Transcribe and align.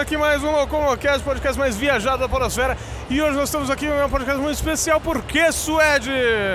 aqui 0.00 0.16
mais 0.16 0.42
um 0.42 0.50
Locomocast, 0.50 1.22
podcast 1.22 1.58
mais 1.58 1.76
viajado 1.76 2.18
da 2.18 2.28
Podosfera. 2.28 2.74
E 3.10 3.20
hoje 3.20 3.36
nós 3.36 3.50
estamos 3.50 3.68
aqui 3.68 3.84
em 3.84 3.92
um 3.92 4.08
podcast 4.08 4.40
muito 4.40 4.54
especial. 4.54 4.98
Por 4.98 5.20
que, 5.22 5.52
Suede? 5.52 6.10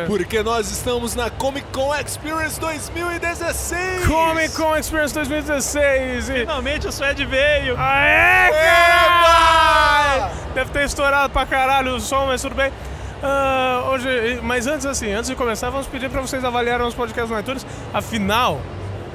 Porque 0.07 0.41
nós 0.41 0.71
estamos 0.71 1.13
na 1.13 1.29
Comic 1.29 1.67
Con 1.71 1.93
Experience 1.93 2.59
2016! 2.59 4.07
Comic 4.07 4.55
Con 4.55 4.75
Experience 4.75 5.13
2016! 5.13 6.29
E... 6.29 6.33
Finalmente 6.39 6.87
o 6.87 6.91
Suede 6.91 7.23
veio! 7.23 7.75
Aê, 7.77 8.49
caralho! 8.51 10.31
Deve 10.55 10.71
ter 10.71 10.85
estourado 10.85 11.31
pra 11.31 11.45
caralho 11.45 11.95
o 11.95 11.99
som, 11.99 12.25
mas 12.25 12.41
tudo 12.41 12.55
bem. 12.55 12.71
Uh, 12.71 13.89
hoje, 13.91 14.39
mas 14.41 14.65
antes 14.65 14.87
assim, 14.87 15.11
antes 15.11 15.29
de 15.29 15.35
começar, 15.35 15.69
vamos 15.69 15.85
pedir 15.85 16.09
para 16.09 16.19
vocês 16.19 16.43
avaliarem 16.43 16.87
os 16.87 16.95
podcasts 16.95 17.29
no 17.29 17.39
iTunes. 17.39 17.63
Afinal, 17.93 18.59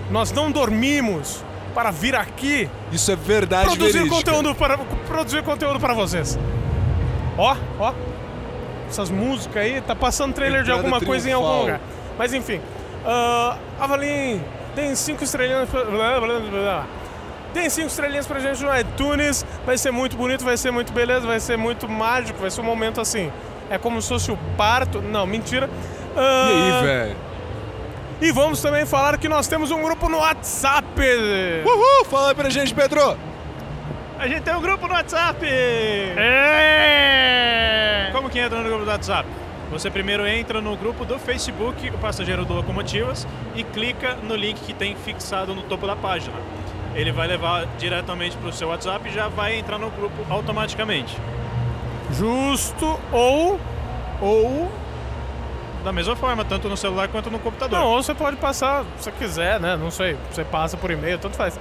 nós 0.09 0.31
não 0.31 0.53
dormimos 0.53 1.43
para 1.75 1.91
vir 1.91 2.15
aqui. 2.15 2.69
Isso 2.93 3.11
é 3.11 3.17
verdade 3.17 3.67
produzir 3.67 3.93
verídica. 3.93 4.17
conteúdo 4.17 4.55
para 4.55 4.79
produzir 4.79 5.43
conteúdo 5.43 5.81
para 5.81 5.95
vocês. 5.95 6.39
Ó, 7.39 7.57
ó. 7.79 7.93
Essas 8.89 9.09
músicas 9.11 9.63
aí, 9.63 9.81
tá 9.81 9.95
passando 9.95 10.35
trailer 10.35 10.63
de 10.65 10.71
Entrada 10.71 10.81
alguma 10.81 11.01
coisa 11.01 11.29
em 11.29 11.33
algum 11.33 11.47
triunfal. 11.47 11.67
lugar. 11.67 11.81
Mas 12.19 12.35
enfim, 12.35 12.57
uh, 13.05 13.57
avaliem, 13.79 14.43
deem 14.75 14.95
cinco 14.97 15.23
estrelinhas. 15.23 15.69
Pra, 15.69 15.85
blá, 15.85 16.19
blá, 16.21 16.39
blá, 16.41 16.51
blá. 16.51 16.87
Deem 17.55 17.71
cinco 17.71 17.89
estrelinhas 17.89 18.27
pra 18.27 18.41
gente 18.41 18.63
no 18.65 18.77
iTunes. 18.77 19.47
Vai 19.65 19.79
ser 19.79 19.91
muito 19.93 20.17
bonito, 20.17 20.45
vai 20.45 20.57
ser 20.57 20.71
muito 20.73 20.93
beleza, 20.93 21.27
vai 21.27 21.39
ser 21.41 21.57
muito 21.57 21.89
mágico, 21.89 22.41
vai 22.41 22.51
ser 22.51 22.61
um 22.61 22.65
momento 22.65 23.01
assim. 23.01 23.31
É 23.71 23.79
como 23.79 24.03
se 24.03 24.09
fosse 24.09 24.33
o 24.33 24.39
parto. 24.57 25.01
Não, 25.01 25.25
mentira. 25.27 25.69
E 25.69 26.19
Ah, 26.19 26.79
aí, 26.81 26.87
velho? 26.87 27.17
E 28.21 28.31
vamos 28.33 28.61
também 28.61 28.85
falar 28.87 29.17
que 29.19 29.29
nós 29.29 29.49
temos 29.49 29.71
um 29.71 29.83
grupo 29.83 30.09
no 30.09 30.19
WhatsApp. 30.19 30.87
Uhul! 31.65 32.05
Fala 32.05 32.31
aí 32.31 32.35
pra 32.35 32.51
gente, 32.51 32.75
Pedro! 32.75 33.17
A 34.19 34.29
gente 34.29 34.43
tem 34.43 34.55
um 34.55 34.61
grupo 34.61 34.87
no 34.87 34.93
WhatsApp! 34.93 35.47
É. 36.17 36.51
Como 38.13 38.29
que 38.29 38.39
entra 38.39 38.59
no 38.59 38.69
grupo 38.69 38.85
do 38.85 38.91
WhatsApp? 38.91 39.27
Você 39.71 39.91
primeiro 39.91 40.27
entra 40.27 40.61
no 40.61 40.77
grupo 40.77 41.05
do 41.05 41.19
Facebook, 41.19 41.89
o 41.89 41.99
Passageiro 41.99 42.45
do 42.45 42.53
Locomotivas, 42.53 43.27
e 43.55 43.65
clica 43.65 44.17
no 44.23 44.35
link 44.35 44.61
que 44.61 44.75
tem 44.75 44.97
fixado 44.97 45.55
no 45.55 45.63
topo 45.63 45.87
da 45.87 45.95
página. 45.97 46.37
Ele 46.95 47.13
vai 47.13 47.29
levar 47.29 47.67
diretamente 47.79 48.37
para 48.37 48.49
o 48.49 48.53
seu 48.53 48.69
WhatsApp 48.69 49.09
e 49.09 49.13
já 49.13 49.29
vai 49.29 49.59
entrar 49.59 49.79
no 49.79 49.91
grupo 49.91 50.27
automaticamente. 50.29 51.17
Justo 52.13 52.99
ou 53.13 53.61
Ou 54.21 54.71
da 55.85 55.93
mesma 55.93 56.17
forma, 56.17 56.45
tanto 56.45 56.69
no 56.69 56.77
celular 56.77 57.09
quanto 57.09 57.31
no 57.31 57.39
computador. 57.39 57.79
Não, 57.79 57.87
ou 57.87 58.03
você 58.03 58.15
pode 58.15 58.37
passar, 58.37 58.85
se 58.99 59.05
você 59.05 59.13
quiser, 59.13 59.61
né? 59.61 59.77
Não 59.77 59.91
sei, 59.91 60.17
você 60.31 60.45
passa 60.45 60.77
por 60.77 60.91
e-mail, 60.91 61.19
tanto 61.19 61.37
faz. 61.37 61.59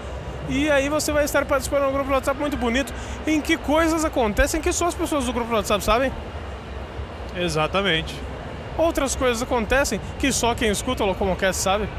E 0.49 0.69
aí 0.69 0.89
você 0.89 1.11
vai 1.11 1.25
estar 1.25 1.45
participando 1.45 1.83
de 1.83 1.89
um 1.89 1.93
grupo 1.93 2.09
do 2.09 2.13
WhatsApp 2.15 2.39
muito 2.39 2.57
bonito, 2.57 2.93
em 3.27 3.39
que 3.39 3.55
coisas 3.55 4.03
acontecem 4.03 4.59
que 4.61 4.73
só 4.73 4.87
as 4.87 4.95
pessoas 4.95 5.25
do 5.25 5.33
grupo 5.33 5.49
do 5.49 5.55
WhatsApp 5.55 5.83
sabem. 5.83 6.11
Exatamente. 7.35 8.15
Outras 8.77 9.15
coisas 9.15 9.41
acontecem 9.43 9.99
que 10.17 10.31
só 10.31 10.55
quem 10.55 10.69
escuta 10.69 11.03
o 11.03 11.07
Locomocast 11.07 11.61
sabe. 11.61 11.89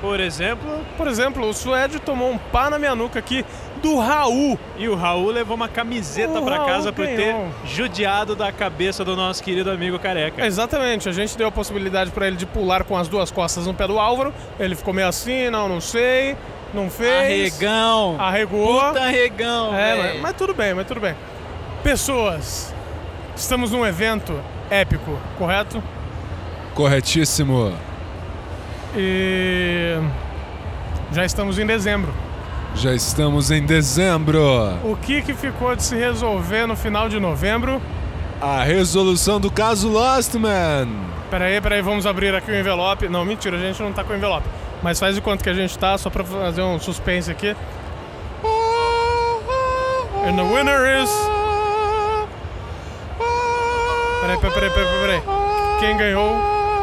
Por 0.00 0.20
exemplo, 0.20 0.84
Por 0.96 1.08
exemplo, 1.08 1.48
o 1.48 1.54
Suede 1.54 1.98
tomou 1.98 2.30
um 2.30 2.38
pá 2.38 2.68
na 2.68 2.78
minha 2.78 2.94
nuca 2.94 3.18
aqui 3.18 3.44
do 3.76 3.98
Raul. 3.98 4.58
e 4.78 4.88
o 4.88 4.94
Raul 4.94 5.30
levou 5.30 5.56
uma 5.56 5.68
camiseta 5.68 6.40
para 6.42 6.64
casa 6.64 6.92
por 6.92 7.06
ter 7.06 7.34
judiado 7.64 8.34
da 8.34 8.50
cabeça 8.52 9.04
do 9.04 9.14
nosso 9.16 9.42
querido 9.42 9.70
amigo 9.70 9.98
careca. 9.98 10.44
Exatamente, 10.44 11.08
a 11.08 11.12
gente 11.12 11.36
deu 11.36 11.48
a 11.48 11.52
possibilidade 11.52 12.10
pra 12.10 12.26
ele 12.26 12.36
de 12.36 12.46
pular 12.46 12.84
com 12.84 12.96
as 12.96 13.08
duas 13.08 13.30
costas 13.30 13.66
no 13.66 13.74
pé 13.74 13.86
do 13.86 13.98
Álvaro. 13.98 14.32
Ele 14.58 14.74
ficou 14.74 14.92
meio 14.92 15.08
assim, 15.08 15.48
não, 15.50 15.68
não 15.68 15.80
sei, 15.80 16.36
não 16.74 16.90
fez. 16.90 17.54
Arregão! 17.54 18.16
Arregou. 18.18 18.80
Puta 18.82 19.00
arregão, 19.02 19.74
É, 19.74 19.96
mas, 19.96 20.20
mas 20.20 20.32
tudo 20.34 20.54
bem, 20.54 20.74
mas 20.74 20.86
tudo 20.86 21.00
bem. 21.00 21.14
Pessoas, 21.82 22.74
estamos 23.36 23.70
num 23.70 23.86
evento 23.86 24.38
épico, 24.70 25.18
correto? 25.38 25.82
Corretíssimo. 26.74 27.72
E 28.96 29.96
já 31.12 31.24
estamos 31.24 31.58
em 31.58 31.66
dezembro. 31.66 32.12
Já 32.76 32.92
estamos 32.92 33.50
em 33.50 33.64
dezembro. 33.64 34.38
O 34.84 34.94
que, 34.96 35.22
que 35.22 35.32
ficou 35.32 35.74
de 35.74 35.82
se 35.82 35.96
resolver 35.96 36.66
no 36.66 36.76
final 36.76 37.08
de 37.08 37.18
novembro? 37.18 37.80
A 38.40 38.62
resolução 38.62 39.40
do 39.40 39.50
caso 39.50 39.88
Lost 39.88 40.34
Man. 40.34 40.86
Peraí, 41.30 41.58
peraí, 41.58 41.80
vamos 41.80 42.06
abrir 42.06 42.34
aqui 42.34 42.50
o 42.50 42.54
envelope. 42.54 43.08
Não, 43.08 43.24
mentira, 43.24 43.56
a 43.56 43.60
gente 43.60 43.82
não 43.82 43.94
tá 43.94 44.04
com 44.04 44.12
o 44.12 44.16
envelope. 44.16 44.46
Mas 44.82 45.00
faz 45.00 45.14
de 45.14 45.22
quanto 45.22 45.42
que 45.42 45.48
a 45.48 45.54
gente 45.54 45.76
tá, 45.78 45.96
só 45.96 46.10
pra 46.10 46.22
fazer 46.22 46.60
um 46.60 46.78
suspense 46.78 47.30
aqui. 47.30 47.56
And 50.26 50.36
the 50.36 50.42
winner 50.42 51.02
is. 51.02 51.10
Peraí, 54.20 54.36
peraí, 54.38 54.52
peraí, 54.52 54.70
peraí, 54.70 55.00
peraí. 55.00 55.22
Quem 55.80 55.96
ganhou? 55.96 56.36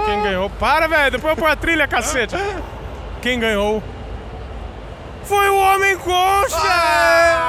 Quem 0.06 0.24
ganhou? 0.24 0.50
Para, 0.50 0.88
velho, 0.88 1.12
depois 1.12 1.32
eu 1.32 1.38
ponho 1.38 1.52
a 1.54 1.56
trilha, 1.56 1.88
cacete. 1.88 2.36
Quem 3.22 3.40
ganhou? 3.40 3.84
Foi 5.24 5.50
o 5.50 5.58
Homem 5.58 5.98
Concha! 5.98 6.58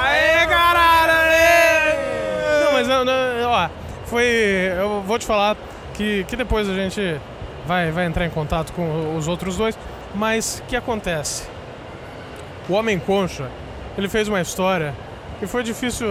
Aê, 0.04 0.46
caralho! 0.46 1.12
aê! 1.12 2.64
Não, 2.64 2.72
mas 2.72 2.88
não, 2.88 3.04
não, 3.04 3.50
ó, 3.50 3.68
foi. 4.06 4.24
Eu 4.78 5.02
vou 5.02 5.18
te 5.18 5.26
falar 5.26 5.56
que, 5.94 6.24
que 6.24 6.36
depois 6.36 6.68
a 6.68 6.74
gente 6.74 7.20
vai, 7.66 7.90
vai 7.90 8.06
entrar 8.06 8.26
em 8.26 8.30
contato 8.30 8.72
com 8.72 9.16
os 9.16 9.26
outros 9.26 9.56
dois. 9.56 9.76
Mas 10.14 10.60
o 10.60 10.68
que 10.68 10.76
acontece? 10.76 11.48
O 12.68 12.74
Homem 12.74 12.98
Concha, 12.98 13.50
ele 13.98 14.08
fez 14.08 14.28
uma 14.28 14.40
história 14.40 14.94
que 15.40 15.46
foi 15.46 15.62
difícil. 15.62 16.06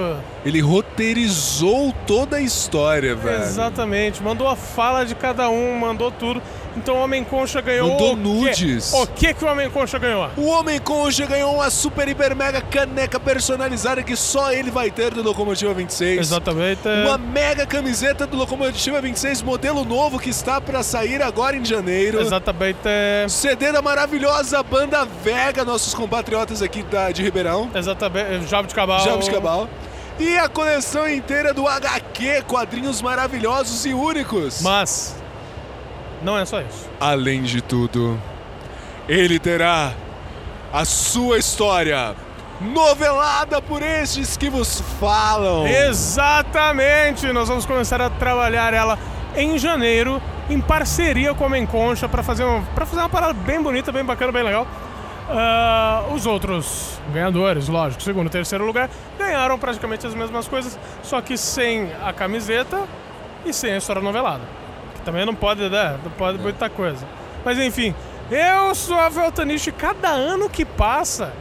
Ele 0.45 0.59
roteirizou 0.61 1.93
toda 2.05 2.37
a 2.37 2.41
história, 2.41 3.15
velho. 3.15 3.43
Exatamente, 3.43 4.21
mandou 4.21 4.47
a 4.47 4.55
fala 4.55 5.05
de 5.05 5.15
cada 5.15 5.49
um, 5.49 5.77
mandou 5.77 6.11
tudo. 6.11 6.41
Então 6.75 6.95
o 6.95 7.03
Homem 7.03 7.23
Concha 7.23 7.61
ganhou. 7.61 7.91
Mandou 7.91 8.13
o 8.13 8.15
nudes. 8.15 8.93
O 8.93 9.05
que, 9.05 9.33
que 9.33 9.45
o 9.45 9.47
Homem 9.47 9.69
Concha 9.69 9.99
ganhou? 9.99 10.29
O 10.35 10.47
Homem 10.47 10.79
Concha 10.79 11.25
ganhou 11.25 11.55
uma 11.55 11.69
super, 11.69 12.07
hiper, 12.07 12.35
mega 12.35 12.61
caneca 12.61 13.19
personalizada 13.19 14.01
que 14.01 14.15
só 14.15 14.51
ele 14.51 14.71
vai 14.71 14.89
ter 14.89 15.13
do 15.13 15.21
Locomotiva 15.21 15.73
26. 15.73 16.19
Exatamente. 16.19 16.81
Uma 16.87 17.17
mega 17.17 17.65
camiseta 17.65 18.25
do 18.25 18.35
Locomotiva 18.37 18.99
26, 19.01 19.43
modelo 19.43 19.85
novo 19.85 20.19
que 20.19 20.29
está 20.29 20.59
para 20.59 20.81
sair 20.81 21.21
agora 21.21 21.55
em 21.55 21.63
janeiro. 21.63 22.19
Exatamente. 22.19 22.79
CD 23.29 23.71
da 23.71 23.81
maravilhosa 23.81 24.61
banda 24.63 25.05
Vega, 25.23 25.63
nossos 25.63 25.93
compatriotas 25.93 26.61
aqui 26.61 26.81
da, 26.83 27.11
de 27.11 27.21
Ribeirão, 27.21 27.69
Exatamente. 27.73 28.45
Job 28.45 28.67
de 28.67 28.73
Cabal. 28.73 28.99
Jabos 29.05 29.29
Cabal. 29.29 29.69
E 30.19 30.37
a 30.37 30.47
coleção 30.47 31.09
inteira 31.09 31.53
do 31.53 31.67
HQ, 31.67 32.43
quadrinhos 32.47 33.01
maravilhosos 33.01 33.85
e 33.85 33.93
únicos. 33.93 34.61
Mas 34.61 35.15
não 36.21 36.37
é 36.37 36.45
só 36.45 36.61
isso. 36.61 36.87
Além 36.99 37.43
de 37.43 37.61
tudo, 37.61 38.19
ele 39.07 39.39
terá 39.39 39.93
a 40.71 40.85
sua 40.85 41.37
história 41.37 42.15
novelada 42.61 43.61
por 43.61 43.81
estes 43.81 44.37
que 44.37 44.49
vos 44.49 44.81
falam. 44.99 45.67
Exatamente! 45.67 47.31
Nós 47.33 47.47
vamos 47.47 47.65
começar 47.65 48.01
a 48.01 48.09
trabalhar 48.09 48.73
ela 48.73 48.97
em 49.35 49.57
janeiro, 49.57 50.21
em 50.49 50.61
parceria 50.61 51.33
com 51.33 51.45
a 51.45 51.49
Menconcha, 51.49 52.07
para 52.07 52.23
fazer, 52.23 52.45
um, 52.45 52.63
pra 52.75 52.85
fazer 52.85 53.01
uma 53.01 53.09
parada 53.09 53.33
bem 53.33 53.61
bonita, 53.61 53.91
bem 53.91 54.03
bacana, 54.03 54.31
bem 54.31 54.43
legal. 54.43 54.67
Ah, 55.29 56.05
os 56.13 56.25
outros 56.25 56.99
ganhadores, 57.13 57.67
lógico, 57.67 58.03
segundo 58.03 58.27
e 58.27 58.29
terceiro 58.29 58.65
lugar, 58.65 58.89
ganharam 59.17 59.57
praticamente 59.57 60.05
as 60.05 60.13
mesmas 60.13 60.47
coisas, 60.47 60.77
só 61.01 61.21
que 61.21 61.37
sem 61.37 61.89
a 62.03 62.11
camiseta 62.11 62.83
e 63.45 63.53
sem 63.53 63.73
a 63.73 63.77
história 63.77 64.01
novelada. 64.01 64.43
Que 64.95 65.01
também 65.01 65.25
não 65.25 65.33
pode, 65.33 65.69
né? 65.69 65.97
Não 66.03 66.11
pode 66.11 66.37
muita 66.39 66.69
coisa. 66.69 67.05
Mas 67.45 67.57
enfim, 67.57 67.95
eu 68.29 68.75
sou 68.75 68.97
a 68.97 69.09
Veltaniche 69.09 69.69
e 69.69 69.73
cada 69.73 70.09
ano 70.09 70.49
que 70.49 70.65
passa, 70.65 71.33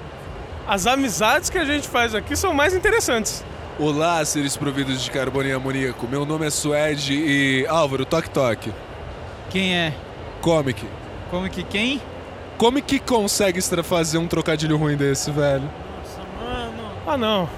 as 0.66 0.86
amizades 0.86 1.50
que 1.50 1.58
a 1.58 1.64
gente 1.64 1.88
faz 1.88 2.14
aqui 2.14 2.36
são 2.36 2.54
mais 2.54 2.74
interessantes. 2.74 3.44
Olá, 3.78 4.24
seres 4.24 4.56
providos 4.56 5.02
de 5.02 5.10
carbono 5.10 5.48
e 5.48 5.52
amoníaco. 5.52 6.06
Meu 6.06 6.24
nome 6.24 6.46
é 6.46 6.50
Suede 6.50 7.14
e 7.14 7.66
Álvaro, 7.66 8.04
toque 8.04 8.30
toque. 8.30 8.72
Quem 9.50 9.74
é? 9.74 9.92
Comic. 10.40 10.86
Que 11.50 11.62
quem? 11.64 12.00
Como 12.62 12.80
que 12.80 13.00
consegue 13.00 13.60
fazer 13.82 14.18
um 14.18 14.28
trocadilho 14.28 14.76
ruim 14.76 14.96
desse, 14.96 15.32
velho? 15.32 15.68
Nossa, 15.98 16.20
mano. 16.38 16.92
Ah, 17.04 17.18
não. 17.18 17.50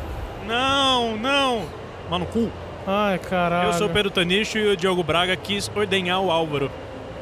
Não, 0.46 1.16
não. 1.18 1.66
Mano, 2.08 2.24
cu. 2.24 2.50
Ai, 2.86 3.18
caralho. 3.18 3.68
Eu 3.68 3.74
sou 3.74 3.88
o 3.88 3.90
Pedro 3.90 4.10
Tanicho 4.10 4.56
e 4.56 4.66
o 4.68 4.74
Diogo 4.74 5.02
Braga 5.02 5.36
quis 5.36 5.70
ordenhar 5.76 6.22
o 6.22 6.30
Álvaro. 6.30 6.70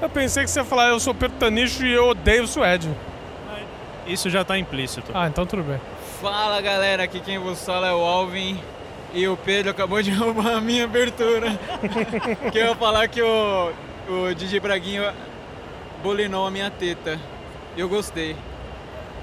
Eu 0.00 0.08
pensei 0.08 0.44
que 0.44 0.50
você 0.52 0.61
ia 0.61 0.64
falar, 0.64 0.90
eu 0.90 1.00
sou 1.00 1.12
Pedro 1.12 1.37
Tanicho 1.38 1.84
e 1.84 1.93
eu 1.93 2.11
odeio 2.11 2.44
o 2.44 2.46
Suede. 2.46 2.88
Isso 4.06 4.31
já 4.31 4.44
tá 4.44 4.56
implícito. 4.56 5.11
Ah, 5.12 5.26
então 5.26 5.44
tudo 5.44 5.64
bem. 5.64 5.81
Fala 6.20 6.61
galera, 6.61 7.02
aqui 7.02 7.19
quem 7.19 7.40
vos 7.40 7.64
fala 7.64 7.88
é 7.88 7.93
o 7.93 8.05
Alvin 8.05 8.61
e 9.12 9.26
o 9.26 9.37
Pedro 9.37 9.73
acabou 9.73 10.00
de 10.00 10.12
roubar 10.14 10.55
a 10.55 10.61
minha 10.61 10.85
abertura. 10.85 11.58
que 12.52 12.58
eu 12.61 12.67
ia 12.67 12.76
falar 12.76 13.08
que 13.08 13.20
o, 13.20 13.73
o 14.08 14.35
DJ 14.37 14.61
Braguinho 14.61 15.02
bolinou 16.00 16.46
a 16.46 16.50
minha 16.52 16.70
teta. 16.70 17.19
Eu 17.77 17.89
gostei. 17.89 18.37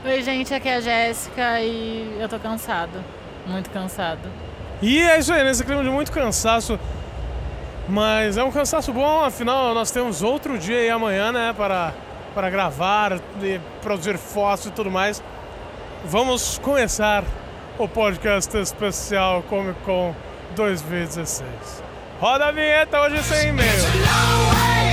Oi, 0.03 0.23
gente, 0.23 0.53
aqui 0.53 0.67
é 0.67 0.75
a 0.75 0.81
Jéssica 0.81 1.61
e 1.61 2.17
eu 2.19 2.27
tô 2.27 2.39
cansado. 2.39 3.03
Muito 3.45 3.69
cansado. 3.69 4.29
E 4.81 5.01
é 5.01 5.19
isso 5.19 5.33
aí, 5.33 5.43
nesse 5.43 5.63
clima 5.63 5.83
de 5.83 5.89
muito 5.89 6.11
cansaço. 6.11 6.79
Mas 7.87 8.37
é 8.37 8.43
um 8.43 8.51
cansaço 8.51 8.93
bom, 8.93 9.23
afinal 9.23 9.73
nós 9.73 9.89
temos 9.91 10.21
outro 10.21 10.57
dia 10.57 10.77
aí 10.77 10.89
amanhã, 10.89 11.31
né? 11.31 11.53
Para, 11.57 11.93
para 12.35 12.49
gravar, 12.49 13.19
e 13.41 13.59
produzir 13.81 14.17
fotos 14.17 14.67
e 14.67 14.71
tudo 14.71 14.91
mais. 14.91 15.23
Vamos 16.05 16.59
começar 16.59 17.23
o 17.77 17.87
podcast 17.87 18.55
especial 18.57 19.43
Comic 19.43 19.79
Con 19.81 20.15
2016. 20.55 21.43
Roda 22.19 22.47
a 22.47 22.51
vinheta 22.51 23.01
hoje 23.01 23.23
sem 23.23 23.49
e-mail. 23.49 24.88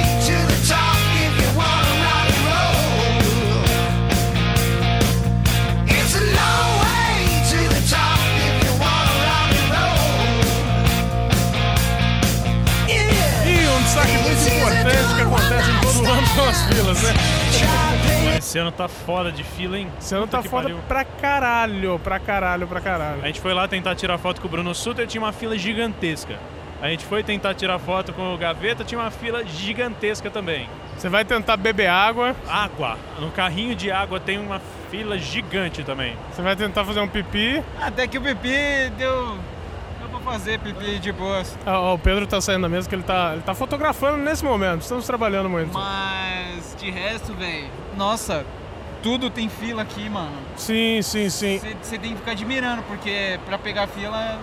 Acontece 15.46 15.70
em 15.70 15.80
todo 15.80 16.10
ano 16.10 16.26
são 16.26 16.48
as 16.48 16.62
filas, 16.64 17.02
né? 17.02 17.14
Esse 18.38 18.58
ano 18.58 18.70
tá 18.70 18.86
foda 18.88 19.32
de 19.32 19.42
fila, 19.42 19.78
hein? 19.78 19.88
Esse 19.98 20.14
ano 20.14 20.26
Puta 20.26 20.42
tá 20.42 20.48
foda 20.48 20.62
pariu. 20.64 20.78
pra 20.86 21.04
caralho, 21.04 21.98
pra 21.98 22.18
caralho, 22.18 22.66
pra 22.66 22.80
caralho. 22.80 23.22
A 23.22 23.26
gente 23.26 23.40
foi 23.40 23.54
lá 23.54 23.66
tentar 23.66 23.94
tirar 23.94 24.18
foto 24.18 24.40
com 24.40 24.46
o 24.46 24.50
Bruno 24.50 24.74
Suter, 24.74 25.06
tinha 25.06 25.22
uma 25.22 25.32
fila 25.32 25.56
gigantesca. 25.56 26.38
A 26.80 26.88
gente 26.88 27.04
foi 27.06 27.22
tentar 27.22 27.54
tirar 27.54 27.78
foto 27.78 28.12
com 28.12 28.34
o 28.34 28.36
Gaveta, 28.36 28.84
tinha 28.84 29.00
uma 29.00 29.10
fila 29.10 29.42
gigantesca 29.44 30.30
também. 30.30 30.68
Você 30.96 31.08
vai 31.08 31.24
tentar 31.24 31.56
beber 31.56 31.88
água, 31.88 32.36
Água. 32.48 32.98
No 33.18 33.30
carrinho 33.30 33.74
de 33.74 33.90
água 33.90 34.20
tem 34.20 34.38
uma 34.38 34.60
fila 34.90 35.18
gigante 35.18 35.82
também. 35.82 36.14
você 36.30 36.42
vai 36.42 36.54
tentar 36.54 36.84
fazer 36.84 37.00
um 37.00 37.08
pipi. 37.08 37.62
Até 37.80 38.06
que 38.06 38.18
o 38.18 38.20
pipi 38.20 38.90
deu. 38.98 39.38
Fazer 40.26 40.58
pipi 40.58 40.98
de 40.98 41.12
boas. 41.12 41.56
Ah, 41.64 41.92
o 41.92 41.98
Pedro 41.98 42.26
tá 42.26 42.40
saindo 42.40 42.62
da 42.62 42.68
mesa 42.68 42.88
que 42.88 42.94
ele 42.96 43.04
tá, 43.04 43.30
ele 43.34 43.42
tá 43.42 43.54
fotografando 43.54 44.16
nesse 44.16 44.44
momento. 44.44 44.82
Estamos 44.82 45.06
trabalhando 45.06 45.48
muito. 45.48 45.72
Mas 45.72 46.74
de 46.76 46.90
resto, 46.90 47.32
velho. 47.32 47.68
Nossa, 47.96 48.44
tudo 49.04 49.30
tem 49.30 49.48
fila 49.48 49.82
aqui, 49.82 50.10
mano. 50.10 50.34
Sim, 50.56 51.00
sim, 51.00 51.30
sim. 51.30 51.60
Você 51.80 51.96
tem 51.96 52.10
que 52.10 52.16
ficar 52.16 52.32
admirando, 52.32 52.82
porque 52.88 53.38
pra 53.46 53.56
pegar 53.56 53.86
fila, 53.86 54.40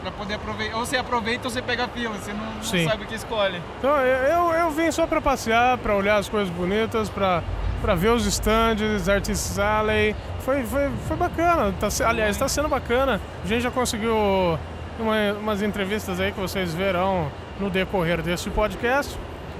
pra 0.00 0.10
poder 0.10 0.34
aproveitar. 0.34 0.78
Ou 0.78 0.86
você 0.86 0.96
aproveita 0.96 1.46
ou 1.46 1.50
você 1.50 1.60
pega 1.60 1.84
a 1.84 1.88
fila, 1.88 2.14
você 2.14 2.32
não, 2.32 2.54
não 2.54 2.88
sabe 2.88 3.04
o 3.04 3.06
que 3.06 3.14
escolhe. 3.14 3.60
Então, 3.78 3.94
eu, 3.98 4.54
eu, 4.54 4.70
vim 4.70 4.90
só 4.90 5.06
pra 5.06 5.20
passear, 5.20 5.76
pra 5.76 5.94
olhar 5.94 6.16
as 6.16 6.30
coisas 6.30 6.48
bonitas, 6.48 7.10
pra, 7.10 7.42
pra 7.82 7.94
ver 7.94 8.08
os 8.08 8.24
stands, 8.24 9.06
Artists 9.06 9.58
Alley. 9.58 10.16
Foi, 10.40 10.64
foi, 10.64 10.90
foi 11.06 11.16
bacana. 11.18 11.74
Tá, 11.78 11.88
aliás, 12.06 12.38
tá 12.38 12.48
sendo 12.48 12.68
bacana. 12.68 13.20
A 13.44 13.46
gente 13.46 13.60
já 13.60 13.70
conseguiu 13.70 14.58
uma- 14.98 15.32
umas 15.38 15.62
entrevistas 15.62 16.20
aí 16.20 16.32
que 16.32 16.40
vocês 16.40 16.74
verão 16.74 17.30
no 17.60 17.70
decorrer 17.70 18.22
desse 18.22 18.50
podcast. 18.50 19.18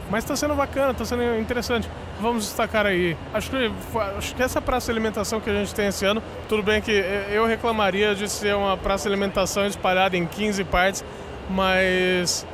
Mas 0.08 0.24
tá 0.24 0.36
sendo 0.36 0.54
bacana, 0.54 0.94
tá 0.94 1.04
sendo 1.04 1.36
interessante. 1.38 1.90
Vamos 2.20 2.44
destacar 2.44 2.86
aí. 2.86 3.16
Acho 3.34 3.50
que, 3.50 3.72
acho 4.16 4.34
que 4.36 4.42
essa 4.42 4.62
praça 4.62 4.86
de 4.86 4.92
alimentação 4.92 5.40
que 5.40 5.50
a 5.50 5.52
gente 5.52 5.74
tem 5.74 5.88
esse 5.88 6.04
ano, 6.06 6.22
tudo 6.48 6.62
bem 6.62 6.80
que 6.80 6.92
eu 7.30 7.44
reclamaria 7.44 8.14
de 8.14 8.28
ser 8.28 8.54
uma 8.54 8.76
praça 8.76 9.08
de 9.08 9.14
alimentação 9.14 9.66
espalhada 9.66 10.16
em 10.16 10.24
15 10.24 10.62
partes, 10.62 11.04
mas 11.50 12.46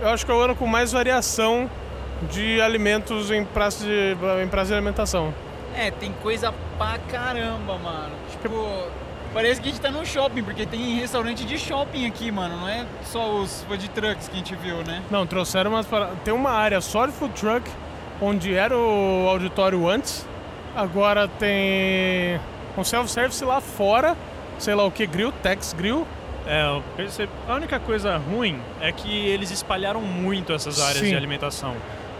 eu 0.00 0.08
acho 0.08 0.24
que 0.24 0.32
é 0.32 0.34
o 0.34 0.40
ano 0.40 0.54
com 0.56 0.66
mais 0.66 0.90
variação 0.92 1.68
de 2.30 2.58
alimentos 2.60 3.30
em 3.30 3.44
praça 3.44 3.84
de, 3.84 4.16
em 4.42 4.48
praça 4.48 4.68
de 4.68 4.74
alimentação. 4.74 5.34
É, 5.76 5.90
tem 5.90 6.12
coisa 6.22 6.52
pra 6.78 6.98
caramba, 7.10 7.76
mano. 7.78 8.14
Tipo, 8.42 8.66
parece 9.32 9.60
que 9.60 9.68
a 9.68 9.72
gente 9.72 9.80
tá 9.80 9.90
num 9.90 10.04
shopping, 10.04 10.42
porque 10.42 10.66
tem 10.66 10.98
restaurante 10.98 11.44
de 11.44 11.58
shopping 11.58 12.06
aqui, 12.06 12.30
mano. 12.30 12.56
Não 12.58 12.68
é 12.68 12.84
só 13.04 13.34
os 13.36 13.62
food 13.64 13.88
trucks 13.90 14.28
que 14.28 14.34
a 14.34 14.38
gente 14.38 14.54
viu, 14.56 14.78
né? 14.84 15.02
Não, 15.10 15.26
trouxeram 15.26 15.70
umas 15.70 15.86
para... 15.86 16.08
Tem 16.24 16.32
uma 16.34 16.50
área 16.50 16.80
só 16.80 17.06
de 17.06 17.12
food 17.12 17.34
truck, 17.34 17.68
onde 18.20 18.54
era 18.54 18.76
o 18.76 19.26
auditório 19.28 19.88
antes. 19.88 20.26
Agora 20.74 21.26
tem 21.26 22.38
um 22.76 22.84
self-service 22.84 23.44
lá 23.44 23.60
fora, 23.60 24.16
sei 24.58 24.74
lá 24.74 24.84
o 24.84 24.90
que, 24.90 25.06
grill, 25.06 25.32
Tex 25.42 25.72
Grill. 25.72 26.06
É, 26.46 26.64
eu 26.66 26.82
percebo- 26.96 27.32
a 27.48 27.54
única 27.54 27.78
coisa 27.78 28.16
ruim 28.16 28.58
é 28.80 28.90
que 28.90 29.08
eles 29.26 29.50
espalharam 29.50 30.00
muito 30.00 30.52
essas 30.52 30.80
áreas 30.80 30.98
Sim. 31.04 31.10
de 31.10 31.16
alimentação. 31.16 31.74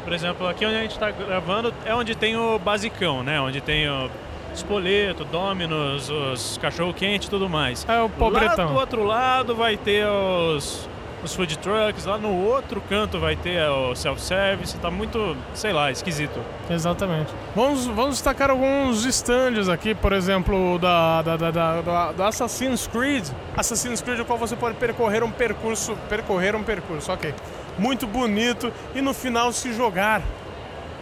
Por 0.04 0.12
exemplo, 0.12 0.46
aqui 0.46 0.64
onde 0.66 0.76
a 0.76 0.82
gente 0.82 0.92
está 0.92 1.10
gravando 1.10 1.72
é 1.84 1.94
onde 1.94 2.14
tem 2.14 2.36
o 2.36 2.58
basicão, 2.58 3.22
né? 3.22 3.40
Onde 3.40 3.60
tem 3.60 3.88
o 3.88 4.10
espoleto, 4.58 5.24
Domino's, 5.24 6.08
os 6.10 6.58
cachorro-quente 6.58 7.26
e 7.26 7.30
tudo 7.30 7.48
mais. 7.48 7.84
É 7.88 7.98
o 7.98 8.02
Lá 8.02 8.08
pobretão. 8.08 8.66
do 8.68 8.74
outro 8.74 9.02
lado 9.04 9.54
vai 9.54 9.76
ter 9.76 10.06
os, 10.06 10.88
os 11.24 11.34
food 11.34 11.58
trucks, 11.58 12.04
lá 12.04 12.18
no 12.18 12.32
outro 12.44 12.80
canto 12.88 13.18
vai 13.18 13.34
ter 13.36 13.60
o 13.68 13.94
self-service, 13.94 14.76
tá 14.78 14.90
muito, 14.90 15.36
sei 15.54 15.72
lá, 15.72 15.90
esquisito. 15.90 16.38
Exatamente. 16.70 17.32
Vamos, 17.56 17.86
vamos 17.86 18.16
destacar 18.16 18.50
alguns 18.50 19.04
stands 19.04 19.68
aqui, 19.68 19.94
por 19.94 20.12
exemplo, 20.12 20.78
da, 20.78 21.22
da, 21.22 21.36
da, 21.36 21.50
da- 21.50 21.80
da- 21.80 22.12
do 22.12 22.22
Assassin's 22.22 22.86
Creed. 22.86 23.24
Assassin's 23.56 24.00
Creed, 24.00 24.20
o 24.20 24.24
qual 24.24 24.38
você 24.38 24.54
pode 24.56 24.76
percorrer 24.76 25.24
um 25.24 25.30
percurso. 25.30 25.96
Percorrer 26.08 26.54
um 26.54 26.62
percurso, 26.62 27.10
ok. 27.12 27.34
Muito 27.78 28.06
bonito 28.06 28.72
e 28.94 29.00
no 29.00 29.14
final 29.14 29.52
se 29.52 29.72
jogar. 29.72 30.20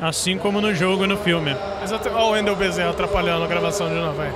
Assim 0.00 0.36
como 0.36 0.60
no 0.60 0.74
jogo 0.74 1.04
e 1.04 1.06
no 1.06 1.16
filme. 1.16 1.56
Exato. 1.82 2.08
Olha 2.10 2.18
o 2.18 2.30
Wendel 2.30 2.56
Bezerra 2.56 2.90
atrapalhando 2.90 3.44
a 3.44 3.46
gravação 3.46 3.88
de 3.88 3.94
novo, 3.94 4.14
vai. 4.14 4.32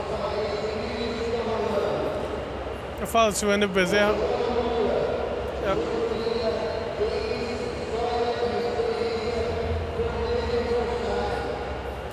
Eu 3.00 3.06
falo 3.06 3.32
se 3.32 3.44
o 3.44 3.48
Wendel 3.48 3.68
Bezerra. 3.68 4.14
Eu, 5.64 5.78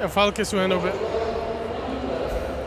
eu 0.02 0.10
falo 0.10 0.34
que 0.34 0.42
esse 0.42 0.56
Wendel 0.56 0.80
Bezerra. 0.80 1.18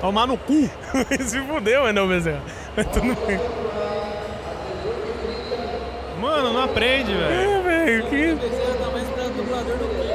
Tomar 0.00 0.26
no 0.26 0.38
cu! 0.38 0.70
se 1.20 1.38
fudeu, 1.42 1.82
Wendel 1.82 2.08
Bezerra. 2.08 2.40
Mas 2.74 2.86
tudo 2.86 3.14
bem. 3.26 3.38
Mano, 6.18 6.54
não 6.54 6.64
aprende, 6.64 7.12
velho. 7.12 7.32
É, 7.32 7.60
velho, 7.60 8.06
que. 8.06 8.36
tá 8.78 8.90
mais 8.90 9.08
pra 9.08 9.24
dublador 9.24 9.76
do 9.76 9.88
que. 9.88 10.09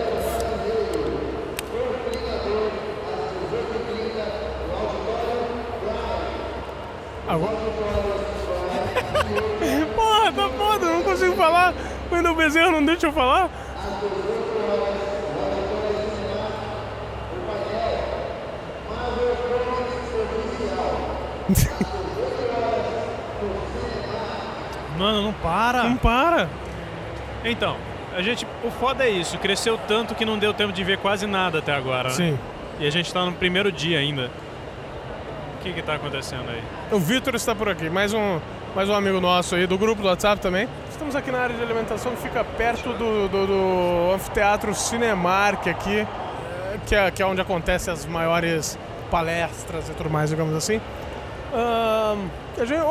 Agora. 7.28 7.56
Porra, 9.96 10.32
tá 10.32 10.50
foda, 10.50 10.86
eu 10.86 10.94
não 10.94 11.04
consigo 11.04 11.36
falar. 11.36 11.74
O 12.12 12.16
Wendel 12.16 12.36
Bezerra 12.36 12.72
não 12.72 12.86
deixa 12.86 13.08
eu 13.08 13.14
falar. 13.14 13.50
Mano, 24.98 25.24
não 25.24 25.34
para. 25.34 25.84
Não 25.84 25.98
para. 25.98 26.50
Então, 27.44 27.78
a 28.16 28.22
gente. 28.22 28.48
O 28.64 28.72
foda 28.72 29.04
é 29.04 29.10
isso, 29.10 29.38
cresceu 29.38 29.78
tanto 29.88 30.16
que 30.16 30.26
não 30.26 30.40
deu 30.40 30.54
tempo 30.54 30.72
de 30.72 30.84
ver 30.84 30.98
quase 30.98 31.28
nada 31.28 31.60
até 31.60 31.74
agora. 31.74 32.10
né? 32.10 32.16
Sim. 32.16 32.40
E 32.80 32.88
a 32.88 32.90
gente 32.90 33.14
tá 33.14 33.26
no 33.26 33.34
primeiro 33.34 33.72
dia 33.72 34.00
ainda. 34.00 34.32
Que 35.66 35.74
que 35.74 35.82
tá 35.82 35.96
acontecendo 35.96 36.48
aí? 36.48 36.62
O 36.92 37.00
Vitor 37.00 37.34
está 37.34 37.56
por 37.56 37.68
aqui, 37.68 37.90
mais 37.90 38.14
um, 38.14 38.40
mais 38.76 38.88
um 38.88 38.94
amigo 38.94 39.20
nosso 39.20 39.56
aí 39.56 39.66
do 39.66 39.80
grupo 39.80 40.00
do 40.00 40.08
WhatsApp 40.08 40.40
também. 40.40 40.70
Estamos 40.92 41.16
aqui 41.16 41.32
na 41.32 41.40
área 41.40 41.56
de 41.56 41.64
alimentação 41.64 42.12
que 42.12 42.22
fica 42.22 42.44
perto 42.44 42.94
do, 42.94 43.28
do, 43.28 43.48
do 43.48 44.14
anfiteatro 44.14 44.76
Cinemark 44.76 45.68
aqui, 45.68 46.06
que 46.86 46.94
é, 46.94 47.10
que 47.10 47.24
é 47.24 47.26
onde 47.26 47.42
acontecem 47.42 47.92
as 47.92 48.06
maiores 48.06 48.78
palestras 49.10 49.90
e 49.90 49.94
tudo 49.94 50.08
mais, 50.08 50.30
digamos 50.30 50.54
assim. 50.54 50.80
A, 51.52 52.16
gente, 52.64 52.84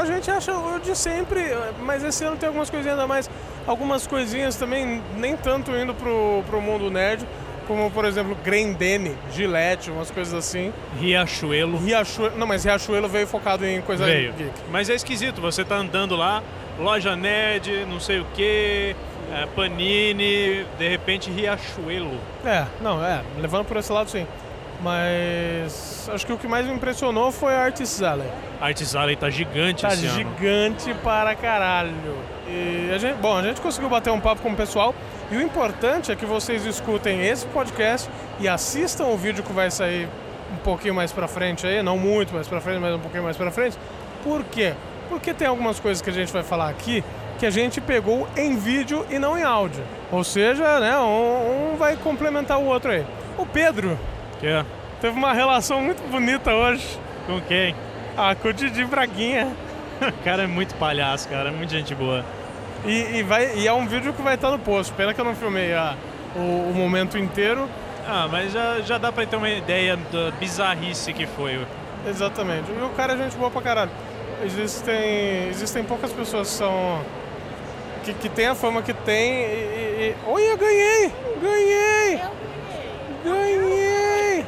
a 0.00 0.04
gente 0.04 0.28
acha 0.28 0.52
o 0.52 0.80
de 0.80 0.96
sempre, 0.96 1.42
mas 1.82 2.02
esse 2.02 2.24
ano 2.24 2.36
tem 2.36 2.48
algumas 2.48 2.68
coisinhas 2.68 2.98
a 2.98 3.06
mais. 3.06 3.30
Algumas 3.68 4.04
coisinhas 4.04 4.56
também, 4.56 5.00
nem 5.16 5.36
tanto 5.36 5.70
indo 5.70 5.94
pro, 5.94 6.42
pro 6.48 6.60
mundo 6.60 6.90
nerd, 6.90 7.24
como 7.66 7.90
por 7.90 8.04
exemplo 8.04 8.36
Grendene, 8.44 9.14
Gillette, 9.32 9.90
umas 9.90 10.10
coisas 10.10 10.32
assim. 10.34 10.72
Riachuelo 11.00 11.76
Riachuelo, 11.78 12.36
não, 12.36 12.46
mas 12.46 12.64
Riachuelo 12.64 13.08
veio 13.08 13.26
focado 13.26 13.64
em 13.66 13.80
coisa 13.80 14.04
veio. 14.04 14.32
geek. 14.32 14.52
Mas 14.70 14.88
é 14.90 14.94
esquisito, 14.94 15.40
você 15.40 15.64
tá 15.64 15.76
andando 15.76 16.14
lá, 16.16 16.42
loja 16.78 17.14
nerd, 17.16 17.84
não 17.86 17.98
sei 18.00 18.20
o 18.20 18.26
que, 18.34 18.94
Panini, 19.54 20.64
de 20.78 20.88
repente 20.88 21.30
Riachuelo. 21.30 22.18
É, 22.44 22.64
não, 22.80 23.04
é, 23.04 23.22
levando 23.38 23.64
por 23.66 23.76
esse 23.76 23.92
lado 23.92 24.08
sim. 24.10 24.26
Mas 24.82 26.08
acho 26.12 26.26
que 26.26 26.32
o 26.32 26.36
que 26.38 26.46
mais 26.46 26.66
me 26.66 26.72
impressionou 26.72 27.32
foi 27.32 27.54
a 27.54 27.60
Artist 27.64 28.02
Alley. 28.02 28.28
Arts 28.60 28.94
Alley 28.94 29.16
tá 29.16 29.30
gigante 29.30 29.82
Tá 29.82 29.88
esse 29.88 30.06
ano. 30.06 30.14
gigante 30.14 30.94
para 31.02 31.34
caralho. 31.34 31.92
E 32.48 32.90
a 32.94 32.98
gente, 32.98 33.16
bom, 33.16 33.36
a 33.36 33.42
gente 33.42 33.60
conseguiu 33.60 33.88
bater 33.88 34.10
um 34.10 34.20
papo 34.20 34.42
com 34.42 34.50
o 34.50 34.56
pessoal. 34.56 34.94
E 35.30 35.36
o 35.36 35.42
importante 35.42 36.12
é 36.12 36.16
que 36.16 36.24
vocês 36.24 36.64
escutem 36.64 37.26
esse 37.26 37.44
podcast 37.46 38.08
e 38.38 38.48
assistam 38.48 39.06
o 39.06 39.16
vídeo 39.16 39.42
que 39.42 39.52
vai 39.52 39.70
sair 39.70 40.08
um 40.52 40.56
pouquinho 40.58 40.94
mais 40.94 41.12
pra 41.12 41.26
frente 41.26 41.66
aí, 41.66 41.82
não 41.82 41.98
muito 41.98 42.32
mais 42.32 42.46
pra 42.46 42.60
frente, 42.60 42.78
mas 42.78 42.94
um 42.94 43.00
pouquinho 43.00 43.24
mais 43.24 43.36
pra 43.36 43.50
frente, 43.50 43.76
Por 44.22 44.44
quê? 44.44 44.74
Porque 45.08 45.34
tem 45.34 45.46
algumas 45.46 45.80
coisas 45.80 46.00
que 46.02 46.10
a 46.10 46.12
gente 46.12 46.32
vai 46.32 46.42
falar 46.42 46.68
aqui 46.68 47.02
que 47.38 47.46
a 47.46 47.50
gente 47.50 47.80
pegou 47.80 48.26
em 48.36 48.56
vídeo 48.56 49.04
e 49.10 49.18
não 49.18 49.36
em 49.38 49.42
áudio. 49.42 49.84
Ou 50.10 50.24
seja, 50.24 50.80
né, 50.80 50.96
um, 50.98 51.72
um 51.72 51.76
vai 51.76 51.96
complementar 51.96 52.58
o 52.58 52.64
outro 52.64 52.90
aí. 52.90 53.04
O 53.36 53.44
Pedro 53.44 53.98
Que 54.40 54.46
é? 54.46 54.64
teve 55.00 55.16
uma 55.16 55.32
relação 55.32 55.80
muito 55.82 56.02
bonita 56.10 56.54
hoje. 56.54 56.98
Com 57.26 57.40
quem? 57.40 57.74
Ah, 58.16 58.34
com 58.34 58.48
o 58.48 58.52
Didi 58.52 58.84
Braguinha. 58.84 59.48
O 60.00 60.12
cara 60.24 60.44
é 60.44 60.46
muito 60.46 60.74
palhaço, 60.76 61.28
cara. 61.28 61.48
É 61.48 61.52
muito 61.52 61.70
gente 61.70 61.94
boa. 61.94 62.24
E, 62.86 63.18
e 63.18 63.22
vai, 63.22 63.56
e 63.56 63.66
é 63.66 63.72
um 63.72 63.86
vídeo 63.86 64.12
que 64.12 64.22
vai 64.22 64.34
estar 64.36 64.50
no 64.50 64.58
post. 64.58 64.92
Pena 64.92 65.12
que 65.12 65.20
eu 65.20 65.24
não 65.24 65.34
filmei 65.34 65.72
a- 65.74 65.94
o, 66.34 66.70
o 66.70 66.74
momento 66.74 67.18
inteiro. 67.18 67.68
Ah, 68.06 68.28
mas 68.30 68.52
já, 68.52 68.80
já 68.82 68.98
dá 68.98 69.10
pra 69.10 69.26
ter 69.26 69.36
uma 69.36 69.50
ideia 69.50 69.96
da 69.96 70.30
bizarrice 70.38 71.12
que 71.12 71.26
foi. 71.26 71.66
Exatamente. 72.06 72.70
E 72.70 72.82
o 72.84 72.90
cara 72.90 73.14
é 73.14 73.16
gente 73.16 73.36
boa 73.36 73.50
pra 73.50 73.60
caralho. 73.60 73.90
Existem, 74.44 75.48
existem 75.48 75.82
poucas 75.82 76.12
pessoas 76.12 76.48
que 76.48 76.54
são. 76.54 77.00
que, 78.04 78.14
que 78.14 78.28
tem 78.28 78.46
a 78.46 78.54
fama 78.54 78.82
que 78.82 78.92
tem 78.92 79.32
e. 79.32 79.44
e, 79.44 80.14
e... 80.14 80.14
Olha, 80.26 80.56
ganhei! 80.56 81.12
Ganhei! 81.42 82.20
Ganhei! 83.24 84.46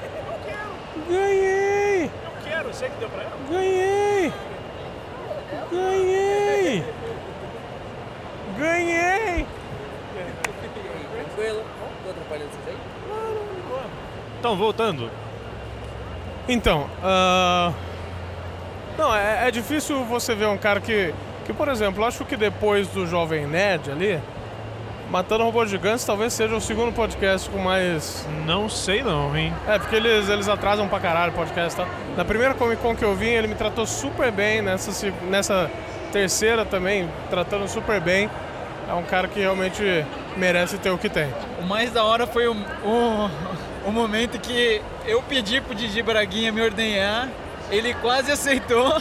Ganhei! 1.11 2.04
Eu 2.04 2.11
quero, 2.45 2.73
sei 2.75 2.88
que 2.90 2.97
deu 3.00 3.09
pra 3.09 3.23
ela. 3.23 3.33
Ganhei! 3.50 4.33
Ganhei! 5.73 6.85
Ganhei! 8.59 9.47
Tranquilo. 11.12 11.65
Tô 12.05 12.11
atrapalhando 12.11 12.50
vocês 12.50 12.69
aí? 12.69 12.77
Então, 14.38 14.57
voltando. 14.57 15.11
Então, 16.49 16.88
ah, 17.03 17.73
não, 18.97 19.15
é, 19.15 19.49
é 19.49 19.50
difícil 19.50 20.05
você 20.05 20.35
ver 20.35 20.47
um 20.49 20.57
cara 20.57 20.81
que, 20.81 21.15
que, 21.45 21.53
por 21.53 21.69
exemplo, 21.69 22.05
acho 22.05 22.25
que 22.25 22.37
depois 22.37 22.88
do 22.88 23.07
Jovem 23.07 23.47
Nerd 23.47 23.91
ali, 23.91 24.21
Matando 25.11 25.45
Robôs 25.45 25.71
Gigantes 25.71 26.05
talvez 26.05 26.33
seja 26.33 26.55
o 26.55 26.61
segundo 26.61 26.93
podcast 26.93 27.49
com 27.49 27.59
mais. 27.59 28.27
Não 28.45 28.69
sei 28.69 29.03
não, 29.03 29.37
hein? 29.37 29.55
É, 29.67 29.79
porque 29.79 29.97
eles, 29.97 30.29
eles 30.29 30.49
atrasam 30.49 30.88
pra 30.88 31.00
caralho 31.00 31.33
o 31.33 31.35
podcast 31.35 31.75
e 31.75 31.77
tal. 31.77 31.88
Na 32.17 32.25
primeira 32.25 32.55
Comic 32.55 32.83
Con 32.83 32.95
que 32.95 33.05
eu 33.05 33.15
vim, 33.15 33.29
ele 33.29 33.47
me 33.47 33.55
tratou 33.55 33.87
super 33.87 34.31
bem, 34.31 34.61
nessa, 34.61 35.12
nessa 35.31 35.71
terceira 36.12 36.65
também, 36.65 37.09
tratando 37.31 37.69
super 37.69 38.00
bem. 38.00 38.29
É 38.88 38.95
um 38.95 39.02
cara 39.02 39.28
que 39.28 39.38
realmente 39.38 39.83
merece 40.35 40.78
ter 40.78 40.90
o 40.90 40.97
que 40.97 41.11
tem. 41.11 41.28
O 41.61 41.62
mais 41.62 41.92
da 41.92 42.02
hora 42.02 42.26
foi 42.26 42.49
o, 42.49 42.54
o, 42.54 43.30
o 43.87 43.92
momento 43.92 44.38
que 44.40 44.80
eu 45.07 45.23
pedi 45.23 45.61
pro 45.61 45.75
Didi 45.75 46.02
Braguinha 46.02 46.50
me 46.50 46.62
ordenhar, 46.62 47.28
ele 47.71 47.92
quase 47.95 48.33
aceitou, 48.33 48.97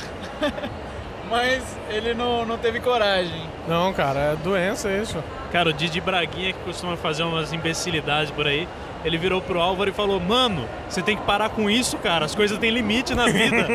mas 1.32 1.64
ele 1.90 2.14
não, 2.14 2.46
não 2.46 2.58
teve 2.58 2.82
coragem. 2.82 3.42
Não, 3.66 3.94
cara, 3.94 4.20
é 4.20 4.36
doença 4.36 4.92
isso. 4.92 5.24
Cara, 5.54 5.70
o 5.70 5.74
Didi 5.74 6.02
Braguinha, 6.02 6.52
que 6.52 6.60
costuma 6.60 6.98
fazer 6.98 7.24
umas 7.24 7.54
imbecilidades 7.54 8.30
por 8.32 8.46
aí, 8.46 8.68
ele 9.06 9.18
virou 9.18 9.42
pro 9.42 9.62
Álvaro 9.62 9.90
e 9.90 9.94
falou: 9.94 10.20
Mano, 10.20 10.68
você 10.90 11.02
tem 11.02 11.16
que 11.16 11.24
parar 11.24 11.48
com 11.50 11.70
isso, 11.70 11.98
cara. 11.98 12.26
As 12.26 12.36
coisas 12.36 12.58
têm 12.58 12.72
limite 12.72 13.16
na 13.16 13.26
vida. 13.28 13.68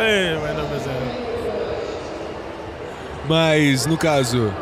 Ei, 0.00 0.36
vai 0.40 0.54
dar 0.54 0.62
bezerra. 0.62 1.29
Mas, 3.30 3.86
no 3.86 3.96
caso. 3.96 4.52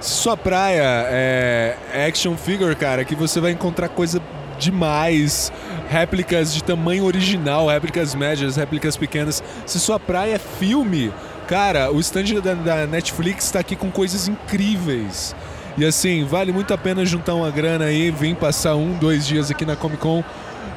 Se 0.00 0.14
sua 0.14 0.36
praia 0.36 0.82
é 0.82 2.08
action 2.08 2.36
figure, 2.36 2.74
cara, 2.74 3.04
que 3.04 3.14
você 3.14 3.38
vai 3.38 3.52
encontrar 3.52 3.88
coisa 3.88 4.20
demais. 4.58 5.52
Réplicas 5.88 6.52
de 6.52 6.64
tamanho 6.64 7.04
original, 7.04 7.68
réplicas 7.68 8.16
médias, 8.16 8.56
réplicas 8.56 8.96
pequenas. 8.96 9.44
Se 9.64 9.78
sua 9.78 10.00
praia 10.00 10.34
é 10.34 10.38
filme, 10.38 11.12
cara, 11.46 11.92
o 11.92 12.00
stand 12.00 12.40
da, 12.42 12.54
da 12.54 12.84
Netflix 12.84 13.52
tá 13.52 13.60
aqui 13.60 13.76
com 13.76 13.88
coisas 13.88 14.26
incríveis. 14.26 15.36
E 15.78 15.84
assim, 15.84 16.24
vale 16.24 16.50
muito 16.50 16.74
a 16.74 16.78
pena 16.78 17.04
juntar 17.04 17.34
uma 17.34 17.50
grana 17.52 17.84
aí, 17.84 18.10
vir 18.10 18.34
passar 18.34 18.74
um, 18.74 18.94
dois 18.94 19.24
dias 19.24 19.52
aqui 19.52 19.64
na 19.64 19.76
Comic 19.76 20.00
Con. 20.00 20.24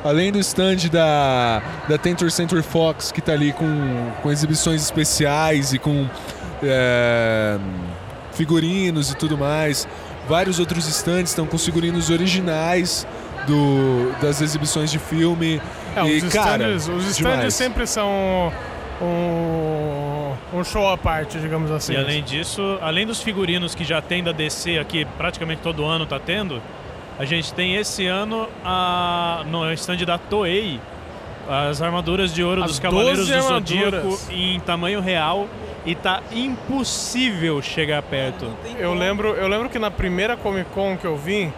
Além 0.04 0.32
do 0.32 0.40
stand 0.40 0.90
da, 0.92 1.62
da 1.88 1.98
10th 1.98 2.30
Century 2.30 2.64
Fox, 2.64 3.12
que 3.12 3.22
tá 3.22 3.34
ali 3.34 3.52
com, 3.52 4.12
com 4.22 4.32
exibições 4.32 4.82
especiais 4.82 5.74
e 5.74 5.80
com 5.80 6.08
é, 6.64 7.58
figurinos 8.34 9.12
e 9.12 9.16
tudo 9.16 9.38
mais. 9.38 9.88
Vários 10.28 10.60
outros 10.60 10.88
stands 10.88 11.30
estão 11.30 11.46
com 11.46 11.58
figurinos 11.58 12.10
originais 12.10 13.08
do, 13.46 14.12
das 14.22 14.42
exibições 14.42 14.92
de 14.92 15.00
filme. 15.00 15.62
É, 15.96 16.06
e, 16.06 16.18
os 16.18 16.34
cara, 16.34 16.76
stands, 16.76 16.88
os 16.88 17.06
stands 17.10 17.18
demais. 17.18 17.54
sempre 17.54 17.88
são 17.88 18.52
um, 19.02 20.34
um 20.54 20.64
show 20.64 20.88
à 20.88 20.98
parte, 20.98 21.40
digamos 21.40 21.72
assim. 21.72 21.94
E 21.94 21.98
além 21.98 22.24
disso, 22.24 22.78
além 22.82 23.06
dos 23.06 23.22
figurinos 23.22 23.74
que 23.74 23.84
já 23.84 24.02
tem 24.02 24.24
da 24.24 24.32
DC 24.32 24.78
aqui, 24.78 25.06
praticamente 25.18 25.62
todo 25.62 25.86
ano 25.86 26.06
tá 26.06 26.20
tendo, 26.20 26.62
a 27.18 27.26
gente 27.26 27.54
tem 27.54 27.76
esse 27.76 28.06
ano 28.06 28.48
a, 28.64 29.44
no 29.48 29.72
stand 29.74 29.98
da 30.06 30.18
Toei 30.18 30.80
as 31.50 31.82
armaduras 31.82 32.34
de 32.34 32.44
ouro 32.44 32.62
As 32.62 32.72
dos 32.72 32.80
Cavaleiros 32.80 33.28
12 33.28 33.34
do 33.34 33.48
Zodíaco 33.48 34.20
em 34.32 34.60
tamanho 34.60 35.00
real 35.00 35.48
e 35.86 35.96
tá 35.96 36.22
impossível 36.32 37.62
chegar 37.62 38.02
perto. 38.04 38.52
Eu 38.78 38.94
lembro, 38.94 39.30
eu 39.30 39.48
lembro 39.48 39.70
que 39.70 39.80
na 39.80 39.90
primeira 39.90 40.36
Comic 40.36 40.70
Con 40.72 40.98
que 40.98 41.06
eu 41.06 41.16
vim, 41.16 41.54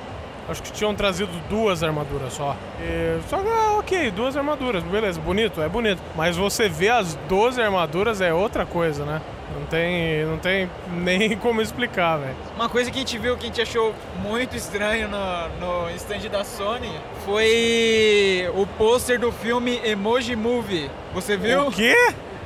acho 0.47 0.61
que 0.61 0.71
tinham 0.71 0.93
trazido 0.93 1.31
duas 1.49 1.81
armaduras 1.81 2.33
só. 2.33 2.55
E, 2.79 3.19
só 3.27 3.39
que, 3.39 3.47
ah, 3.49 3.77
ok, 3.79 4.11
duas 4.11 4.37
armaduras, 4.37 4.83
beleza, 4.83 5.19
bonito, 5.19 5.59
é 5.59 5.67
bonito. 5.67 5.99
Mas 6.15 6.37
você 6.37 6.69
vê 6.69 6.89
as 6.89 7.15
12 7.27 7.59
armaduras 7.59 8.21
é 8.21 8.31
outra 8.31 8.67
coisa, 8.67 9.03
né? 9.03 9.19
Não 9.59 9.65
tem, 9.65 10.25
não 10.25 10.37
tem 10.37 10.69
nem 10.91 11.35
como 11.37 11.61
explicar, 11.61 12.17
velho. 12.17 12.35
Uma 12.55 12.69
coisa 12.69 12.89
que 12.89 12.97
a 12.97 13.01
gente 13.01 13.17
viu 13.17 13.35
que 13.37 13.43
a 13.43 13.47
gente 13.47 13.61
achou 13.61 13.93
muito 14.21 14.55
estranho 14.55 15.09
no, 15.09 15.85
no 15.85 15.89
stand 15.95 16.29
da 16.31 16.43
Sony 16.43 16.91
foi 17.25 18.49
o 18.55 18.65
pôster 18.65 19.19
do 19.19 19.31
filme 19.31 19.79
Emoji 19.83 20.35
Movie. 20.35 20.89
Você 21.13 21.35
viu? 21.35 21.67
O 21.67 21.71
quê? 21.71 21.95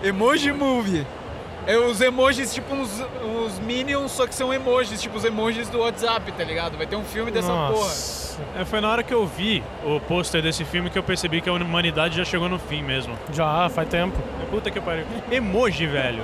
Emoji 0.03 0.51
Movie. 0.51 1.05
É 1.65 1.77
os 1.77 2.01
emojis, 2.01 2.53
tipo 2.53 2.75
uns, 2.75 2.89
uns 3.23 3.57
minions, 3.59 4.11
só 4.11 4.27
que 4.27 4.35
são 4.35 4.53
emojis, 4.53 5.01
tipo 5.01 5.15
os 5.17 5.23
emojis 5.23 5.69
do 5.69 5.79
WhatsApp, 5.79 6.29
tá 6.33 6.43
ligado? 6.43 6.77
Vai 6.77 6.85
ter 6.85 6.97
um 6.97 7.05
filme 7.05 7.31
dessa 7.31 7.47
porra. 7.47 7.89
Nossa. 8.33 8.59
É, 8.59 8.65
foi 8.65 8.81
na 8.81 8.89
hora 8.89 9.03
que 9.03 9.13
eu 9.13 9.25
vi 9.25 9.63
o 9.83 9.99
pôster 9.99 10.41
desse 10.41 10.65
filme 10.65 10.89
que 10.89 10.97
eu 10.97 11.03
percebi 11.03 11.41
que 11.41 11.49
a 11.49 11.53
humanidade 11.53 12.17
já 12.17 12.25
chegou 12.25 12.49
no 12.49 12.59
fim 12.59 12.81
mesmo. 12.81 13.17
Já, 13.31 13.69
faz 13.69 13.87
tempo. 13.89 14.17
Puta 14.49 14.71
que 14.71 14.79
pariu. 14.79 15.05
Emoji, 15.31 15.85
velho. 15.87 16.23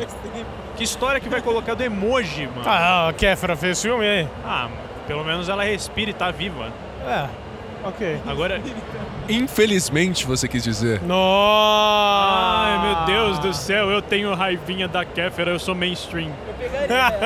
Que 0.75 0.83
história 0.83 1.19
que 1.19 1.29
vai 1.29 1.41
colocar 1.41 1.73
do 1.73 1.83
emoji, 1.83 2.47
mano? 2.47 2.63
Ah, 2.65 3.09
a 3.09 3.13
Kéfera 3.13 3.55
fez 3.55 3.81
filme 3.81 4.05
aí? 4.05 4.27
Ah, 4.45 4.69
pelo 5.07 5.23
menos 5.23 5.49
ela 5.49 5.63
respira 5.63 6.11
e 6.11 6.13
tá 6.13 6.31
viva. 6.31 6.71
É, 7.05 7.27
ok. 7.83 8.19
Agora. 8.27 8.61
Infelizmente, 9.27 10.25
você 10.25 10.47
quis 10.47 10.63
dizer. 10.63 11.01
Nossa! 11.03 11.19
Ai, 12.65 12.79
meu 12.87 13.05
Deus 13.05 13.39
do 13.39 13.53
céu, 13.53 13.91
eu 13.91 14.01
tenho 14.01 14.33
raivinha 14.33 14.87
da 14.87 15.05
Kéfera, 15.05 15.51
eu 15.51 15.59
sou 15.59 15.75
mainstream. 15.75 16.31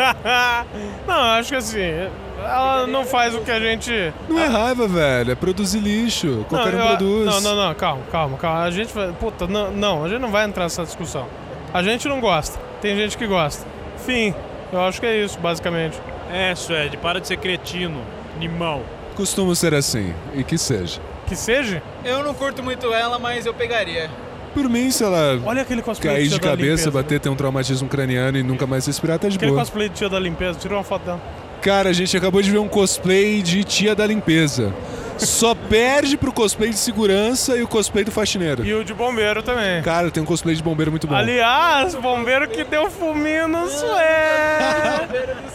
não, 1.08 1.16
acho 1.16 1.50
que 1.50 1.56
assim, 1.56 2.10
ela 2.44 2.88
não 2.88 3.06
faz 3.06 3.34
o 3.36 3.40
que 3.42 3.52
a 3.52 3.60
gente. 3.60 3.92
Não 4.30 4.40
é 4.40 4.48
raiva, 4.48 4.88
velho. 4.88 5.32
É 5.32 5.36
produzir 5.36 5.80
lixo. 5.80 6.46
Qualquer 6.50 6.76
um 6.76 6.80
eu- 6.80 6.88
produz. 6.88 7.26
Não, 7.26 7.42
não, 7.42 7.56
não, 7.56 7.74
calma, 7.76 8.02
calma, 8.12 8.38
calma. 8.38 8.64
A 8.64 8.72
gente 8.72 8.94
vai. 8.94 9.12
Puta, 9.14 9.48
não, 9.48 9.72
não, 9.72 10.04
a 10.06 10.10
gente 10.10 10.20
não 10.22 10.32
vai 10.32 10.46
entrar 10.46 10.64
nessa 10.64 10.84
discussão. 10.84 11.28
A 11.74 11.82
gente 11.82 12.08
não 12.08 12.20
gosta. 12.20 12.60
Tem 12.82 12.96
gente 12.96 13.18
que 13.18 13.26
gosta. 13.28 13.66
Fim. 14.06 14.34
Eu 14.72 14.82
acho 14.82 15.00
que 15.00 15.06
é 15.06 15.24
isso, 15.24 15.38
basicamente. 15.40 15.98
É, 16.32 16.54
Suede, 16.56 16.98
para 16.98 17.22
de 17.22 17.28
ser 17.28 17.38
cretino, 17.38 18.02
animal. 18.36 18.82
Costuma 19.16 19.54
ser 19.54 19.74
assim. 19.76 20.14
E 20.34 20.44
que 20.44 20.58
seja. 20.58 21.00
Que 21.28 21.36
seja. 21.36 21.82
Eu 22.04 22.24
não 22.24 22.34
curto 22.34 22.64
muito 22.64 22.92
ela, 22.94 23.20
mas 23.20 23.46
eu 23.46 23.54
pegaria. 23.54 24.10
Por 24.54 24.70
mim, 24.70 24.92
se 24.92 25.04
ela 25.04 25.40
Olha 25.46 25.62
aquele 25.64 25.82
cosplay 25.82 26.14
cair 26.16 26.28
de 26.28 26.40
cabeça, 26.40 26.62
limpeza. 26.86 26.92
bater, 26.92 27.20
ter 27.20 27.30
um 27.30 27.36
traumatismo 27.36 27.88
craniano 27.88 28.38
e 28.38 28.44
nunca 28.44 28.68
mais 28.68 28.86
respirar, 28.86 29.18
tá 29.18 29.28
de 29.28 29.38
Aquele 29.38 29.52
boa. 29.52 29.62
cosplay 29.62 29.90
de 29.90 29.96
tia 29.96 30.10
da 30.10 30.20
limpeza, 30.20 30.60
tira 30.60 30.76
uma 30.76 30.84
foto 30.84 31.04
dela. 31.06 31.22
Cara, 31.64 31.90
a 31.90 31.94
gente 31.94 32.16
acabou 32.18 32.42
de 32.42 32.52
ver 32.52 32.58
um 32.58 32.68
cosplay 32.68 33.42
de 33.42 33.64
tia 33.64 33.96
da 33.96 34.06
limpeza. 34.06 34.74
Só 35.18 35.54
perde 35.56 36.18
pro 36.18 36.34
cosplay 36.34 36.72
de 36.72 36.76
segurança 36.78 37.56
e 37.56 37.62
o 37.64 37.68
cosplay 37.68 38.04
do 38.04 38.12
faxineiro. 38.12 38.66
E 38.66 38.74
o 38.74 38.84
de 38.84 38.94
bombeiro 38.94 39.42
também. 39.42 39.82
Cara, 39.84 40.12
tem 40.12 40.22
um 40.22 40.26
cosplay 40.26 40.56
de 40.56 40.62
bombeiro 40.64 40.92
muito 40.92 41.08
bom. 41.08 41.16
Aliás, 41.16 41.96
bombeiro 41.96 42.48
que 42.50 42.64
deu 42.64 42.90
fuminho 42.92 43.48
no 43.48 43.68
sué. 43.70 45.08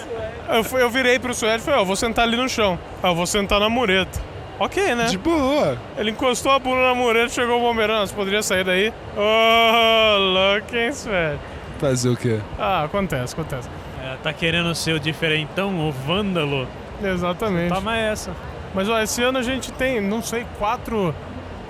Eu, 0.51 0.65
fui- 0.65 0.81
eu 0.81 0.89
virei 0.89 1.19
pro 1.19 1.35
sué 1.35 1.57
e 1.57 1.59
falei, 1.59 1.79
ó, 1.81 1.85
vou 1.85 1.95
sentar 1.95 2.25
ali 2.27 2.35
no 2.35 2.49
chão. 2.49 2.79
Ah, 3.03 3.09
eu 3.09 3.15
vou 3.15 3.27
sentar 3.27 3.61
na 3.61 3.69
mureta. 3.69 4.19
Ok, 4.59 4.95
né? 4.95 5.05
De 5.05 5.19
boa. 5.19 5.77
Ele 5.99 6.11
encostou 6.11 6.51
a 6.51 6.59
bunda 6.59 6.81
na 6.89 6.95
mureta, 6.95 7.29
chegou 7.29 7.59
o 7.59 7.61
bombeiro. 7.61 7.93
Não, 7.93 8.07
você 8.07 8.15
poderia 8.15 8.43
sair 8.43 8.65
daí? 8.65 8.91
Oh, 9.15 10.17
louco, 10.19 10.75
hein, 10.75 10.91
sué? 10.91 11.37
Fazer 11.79 12.09
o 12.09 12.17
quê? 12.17 12.39
Ah, 12.59 12.85
acontece, 12.85 13.35
acontece. 13.35 13.69
É, 14.09 14.17
tá 14.23 14.33
querendo 14.33 14.75
ser 14.75 14.95
o 14.95 15.01
diferentão, 15.01 15.87
o 15.87 15.93
vândalo? 15.93 16.67
Exatamente. 17.03 17.75
Toma 17.75 17.97
essa. 17.97 18.33
Mas 18.75 18.89
ó, 18.89 18.99
esse 19.01 19.23
ano 19.23 19.39
a 19.39 19.43
gente 19.43 19.71
tem, 19.73 20.01
não 20.01 20.23
sei, 20.23 20.47
quatro, 20.59 21.15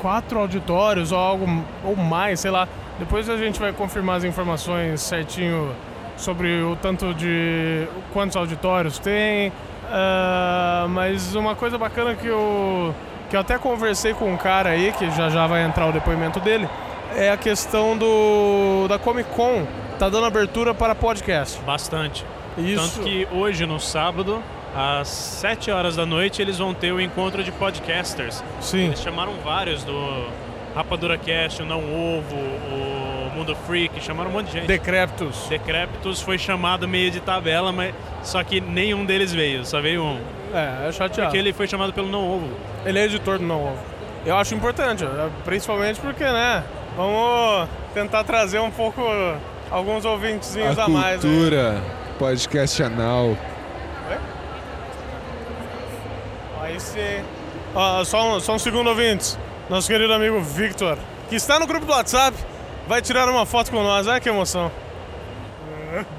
quatro 0.00 0.38
auditórios 0.38 1.10
ou 1.10 1.18
algo 1.18 1.64
ou 1.84 1.96
mais, 1.96 2.40
sei 2.40 2.50
lá. 2.50 2.68
Depois 2.98 3.28
a 3.28 3.36
gente 3.36 3.58
vai 3.58 3.72
confirmar 3.72 4.16
as 4.16 4.24
informações 4.24 5.00
certinho 5.00 5.74
sobre 6.16 6.62
o 6.62 6.76
tanto 6.76 7.12
de 7.14 7.86
quantos 8.12 8.36
auditórios 8.36 8.98
tem. 8.98 9.52
Ah, 9.90 10.86
mas 10.88 11.34
uma 11.34 11.54
coisa 11.54 11.76
bacana 11.76 12.14
que 12.14 12.26
eu 12.26 12.94
que 13.30 13.36
eu 13.36 13.40
até 13.40 13.58
conversei 13.58 14.14
com 14.14 14.32
um 14.32 14.36
cara 14.36 14.70
aí 14.70 14.92
que 14.92 15.10
já 15.10 15.28
já 15.28 15.46
vai 15.46 15.62
entrar 15.62 15.86
o 15.86 15.92
depoimento 15.92 16.40
dele 16.40 16.66
é 17.14 17.30
a 17.30 17.36
questão 17.36 17.96
do 17.96 18.86
da 18.88 18.98
Comic 18.98 19.28
Con 19.30 19.66
tá 19.98 20.08
dando 20.08 20.26
abertura 20.26 20.72
para 20.72 20.94
podcast. 20.94 21.60
Bastante. 21.62 22.24
Isso. 22.56 22.98
Tanto 22.98 23.04
que 23.04 23.26
hoje, 23.32 23.66
no 23.66 23.80
sábado, 23.80 24.42
às 24.74 25.08
7 25.08 25.70
horas 25.70 25.96
da 25.96 26.06
noite, 26.06 26.40
eles 26.40 26.58
vão 26.58 26.72
ter 26.72 26.92
o 26.92 27.00
encontro 27.00 27.42
de 27.42 27.50
podcasters. 27.50 28.42
Sim. 28.60 28.86
Eles 28.86 29.00
chamaram 29.00 29.34
vários 29.42 29.82
do 29.82 30.28
Rapadura 30.74 31.18
Cast, 31.18 31.62
o 31.62 31.66
Não 31.66 31.80
Ovo, 31.80 32.36
o 32.36 33.30
Mundo 33.34 33.56
Freak, 33.66 34.00
chamaram 34.00 34.30
um 34.30 34.34
monte 34.34 34.46
de 34.46 34.52
gente. 34.52 34.66
Decréptos. 34.66 35.46
Decréptos 35.48 36.20
foi 36.20 36.38
chamado 36.38 36.86
meio 36.86 37.10
de 37.10 37.20
tabela, 37.20 37.72
mas 37.72 37.92
só 38.22 38.42
que 38.44 38.60
nenhum 38.60 39.04
deles 39.04 39.32
veio, 39.32 39.64
só 39.64 39.80
veio 39.80 40.02
um. 40.02 40.20
É, 40.54 40.88
é 40.88 40.92
chateado. 40.92 41.30
Porque 41.30 41.38
ele 41.38 41.52
foi 41.52 41.66
chamado 41.66 41.92
pelo 41.92 42.08
Não 42.08 42.24
Ovo. 42.24 42.48
Ele 42.86 42.98
é 43.00 43.04
editor 43.04 43.38
do 43.38 43.44
Não 43.44 43.64
Ovo. 43.64 43.78
Eu 44.24 44.36
acho 44.36 44.54
importante, 44.54 45.04
principalmente 45.44 46.00
porque, 46.00 46.24
né? 46.24 46.62
Vamos 46.96 47.68
tentar 47.94 48.24
trazer 48.24 48.58
um 48.58 48.70
pouco 48.70 49.00
alguns 49.70 50.04
ouvintezinhos 50.04 50.78
A 50.78 50.84
a, 50.84 50.88
mais. 50.88 51.22
né? 51.22 51.30
cultura, 51.30 51.82
podcast 52.18 52.82
anal. 52.82 53.36
Aí 56.60 56.78
sim. 56.80 57.22
Ó, 57.74 58.04
só, 58.04 58.36
um, 58.36 58.40
só 58.40 58.54
um 58.54 58.58
segundo, 58.58 58.88
ouvintes. 58.88 59.38
Nosso 59.68 59.88
querido 59.88 60.12
amigo 60.12 60.40
Victor, 60.40 60.98
que 61.28 61.36
está 61.36 61.58
no 61.60 61.66
grupo 61.66 61.86
do 61.86 61.92
WhatsApp, 61.92 62.36
vai 62.86 63.02
tirar 63.02 63.28
uma 63.28 63.44
foto 63.44 63.70
com 63.70 63.82
nós. 63.82 64.08
Ai, 64.08 64.20
que 64.20 64.28
emoção. 64.28 64.70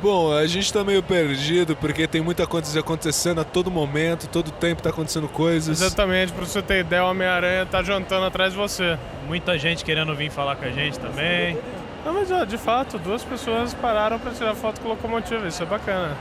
Bom, 0.01 0.34
a 0.34 0.48
gente 0.48 0.72
tá 0.74 0.84
meio 0.84 1.01
perdido 1.03 1.75
porque 1.75 2.08
tem 2.08 2.22
muita 2.22 2.48
coisa 2.48 2.79
acontecendo 2.79 3.41
a 3.41 3.44
todo 3.44 3.70
momento, 3.70 4.27
todo 4.27 4.50
tempo 4.51 4.82
tá 4.82 4.89
acontecendo 4.89 5.27
coisas. 5.27 5.79
Exatamente, 5.82 6.32
pra 6.34 6.44
você 6.44 6.62
ter 6.62 6.79
ideia, 6.79 7.03
o 7.03 7.10
Homem-Aranha 7.10 7.65
tá 7.68 7.84
jantando 7.84 8.25
atrás 8.25 8.53
de 8.53 8.58
você. 8.58 8.98
Muita 9.27 9.58
gente 9.60 9.86
querendo 9.86 10.15
vir 10.15 10.32
falar 10.32 10.56
com 10.56 10.65
a 10.65 10.72
gente 10.72 11.00
também. 11.00 11.58
Não, 12.06 12.13
mas 12.13 12.32
ó, 12.32 12.46
de 12.46 12.58
fato, 12.58 12.98
duas 12.98 13.24
pessoas 13.24 13.74
pararam 13.74 14.18
pra 14.20 14.32
tirar 14.32 14.56
foto 14.56 14.82
com 14.82 14.88
locomotiva. 14.88 15.48
Isso 15.48 15.62
é 15.63 15.65
bacana. 15.65 16.15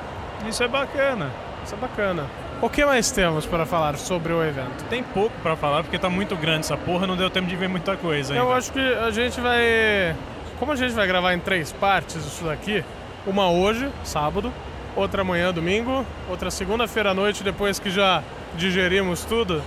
Isso 0.48 0.62
é 0.62 0.68
bacana. 0.68 1.30
Isso 1.64 1.74
é 1.74 1.78
bacana. 1.78 2.24
O 2.60 2.68
que 2.68 2.84
mais 2.84 3.10
temos 3.12 3.46
para 3.46 3.64
falar 3.64 3.96
sobre 3.96 4.32
o 4.32 4.42
evento? 4.42 4.84
Tem 4.90 5.02
pouco 5.02 5.34
pra 5.42 5.54
falar 5.54 5.84
porque 5.84 5.96
tá 5.96 6.10
muito 6.10 6.34
grande 6.34 6.60
essa 6.60 6.76
porra, 6.76 7.06
não 7.06 7.16
deu 7.16 7.30
tempo 7.30 7.46
de 7.46 7.54
ver 7.54 7.68
muita 7.68 7.96
coisa 7.96 8.32
ainda. 8.34 8.44
Eu 8.44 8.52
acho 8.52 8.72
que 8.72 8.80
a 8.80 9.10
gente 9.12 9.40
vai. 9.40 10.16
Como 10.58 10.72
a 10.72 10.76
gente 10.76 10.92
vai 10.92 11.06
gravar 11.06 11.34
em 11.34 11.38
três 11.38 11.70
partes 11.70 12.16
isso 12.16 12.44
daqui, 12.44 12.84
uma 13.24 13.48
hoje, 13.48 13.88
sábado, 14.02 14.52
outra 14.96 15.22
amanhã, 15.22 15.52
domingo, 15.52 16.04
outra 16.28 16.50
segunda-feira 16.50 17.10
à 17.10 17.14
noite, 17.14 17.44
depois 17.44 17.78
que 17.78 17.90
já 17.90 18.24
digerimos 18.56 19.24
tudo, 19.24 19.62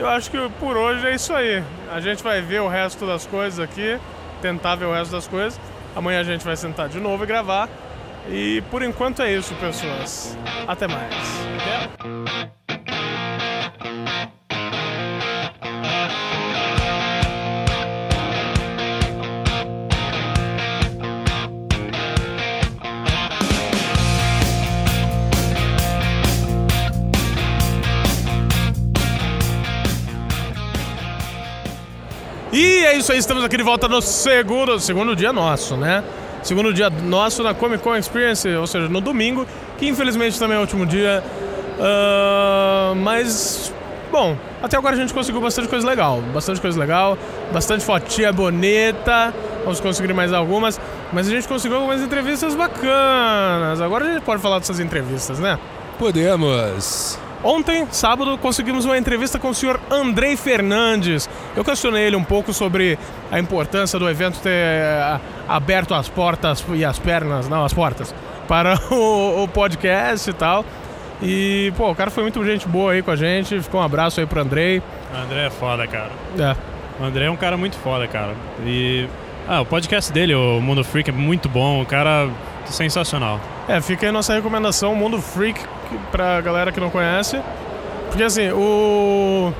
eu 0.00 0.08
acho 0.08 0.28
que 0.28 0.38
por 0.58 0.76
hoje 0.76 1.06
é 1.06 1.14
isso 1.14 1.32
aí. 1.32 1.62
A 1.92 2.00
gente 2.00 2.24
vai 2.24 2.40
ver 2.40 2.60
o 2.60 2.66
resto 2.66 3.06
das 3.06 3.24
coisas 3.24 3.60
aqui, 3.60 3.96
tentar 4.42 4.74
ver 4.74 4.84
o 4.84 4.92
resto 4.92 5.12
das 5.12 5.26
coisas. 5.26 5.58
Amanhã 5.96 6.20
a 6.20 6.24
gente 6.24 6.44
vai 6.44 6.56
sentar 6.56 6.88
de 6.88 7.00
novo 7.00 7.24
e 7.24 7.26
gravar. 7.26 7.68
E 8.28 8.62
por 8.70 8.82
enquanto 8.82 9.22
é 9.22 9.32
isso, 9.32 9.54
pessoas. 9.54 10.36
Até 10.66 10.86
mais. 10.86 11.14
E 32.52 32.84
é 32.84 32.94
isso 32.98 33.10
aí, 33.10 33.18
estamos 33.18 33.42
aqui 33.42 33.56
de 33.56 33.62
volta 33.62 33.88
no 33.88 34.02
segundo, 34.02 34.78
segundo 34.78 35.16
dia 35.16 35.32
nosso, 35.32 35.74
né? 35.74 36.04
Segundo 36.42 36.74
dia 36.74 36.90
nosso 36.90 37.42
na 37.42 37.54
Comic 37.54 37.82
Con 37.82 37.96
Experience, 37.96 38.46
ou 38.46 38.66
seja, 38.66 38.90
no 38.90 39.00
domingo, 39.00 39.46
que 39.78 39.88
infelizmente 39.88 40.38
também 40.38 40.56
é 40.56 40.58
o 40.58 40.60
último 40.60 40.84
dia. 40.84 41.24
Ah, 41.80 42.92
mas, 42.94 43.72
bom, 44.10 44.36
até 44.62 44.76
agora 44.76 44.94
a 44.94 44.98
gente 44.98 45.14
conseguiu 45.14 45.40
bastante 45.40 45.66
coisa 45.66 45.86
legal. 45.88 46.20
Bastante 46.34 46.60
coisa 46.60 46.78
legal, 46.78 47.16
bastante 47.50 47.82
fotinha 47.84 48.30
bonita. 48.32 49.32
Vamos 49.64 49.80
conseguir 49.80 50.12
mais 50.12 50.30
algumas. 50.34 50.78
Mas 51.10 51.28
a 51.28 51.30
gente 51.30 51.48
conseguiu 51.48 51.78
algumas 51.78 52.02
entrevistas 52.02 52.54
bacanas. 52.54 53.80
Agora 53.80 54.04
a 54.04 54.12
gente 54.12 54.22
pode 54.24 54.42
falar 54.42 54.58
dessas 54.58 54.78
entrevistas, 54.78 55.38
né? 55.38 55.58
Podemos. 55.98 57.18
Ontem, 57.44 57.88
sábado, 57.90 58.38
conseguimos 58.38 58.84
uma 58.84 58.96
entrevista 58.96 59.38
com 59.38 59.48
o 59.48 59.54
senhor 59.54 59.80
Andrei 59.90 60.36
Fernandes. 60.36 61.28
Eu 61.56 61.64
questionei 61.64 62.04
ele 62.04 62.14
um 62.14 62.22
pouco 62.22 62.52
sobre 62.52 62.96
a 63.32 63.38
importância 63.38 63.98
do 63.98 64.08
evento 64.08 64.38
ter 64.40 64.50
eh, 64.50 65.20
aberto 65.48 65.92
as 65.92 66.08
portas 66.08 66.64
e 66.72 66.84
as 66.84 67.00
pernas, 67.00 67.48
não, 67.48 67.64
as 67.64 67.74
portas, 67.74 68.14
para 68.46 68.78
o, 68.92 69.42
o 69.42 69.48
podcast 69.48 70.30
e 70.30 70.32
tal. 70.32 70.64
E, 71.20 71.72
pô, 71.76 71.90
o 71.90 71.94
cara 71.94 72.10
foi 72.10 72.22
muito 72.22 72.44
gente 72.44 72.66
boa 72.68 72.92
aí 72.92 73.02
com 73.02 73.10
a 73.10 73.16
gente. 73.16 73.60
Ficou 73.60 73.80
um 73.80 73.84
abraço 73.84 74.20
aí 74.20 74.26
pro 74.26 74.40
Andrei. 74.40 74.80
O 75.12 75.16
André 75.16 75.46
é 75.46 75.50
foda, 75.50 75.86
cara. 75.86 76.10
É. 76.38 76.56
O 77.00 77.04
André 77.04 77.24
é 77.26 77.30
um 77.30 77.36
cara 77.36 77.56
muito 77.56 77.76
foda, 77.76 78.06
cara. 78.06 78.34
E. 78.64 79.08
Ah, 79.48 79.60
o 79.60 79.66
podcast 79.66 80.12
dele, 80.12 80.34
o 80.34 80.60
Mundo 80.60 80.84
Freak, 80.84 81.10
é 81.10 81.12
muito 81.12 81.48
bom. 81.48 81.82
O 81.82 81.86
cara 81.86 82.28
sensacional. 82.66 83.40
É, 83.68 83.80
fica 83.80 84.06
aí 84.06 84.12
nossa 84.12 84.34
recomendação, 84.34 84.94
Mundo 84.94 85.20
Freak, 85.20 85.60
pra 86.10 86.40
galera 86.40 86.72
que 86.72 86.80
não 86.80 86.90
conhece. 86.90 87.40
Porque 88.08 88.22
assim, 88.22 88.50
o. 88.50 89.52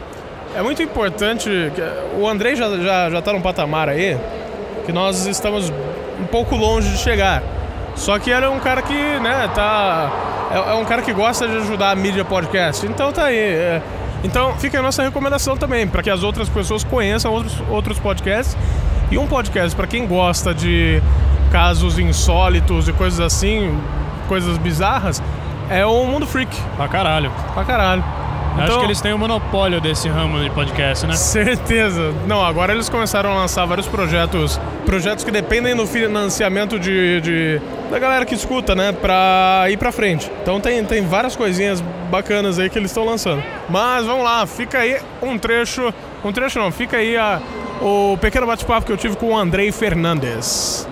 É 0.55 0.63
muito 0.63 0.83
importante. 0.83 1.49
O 2.19 2.29
Andrei 2.29 2.55
já, 2.55 2.69
já, 2.79 3.11
já 3.11 3.23
tá 3.23 3.33
num 3.33 3.41
patamar 3.41 3.89
aí 3.89 4.19
que 4.85 4.93
nós 4.93 5.27
estamos 5.27 5.71
um 6.21 6.27
pouco 6.27 6.55
longe 6.57 6.91
de 6.91 6.99
chegar. 6.99 7.43
Só 7.95 8.19
que 8.19 8.31
ele 8.31 8.45
é 8.45 8.49
um 8.49 8.61
cara 8.61 8.83
que, 8.83 8.93
né, 8.93 9.49
tá. 9.55 10.11
É, 10.51 10.73
é 10.73 10.75
um 10.75 10.85
cara 10.85 11.03
que 11.03 11.13
gosta 11.13 11.47
de 11.49 11.57
ajudar 11.57 11.91
a 11.91 11.97
mídia 11.97 12.25
podcast. 12.25 12.87
Então 12.87 13.13
tá 13.13 13.25
aí. 13.25 13.37
é. 13.37 13.83
Então 14.25 14.57
fica 14.57 14.79
a 14.79 14.83
nossa 14.83 15.03
recomendação 15.03 15.57
também, 15.57 15.87
para 15.87 16.01
que 16.03 16.09
as 16.09 16.23
outras 16.23 16.49
pessoas 16.49 16.85
conheçam 16.85 17.33
outros, 17.33 17.63
outros 17.69 17.99
podcasts. 17.99 18.57
E 19.11 19.19
um 19.19 19.27
podcast, 19.27 19.75
para 19.75 19.87
quem 19.87 20.07
gosta 20.07 20.55
de 20.55 21.03
casos 21.51 21.99
insólitos 21.99 22.89
e 22.89 22.93
coisas 22.93 23.21
assim, 23.21 23.77
coisas 24.29 24.57
bizarras, 24.59 25.23
é 25.73 25.87
o 25.87 26.05
Mundo 26.05 26.27
Freak. 26.27 26.55
Pra 26.77 26.89
caralho. 26.89 27.31
Pra 27.55 27.65
caralho. 27.65 28.05
Acho 28.55 28.65
Então- 28.65 28.79
que 28.81 28.85
eles 28.85 29.01
têm 29.01 29.15
o 29.15 29.19
monopólio 29.19 29.81
desse 29.81 30.09
ramo 30.11 30.39
de 30.39 30.51
podcast, 30.51 31.07
né? 31.07 31.15
Certeza. 31.15 32.13
Não, 32.27 32.45
agora 32.45 32.75
eles 32.75 32.87
começaram 32.87 33.31
a 33.33 33.35
lançar 33.35 33.65
vários 33.65 33.89
projetos, 33.89 34.61
projetos 34.85 35.25
que 35.25 35.31
dependem 35.31 35.75
do 35.75 35.87
financiamento 35.87 36.79
de, 36.79 37.21
de- 37.23 37.61
da 37.91 37.99
galera 37.99 38.27
que 38.27 38.35
escuta, 38.35 38.75
né, 38.75 38.93
pra 38.93 39.65
ir 39.71 39.79
pra 39.79 39.91
frente. 39.91 40.31
Então 40.43 40.61
tem, 40.61 40.85
tem 40.85 41.03
várias 41.07 41.35
coisinhas 41.35 41.81
bacanas 42.11 42.59
aí 42.59 42.69
que 42.69 42.79
eles 42.79 42.91
estão 42.91 43.07
lançando. 43.07 43.43
Mas 43.71 44.05
vamos 44.05 44.23
lá, 44.23 44.45
fica 44.47 44.81
aí 44.81 44.99
um 45.23 45.39
trecho, 45.39 45.93
um 46.23 46.31
trecho 46.31 46.59
não, 46.59 46.71
fica 46.71 46.99
aí 46.99 47.17
a, 47.17 47.41
o 47.81 48.19
pequeno 48.21 48.47
bate-papo 48.47 48.85
que 48.85 48.93
eu 48.93 48.99
tive 48.99 49.17
com 49.17 49.31
o 49.33 49.37
Andrei 49.37 49.73
Fernandes. 49.73 50.87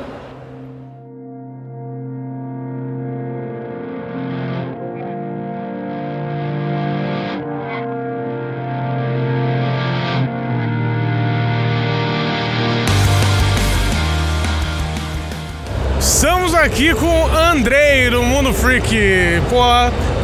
Aqui 16.81 16.95
com 16.95 17.27
Andrei 17.37 18.09
do 18.09 18.23
Mundo 18.23 18.55
Freak. 18.55 18.89
Pô, 19.51 19.61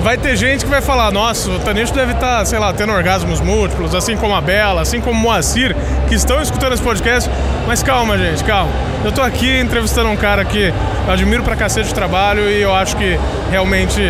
vai 0.03 0.17
ter 0.17 0.37
gente 0.37 0.65
que 0.65 0.71
vai 0.71 0.81
falar: 0.81 1.13
nossa, 1.13 1.51
o 1.51 1.59
Tanicho 1.59 1.93
deve 1.93 2.13
estar, 2.13 2.47
sei 2.47 2.59
lá, 2.59 2.73
tendo 2.73 2.93
orgasmos 2.95 3.43
múltiplos, 3.43 3.95
assim 3.95 4.17
como 4.17 4.35
a 4.35 4.41
Bela, 4.41 4.81
assim 4.81 4.99
como 4.99 5.21
o 5.21 5.23
Moacir, 5.23 5.77
que 6.09 6.15
estão 6.15 6.41
escutando 6.41 6.73
esse 6.73 6.83
podcast. 6.83 7.31
Mas 7.67 7.83
calma, 7.83 8.17
gente, 8.17 8.43
calma. 8.43 8.71
Eu 9.05 9.13
tô 9.13 9.21
aqui 9.21 9.61
entrevistando 9.61 10.09
um 10.09 10.17
cara 10.17 10.47
que 10.47 10.73
eu 11.07 11.13
admiro 11.13 11.43
pra 11.43 11.57
cacete 11.57 11.91
o 11.91 11.95
trabalho 11.95 12.49
e 12.49 12.63
eu 12.63 12.75
acho 12.75 12.97
que 12.97 13.21
realmente 13.51 14.01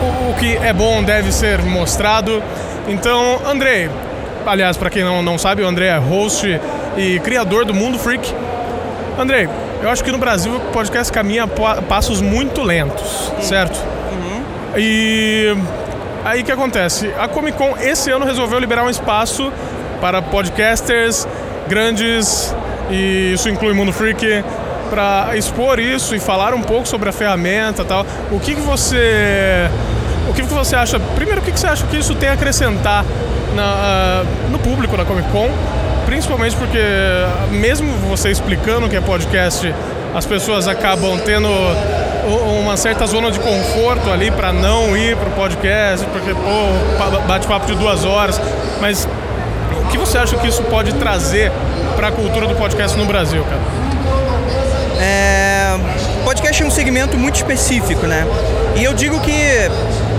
o, 0.00 0.30
o 0.30 0.34
que 0.38 0.56
é 0.56 0.72
bom 0.72 1.02
deve 1.02 1.30
ser 1.30 1.60
mostrado. 1.60 2.42
Então, 2.88 3.42
Andrei, 3.46 3.90
aliás, 4.46 4.78
pra 4.78 4.88
quem 4.88 5.04
não, 5.04 5.22
não 5.22 5.36
sabe, 5.36 5.62
o 5.62 5.66
Andrei 5.66 5.88
é 5.88 5.98
host 5.98 6.58
e 6.96 7.20
criador 7.20 7.66
do 7.66 7.74
Mundo 7.74 7.98
Freak. 7.98 8.34
Andrei, 9.18 9.46
eu 9.82 9.90
acho 9.90 10.02
que 10.04 10.12
no 10.12 10.18
Brasil 10.18 10.54
o 10.56 10.60
podcast 10.72 11.12
caminha 11.12 11.44
a 11.44 11.46
pa- 11.48 11.82
passos 11.82 12.20
muito 12.20 12.62
lentos, 12.62 13.32
certo? 13.40 13.78
E 14.76 15.54
aí 16.24 16.40
o 16.40 16.44
que 16.44 16.52
acontece? 16.52 17.12
A 17.18 17.28
Comic 17.28 17.58
Con 17.58 17.74
esse 17.80 18.10
ano 18.10 18.24
resolveu 18.24 18.58
liberar 18.58 18.84
um 18.84 18.90
espaço 18.90 19.52
para 20.00 20.22
podcasters 20.22 21.26
grandes, 21.68 22.54
e 22.90 23.32
isso 23.34 23.48
inclui 23.48 23.72
Mundo 23.74 23.92
Freak, 23.92 24.44
para 24.90 25.36
expor 25.36 25.78
isso 25.78 26.14
e 26.14 26.20
falar 26.20 26.52
um 26.54 26.62
pouco 26.62 26.86
sobre 26.86 27.08
a 27.08 27.12
ferramenta 27.12 27.82
e 27.82 27.84
tal. 27.84 28.04
O 28.30 28.38
que, 28.38 28.54
que 28.54 28.60
você. 28.60 29.68
O 30.28 30.34
que, 30.34 30.42
que 30.42 30.52
você 30.52 30.76
acha? 30.76 30.98
Primeiro, 31.14 31.40
o 31.40 31.44
que, 31.44 31.50
que 31.52 31.58
você 31.60 31.66
acha 31.66 31.86
que 31.86 31.96
isso 31.98 32.14
tem 32.14 32.28
a 32.28 32.32
acrescentar 32.32 33.04
na- 33.54 34.22
no 34.50 34.58
público 34.58 34.96
da 34.96 35.04
Comic 35.04 35.28
Con? 35.30 35.48
Principalmente 36.12 36.54
porque, 36.56 36.78
mesmo 37.52 37.90
você 38.06 38.28
explicando 38.30 38.86
que 38.86 38.94
é 38.94 39.00
podcast, 39.00 39.74
as 40.14 40.26
pessoas 40.26 40.68
acabam 40.68 41.18
tendo 41.24 41.48
uma 42.60 42.76
certa 42.76 43.06
zona 43.06 43.30
de 43.30 43.40
conforto 43.40 44.10
ali 44.10 44.30
para 44.30 44.52
não 44.52 44.94
ir 44.94 45.16
pro 45.16 45.30
podcast, 45.30 46.06
porque, 46.08 46.34
pô, 46.34 46.98
pa- 46.98 47.18
bate-papo 47.20 47.64
de 47.64 47.74
duas 47.76 48.04
horas. 48.04 48.38
Mas 48.78 49.08
o 49.80 49.88
que 49.88 49.96
você 49.96 50.18
acha 50.18 50.36
que 50.36 50.46
isso 50.46 50.62
pode 50.64 50.92
trazer 50.96 51.50
para 51.96 52.08
a 52.08 52.12
cultura 52.12 52.46
do 52.46 52.54
podcast 52.56 52.94
no 52.98 53.06
Brasil, 53.06 53.42
cara? 53.44 53.60
É, 55.00 55.78
podcast 56.26 56.62
é 56.62 56.66
um 56.66 56.70
segmento 56.70 57.16
muito 57.16 57.36
específico, 57.36 58.06
né? 58.06 58.26
E 58.76 58.84
eu 58.84 58.92
digo 58.92 59.18
que 59.20 59.32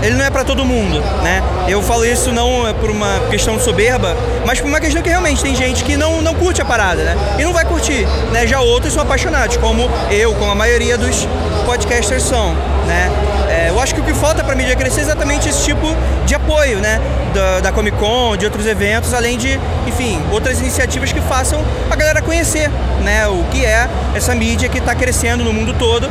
ele 0.04 0.16
não 0.16 0.24
é 0.24 0.30
para 0.30 0.44
todo 0.44 0.64
mundo, 0.66 1.00
né? 1.22 1.42
Eu 1.66 1.82
falo 1.82 2.04
isso 2.04 2.30
não 2.30 2.74
por 2.74 2.90
uma 2.90 3.20
questão 3.30 3.58
soberba, 3.58 4.14
mas 4.44 4.60
por 4.60 4.68
uma 4.68 4.78
questão 4.78 5.00
que 5.00 5.08
realmente 5.08 5.42
tem 5.42 5.56
gente 5.56 5.82
que 5.82 5.96
não, 5.96 6.20
não 6.20 6.34
curte 6.34 6.60
a 6.60 6.64
parada, 6.64 7.02
né? 7.02 7.16
E 7.38 7.42
não 7.42 7.54
vai 7.54 7.64
curtir, 7.64 8.06
né? 8.30 8.46
Já 8.46 8.60
outros 8.60 8.92
são 8.92 9.02
apaixonados, 9.02 9.56
como 9.56 9.90
eu, 10.10 10.34
como 10.34 10.50
a 10.50 10.54
maioria 10.54 10.98
dos 10.98 11.26
podcasters 11.64 12.22
são, 12.22 12.54
né? 12.86 13.10
É, 13.48 13.70
eu 13.70 13.80
acho 13.80 13.94
que 13.94 14.00
o 14.00 14.04
que 14.04 14.12
falta 14.12 14.44
para 14.44 14.54
mídia 14.54 14.76
crescer 14.76 15.00
é 15.00 15.04
exatamente 15.04 15.48
esse 15.48 15.64
tipo 15.64 15.86
de 16.26 16.34
apoio, 16.34 16.78
né? 16.80 17.00
Da, 17.32 17.60
da 17.60 17.72
Comic 17.72 17.96
Con, 17.96 18.36
de 18.36 18.44
outros 18.44 18.66
eventos, 18.66 19.14
além 19.14 19.38
de, 19.38 19.58
enfim, 19.86 20.20
outras 20.30 20.60
iniciativas 20.60 21.12
que 21.12 21.20
façam 21.22 21.64
a 21.90 21.96
galera 21.96 22.20
conhecer, 22.20 22.70
né? 23.02 23.26
O 23.26 23.42
que 23.50 23.64
é 23.64 23.88
essa 24.14 24.34
mídia 24.34 24.68
que 24.68 24.78
está 24.78 24.94
crescendo 24.94 25.42
no 25.42 25.52
mundo 25.52 25.74
todo. 25.78 26.10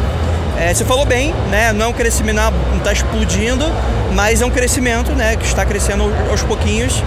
É, 0.58 0.74
você 0.74 0.86
falou 0.86 1.06
bem, 1.06 1.34
né? 1.50 1.74
Não 1.74 1.88
é 1.88 1.90
um 1.90 1.94
crescimento, 1.94 2.36
não 2.36 2.78
está 2.78 2.94
explodindo, 2.94 3.66
mas 4.14 4.42
é 4.42 4.46
um 4.46 4.52
crescimento, 4.52 5.12
né? 5.14 5.36
Que 5.36 5.46
está 5.46 5.66
crescendo 5.66 6.04
aos 6.30 6.42
pouquinhos 6.44 7.04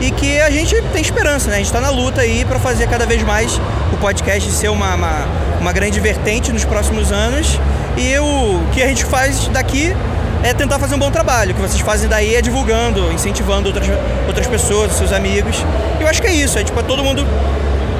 e 0.00 0.10
que 0.10 0.40
a 0.40 0.50
gente 0.50 0.80
tem 0.92 1.00
esperança, 1.00 1.48
né? 1.48 1.54
A 1.54 1.58
gente 1.58 1.66
está 1.66 1.80
na 1.80 1.90
luta 1.90 2.20
aí 2.20 2.44
para 2.44 2.58
fazer 2.58 2.88
cada 2.88 3.06
vez 3.06 3.22
mais 3.22 3.60
o 3.92 3.96
podcast 3.98 4.50
ser 4.50 4.68
uma, 4.68 4.94
uma, 4.94 5.28
uma 5.60 5.72
grande 5.72 6.00
vertente 6.00 6.52
nos 6.52 6.64
próximos 6.64 7.12
anos. 7.12 7.58
E 7.96 8.18
o 8.18 8.60
que 8.72 8.82
a 8.82 8.86
gente 8.86 9.04
faz 9.04 9.46
daqui 9.48 9.94
é 10.42 10.52
tentar 10.52 10.78
fazer 10.78 10.94
um 10.94 10.98
bom 10.98 11.10
trabalho. 11.10 11.52
O 11.52 11.54
que 11.54 11.60
vocês 11.60 11.80
fazem 11.80 12.08
daí 12.08 12.34
é 12.34 12.42
divulgando, 12.42 13.12
incentivando 13.12 13.68
outras, 13.68 13.86
outras 14.26 14.46
pessoas, 14.46 14.92
seus 14.92 15.12
amigos. 15.12 15.56
Eu 16.00 16.08
acho 16.08 16.20
que 16.20 16.26
é 16.26 16.32
isso, 16.32 16.58
é 16.58 16.64
tipo, 16.64 16.78
é 16.78 16.82
todo 16.82 17.04
mundo 17.04 17.24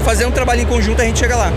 fazendo 0.05 0.28
um 0.28 0.33
trabalho 0.33 0.62
em 0.62 0.66
conjunto 0.66 1.00
a 1.00 1.05
gente 1.05 1.18
chega 1.18 1.37
lá. 1.37 1.52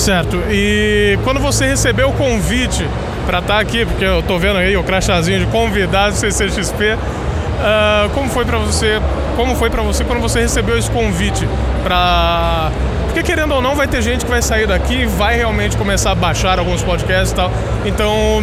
Certo. 0.00 0.42
E 0.50 1.18
quando 1.24 1.38
você 1.38 1.66
recebeu 1.66 2.08
o 2.08 2.12
convite 2.14 2.88
para 3.26 3.40
estar 3.40 3.58
aqui, 3.58 3.84
porque 3.84 4.02
eu 4.02 4.22
tô 4.22 4.38
vendo 4.38 4.56
aí 4.56 4.74
o 4.74 4.82
crachazinho 4.82 5.40
de 5.40 5.46
convidado 5.46 6.12
do 6.12 6.18
CCXP, 6.18 6.96
ah, 7.62 8.08
como 8.14 8.30
foi 8.30 8.46
para 8.46 8.56
você? 8.56 8.98
Como 9.36 9.54
foi 9.54 9.68
para 9.68 9.82
você 9.82 10.02
quando 10.02 10.20
você 10.22 10.40
recebeu 10.40 10.78
esse 10.78 10.90
convite 10.90 11.46
para 11.84 12.70
porque 13.08 13.22
querendo 13.22 13.52
ou 13.54 13.60
não 13.60 13.74
vai 13.74 13.86
ter 13.88 14.00
gente 14.00 14.24
que 14.24 14.30
vai 14.30 14.40
sair 14.40 14.66
daqui 14.66 15.02
e 15.02 15.06
vai 15.06 15.36
realmente 15.36 15.76
começar 15.76 16.12
a 16.12 16.14
baixar 16.14 16.58
alguns 16.58 16.82
podcasts 16.82 17.32
e 17.32 17.34
tal. 17.34 17.50
Então, 17.84 18.42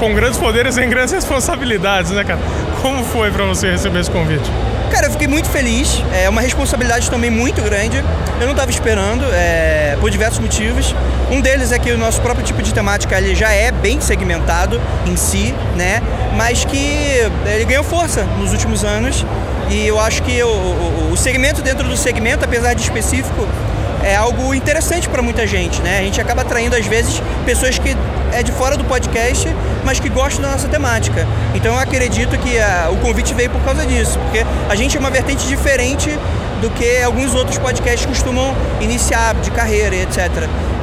com 0.00 0.12
grandes 0.12 0.40
poderes 0.40 0.74
vem 0.74 0.88
grandes 0.88 1.12
responsabilidades, 1.14 2.10
né, 2.10 2.24
cara? 2.24 2.40
Como 2.82 3.04
foi 3.04 3.30
para 3.30 3.44
você 3.44 3.70
receber 3.70 4.00
esse 4.00 4.10
convite? 4.10 4.50
Cara, 4.90 5.06
eu 5.06 5.10
fiquei 5.10 5.28
muito 5.28 5.48
feliz. 5.48 6.02
É 6.12 6.28
uma 6.28 6.40
responsabilidade 6.40 7.10
também 7.10 7.30
muito 7.30 7.62
grande. 7.62 8.02
Eu 8.40 8.46
não 8.46 8.52
estava 8.52 8.70
esperando, 8.70 9.24
é, 9.32 9.96
por 10.00 10.10
diversos 10.10 10.38
motivos. 10.38 10.94
Um 11.30 11.40
deles 11.40 11.72
é 11.72 11.78
que 11.78 11.90
o 11.90 11.98
nosso 11.98 12.20
próprio 12.20 12.44
tipo 12.44 12.62
de 12.62 12.72
temática 12.72 13.16
ele 13.18 13.34
já 13.34 13.52
é 13.52 13.70
bem 13.70 14.00
segmentado 14.00 14.80
em 15.06 15.16
si, 15.16 15.54
né? 15.76 16.02
Mas 16.36 16.64
que 16.64 17.30
ele 17.46 17.64
ganhou 17.64 17.84
força 17.84 18.24
nos 18.38 18.52
últimos 18.52 18.84
anos. 18.84 19.24
E 19.68 19.86
eu 19.86 20.00
acho 20.00 20.22
que 20.22 20.42
o, 20.42 20.48
o, 20.48 21.10
o 21.12 21.16
segmento 21.16 21.60
dentro 21.60 21.86
do 21.86 21.96
segmento, 21.96 22.44
apesar 22.44 22.72
de 22.72 22.82
específico, 22.82 23.46
é 24.02 24.16
algo 24.16 24.54
interessante 24.54 25.08
para 25.08 25.20
muita 25.20 25.46
gente, 25.46 25.80
né? 25.82 25.98
A 25.98 26.02
gente 26.02 26.20
acaba 26.20 26.42
atraindo 26.42 26.74
às 26.74 26.86
vezes 26.86 27.20
pessoas 27.44 27.78
que 27.78 27.94
é 28.32 28.42
de 28.42 28.52
fora 28.52 28.76
do 28.76 28.84
podcast, 28.84 29.48
mas 29.84 30.00
que 30.00 30.08
gostam 30.08 30.42
da 30.42 30.52
nossa 30.52 30.68
temática. 30.68 31.26
Então 31.54 31.74
eu 31.74 31.80
acredito 31.80 32.36
que 32.38 32.58
ah, 32.58 32.88
o 32.90 32.96
convite 32.96 33.34
veio 33.34 33.50
por 33.50 33.60
causa 33.62 33.86
disso, 33.86 34.18
porque 34.18 34.44
a 34.68 34.74
gente 34.74 34.96
é 34.96 35.00
uma 35.00 35.10
vertente 35.10 35.46
diferente 35.46 36.10
do 36.60 36.70
que 36.70 37.02
alguns 37.02 37.34
outros 37.34 37.58
podcasts 37.58 38.04
costumam 38.06 38.54
iniciar 38.80 39.34
de 39.34 39.50
carreira 39.50 39.94
e 39.94 40.02
etc. 40.02 40.28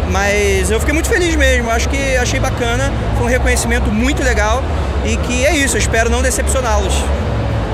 Mas 0.10 0.70
eu 0.72 0.80
fiquei 0.80 0.94
muito 0.94 1.10
feliz 1.10 1.36
mesmo, 1.36 1.70
acho 1.70 1.90
que 1.90 2.16
achei 2.18 2.40
bacana, 2.40 2.92
foi 3.18 3.28
um 3.28 3.30
reconhecimento 3.30 3.92
muito 3.92 4.24
legal 4.24 4.64
e 5.04 5.18
que 5.18 5.46
é 5.46 5.56
isso, 5.56 5.76
eu 5.76 5.80
espero 5.80 6.10
não 6.10 6.22
decepcioná-los. 6.22 6.94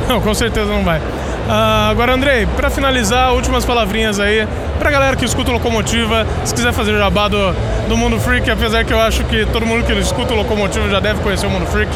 Não, 0.08 0.20
com 0.20 0.34
certeza 0.34 0.68
não 0.68 0.84
vai. 0.84 1.02
Ah, 1.50 1.90
agora, 1.90 2.14
Andrei, 2.14 2.46
pra 2.56 2.70
finalizar, 2.70 3.34
últimas 3.34 3.66
palavrinhas 3.66 4.20
aí 4.20 4.48
pra 4.80 4.90
galera 4.90 5.16
que 5.16 5.26
escuta 5.26 5.52
Locomotiva. 5.52 6.26
Se 6.46 6.54
quiser 6.54 6.72
fazer 6.72 6.98
jabá 6.98 7.28
do, 7.28 7.54
do 7.88 7.98
Mundo 7.98 8.20
Freak, 8.20 8.50
apesar 8.50 8.86
que 8.86 8.94
eu 8.94 9.00
acho 9.00 9.24
que 9.26 9.46
todo 9.48 9.66
mundo 9.66 9.84
que 9.84 9.92
escuta 9.94 10.34
Locomotiva 10.34 10.90
já 10.90 11.00
deve 11.00 11.20
conhecer 11.22 11.48
o 11.48 11.50
Mundo 11.50 11.66
Freak. 11.66 11.92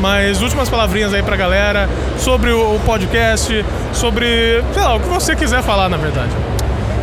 Mas 0.00 0.42
últimas 0.42 0.68
palavrinhas 0.68 1.14
aí 1.14 1.22
pra 1.22 1.36
galera 1.36 1.88
sobre 2.18 2.50
o, 2.50 2.74
o 2.74 2.80
podcast, 2.80 3.64
sobre, 3.92 4.62
sei 4.74 4.82
lá, 4.82 4.94
o 4.96 5.00
que 5.00 5.08
você 5.08 5.36
quiser 5.36 5.62
falar, 5.62 5.88
na 5.88 5.96
verdade. 5.96 6.30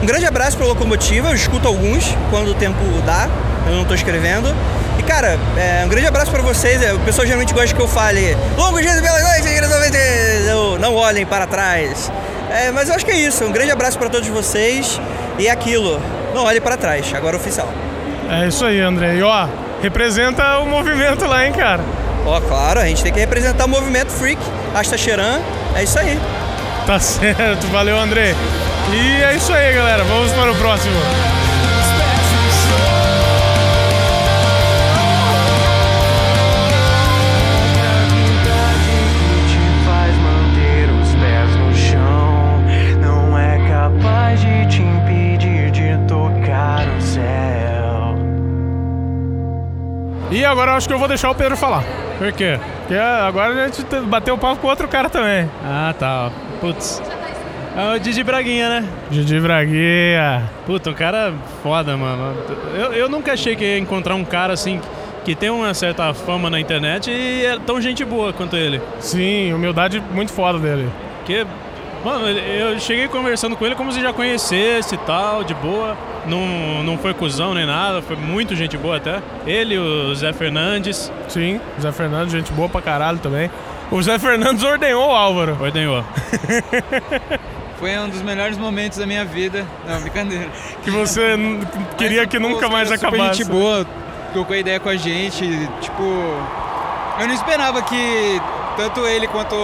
Um 0.04 0.06
grande 0.06 0.26
abraço 0.26 0.58
para 0.58 0.68
Locomotiva, 0.68 1.30
eu 1.30 1.36
escuto 1.36 1.68
alguns 1.68 2.16
quando 2.30 2.52
o 2.52 2.54
tempo 2.54 2.80
dá, 3.06 3.28
eu 3.68 3.74
não 3.76 3.86
tô 3.86 3.94
escrevendo. 3.94 4.54
E 4.98 5.04
cara, 5.04 5.40
é, 5.58 5.84
um 5.86 5.88
grande 5.90 6.08
abraço 6.08 6.30
para 6.30 6.42
vocês. 6.42 6.82
é, 6.84 6.94
O 6.94 7.00
pessoal 7.00 7.26
geralmente 7.26 7.54
gosta 7.54 7.74
que 7.74 7.82
eu 7.82 7.88
fale 7.88 8.36
longos 8.58 8.82
dias 8.82 8.98
e 8.98 9.02
belas 9.02 9.24
noites, 9.24 9.49
não, 10.80 10.96
olhem 10.96 11.26
para 11.26 11.46
trás. 11.46 12.12
É, 12.50 12.72
mas 12.72 12.90
eu 12.90 12.96
acho 12.96 13.06
que 13.06 13.12
é 13.12 13.18
isso. 13.18 13.44
Um 13.44 13.52
grande 13.52 13.72
abraço 13.72 13.98
para 13.98 14.10
todos 14.10 14.28
vocês. 14.28 15.00
E 15.38 15.48
é 15.48 15.52
aquilo, 15.52 16.02
não 16.34 16.44
olhe 16.44 16.60
para 16.60 16.76
trás, 16.76 17.14
agora 17.16 17.38
oficial. 17.38 17.70
É 18.30 18.48
isso 18.48 18.66
aí, 18.66 18.80
Andrei. 18.82 19.18
E 19.18 19.24
ó, 19.24 19.48
representa 19.82 20.60
o 20.60 20.66
movimento 20.66 21.26
lá, 21.26 21.46
hein, 21.46 21.54
cara. 21.54 21.82
Ó, 22.26 22.40
claro, 22.42 22.80
a 22.80 22.86
gente 22.86 23.02
tem 23.02 23.14
que 23.14 23.20
representar 23.20 23.66
o 23.66 23.70
movimento 23.70 24.12
freak, 24.12 24.42
Asta 24.76 24.98
Cheran, 24.98 25.40
é 25.76 25.84
isso 25.84 25.98
aí. 25.98 26.20
Tá 26.86 27.00
certo, 27.00 27.68
valeu, 27.72 27.98
Andrei. 27.98 28.36
E 28.92 29.24
é 29.24 29.36
isso 29.36 29.54
aí, 29.54 29.74
galera. 29.74 30.04
Vamos 30.04 30.32
para 30.34 30.52
o 30.52 30.56
próximo. 30.56 31.39
Agora 50.50 50.72
eu 50.72 50.76
acho 50.76 50.88
que 50.88 50.94
eu 50.94 51.00
vou 51.00 51.08
deixar 51.08 51.30
o 51.30 51.36
Pedro 51.36 51.56
falar. 51.56 51.84
Por 52.18 52.32
quê? 52.34 52.60
Porque 52.82 52.96
agora 52.96 53.64
a 53.64 53.68
gente 53.68 53.84
te- 53.84 54.00
bateu 54.02 54.36
o 54.36 54.38
papo 54.38 54.58
com 54.62 54.68
outro 54.68 54.88
cara 54.88 55.10
também. 55.10 55.50
Ah, 55.64 55.94
tá. 55.98 56.32
Putz. 56.60 57.02
É 57.78 57.96
o 57.96 58.00
Didi 58.00 58.24
Braguinha, 58.24 58.82
né? 58.82 58.88
Didi 59.10 59.40
Braguinha. 59.40 60.50
Puta, 60.66 60.90
um 60.90 60.94
cara 60.94 61.34
foda, 61.64 61.96
mano. 61.96 62.36
Eu, 62.76 62.94
eu 62.94 63.10
nunca 63.10 63.34
achei 63.34 63.56
que 63.56 63.64
ia 63.64 63.78
encontrar 63.78 64.16
um 64.16 64.26
cara 64.26 64.52
assim 64.54 64.82
que 65.24 65.36
tem 65.36 65.50
uma 65.50 65.74
certa 65.74 66.14
fama 66.14 66.50
na 66.50 66.60
internet 66.60 67.10
e 67.12 67.46
é 67.46 67.58
tão 67.66 67.80
gente 67.80 68.04
boa 68.04 68.34
quanto 68.34 68.56
ele. 68.58 68.82
Sim, 69.00 69.54
humildade 69.54 70.02
muito 70.12 70.32
foda 70.34 70.58
dele. 70.60 70.90
Porque, 71.20 71.46
mano, 72.04 72.28
eu 72.28 72.80
cheguei 72.80 73.08
conversando 73.08 73.56
com 73.56 73.66
ele 73.66 73.76
como 73.76 73.92
se 73.92 74.02
já 74.02 74.14
conhecesse 74.14 74.96
e 74.96 74.98
tal, 75.00 75.44
de 75.44 75.54
boa. 75.54 75.98
Não, 76.26 76.84
não 76.84 76.98
foi 76.98 77.14
cuzão 77.14 77.54
nem 77.54 77.66
nada, 77.66 78.02
foi 78.02 78.16
muito 78.16 78.56
gente 78.56 78.78
boa 78.78 78.98
até. 78.98 79.22
Ele, 79.46 79.78
o 79.78 80.14
Zé 80.16 80.34
Fernandes, 80.34 81.12
Sim, 81.28 81.60
Zé 81.80 81.92
Fernandes, 81.92 82.32
gente 82.32 82.52
boa 82.52 82.70
pra 82.70 82.82
caralho 82.82 83.20
também. 83.20 83.50
O 83.92 84.02
Zé 84.02 84.20
Fernandes 84.20 84.64
ordenhou 84.64 85.10
o 85.10 85.12
Álvaro. 85.12 85.58
ordenhou. 85.60 86.04
Foi 87.80 87.98
um 87.98 88.10
dos 88.10 88.22
melhores 88.22 88.58
momentos 88.58 88.98
da 88.98 89.06
minha 89.06 89.24
vida. 89.24 89.66
Não, 89.88 90.02
brincadeira. 90.02 90.50
Que 90.84 90.92
você 90.92 91.36
queria 91.98 92.28
que 92.28 92.38
nunca 92.38 92.68
Pô, 92.68 92.74
mais 92.74 92.92
acabasse. 92.92 93.40
Gente 93.40 93.50
boa, 93.50 93.88
trocou 94.34 94.56
ideia 94.56 94.80
com 94.80 94.90
a 94.90 94.98
gente. 94.98 95.46
Tipo, 95.80 96.04
eu 97.20 97.28
não 97.28 97.34
esperava 97.34 97.82
que 97.82 98.42
tanto 98.76 99.06
ele 99.06 99.28
quanto 99.28 99.56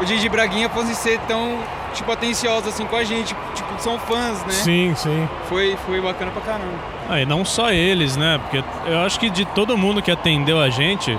o 0.00 0.04
Didi 0.04 0.28
Braguinha 0.28 0.68
fossem 0.68 0.94
ser 0.94 1.18
tão, 1.20 1.58
tipo, 1.92 2.10
atenciosos 2.10 2.68
assim 2.68 2.86
com 2.86 2.96
a 2.96 3.04
gente. 3.04 3.34
Tipo, 3.54 3.74
são 3.78 3.98
fãs, 3.98 4.42
né? 4.44 4.52
Sim, 4.52 4.94
sim. 4.96 5.28
Foi, 5.48 5.76
foi 5.86 6.00
bacana 6.00 6.30
pra 6.30 6.42
caramba. 6.42 6.78
Ah, 7.08 7.20
e 7.20 7.26
não 7.26 7.44
só 7.44 7.70
eles, 7.70 8.16
né? 8.16 8.38
Porque 8.38 8.64
eu 8.86 9.00
acho 9.00 9.18
que 9.20 9.30
de 9.30 9.44
todo 9.44 9.76
mundo 9.76 10.02
que 10.02 10.10
atendeu 10.10 10.60
a 10.60 10.70
gente, 10.70 11.18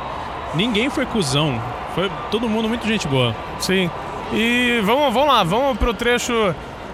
ninguém 0.53 0.89
foi 0.89 1.05
cuzão. 1.05 1.61
Foi 1.93 2.11
todo 2.31 2.49
mundo 2.49 2.67
muito 2.67 2.87
gente 2.87 3.07
boa. 3.07 3.35
Sim. 3.59 3.89
E 4.33 4.81
vamos, 4.83 5.13
vamos 5.13 5.29
lá, 5.29 5.43
vamos 5.43 5.77
pro 5.77 5.93
trecho 5.93 6.33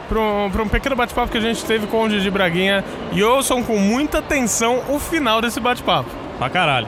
para 0.08 0.20
um, 0.20 0.50
pra 0.52 0.64
um 0.64 0.68
pequeno 0.68 0.96
bate-papo 0.96 1.32
que 1.32 1.38
a 1.38 1.42
gente 1.42 1.64
teve 1.64 1.88
com 1.88 2.04
o 2.04 2.10
Didi 2.10 2.30
Braguinha 2.30 2.84
e 3.14 3.24
ouçam 3.24 3.64
com 3.64 3.78
muita 3.78 4.20
atenção 4.20 4.82
o 4.90 5.00
final 5.00 5.42
desse 5.42 5.60
bate-papo. 5.60 6.10
Pra 6.38 6.50
caralho. 6.50 6.88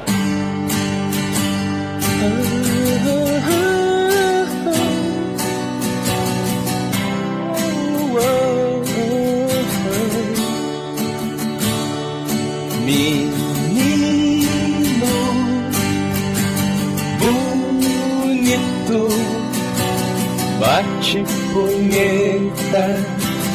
Bate 20.74 21.24
punheta 21.54 22.98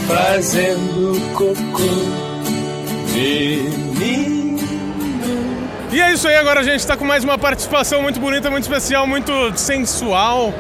fazendo 0.07 1.21
cocô. 1.35 1.83
Menino. 3.13 4.59
E 5.91 6.01
é 6.01 6.13
isso 6.13 6.29
aí, 6.29 6.37
agora 6.37 6.61
a 6.61 6.63
gente 6.63 6.87
tá 6.87 6.97
com 6.97 7.05
mais 7.05 7.25
uma 7.25 7.37
participação 7.37 8.03
muito 8.03 8.21
bonita, 8.21 8.49
muito 8.51 8.63
especial, 8.63 9.05
muito 9.05 9.33
sensual. 9.57 10.55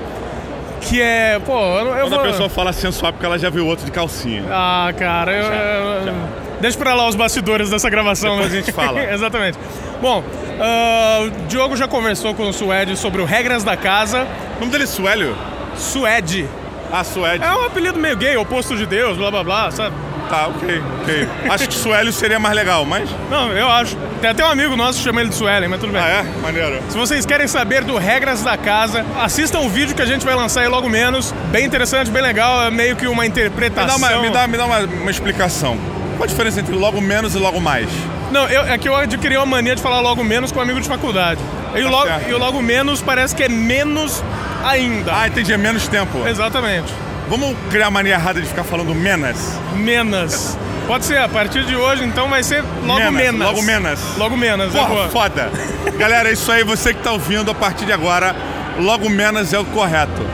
Que 0.80 1.00
é, 1.00 1.38
pô, 1.38 1.52
eu, 1.52 1.86
eu 1.86 2.06
Quando 2.06 2.10
vou... 2.10 2.20
a 2.20 2.22
pessoa 2.24 2.48
fala 2.48 2.72
sensual 2.72 3.10
é 3.10 3.12
porque 3.12 3.26
ela 3.26 3.38
já 3.38 3.50
viu 3.50 3.64
outro 3.64 3.84
de 3.84 3.92
calcinha. 3.92 4.44
Ah, 4.50 4.92
cara, 4.98 5.32
eu, 5.32 5.44
eu- 5.44 6.14
deixa 6.60 6.76
pra 6.76 6.92
lá 6.92 7.06
os 7.06 7.14
bastidores 7.14 7.70
dessa 7.70 7.88
gravação. 7.88 8.36
Depois 8.36 8.52
né? 8.52 8.58
a 8.58 8.62
gente 8.62 8.72
fala. 8.72 9.04
Exatamente. 9.14 9.56
Bom, 10.02 10.24
ah, 10.60 11.20
o 11.22 11.30
Diogo 11.46 11.76
já 11.76 11.86
conversou 11.86 12.34
com 12.34 12.48
o 12.48 12.52
Suede 12.52 12.96
sobre 12.96 13.22
o 13.22 13.24
Regras 13.24 13.62
da 13.62 13.76
Casa. 13.76 14.26
O 14.56 14.60
nome 14.60 14.72
dele 14.72 14.84
é 14.84 14.86
Suélio? 14.88 15.36
Suede. 15.78 16.46
Ah, 16.92 17.04
Suede. 17.04 17.44
É 17.44 17.50
um 17.54 17.64
apelido 17.66 17.98
meio 17.98 18.16
gay, 18.16 18.36
oposto 18.36 18.76
de 18.76 18.86
Deus, 18.86 19.16
blá 19.16 19.30
blá 19.30 19.44
blá, 19.44 19.70
sabe? 19.70 19.94
Tá, 20.28 20.46
ok, 20.48 20.82
ok. 21.02 21.28
Acho 21.50 21.68
que 21.68 21.74
Suélio 21.74 22.12
seria 22.12 22.38
mais 22.38 22.54
legal, 22.54 22.84
mas. 22.84 23.08
Não, 23.30 23.50
eu 23.52 23.66
acho. 23.70 23.96
Tem 24.20 24.28
até 24.28 24.44
um 24.44 24.48
amigo 24.50 24.76
nosso 24.76 24.98
que 24.98 25.04
chama 25.04 25.20
ele 25.22 25.30
de 25.30 25.34
Suelen, 25.36 25.68
mas 25.68 25.80
tudo 25.80 25.92
bem. 25.92 26.02
Ah, 26.02 26.22
é? 26.22 26.40
Maneiro. 26.42 26.82
Se 26.90 26.98
vocês 26.98 27.24
querem 27.24 27.46
saber 27.46 27.82
do 27.84 27.96
Regras 27.96 28.42
da 28.42 28.56
Casa, 28.56 29.06
assistam 29.22 29.60
o 29.60 29.70
vídeo 29.70 29.94
que 29.94 30.02
a 30.02 30.06
gente 30.06 30.26
vai 30.26 30.34
lançar 30.34 30.60
aí 30.62 30.68
logo 30.68 30.86
menos. 30.88 31.32
Bem 31.50 31.64
interessante, 31.64 32.10
bem 32.10 32.22
legal, 32.22 32.62
é 32.66 32.70
meio 32.70 32.94
que 32.94 33.06
uma 33.06 33.22
Me 33.22 33.28
interpretação. 33.28 33.98
dá, 33.98 34.08
uma, 34.16 34.20
me 34.22 34.30
dá, 34.30 34.46
me 34.46 34.56
dá 34.58 34.66
uma, 34.66 34.80
uma 34.80 35.10
explicação. 35.10 35.78
Qual 36.18 36.24
a 36.24 36.26
diferença 36.26 36.60
entre 36.60 36.74
logo 36.74 37.00
menos 37.00 37.34
e 37.34 37.38
logo 37.38 37.58
mais? 37.60 37.88
Não, 38.30 38.46
eu- 38.48 38.64
é 38.66 38.76
que 38.76 38.86
eu 38.88 38.94
adquiri 38.96 39.36
uma 39.38 39.46
mania 39.46 39.74
de 39.76 39.80
falar 39.80 40.00
logo 40.00 40.22
menos 40.22 40.52
com 40.52 40.58
um 40.58 40.62
amigo 40.62 40.80
de 40.80 40.88
faculdade. 40.88 41.40
E 41.74 41.80
o, 41.82 41.84
Tá 41.84 41.90
logo, 41.90 42.10
e 42.28 42.32
o 42.34 42.38
logo 42.38 42.62
menos 42.62 43.02
parece 43.02 43.34
que 43.34 43.42
é 43.42 43.48
menos 43.48 44.22
ainda. 44.64 45.12
Ah, 45.14 45.28
entendi, 45.28 45.52
é 45.52 45.56
menos 45.56 45.86
tempo. 45.88 46.26
Exatamente. 46.26 46.92
Vamos 47.28 47.54
criar 47.70 47.88
a 47.88 47.90
mania 47.90 48.14
errada 48.14 48.40
de 48.40 48.46
ficar 48.46 48.64
falando 48.64 48.94
menos? 48.94 49.36
Menos. 49.76 50.56
Pode 50.86 51.04
ser, 51.04 51.18
a 51.18 51.28
partir 51.28 51.64
de 51.66 51.76
hoje, 51.76 52.02
então 52.02 52.28
vai 52.30 52.42
ser 52.42 52.64
logo 52.86 52.98
Menos, 52.98 53.12
menos. 53.20 53.40
logo 53.46 53.62
menos. 53.62 54.00
Logo 54.16 54.36
menos, 54.38 54.74
é 54.74 54.78
Porra, 54.78 54.88
boa. 54.88 55.08
foda. 55.10 55.50
Galera, 55.98 56.30
é 56.30 56.32
isso 56.32 56.50
aí. 56.50 56.64
Você 56.64 56.94
que 56.94 57.02
tá 57.02 57.12
ouvindo, 57.12 57.50
a 57.50 57.54
partir 57.54 57.84
de 57.84 57.92
agora, 57.92 58.34
logo 58.78 59.10
menos 59.10 59.52
é 59.52 59.58
o 59.58 59.64
correto. 59.66 60.26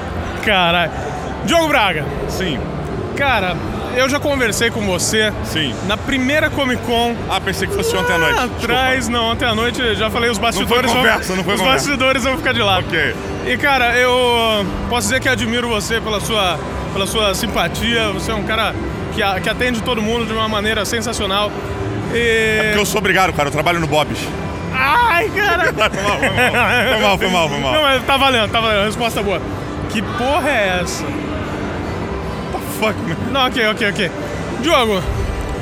Caralho. 0.44 0.92
Diogo 1.44 1.66
Braga, 1.66 2.04
Sim, 2.28 2.58
cara, 3.16 3.56
eu 3.96 4.08
já 4.08 4.18
conversei 4.18 4.70
com 4.70 4.80
você 4.82 5.32
sim. 5.44 5.74
na 5.86 5.96
primeira 5.96 6.50
Comic 6.50 6.82
Con 6.82 7.14
Ah, 7.30 7.40
pensei 7.40 7.68
que 7.68 7.74
fosse 7.74 7.96
ontem 7.96 8.12
à 8.12 8.18
noite. 8.18 8.38
Atrás, 8.40 9.08
não, 9.08 9.30
ontem 9.32 9.44
à 9.46 9.54
noite 9.54 9.94
já 9.94 10.10
falei 10.10 10.30
os 10.30 10.38
bastidores. 10.38 10.92
Não 10.92 11.00
foi 11.00 11.10
conversa, 11.10 11.28
vão, 11.28 11.36
não 11.36 11.44
foi 11.44 11.54
Os 11.54 11.60
conversa. 11.60 11.86
bastidores 11.88 12.24
vão 12.24 12.36
ficar 12.36 12.52
de 12.52 12.62
lado. 12.62 12.86
Ok. 12.86 13.14
E 13.46 13.56
cara, 13.56 13.96
eu 13.96 14.66
posso 14.88 15.08
dizer 15.08 15.20
que 15.20 15.28
admiro 15.28 15.68
você 15.68 16.00
pela 16.00 16.20
sua, 16.20 16.58
pela 16.92 17.06
sua 17.06 17.34
simpatia. 17.34 18.10
Você 18.12 18.30
é 18.30 18.34
um 18.34 18.42
cara 18.44 18.74
que, 19.14 19.22
a- 19.22 19.38
que 19.40 19.48
atende 19.48 19.82
todo 19.82 20.02
mundo 20.02 20.26
de 20.26 20.32
uma 20.32 20.48
maneira 20.48 20.84
sensacional. 20.84 21.50
E... 22.12 22.58
É 22.58 22.62
porque 22.64 22.78
eu 22.80 22.86
sou 22.86 22.98
obrigado, 22.98 23.32
cara. 23.32 23.48
Eu 23.48 23.52
trabalho 23.52 23.80
no 23.80 23.86
Bob's. 23.86 24.18
Ai, 24.72 25.28
cara! 25.30 25.72
Foi 25.72 26.02
mal, 26.02 26.18
foi 26.18 26.28
mal. 26.30 26.88
Foi 26.88 27.00
mal, 27.00 27.18
foi 27.18 27.28
mal, 27.30 27.48
foi 27.48 27.58
mal. 27.60 27.72
Não, 27.74 27.82
mas 27.82 28.02
tá 28.04 28.16
valendo, 28.16 28.50
tá 28.50 28.60
valendo. 28.60 28.86
Resposta 28.86 29.22
boa. 29.22 29.40
Que 29.90 30.02
porra 30.02 30.48
é 30.50 30.80
essa? 30.82 31.04
Fuck, 32.86 33.00
man. 33.08 33.16
Não, 33.32 33.46
ok, 33.46 33.66
ok, 33.68 33.88
ok. 33.90 34.10
Diogo, 34.60 35.02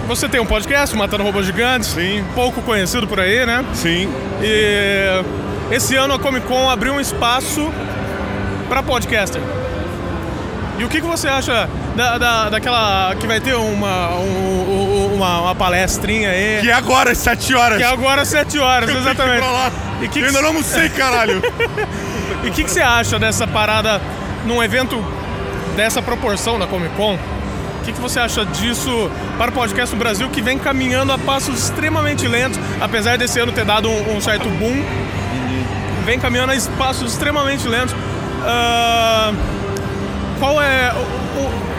você 0.06 0.28
tem 0.28 0.40
um 0.40 0.46
podcast, 0.46 0.94
Matando 0.96 1.22
Robôs 1.24 1.46
Gigantes. 1.46 1.88
Sim. 1.88 2.24
Pouco 2.34 2.60
conhecido 2.62 3.06
por 3.06 3.20
aí, 3.20 3.44
né? 3.46 3.64
Sim. 3.74 4.08
E 4.40 5.22
esse 5.70 5.96
ano 5.96 6.14
a 6.14 6.18
Comic 6.18 6.46
Con 6.46 6.68
abriu 6.70 6.92
um 6.94 7.00
espaço 7.00 7.72
para 8.68 8.82
podcaster. 8.82 9.40
E 10.78 10.84
o 10.84 10.88
que, 10.88 11.00
que 11.00 11.06
você 11.06 11.28
acha 11.28 11.68
da, 11.94 12.18
da- 12.18 12.48
daquela 12.50 13.14
que 13.20 13.26
vai 13.26 13.38
ter 13.40 13.54
uma, 13.54 14.10
um- 14.16 15.10
um- 15.10 15.14
uma, 15.14 15.40
uma 15.42 15.54
palestrinha 15.54 16.30
aí? 16.30 16.58
Que 16.60 16.70
é 16.70 16.72
agora, 16.72 17.12
às 17.12 17.18
7 17.18 17.54
horas. 17.54 17.78
Que 17.78 17.84
é 17.84 17.86
agora 17.86 18.22
às 18.22 18.28
7 18.28 18.58
horas, 18.58 18.88
Eu 18.88 18.94
tenho 18.96 19.02
que 19.04 19.08
ir 19.08 19.12
exatamente. 19.12 19.42
pra 19.42 19.52
lá. 19.52 19.70
E 20.00 20.08
que 20.08 20.18
Eu 20.18 20.22
que 20.22 20.28
ainda 20.28 20.40
não 20.40 20.48
almocei, 20.48 20.88
caralho. 20.88 21.42
E 22.44 22.48
o 22.48 22.52
que, 22.52 22.64
que 22.64 22.70
você 22.72 22.80
acha 22.80 23.20
dessa 23.20 23.46
parada 23.46 24.00
num 24.44 24.60
evento 24.60 24.96
dessa 25.76 26.00
proporção 26.02 26.58
da 26.58 26.66
Comic 26.66 26.94
Con? 26.96 27.14
O 27.14 27.84
que, 27.84 27.92
que 27.92 28.00
você 28.00 28.20
acha 28.20 28.44
disso 28.46 29.10
para 29.36 29.50
o 29.50 29.54
podcast 29.54 29.92
no 29.94 29.98
Brasil 29.98 30.28
que 30.30 30.40
vem 30.40 30.56
caminhando 30.58 31.12
a 31.12 31.18
passos 31.18 31.64
extremamente 31.64 32.28
lentos, 32.28 32.58
apesar 32.80 33.18
desse 33.18 33.40
ano 33.40 33.50
ter 33.50 33.64
dado 33.64 33.88
um, 33.90 34.16
um 34.16 34.20
certo 34.20 34.48
boom? 34.50 34.82
Vem 36.04 36.18
caminhando 36.18 36.52
a 36.52 36.56
passos 36.78 37.12
extremamente 37.12 37.66
lentos. 37.66 37.94
Ah, 38.44 39.32
qual 40.38 40.60
é 40.62 40.92
o. 40.94 41.40
o- 41.40 41.72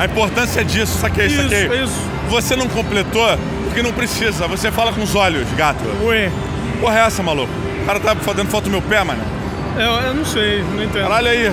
A 0.00 0.04
importância 0.06 0.64
disso, 0.64 0.98
saquei, 0.98 1.26
Isso, 1.26 1.42
saquei. 1.42 1.82
isso. 1.82 2.00
Você 2.30 2.56
não 2.56 2.66
completou 2.68 3.26
porque 3.64 3.82
não 3.82 3.92
precisa. 3.92 4.46
Você 4.48 4.70
fala 4.70 4.92
com 4.92 5.02
os 5.02 5.14
olhos, 5.14 5.46
gato. 5.56 5.82
Ué, 6.04 6.30
Porra, 6.80 6.98
é 7.00 7.02
essa, 7.06 7.22
maluco? 7.22 7.52
O 7.82 7.86
cara 7.86 8.00
tá 8.00 8.14
fazendo 8.16 8.48
foto 8.50 8.64
do 8.64 8.70
meu 8.70 8.82
pé, 8.82 9.02
mano. 9.04 9.20
eu, 9.76 10.06
eu 10.08 10.14
não 10.14 10.24
sei, 10.24 10.62
não 10.74 10.82
entendo. 10.82 11.02
Caralho 11.02 11.28
aí. 11.28 11.52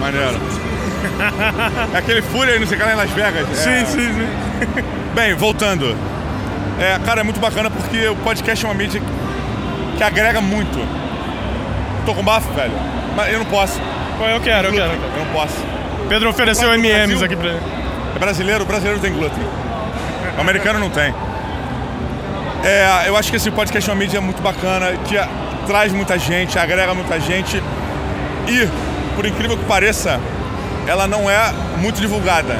Maneiro. 0.00 0.40
É 1.94 1.98
aquele 1.98 2.22
Fúria 2.22 2.54
aí, 2.54 2.60
não 2.60 2.66
sei 2.66 2.76
o 2.76 2.80
que 2.80 2.86
lá 2.86 2.92
em 2.92 2.96
Las 2.96 3.10
Vegas. 3.10 3.46
Sim, 3.56 3.70
É. 3.70 3.84
sim, 3.84 4.14
sim. 4.14 4.28
Bem, 5.14 5.34
voltando. 5.34 5.96
É, 6.78 6.98
cara, 7.04 7.20
é 7.20 7.24
muito 7.24 7.40
bacana 7.40 7.70
porque 7.70 8.08
o 8.08 8.16
podcast 8.16 8.64
é 8.64 8.68
uma 8.68 8.74
mídia 8.74 9.02
que 9.96 10.02
agrega 10.02 10.40
muito. 10.40 10.78
Tô 12.06 12.14
com 12.14 12.22
bafo, 12.22 12.50
velho. 12.54 12.72
Mas 13.16 13.32
eu 13.32 13.38
não 13.40 13.46
posso. 13.46 13.78
Pô, 14.18 14.24
eu 14.24 14.40
quero, 14.40 14.68
eu 14.68 14.72
quero. 14.72 14.92
Eu 14.92 15.24
não 15.24 15.32
posso. 15.32 15.54
Pedro 16.08 16.30
ofereceu 16.30 16.72
MMs 16.72 17.22
aqui 17.22 17.36
pra 17.36 17.48
ele. 17.50 17.60
É 18.16 18.18
brasileiro, 18.18 18.64
o 18.64 18.66
brasileiro 18.66 18.98
tem 19.00 19.12
glúten. 19.12 19.44
O 20.36 20.40
americano 20.40 20.78
não 20.78 20.90
tem. 20.90 21.14
É, 22.64 23.04
eu 23.06 23.16
acho 23.16 23.30
que 23.30 23.36
esse 23.36 23.50
podcast 23.50 23.88
é 23.88 23.92
uma 23.92 23.98
mídia 23.98 24.20
muito 24.20 24.42
bacana, 24.42 24.92
que 25.04 25.16
traz 25.66 25.92
muita 25.92 26.18
gente, 26.18 26.58
agrega 26.58 26.94
muita 26.94 27.18
gente. 27.20 27.62
E, 28.48 28.68
por 29.20 29.26
incrível 29.26 29.54
que 29.58 29.64
pareça, 29.66 30.18
ela 30.86 31.06
não 31.06 31.28
é 31.28 31.52
muito 31.76 32.00
divulgada. 32.00 32.56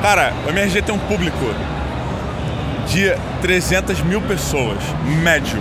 Cara, 0.00 0.32
o 0.46 0.50
MRG 0.50 0.80
tem 0.80 0.94
um 0.94 0.98
público 0.98 1.52
de 2.86 3.12
300 3.42 4.00
mil 4.02 4.20
pessoas, 4.20 4.78
médio. 5.24 5.60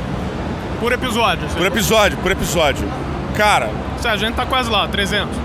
Por 0.80 0.92
episódio. 0.92 1.48
Por 1.50 1.66
episódio, 1.66 2.18
por 2.20 2.32
episódio. 2.32 2.88
Cara, 3.36 3.68
Se 4.00 4.08
a 4.08 4.16
gente 4.16 4.36
tá 4.36 4.46
quase 4.46 4.70
lá, 4.70 4.88
300. 4.88 5.36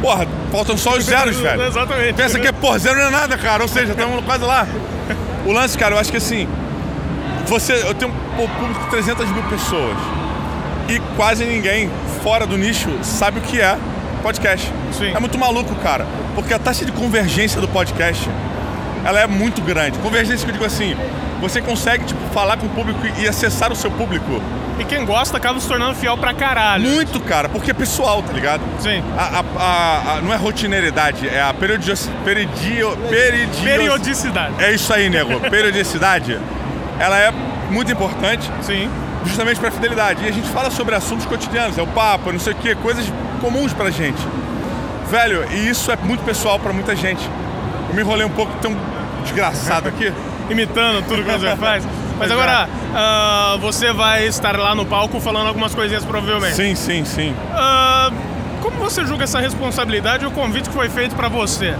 porra, 0.00 0.26
faltam 0.50 0.78
só 0.78 0.96
os 0.96 1.04
zeros, 1.04 1.36
velho. 1.38 1.62
Exatamente. 1.66 2.14
Pensa 2.14 2.38
que, 2.38 2.50
pô, 2.50 2.78
zero 2.78 2.98
não 2.98 3.08
é 3.08 3.10
nada, 3.10 3.36
cara. 3.36 3.62
Ou 3.62 3.68
seja, 3.68 3.92
estamos 3.92 4.24
quase 4.24 4.44
lá. 4.44 4.66
O 5.44 5.52
lance, 5.52 5.76
cara, 5.76 5.94
eu 5.94 5.98
acho 5.98 6.10
que 6.10 6.16
assim. 6.16 6.48
Você, 7.44 7.74
eu 7.74 7.92
tenho 7.92 8.10
um 8.10 8.48
público 8.48 8.82
de 8.84 8.90
300 8.92 9.30
mil 9.30 9.42
pessoas. 9.42 9.98
E 10.88 10.98
quase 11.18 11.44
ninguém 11.44 11.90
fora 12.22 12.46
do 12.46 12.56
nicho 12.56 12.90
sabe 13.02 13.38
o 13.38 13.42
que 13.42 13.60
é 13.60 13.76
podcast. 14.22 14.72
Sim. 14.92 15.12
É 15.14 15.18
muito 15.20 15.38
maluco, 15.38 15.74
cara. 15.76 16.06
Porque 16.34 16.52
a 16.52 16.58
taxa 16.58 16.84
de 16.84 16.92
convergência 16.92 17.60
do 17.60 17.68
podcast, 17.68 18.28
ela 19.04 19.20
é 19.20 19.26
muito 19.26 19.60
grande. 19.62 19.98
Convergência 19.98 20.44
que 20.44 20.50
eu 20.50 20.52
digo 20.54 20.64
assim, 20.64 20.96
você 21.40 21.60
consegue, 21.62 22.04
tipo, 22.04 22.20
falar 22.34 22.56
com 22.56 22.66
o 22.66 22.70
público 22.70 23.00
e 23.18 23.28
acessar 23.28 23.72
o 23.72 23.76
seu 23.76 23.90
público. 23.90 24.42
E 24.78 24.84
quem 24.84 25.04
gosta 25.04 25.36
acaba 25.36 25.58
se 25.58 25.66
tornando 25.66 25.94
fiel 25.96 26.16
pra 26.16 26.32
caralho. 26.32 26.88
Muito, 26.88 27.18
cara, 27.20 27.48
porque 27.48 27.70
é 27.72 27.74
pessoal, 27.74 28.22
tá 28.22 28.32
ligado? 28.32 28.60
Sim. 28.80 29.02
A, 29.16 29.40
a- 29.58 30.16
a- 30.18 30.20
não 30.20 30.32
é 30.32 30.36
rotineiridade, 30.36 31.28
é 31.28 31.42
a 31.42 31.52
periodicidade. 31.52 32.16
Peridio, 32.24 32.96
Periodicidade. 33.64 34.54
É 34.62 34.72
isso 34.72 34.92
aí, 34.92 35.08
nego. 35.10 35.40
Periodicidade, 35.50 36.38
ela 37.00 37.18
é 37.18 37.32
muito 37.70 37.90
importante 37.92 38.48
Sim. 38.62 38.88
Justamente 39.24 39.60
pra 39.60 39.70
fidelidade. 39.70 40.24
E 40.24 40.28
a 40.28 40.32
gente 40.32 40.48
fala 40.48 40.70
sobre 40.70 40.94
assuntos 40.94 41.26
cotidianos, 41.26 41.76
é 41.78 41.82
o 41.82 41.86
papo, 41.86 42.32
não 42.32 42.40
sei 42.40 42.52
o 42.52 42.56
quê, 42.56 42.74
coisas 42.74 43.04
comuns 43.40 43.72
pra 43.72 43.90
gente. 43.90 44.20
Velho, 45.10 45.44
e 45.52 45.68
isso 45.68 45.90
é 45.90 45.96
muito 45.96 46.24
pessoal 46.24 46.58
pra 46.58 46.72
muita 46.72 46.94
gente. 46.94 47.28
Eu 47.88 47.94
me 47.94 48.02
enrolei 48.02 48.26
um 48.26 48.30
pouco, 48.30 48.52
tão 48.60 48.76
desgraçado 49.22 49.88
aqui. 49.88 50.12
Imitando 50.50 51.04
tudo 51.06 51.22
que 51.22 51.30
você 51.30 51.56
faz. 51.56 51.86
Mas 52.18 52.32
agora, 52.32 52.68
ah, 52.94 53.56
você 53.60 53.92
vai 53.92 54.26
estar 54.26 54.58
lá 54.58 54.74
no 54.74 54.84
palco 54.84 55.20
falando 55.20 55.46
algumas 55.46 55.74
coisinhas 55.74 56.04
provavelmente. 56.04 56.56
Sim, 56.56 56.74
sim, 56.74 57.04
sim. 57.04 57.34
Ah, 57.52 58.10
como 58.62 58.76
você 58.78 59.04
julga 59.04 59.24
essa 59.24 59.38
responsabilidade 59.40 60.24
e 60.24 60.26
o 60.26 60.30
convite 60.30 60.68
que 60.68 60.74
foi 60.74 60.88
feito 60.88 61.14
pra 61.14 61.28
você? 61.28 61.74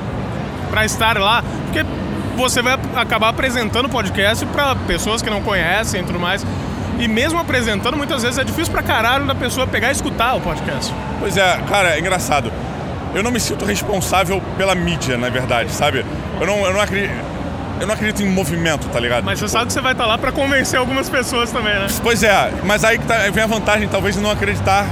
Pra 0.70 0.84
estar 0.84 1.18
lá? 1.18 1.42
Porque 1.64 1.84
você 2.36 2.62
vai 2.62 2.78
acabar 2.94 3.30
apresentando 3.30 3.86
o 3.86 3.88
podcast 3.88 4.46
pra 4.46 4.76
pessoas 4.76 5.20
que 5.20 5.28
não 5.30 5.42
conhecem 5.42 6.02
e 6.02 6.04
tudo 6.04 6.20
mais. 6.20 6.46
E 6.98 7.06
mesmo 7.06 7.38
apresentando, 7.38 7.96
muitas 7.96 8.22
vezes 8.22 8.38
é 8.38 8.44
difícil 8.44 8.72
pra 8.72 8.82
caralho 8.82 9.24
da 9.26 9.34
pessoa 9.34 9.66
pegar 9.66 9.88
e 9.88 9.92
escutar 9.92 10.34
o 10.34 10.40
podcast. 10.40 10.92
Pois 11.20 11.36
é, 11.36 11.58
cara, 11.68 11.90
é 11.96 12.00
engraçado. 12.00 12.52
Eu 13.14 13.22
não 13.22 13.30
me 13.30 13.38
sinto 13.40 13.64
responsável 13.64 14.42
pela 14.56 14.74
mídia, 14.74 15.16
na 15.16 15.28
verdade, 15.30 15.70
sabe? 15.70 16.04
Eu 16.40 16.46
não, 16.46 16.64
eu 16.66 16.72
não 16.72 16.80
acredito. 16.80 17.12
Eu 17.80 17.86
não 17.86 17.94
acredito 17.94 18.22
em 18.24 18.28
movimento, 18.28 18.88
tá 18.88 18.98
ligado? 18.98 19.22
Mas 19.24 19.38
você 19.38 19.46
sabe 19.46 19.66
que 19.66 19.72
você 19.72 19.80
vai 19.80 19.92
estar 19.92 20.04
lá 20.04 20.18
pra 20.18 20.32
convencer 20.32 20.76
algumas 20.78 21.08
pessoas 21.08 21.52
também, 21.52 21.72
né? 21.74 21.86
Pois 22.02 22.24
é, 22.24 22.52
mas 22.64 22.82
aí 22.82 22.98
que 22.98 23.06
tá- 23.06 23.30
vem 23.32 23.44
a 23.44 23.46
vantagem, 23.46 23.86
talvez, 23.88 24.16
de 24.16 24.20
não 24.20 24.32
acreditar 24.32 24.84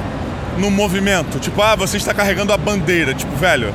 no 0.57 0.71
movimento. 0.71 1.41
Tipo, 1.41 1.61
ah, 1.63 1.75
você 1.75 1.97
está 1.97 2.15
carregando 2.15 2.53
a 2.53 2.57
bandeira. 2.57 3.13
Tipo, 3.13 3.35
velho, 3.35 3.75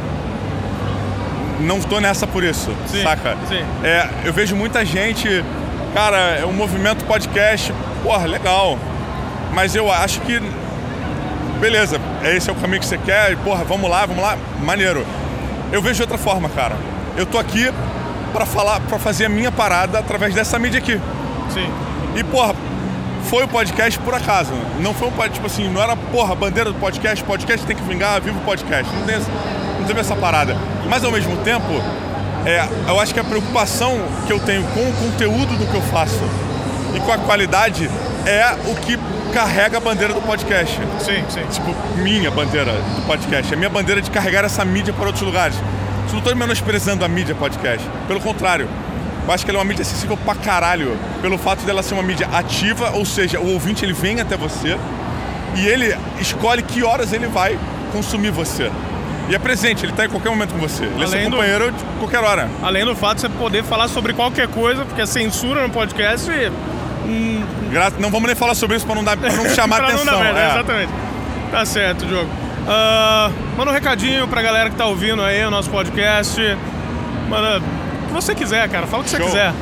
não 1.59 1.81
tô 1.81 1.99
nessa 1.99 2.25
por 2.25 2.41
isso, 2.43 2.71
Sim, 2.87 3.03
saca? 3.03 3.35
sim. 3.49 3.61
É, 3.83 4.07
eu 4.23 4.31
vejo 4.33 4.55
muita 4.55 4.83
gente, 4.85 5.43
cara, 5.93 6.17
é 6.39 6.45
um 6.45 6.53
movimento 6.53 7.03
podcast, 7.05 7.73
porra, 8.03 8.25
legal. 8.25 8.77
Mas 9.53 9.75
eu 9.75 9.91
acho 9.91 10.21
que, 10.21 10.41
beleza, 11.59 11.99
esse 12.23 12.49
é 12.49 12.53
o 12.53 12.55
caminho 12.55 12.79
que 12.79 12.85
você 12.87 12.97
quer, 12.97 13.31
e, 13.31 13.35
porra, 13.37 13.63
vamos 13.63 13.89
lá, 13.89 14.05
vamos 14.05 14.23
lá, 14.23 14.37
maneiro. 14.63 15.05
Eu 15.71 15.81
vejo 15.81 15.95
de 15.95 16.01
outra 16.03 16.17
forma, 16.17 16.49
cara. 16.49 16.75
Eu 17.17 17.25
tô 17.25 17.37
aqui 17.37 17.71
pra 18.33 18.45
falar, 18.45 18.79
para 18.81 18.97
fazer 18.97 19.25
a 19.25 19.29
minha 19.29 19.51
parada 19.51 19.99
através 19.99 20.33
dessa 20.33 20.57
mídia 20.57 20.79
aqui. 20.79 20.99
Sim. 21.53 21.69
E, 22.15 22.23
porra, 22.23 22.53
foi 23.25 23.43
o 23.43 23.47
podcast 23.47 23.99
por 23.99 24.13
acaso. 24.13 24.51
Não 24.79 24.93
foi 24.93 25.07
um 25.09 25.11
podcast, 25.11 25.33
tipo 25.35 25.47
assim, 25.47 25.69
não 25.69 25.81
era, 25.81 25.95
porra, 25.95 26.33
bandeira 26.35 26.71
do 26.71 26.79
podcast, 26.79 27.23
podcast 27.23 27.65
tem 27.65 27.75
que 27.75 27.83
vingar, 27.83 28.21
viva 28.21 28.37
o 28.37 28.41
podcast. 28.41 28.91
Não, 28.95 29.05
tem, 29.05 29.15
essa- 29.15 29.31
não 29.79 29.85
teve 29.85 29.99
essa 29.99 30.15
parada. 30.15 30.55
Mas, 30.89 31.03
ao 31.03 31.11
mesmo 31.11 31.35
tempo, 31.37 31.65
é, 32.45 32.65
eu 32.87 32.99
acho 32.99 33.13
que 33.13 33.19
a 33.19 33.23
preocupação 33.23 33.99
que 34.25 34.33
eu 34.33 34.39
tenho 34.39 34.63
com 34.73 34.79
o 34.81 34.93
conteúdo 34.93 35.57
do 35.57 35.65
que 35.67 35.75
eu 35.75 35.81
faço 35.83 36.19
e 36.95 36.99
com 36.99 37.11
a 37.11 37.17
qualidade 37.17 37.89
é 38.25 38.55
o 38.69 38.75
que 38.75 38.97
carrega 39.33 39.77
a 39.77 39.79
bandeira 39.79 40.13
do 40.13 40.21
podcast. 40.21 40.77
Sim, 40.99 41.23
sim. 41.29 41.41
Tipo, 41.51 41.73
minha 41.97 42.29
bandeira 42.29 42.71
do 42.73 43.05
podcast. 43.07 43.53
É 43.53 43.55
minha 43.57 43.69
bandeira 43.69 44.01
de 44.01 44.11
carregar 44.11 44.43
essa 44.45 44.63
mídia 44.65 44.93
para 44.93 45.05
outros 45.07 45.23
lugares. 45.23 45.55
Isso 46.05 46.13
não 46.13 46.19
estou 46.19 46.35
menosprezando 46.35 47.05
a 47.05 47.07
mídia 47.07 47.33
podcast. 47.35 47.87
Pelo 48.07 48.19
contrário. 48.19 48.67
Eu 49.25 49.33
acho 49.33 49.45
que 49.45 49.51
ela 49.51 49.59
é 49.59 49.61
uma 49.61 49.67
mídia 49.67 49.83
acessível 49.83 50.17
pra 50.17 50.35
caralho. 50.35 50.97
Pelo 51.21 51.37
fato 51.37 51.63
dela 51.63 51.81
ser 51.83 51.93
uma 51.93 52.03
mídia 52.03 52.27
ativa, 52.33 52.91
ou 52.91 53.05
seja, 53.05 53.39
o 53.39 53.53
ouvinte 53.53 53.85
ele 53.85 53.93
vem 53.93 54.19
até 54.19 54.35
você 54.35 54.77
e 55.55 55.67
ele 55.67 55.95
escolhe 56.19 56.61
que 56.61 56.83
horas 56.83 57.13
ele 57.13 57.27
vai 57.27 57.57
consumir 57.93 58.31
você. 58.31 58.69
E 59.29 59.35
é 59.35 59.39
presente, 59.39 59.85
ele 59.85 59.93
tá 59.93 60.03
em 60.05 60.09
qualquer 60.09 60.29
momento 60.29 60.53
com 60.53 60.59
você. 60.59 60.83
Ele 60.83 61.03
é 61.03 61.07
seu 61.07 61.17
Além 61.17 61.29
do- 61.29 61.37
companheiro 61.37 61.71
de 61.71 61.83
qualquer 61.99 62.19
hora. 62.19 62.49
Além 62.61 62.83
do 62.83 62.95
fato 62.95 63.15
de 63.15 63.21
você 63.21 63.29
poder 63.29 63.63
falar 63.63 63.87
sobre 63.87 64.11
qualquer 64.13 64.47
coisa, 64.47 64.83
porque 64.83 65.01
a 65.01 65.05
censura 65.05 65.61
no 65.61 65.69
podcast 65.69 66.29
Não 67.99 68.09
vamos 68.09 68.27
nem 68.27 68.35
falar 68.35 68.55
sobre 68.55 68.77
isso 68.77 68.85
pra 68.85 68.95
não, 68.95 69.03
dar, 69.03 69.17
pra 69.17 69.31
não 69.31 69.49
chamar 69.49 69.81
atenção. 69.83 70.05
não 70.05 70.13
dar 70.13 70.19
merda, 70.23 70.39
é. 70.39 70.49
exatamente. 70.51 70.93
Tá 71.51 71.65
certo, 71.65 72.05
Diogo. 72.05 72.29
Ah, 72.67 73.29
manda 73.57 73.71
um 73.71 73.73
recadinho 73.73 74.27
pra 74.27 74.41
galera 74.41 74.69
que 74.69 74.75
tá 74.75 74.85
ouvindo 74.85 75.21
aí 75.23 75.43
o 75.45 75.51
nosso 75.51 75.69
podcast. 75.69 76.39
Manda 77.27 77.59
o 77.59 78.07
que 78.07 78.13
você 78.13 78.35
quiser, 78.35 78.67
cara. 78.69 78.87
Fala 78.87 79.01
o 79.01 79.03
que 79.03 79.09
você 79.11 79.17
Show. 79.17 79.25
quiser. 79.27 79.53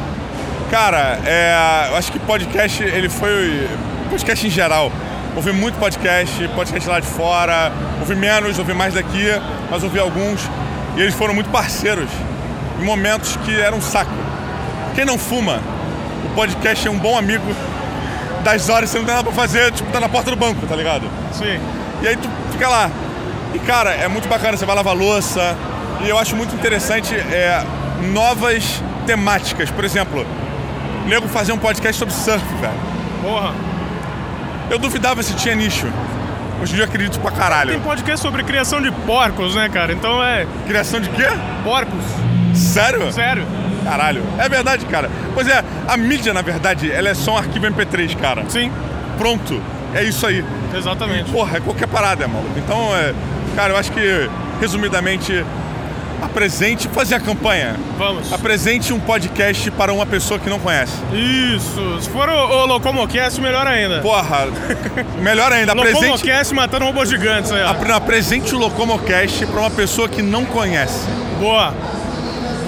Cara, 0.69 1.19
é, 1.25 1.87
eu 1.89 1.97
acho 1.97 2.11
que 2.11 2.19
podcast, 2.19 2.83
ele 2.83 3.09
foi. 3.09 3.67
Podcast 4.09 4.45
em 4.45 4.49
geral. 4.49 4.91
Ouvi 5.35 5.51
muito 5.51 5.79
podcast, 5.79 6.47
podcast 6.49 6.89
lá 6.89 6.99
de 6.99 7.07
fora. 7.07 7.71
Ouvi 7.99 8.15
menos, 8.15 8.59
ouvi 8.59 8.73
mais 8.73 8.93
daqui, 8.93 9.25
mas 9.69 9.83
ouvi 9.83 9.99
alguns. 9.99 10.41
E 10.97 11.01
eles 11.01 11.13
foram 11.15 11.33
muito 11.33 11.49
parceiros 11.49 12.09
em 12.79 12.83
momentos 12.83 13.37
que 13.45 13.59
eram 13.59 13.77
um 13.77 13.81
saco. 13.81 14.11
Quem 14.95 15.05
não 15.05 15.17
fuma, 15.17 15.59
o 16.31 16.35
podcast 16.35 16.87
é 16.87 16.91
um 16.91 16.97
bom 16.97 17.17
amigo 17.17 17.55
das 18.43 18.69
horas 18.69 18.89
que 18.89 18.93
você 18.93 18.99
não 18.99 19.05
tem 19.05 19.15
nada 19.15 19.25
pra 19.25 19.33
fazer, 19.33 19.71
tipo, 19.71 19.91
tá 19.91 19.99
na 19.99 20.09
porta 20.09 20.31
do 20.31 20.37
banco, 20.37 20.65
tá 20.65 20.75
ligado? 20.75 21.09
Sim. 21.31 21.59
E 22.01 22.07
aí 22.07 22.15
tu 22.15 22.29
fica 22.51 22.67
lá. 22.67 22.89
E 23.53 23.59
cara, 23.59 23.91
é 23.91 24.07
muito 24.07 24.27
bacana, 24.27 24.55
você 24.55 24.65
vai 24.65 24.75
lavar 24.75 24.95
louça. 24.95 25.55
E 26.01 26.09
eu 26.09 26.17
acho 26.17 26.35
muito 26.35 26.55
interessante 26.55 27.13
é, 27.15 27.63
novas 28.13 28.81
temáticas. 29.05 29.69
Por 29.69 29.83
exemplo, 29.83 30.25
o 31.05 31.07
nego 31.09 31.27
fazer 31.27 31.51
um 31.51 31.57
podcast 31.57 31.97
sobre 31.97 32.13
surf, 32.13 32.45
velho. 32.61 32.73
Porra. 33.21 33.53
Eu 34.69 34.77
duvidava 34.77 35.21
se 35.23 35.33
tinha 35.35 35.55
nicho. 35.55 35.87
Hoje 36.61 36.73
em 36.73 36.75
dia 36.75 36.83
eu 36.83 36.89
acredito 36.89 37.19
pra 37.19 37.31
caralho. 37.31 37.71
Tem 37.71 37.79
podcast 37.79 38.21
sobre 38.21 38.43
criação 38.43 38.81
de 38.81 38.91
porcos, 38.91 39.55
né, 39.55 39.67
cara? 39.69 39.91
Então 39.91 40.23
é. 40.23 40.45
Criação 40.67 40.99
de 40.99 41.09
quê? 41.09 41.27
Porcos. 41.63 42.03
Sério? 42.53 43.11
Sério. 43.11 43.45
Caralho. 43.83 44.21
É 44.37 44.47
verdade, 44.49 44.85
cara. 44.85 45.09
Pois 45.33 45.47
é, 45.47 45.63
a 45.87 45.97
mídia, 45.97 46.33
na 46.33 46.41
verdade, 46.41 46.91
ela 46.91 47.09
é 47.09 47.13
só 47.13 47.33
um 47.33 47.37
arquivo 47.37 47.65
MP3, 47.67 48.15
cara. 48.17 48.43
Sim. 48.49 48.71
Pronto. 49.17 49.61
É 49.93 50.03
isso 50.03 50.25
aí. 50.27 50.43
Exatamente. 50.75 51.31
Porra, 51.31 51.57
é 51.57 51.59
qualquer 51.59 51.87
parada, 51.87 52.27
maluco. 52.27 52.51
Então, 52.57 52.95
é, 52.95 53.13
cara, 53.55 53.73
eu 53.73 53.77
acho 53.77 53.91
que, 53.91 54.29
resumidamente, 54.61 55.43
apresente, 56.21 56.87
fazer 56.89 57.15
a 57.15 57.19
campanha. 57.19 57.75
Vamos. 57.97 58.31
Apresente 58.31 58.93
um 58.93 58.99
podcast 58.99 59.71
para 59.71 59.91
uma 59.93 60.05
pessoa 60.05 60.39
que 60.39 60.49
não 60.49 60.59
conhece. 60.59 60.93
Isso. 61.13 62.01
Se 62.01 62.09
for 62.09 62.27
o, 62.29 62.33
o 62.33 62.65
Locomocast, 62.65 63.39
melhor 63.41 63.65
ainda. 63.65 64.01
Porra, 64.01 64.47
melhor 65.21 65.51
ainda, 65.51 65.71
apresente, 65.71 66.05
Locomocast 66.05 66.53
matando 66.53 66.85
robôs 66.85 67.09
gigantes 67.09 67.51
aí, 67.51 67.63
ó. 67.63 67.69
apre- 67.69 67.91
apresente 67.91 68.53
o 68.53 68.57
Locomocast 68.59 69.45
para 69.47 69.61
uma 69.61 69.71
pessoa 69.71 70.07
que 70.09 70.21
não 70.21 70.45
conhece. 70.45 71.07
Boa. 71.39 71.73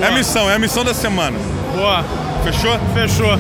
É 0.01 0.07
a 0.07 0.11
missão, 0.11 0.49
é 0.49 0.55
a 0.55 0.59
missão 0.59 0.83
da 0.83 0.93
semana. 0.93 1.37
Boa. 1.75 2.03
Fechou? 2.43 2.79
Fechou. 2.93 3.37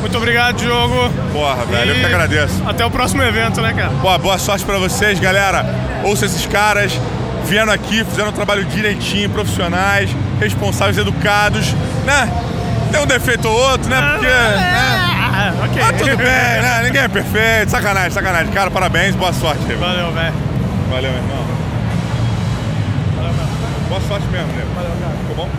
Muito 0.00 0.16
obrigado, 0.16 0.56
Diogo. 0.56 1.10
Porra, 1.32 1.64
velho, 1.64 1.90
eu 1.92 1.96
E 1.96 2.00
que 2.00 2.06
agradeço. 2.06 2.62
Até 2.66 2.84
o 2.84 2.90
próximo 2.90 3.22
evento, 3.22 3.60
né, 3.60 3.72
cara? 3.72 3.88
Boa, 3.88 4.18
boa 4.18 4.38
sorte 4.38 4.64
pra 4.64 4.78
vocês, 4.78 5.18
galera. 5.18 5.64
Ouça 6.04 6.26
esses 6.26 6.46
caras. 6.46 6.92
Vieram 7.46 7.72
aqui, 7.72 8.04
fizeram 8.04 8.28
um 8.28 8.32
trabalho 8.32 8.64
direitinho, 8.64 9.28
profissionais, 9.28 10.08
responsáveis, 10.40 10.96
educados, 10.98 11.74
né? 12.06 12.30
Tem 12.90 13.00
um 13.02 13.06
defeito 13.06 13.48
ou 13.48 13.70
outro, 13.70 13.90
né? 13.90 14.00
Porque. 14.12 14.26
né? 14.26 15.10
Ah, 15.36 15.52
ok. 15.64 15.82
Mas 15.82 15.96
tudo 15.96 16.16
bem, 16.16 16.26
né? 16.26 16.82
Ninguém 16.84 17.02
é 17.02 17.08
perfeito. 17.08 17.70
Sacanagem, 17.70 18.10
sacanagem. 18.12 18.52
Cara, 18.52 18.70
parabéns, 18.70 19.16
boa 19.16 19.32
sorte. 19.32 19.60
Valeu, 19.74 20.12
velho. 20.12 20.34
Valeu, 20.90 21.10
meu 21.10 21.22
irmão. 21.22 21.44
Boa 23.88 24.00
sorte 24.08 24.26
mesmo, 24.28 24.48
né? 24.48 24.64
Valeu, 24.74 24.92
cara. 25.00 25.12
Ficou 25.28 25.36
bom? 25.44 25.50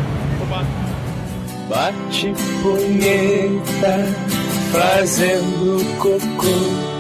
Bate 1.70 2.34
punheta 2.62 4.06
fazendo 4.72 5.84
cocô. 5.98 6.96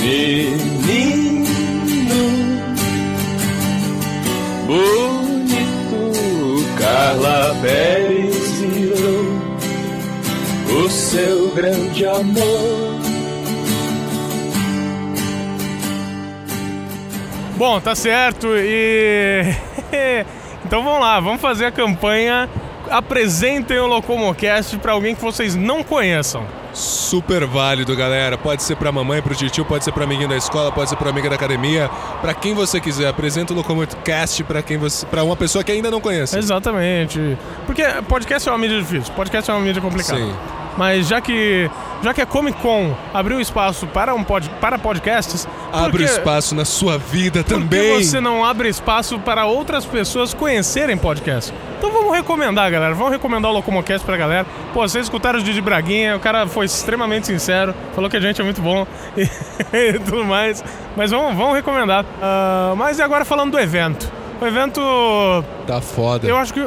Menino 0.00 1.46
bonito, 4.66 6.12
Carla 6.78 7.56
Pérez 7.62 8.52
virou 8.60 9.24
o 10.84 10.90
seu 10.90 11.50
grande 11.54 12.04
amor. 12.04 12.98
Bom, 17.56 17.80
tá 17.80 17.94
certo. 17.94 18.48
E. 18.56 19.42
então 20.64 20.84
vamos 20.84 21.00
lá, 21.00 21.18
vamos 21.18 21.40
fazer 21.40 21.66
a 21.66 21.72
campanha. 21.72 22.48
Apresentem 22.90 23.78
o 23.78 23.86
Locomocast 23.86 24.76
pra 24.78 24.92
alguém 24.92 25.14
que 25.14 25.22
vocês 25.22 25.54
não 25.54 25.82
conheçam. 25.82 26.44
Super 26.72 27.44
válido, 27.44 27.96
galera. 27.96 28.38
Pode 28.38 28.62
ser 28.62 28.76
pra 28.76 28.92
mamãe, 28.92 29.20
pro 29.20 29.34
tio, 29.34 29.64
pode 29.64 29.84
ser 29.84 29.92
pro 29.92 30.04
amiguinho 30.04 30.28
da 30.28 30.36
escola, 30.36 30.70
pode 30.70 30.90
ser 30.90 30.96
pro 30.96 31.08
amigo 31.08 31.28
da 31.28 31.34
academia, 31.34 31.90
pra 32.20 32.34
quem 32.34 32.54
você 32.54 32.80
quiser. 32.80 33.08
Apresenta 33.08 33.52
o 33.52 33.56
Locomocast 33.56 34.44
pra 34.44 34.62
quem 34.62 34.76
você, 34.76 35.04
para 35.06 35.24
uma 35.24 35.36
pessoa 35.36 35.64
que 35.64 35.72
ainda 35.72 35.90
não 35.90 36.00
conhece. 36.00 36.38
Exatamente. 36.38 37.36
Porque 37.66 37.82
podcast 38.08 38.48
é 38.48 38.52
uma 38.52 38.58
mídia 38.58 38.78
difícil, 38.78 39.12
podcast 39.14 39.50
é 39.50 39.54
uma 39.54 39.62
mídia 39.62 39.82
complicada. 39.82 40.18
Sim. 40.18 40.34
Mas 40.76 41.08
já 41.08 41.20
que 41.20 41.68
já 42.02 42.14
que 42.14 42.20
a 42.20 42.26
Comic 42.26 42.60
Con 42.60 42.94
abriu 43.12 43.40
espaço 43.40 43.86
para 43.88 44.14
um 44.14 44.22
pod, 44.22 44.48
para 44.60 44.78
podcasts, 44.78 45.46
Abre 45.72 46.04
que- 46.04 46.10
espaço 46.10 46.54
na 46.54 46.64
sua 46.64 46.96
vida 46.98 47.42
por 47.42 47.48
que 47.54 47.60
também. 47.60 48.02
você 48.04 48.20
não 48.20 48.44
abre 48.44 48.68
espaço 48.68 49.18
para 49.18 49.44
outras 49.46 49.84
pessoas 49.84 50.32
conhecerem 50.32 50.96
podcast? 50.96 51.52
Então 51.78 51.92
vamos 51.92 52.12
recomendar, 52.14 52.70
galera. 52.70 52.94
Vamos 52.94 53.12
recomendar 53.12 53.50
o 53.50 53.54
Locomocast 53.54 54.04
pra 54.04 54.16
galera. 54.16 54.46
Pô, 54.72 54.80
vocês 54.80 55.04
escutaram 55.06 55.38
o 55.38 55.42
Didi 55.42 55.60
Braguinha, 55.60 56.16
o 56.16 56.20
cara 56.20 56.46
foi 56.46 56.66
extremamente 56.66 57.26
sincero, 57.26 57.74
falou 57.94 58.08
que 58.10 58.16
a 58.16 58.20
gente 58.20 58.40
é 58.40 58.44
muito 58.44 58.60
bom 58.62 58.86
e, 59.16 59.28
e 59.76 59.98
tudo 59.98 60.24
mais. 60.24 60.64
Mas 60.96 61.10
vamos, 61.10 61.36
vamos 61.36 61.54
recomendar. 61.54 62.04
Ah, 62.22 62.74
mas 62.76 62.98
e 62.98 63.02
agora 63.02 63.24
falando 63.24 63.52
do 63.52 63.58
evento? 63.60 64.10
O 64.40 64.46
evento 64.46 64.80
Tá 65.66 65.80
foda. 65.80 66.26
eu 66.26 66.36
acho 66.36 66.52
que, 66.54 66.66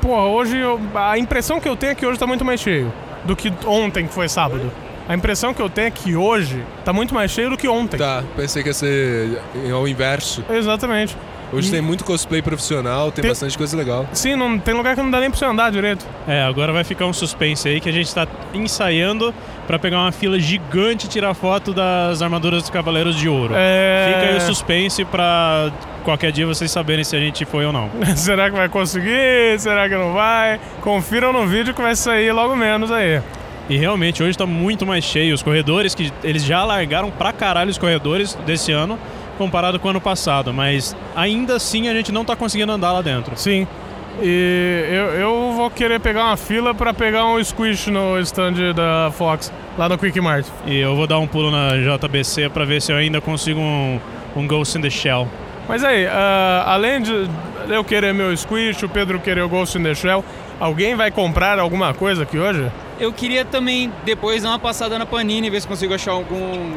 pô, 0.00 0.16
hoje 0.16 0.58
eu- 0.58 0.80
a 0.94 1.16
impressão 1.18 1.60
que 1.60 1.68
eu 1.68 1.76
tenho 1.76 1.92
é 1.92 1.94
que 1.94 2.04
hoje 2.06 2.18
tá 2.18 2.26
muito 2.26 2.44
mais 2.44 2.60
cheio 2.60 2.92
do 3.24 3.36
que 3.36 3.52
ontem, 3.66 4.06
que 4.06 4.12
foi 4.12 4.28
sábado. 4.28 4.70
A 5.08 5.14
impressão 5.14 5.52
que 5.52 5.60
eu 5.60 5.68
tenho 5.68 5.88
é 5.88 5.90
que 5.90 6.14
hoje 6.14 6.64
tá 6.84 6.92
muito 6.92 7.12
mais 7.12 7.30
cheio 7.30 7.50
do 7.50 7.56
que 7.56 7.68
ontem. 7.68 7.96
Tá, 7.96 8.22
pensei 8.36 8.62
que 8.62 8.68
ia 8.68 8.74
ser 8.74 9.40
ao 9.72 9.86
inverso. 9.86 10.44
Exatamente. 10.48 11.16
Hoje 11.52 11.70
tem 11.70 11.82
muito 11.82 12.02
cosplay 12.02 12.40
profissional, 12.40 13.12
tem, 13.12 13.20
Tem- 13.20 13.30
bastante 13.30 13.58
coisa 13.58 13.76
legal. 13.76 14.06
Sim, 14.14 14.36
não, 14.36 14.58
tem 14.58 14.72
lugar 14.72 14.94
que 14.96 15.02
não 15.02 15.10
dá 15.10 15.20
nem 15.20 15.28
pra 15.28 15.38
você 15.38 15.44
andar 15.44 15.70
direito. 15.70 16.06
É, 16.26 16.42
agora 16.42 16.72
vai 16.72 16.82
ficar 16.82 17.04
um 17.04 17.12
suspense 17.12 17.68
aí 17.68 17.78
que 17.78 17.90
a 17.90 17.92
gente 17.92 18.12
tá 18.14 18.26
ensaiando 18.54 19.34
pra 19.66 19.78
pegar 19.78 19.98
uma 19.98 20.12
fila 20.12 20.38
gigante 20.40 21.04
e 21.04 21.08
tirar 21.10 21.34
foto 21.34 21.74
das 21.74 22.22
armaduras 22.22 22.62
dos 22.62 22.70
Cavaleiros 22.70 23.16
de 23.16 23.28
Ouro. 23.28 23.52
É... 23.54 24.14
Fica 24.14 24.30
aí 24.30 24.36
o 24.38 24.40
suspense 24.40 25.04
pra 25.04 25.70
qualquer 26.02 26.32
dia 26.32 26.46
vocês 26.46 26.70
saberem 26.70 27.04
se 27.04 27.16
a 27.16 27.20
gente 27.20 27.44
foi 27.44 27.64
ou 27.64 27.72
não. 27.72 27.90
Será 28.16 28.50
que 28.50 28.56
vai 28.56 28.68
conseguir? 28.68 29.58
Será 29.58 29.88
que 29.88 29.94
não 29.94 30.12
vai? 30.12 30.60
Confiram 30.80 31.32
no 31.32 31.46
vídeo 31.46 31.72
que 31.72 31.80
vai 31.80 31.96
sair 31.96 32.32
logo 32.32 32.54
menos 32.56 32.90
aí. 32.90 33.20
E 33.68 33.76
realmente 33.76 34.22
hoje 34.22 34.36
tá 34.36 34.46
muito 34.46 34.84
mais 34.84 35.04
cheio. 35.04 35.34
Os 35.34 35.42
corredores, 35.42 35.94
que 35.94 36.12
eles 36.22 36.44
já 36.44 36.64
largaram 36.64 37.10
pra 37.10 37.32
caralho 37.32 37.70
os 37.70 37.78
corredores 37.78 38.34
desse 38.46 38.72
ano, 38.72 38.98
comparado 39.38 39.78
com 39.78 39.88
o 39.88 39.90
ano 39.90 40.00
passado. 40.00 40.52
Mas 40.52 40.96
ainda 41.14 41.56
assim 41.56 41.88
a 41.88 41.94
gente 41.94 42.12
não 42.12 42.24
tá 42.24 42.36
conseguindo 42.36 42.72
andar 42.72 42.92
lá 42.92 43.02
dentro. 43.02 43.36
Sim. 43.36 43.66
E 44.20 44.84
eu, 44.90 45.04
eu 45.14 45.52
vou 45.52 45.70
querer 45.70 45.98
pegar 46.00 46.24
uma 46.24 46.36
fila 46.36 46.74
pra 46.74 46.92
pegar 46.92 47.26
um 47.26 47.42
squish 47.42 47.86
no 47.86 48.18
stand 48.20 48.74
da 48.74 49.10
Fox, 49.12 49.50
lá 49.78 49.88
no 49.88 49.96
Quick 49.96 50.20
Mart. 50.20 50.46
E 50.66 50.78
eu 50.78 50.94
vou 50.94 51.06
dar 51.06 51.18
um 51.18 51.26
pulo 51.26 51.50
na 51.50 51.70
JBC 51.70 52.50
pra 52.50 52.64
ver 52.64 52.82
se 52.82 52.92
eu 52.92 52.96
ainda 52.96 53.20
consigo 53.20 53.58
um, 53.58 53.98
um 54.36 54.46
Ghost 54.46 54.76
in 54.76 54.82
the 54.82 54.90
Shell. 54.90 55.26
Mas 55.68 55.84
aí, 55.84 56.06
ah, 56.06 56.64
além 56.66 57.00
de 57.02 57.28
eu 57.68 57.84
querer 57.84 58.12
meu 58.12 58.36
squish, 58.36 58.82
o 58.82 58.88
Pedro 58.88 59.20
querer 59.20 59.42
o 59.42 59.48
Ghost 59.48 59.78
in 59.78 59.82
the 59.82 59.94
Shell, 59.94 60.24
alguém 60.58 60.94
vai 60.94 61.10
comprar 61.10 61.58
alguma 61.58 61.94
coisa 61.94 62.24
aqui 62.24 62.38
hoje? 62.38 62.70
Eu 63.00 63.12
queria 63.12 63.44
também 63.44 63.92
depois 64.04 64.42
dar 64.42 64.50
uma 64.50 64.58
passada 64.58 64.98
na 64.98 65.06
Panini, 65.06 65.48
ver 65.50 65.60
se 65.60 65.66
consigo 65.68 65.94
achar 65.94 66.12
algum 66.12 66.72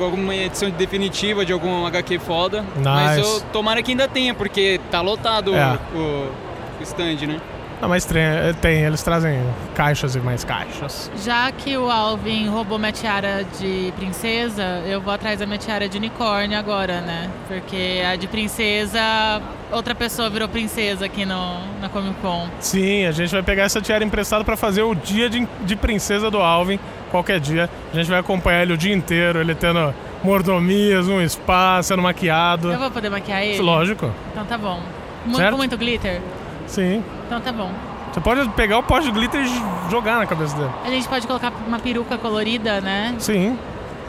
alguma 0.00 0.32
edição 0.32 0.70
definitiva 0.70 1.44
de 1.44 1.52
algum 1.52 1.84
HQ 1.84 2.20
foda. 2.20 2.64
Mas 2.84 3.16
Nice. 3.16 3.28
eu 3.28 3.40
tomara 3.52 3.82
que 3.82 3.90
ainda 3.90 4.06
tenha, 4.06 4.32
porque 4.32 4.80
tá 4.92 5.00
lotado 5.00 5.52
É. 5.52 5.76
o, 5.92 5.98
o 5.98 6.82
stand, 6.82 7.26
né? 7.26 7.40
Não, 7.80 7.88
mas 7.88 8.04
tem, 8.04 8.82
eles 8.84 9.02
trazem 9.04 9.38
caixas 9.74 10.16
e 10.16 10.18
mais 10.18 10.42
caixas. 10.42 11.10
Já 11.24 11.50
que 11.52 11.76
o 11.76 11.88
Alvin 11.88 12.48
roubou 12.48 12.76
minha 12.78 12.90
tiara 12.90 13.44
de 13.60 13.92
princesa, 13.96 14.82
eu 14.84 15.00
vou 15.00 15.12
atrás 15.14 15.38
da 15.38 15.46
minha 15.46 15.58
tiara 15.58 15.88
de 15.88 15.96
unicórnio 15.96 16.58
agora, 16.58 17.00
né? 17.00 17.30
Porque 17.46 18.02
a 18.04 18.16
de 18.16 18.26
princesa, 18.26 19.40
outra 19.70 19.94
pessoa 19.94 20.28
virou 20.28 20.48
princesa 20.48 21.04
aqui 21.06 21.24
no, 21.24 21.60
na 21.80 21.88
Comic 21.88 22.16
Con. 22.20 22.48
Sim, 22.58 23.06
a 23.06 23.12
gente 23.12 23.30
vai 23.30 23.42
pegar 23.44 23.62
essa 23.62 23.80
tiara 23.80 24.02
emprestada 24.04 24.42
pra 24.44 24.56
fazer 24.56 24.82
o 24.82 24.94
dia 24.94 25.30
de, 25.30 25.46
de 25.60 25.76
princesa 25.76 26.28
do 26.32 26.38
Alvin, 26.38 26.80
qualquer 27.12 27.38
dia. 27.38 27.70
A 27.92 27.96
gente 27.96 28.10
vai 28.10 28.18
acompanhar 28.18 28.62
ele 28.62 28.72
o 28.72 28.76
dia 28.76 28.92
inteiro, 28.94 29.40
ele 29.40 29.54
tendo 29.54 29.94
mordomias, 30.24 31.06
um 31.06 31.26
spa, 31.28 31.80
sendo 31.82 32.02
maquiado. 32.02 32.72
Eu 32.72 32.78
vou 32.80 32.90
poder 32.90 33.08
maquiar 33.08 33.42
ele? 33.44 33.60
Lógico, 33.62 34.10
Então 34.32 34.44
tá 34.44 34.58
bom. 34.58 34.80
Mu- 35.24 35.36
Certo? 35.36 35.50
Com 35.52 35.56
muito 35.58 35.76
glitter? 35.76 36.20
Sim. 36.68 37.02
Então 37.26 37.40
tá 37.40 37.50
bom. 37.52 37.70
Você 38.12 38.20
pode 38.20 38.48
pegar 38.50 38.78
o 38.78 38.82
pote 38.82 39.06
de 39.06 39.12
glitter 39.12 39.40
e 39.44 39.90
jogar 39.90 40.18
na 40.18 40.26
cabeça 40.26 40.56
dele. 40.56 40.70
A 40.84 40.90
gente 40.90 41.06
pode 41.08 41.26
colocar 41.26 41.52
uma 41.66 41.78
peruca 41.78 42.16
colorida, 42.16 42.80
né? 42.80 43.14
Sim, 43.18 43.58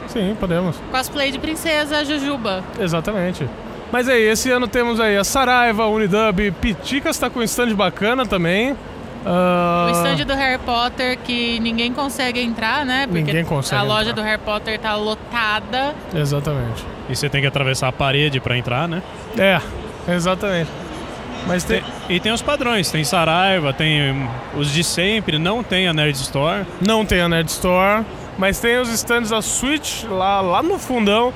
sim, 0.08 0.36
podemos. 0.40 0.76
Cosplay 0.92 1.32
de 1.32 1.40
princesa 1.40 2.04
Jujuba. 2.06 2.64
Exatamente. 2.80 3.48
Mas 3.92 4.08
aí, 4.08 4.22
esse 4.22 4.50
ano 4.52 4.68
temos 4.68 5.00
aí 5.00 5.18
a 5.18 5.24
Saraiva, 5.24 5.84
a 5.84 5.88
Unidub, 5.88 6.52
Piticas 6.62 7.18
tá 7.18 7.30
com 7.30 7.40
um 7.40 7.44
stand 7.44 7.74
bacana 7.76 8.26
também. 8.26 8.76
Ah, 9.26 9.88
O 9.90 9.92
stand 9.92 10.24
do 10.26 10.34
Harry 10.34 10.60
Potter 10.60 11.18
que 11.20 11.60
ninguém 11.60 11.92
consegue 11.92 12.40
entrar, 12.40 12.86
né? 12.86 13.06
Porque 13.06 13.22
Ninguém 13.24 13.44
consegue 13.44 13.82
a 13.82 13.84
loja 13.84 14.12
entrar. 14.12 14.22
do 14.24 14.26
Harry 14.26 14.42
Potter 14.42 14.80
tá 14.80 14.96
lotada. 14.96 15.94
Exatamente. 16.16 16.86
E 17.10 17.16
você 17.16 17.28
tem 17.30 17.42
que 17.42 17.48
atravessar 17.48 17.90
a 17.90 17.92
parede 17.92 18.40
pra 18.40 18.58
entrar, 18.58 18.88
né? 18.88 19.02
É, 19.38 19.60
exatamente. 20.08 20.70
Mas 21.48 21.64
tem, 21.64 21.82
Tem- 21.82 22.16
e 22.16 22.20
tem 22.20 22.32
os 22.32 22.42
padrões, 22.42 22.92
tem 22.92 23.04
Saraiva, 23.04 23.74
tem 23.74 24.28
os 24.56 24.72
de 24.72 24.84
sempre, 24.84 25.40
não 25.40 25.64
tem 25.64 25.88
a 25.88 25.94
Nerd 25.94 26.16
Store. 26.16 26.66
Não 26.82 27.06
tem 27.06 27.22
a 27.22 27.30
Nerd 27.30 27.50
Store, 27.50 28.06
mas 28.38 28.60
tem 28.60 28.78
os 28.80 28.90
stands 28.90 29.30
da 29.32 29.42
Switch 29.42 30.04
lá, 30.04 30.42
lá 30.42 30.62
no 30.62 30.78
fundão, 30.78 31.34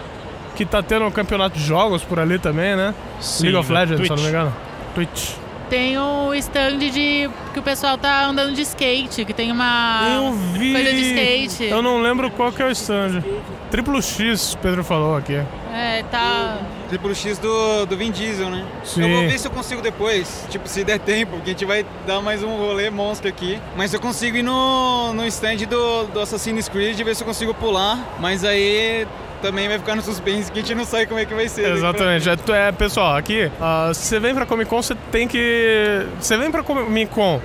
que 0.55 0.65
tá 0.65 0.83
tendo 0.83 1.05
um 1.05 1.11
campeonato 1.11 1.57
de 1.57 1.65
jogos 1.65 2.03
por 2.03 2.19
ali 2.19 2.37
também, 2.37 2.75
né? 2.75 2.93
Sim, 3.19 3.43
League 3.45 3.57
of 3.57 3.73
da 3.73 3.79
Legends, 3.79 4.01
se 4.01 4.07
Twitch. 4.07 4.17
não 4.17 4.23
me 4.23 4.29
engano. 4.29 4.55
Twitch. 4.93 5.29
Tem 5.69 5.97
o 5.97 6.31
stand 6.35 6.77
de 6.77 7.27
que 7.51 7.59
o 7.59 7.63
pessoal 7.63 7.97
tá 7.97 8.25
andando 8.25 8.53
de 8.53 8.61
skate, 8.61 9.25
que 9.25 9.33
tem 9.33 9.51
uma 9.51 10.03
eu 10.13 10.31
vi. 10.33 10.71
coisa 10.71 10.91
de 10.93 11.01
skate. 11.01 11.63
Eu 11.71 11.81
não 11.81 11.99
lembro 12.01 12.29
qual 12.29 12.51
que 12.51 12.61
é 12.61 12.65
o 12.65 12.69
stand. 12.69 13.23
Triplo 13.71 13.99
X, 13.99 14.55
Pedro 14.61 14.83
falou 14.83 15.17
aqui. 15.17 15.41
É, 15.73 16.03
tá. 16.11 16.57
Triplo 16.93 17.15
X 17.15 17.39
do, 17.39 17.87
do 17.87 17.97
Vin 17.97 18.11
Diesel, 18.11 18.51
né? 18.51 18.63
Sim. 18.83 19.01
Eu 19.01 19.09
vou 19.09 19.21
ver 19.27 19.39
se 19.39 19.47
eu 19.47 19.51
consigo 19.51 19.81
depois, 19.81 20.45
tipo, 20.51 20.67
se 20.67 20.83
der 20.83 20.99
tempo, 20.99 21.31
porque 21.37 21.49
a 21.49 21.53
gente 21.53 21.65
vai 21.65 21.83
dar 22.05 22.21
mais 22.21 22.43
um 22.43 22.55
rolê 22.55 22.91
monstro 22.91 23.27
aqui. 23.27 23.59
Mas 23.75 23.95
eu 23.95 23.99
consigo 23.99 24.37
ir 24.37 24.43
no, 24.43 25.11
no 25.11 25.25
stand 25.25 25.55
do, 25.67 26.03
do 26.05 26.19
Assassin's 26.19 26.69
Creed 26.69 26.99
e 26.99 27.03
ver 27.03 27.15
se 27.15 27.23
eu 27.23 27.27
consigo 27.27 27.51
pular. 27.51 27.97
Mas 28.19 28.43
aí 28.43 29.07
também 29.41 29.67
vai 29.67 29.79
ficar 29.79 29.95
no 29.95 30.03
suspense 30.03 30.51
que 30.51 30.59
a 30.59 30.61
gente 30.61 30.75
não 30.75 30.85
sabe 30.85 31.07
como 31.07 31.19
é 31.19 31.25
que 31.25 31.33
vai 31.33 31.49
ser. 31.49 31.71
Exatamente. 31.71 32.29
É, 32.29 32.67
é, 32.67 32.71
pessoal, 32.71 33.15
aqui, 33.15 33.51
ah, 33.59 33.89
se 33.91 34.05
você 34.05 34.19
vem 34.19 34.35
pra 34.35 34.45
Comic 34.45 34.69
Con, 34.69 34.79
você 34.79 34.95
tem 35.11 35.27
que. 35.27 36.05
Você 36.19 36.37
vem 36.37 36.51
pra 36.51 36.61
Comic 36.61 37.11
Con. 37.11 37.41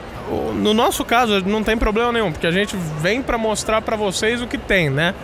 No 0.57 0.74
nosso 0.74 1.07
caso, 1.07 1.42
não 1.46 1.64
tem 1.64 1.78
problema 1.78 2.12
nenhum, 2.12 2.30
porque 2.30 2.46
a 2.46 2.53
gente 2.53 2.76
vem 3.01 3.22
pra 3.22 3.38
mostrar 3.38 3.80
pra 3.80 3.96
vocês 3.96 4.42
o 4.42 4.46
que 4.46 4.59
tem, 4.59 4.90
né? 4.90 5.14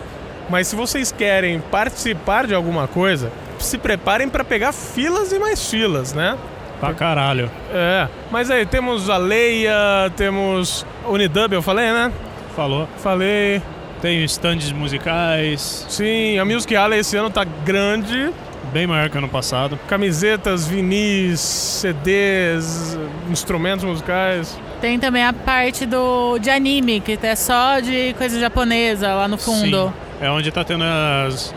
Mas 0.49 0.67
se 0.67 0.75
vocês 0.75 1.11
querem 1.11 1.59
participar 1.59 2.47
de 2.47 2.55
alguma 2.55 2.87
coisa, 2.87 3.31
se 3.59 3.77
preparem 3.77 4.29
pra 4.29 4.43
pegar 4.43 4.71
filas 4.71 5.31
e 5.31 5.39
mais 5.39 5.69
filas, 5.69 6.13
né? 6.13 6.37
Pra 6.79 6.93
caralho. 6.93 7.49
É. 7.73 8.07
Mas 8.31 8.51
aí, 8.51 8.65
temos 8.65 9.09
a 9.09 9.17
Leia, 9.17 10.11
temos 10.15 10.85
Unidub, 11.07 11.53
eu 11.53 11.61
falei, 11.61 11.91
né? 11.91 12.11
Falou. 12.55 12.87
Falei. 12.97 13.61
Tem 14.01 14.23
stands 14.25 14.71
musicais, 14.71 15.85
Sim, 15.89 16.37
a 16.37 16.45
Music 16.45 16.75
Alley 16.75 16.99
esse 16.99 17.15
ano 17.17 17.29
tá 17.29 17.43
grande. 17.43 18.29
bem 18.71 18.85
maior 18.85 19.09
que 19.09 19.17
ano 19.17 19.29
passado. 19.29 19.79
Camisetas, 19.87 20.67
vinis, 20.67 21.39
CDs, 21.39 22.99
instrumentos 23.29 23.85
musicais. 23.85 24.59
Tem 24.81 24.99
também 24.99 25.23
a 25.23 25.31
parte 25.33 25.85
do 25.85 26.37
de 26.39 26.49
anime, 26.49 26.99
que 26.99 27.17
é 27.21 27.35
só 27.35 27.79
de 27.79 28.13
coisa 28.17 28.39
japonesa 28.39 29.13
lá 29.13 29.27
no 29.27 29.37
fundo. 29.37 29.87
Sim. 29.87 30.04
É 30.21 30.29
onde 30.31 30.49
tá 30.49 30.63
tendo 30.63 30.83
as, 30.83 31.53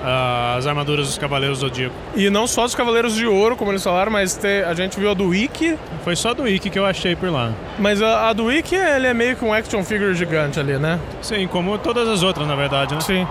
as 0.56 0.66
armaduras 0.66 1.06
dos 1.06 1.16
Cavaleiros 1.18 1.61
do 1.61 1.68
Zodíaco. 1.68 1.94
E 2.16 2.28
não 2.28 2.46
só 2.46 2.64
dos 2.64 2.74
Cavaleiros 2.74 3.14
de 3.14 3.24
Ouro, 3.26 3.56
como 3.56 3.70
eles 3.70 3.84
falaram, 3.84 4.11
mas 4.11 4.36
te- 4.36 4.64
a 4.64 4.74
gente 4.74 4.98
viu 4.98 5.11
a 5.11 5.14
do 5.14 5.28
Wiki. 5.28 5.76
Foi 6.02 6.16
só 6.16 6.34
do 6.34 6.42
Wiki 6.42 6.68
que 6.68 6.78
eu 6.78 6.84
achei 6.84 7.14
por 7.14 7.30
lá. 7.30 7.52
Mas 7.78 8.02
a, 8.02 8.28
a 8.28 8.32
do 8.32 8.46
Wiki, 8.46 8.74
ele 8.74 9.06
é 9.06 9.14
meio 9.14 9.36
que 9.36 9.44
um 9.44 9.52
action 9.54 9.84
figure 9.84 10.12
gigante 10.14 10.59
ali, 10.59 10.76
né? 10.76 10.98
Sim, 11.22 11.46
como 11.46 11.78
todas 11.78 12.09
as 12.09 12.22
outras, 12.24 12.48
na 12.48 12.56
verdade, 12.56 12.94
né? 12.94 13.00
Sim. 13.00 13.26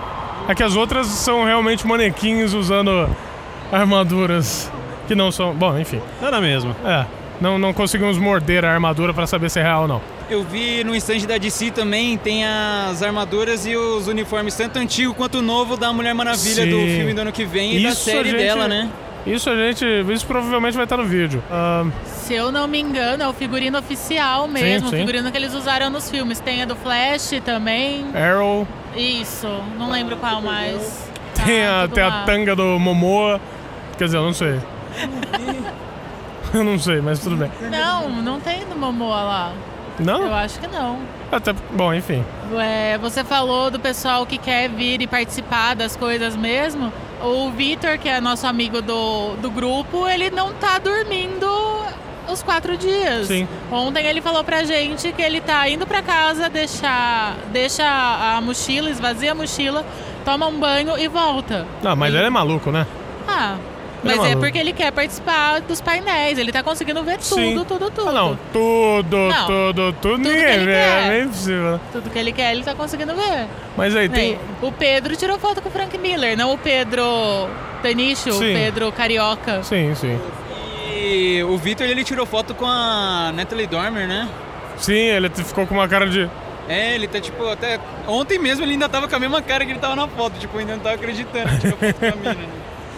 É 0.48 0.54
que 0.54 0.62
as 0.62 0.74
outras 0.76 1.06
são 1.06 1.44
realmente 1.44 1.86
manequins 1.86 2.54
usando 2.54 3.08
armaduras 3.70 4.72
que 5.06 5.14
não 5.14 5.30
são... 5.30 5.54
Bom, 5.54 5.78
enfim. 5.78 6.00
Nada 6.22 6.40
mesmo. 6.40 6.74
É, 6.84 7.04
não, 7.40 7.58
não 7.58 7.72
conseguimos 7.72 8.16
morder 8.18 8.64
a 8.64 8.72
armadura 8.72 9.12
pra 9.12 9.26
saber 9.26 9.50
se 9.50 9.60
é 9.60 9.62
real 9.62 9.82
ou 9.82 9.88
não. 9.88 10.00
Eu 10.30 10.42
vi 10.44 10.84
no 10.84 10.94
stand 10.96 11.20
da 11.26 11.38
DC 11.38 11.70
também, 11.70 12.18
tem 12.18 12.44
as 12.44 13.02
armaduras 13.02 13.64
e 13.66 13.74
os 13.74 14.06
uniformes, 14.08 14.54
tanto 14.54 14.78
antigo 14.78 15.14
quanto 15.14 15.40
novo, 15.40 15.74
da 15.76 15.90
Mulher 15.90 16.14
Maravilha 16.14 16.64
Sim. 16.64 16.70
do 16.70 16.76
filme 16.78 17.14
do 17.14 17.22
ano 17.22 17.32
que 17.32 17.46
vem 17.46 17.76
e 17.76 17.82
da 17.82 17.88
Isso 17.90 18.10
a 18.10 18.12
série 18.12 18.30
gente- 18.30 18.38
dela, 18.38 18.68
né? 18.68 18.90
Isso 19.26 19.48
a 19.48 19.56
gente... 19.56 19.84
Isso 20.12 20.26
provavelmente 20.26 20.74
vai 20.74 20.84
estar 20.84 20.96
no 20.98 21.04
vídeo. 21.04 21.42
Se 22.04 22.34
eu 22.34 22.52
não 22.52 22.68
me 22.68 22.78
engano, 22.78 23.22
é 23.22 23.28
o 23.28 23.32
figurino 23.32 23.78
oficial 23.78 24.46
mesmo, 24.46 24.90
sim. 24.90 24.96
o 24.96 24.98
figurino 24.98 25.30
que 25.30 25.36
eles 25.36 25.54
usaram 25.54 25.88
nos 25.90 26.10
filmes. 26.10 26.40
Tem 26.40 26.62
a 26.62 26.66
do 26.66 26.76
Flash 26.76 27.32
também. 27.44 28.06
Arrow... 28.14 28.66
Isso, 28.96 29.46
não 29.78 29.90
lembro 29.90 30.16
qual 30.16 30.40
mais. 30.42 31.08
Tem, 31.44 31.62
Tá 31.64 31.78
a, 31.78 31.82
tudo 31.82 31.94
tem 31.94 32.04
a 32.04 32.10
tanga 32.24 32.56
do 32.56 32.78
Momoa. 32.78 33.40
Quer 33.96 34.04
dizer, 34.06 34.16
eu 34.16 34.24
não 34.24 34.32
sei. 34.32 34.60
eu 36.52 36.64
não 36.64 36.78
sei, 36.78 37.00
mas 37.00 37.20
tudo 37.20 37.36
bem. 37.36 37.50
Não, 37.70 38.08
não 38.22 38.40
tem 38.40 38.64
no 38.66 38.76
Momoa 38.76 39.22
lá. 39.22 39.52
Eu 39.98 40.04
Não? 40.04 40.34
acho 40.34 40.58
que 40.60 40.66
não. 40.66 41.00
Até, 41.30 41.52
bom, 41.72 41.92
enfim. 41.92 42.24
É, 42.58 42.96
você 42.98 43.22
falou 43.24 43.70
do 43.70 43.78
pessoal 43.78 44.24
que 44.24 44.38
quer 44.38 44.68
vir 44.68 45.00
e 45.02 45.06
participar 45.06 45.74
das 45.74 45.96
coisas 45.96 46.34
mesmo. 46.36 46.92
O 47.22 47.50
Vitor, 47.50 47.98
que 47.98 48.08
é 48.08 48.20
nosso 48.20 48.46
amigo 48.46 48.80
do, 48.80 49.34
do 49.36 49.50
grupo, 49.50 50.06
ele 50.08 50.30
não 50.30 50.52
tá 50.54 50.78
dormindo 50.78 51.46
os 52.30 52.42
quatro 52.42 52.76
dias. 52.76 53.26
Sim. 53.26 53.48
Ontem 53.72 54.06
ele 54.06 54.20
falou 54.20 54.44
pra 54.44 54.62
gente 54.64 55.12
que 55.12 55.20
ele 55.22 55.40
tá 55.40 55.68
indo 55.68 55.86
pra 55.86 56.00
casa, 56.02 56.48
deixa, 56.48 57.32
deixa 57.50 57.84
a 57.84 58.40
mochila, 58.40 58.88
esvazia 58.90 59.32
a 59.32 59.34
mochila, 59.34 59.84
toma 60.24 60.46
um 60.46 60.58
banho 60.60 60.96
e 60.98 61.08
volta. 61.08 61.66
Não, 61.82 61.96
mas 61.96 62.14
ele 62.14 62.24
é 62.26 62.30
maluco, 62.30 62.70
né? 62.70 62.86
Ah, 63.26 63.56
Mas 64.02 64.14
é 64.14 64.16
maluco. 64.16 64.38
porque 64.40 64.58
ele 64.58 64.72
quer 64.72 64.92
participar 64.92 65.60
dos 65.60 65.80
painéis. 65.80 66.38
Ele 66.38 66.52
tá 66.52 66.62
conseguindo 66.62 67.02
ver 67.02 67.18
tudo, 67.18 67.34
Sim. 67.34 67.64
tudo, 67.66 67.90
tudo. 67.90 68.08
Ah, 68.08 68.12
não, 68.12 68.38
tudo, 68.52 69.16
Não. 69.16 69.46
tudo, 69.46 69.92
tudo, 70.00 70.22
que 70.22 70.28
ninguém 70.28 70.44
ele 70.54 70.64
vê, 70.66 70.72
quer. 70.72 71.06
é 71.06 71.08
bem 71.18 71.28
possível. 71.28 71.80
Tudo 71.92 72.10
que 72.10 72.18
ele 72.18 72.32
quer, 72.32 72.52
ele 72.52 72.62
tá 72.62 72.74
conseguindo 72.74 73.14
ver. 73.14 73.46
Mas 73.76 73.96
aí 73.96 74.08
tem. 74.08 74.32
Né? 74.32 74.38
O 74.62 74.70
Pedro 74.70 75.16
tirou 75.16 75.38
foto 75.38 75.60
com 75.60 75.68
o 75.68 75.72
Frank 75.72 75.96
Miller, 75.98 76.36
não 76.36 76.52
o 76.52 76.58
Pedro 76.58 77.02
Tanicho, 77.82 78.30
o 78.30 78.34
Sim. 78.34 78.54
Pedro 78.54 78.92
Carioca. 78.92 79.62
Sim, 79.62 79.94
sim. 79.94 80.18
E 80.94 81.42
o 81.44 81.56
Vitor 81.56 81.86
ele 81.86 82.02
tirou 82.04 82.26
foto 82.26 82.54
com 82.54 82.66
a 82.66 83.32
Natalie 83.34 83.66
Dormer, 83.66 84.06
né? 84.08 84.28
Sim, 84.76 84.94
ele 84.94 85.28
ficou 85.30 85.66
com 85.66 85.74
uma 85.74 85.88
cara 85.88 86.06
de. 86.06 86.28
É, 86.68 86.94
ele 86.94 87.08
tá 87.08 87.20
tipo, 87.20 87.48
até. 87.48 87.80
Ontem 88.06 88.38
mesmo 88.38 88.64
ele 88.64 88.72
ainda 88.72 88.88
tava 88.88 89.08
com 89.08 89.16
a 89.16 89.18
mesma 89.18 89.40
cara 89.40 89.64
que 89.64 89.72
ele 89.72 89.78
tava 89.78 89.96
na 89.96 90.06
foto, 90.06 90.38
tipo, 90.38 90.58
ainda 90.58 90.74
não 90.74 90.80
tava 90.82 90.96
acreditando. 90.96 91.58
Tirou 91.58 91.76
foto 91.78 91.94
com 91.94 92.06
a 92.06 92.10
mina, 92.16 92.34
né? 92.34 92.48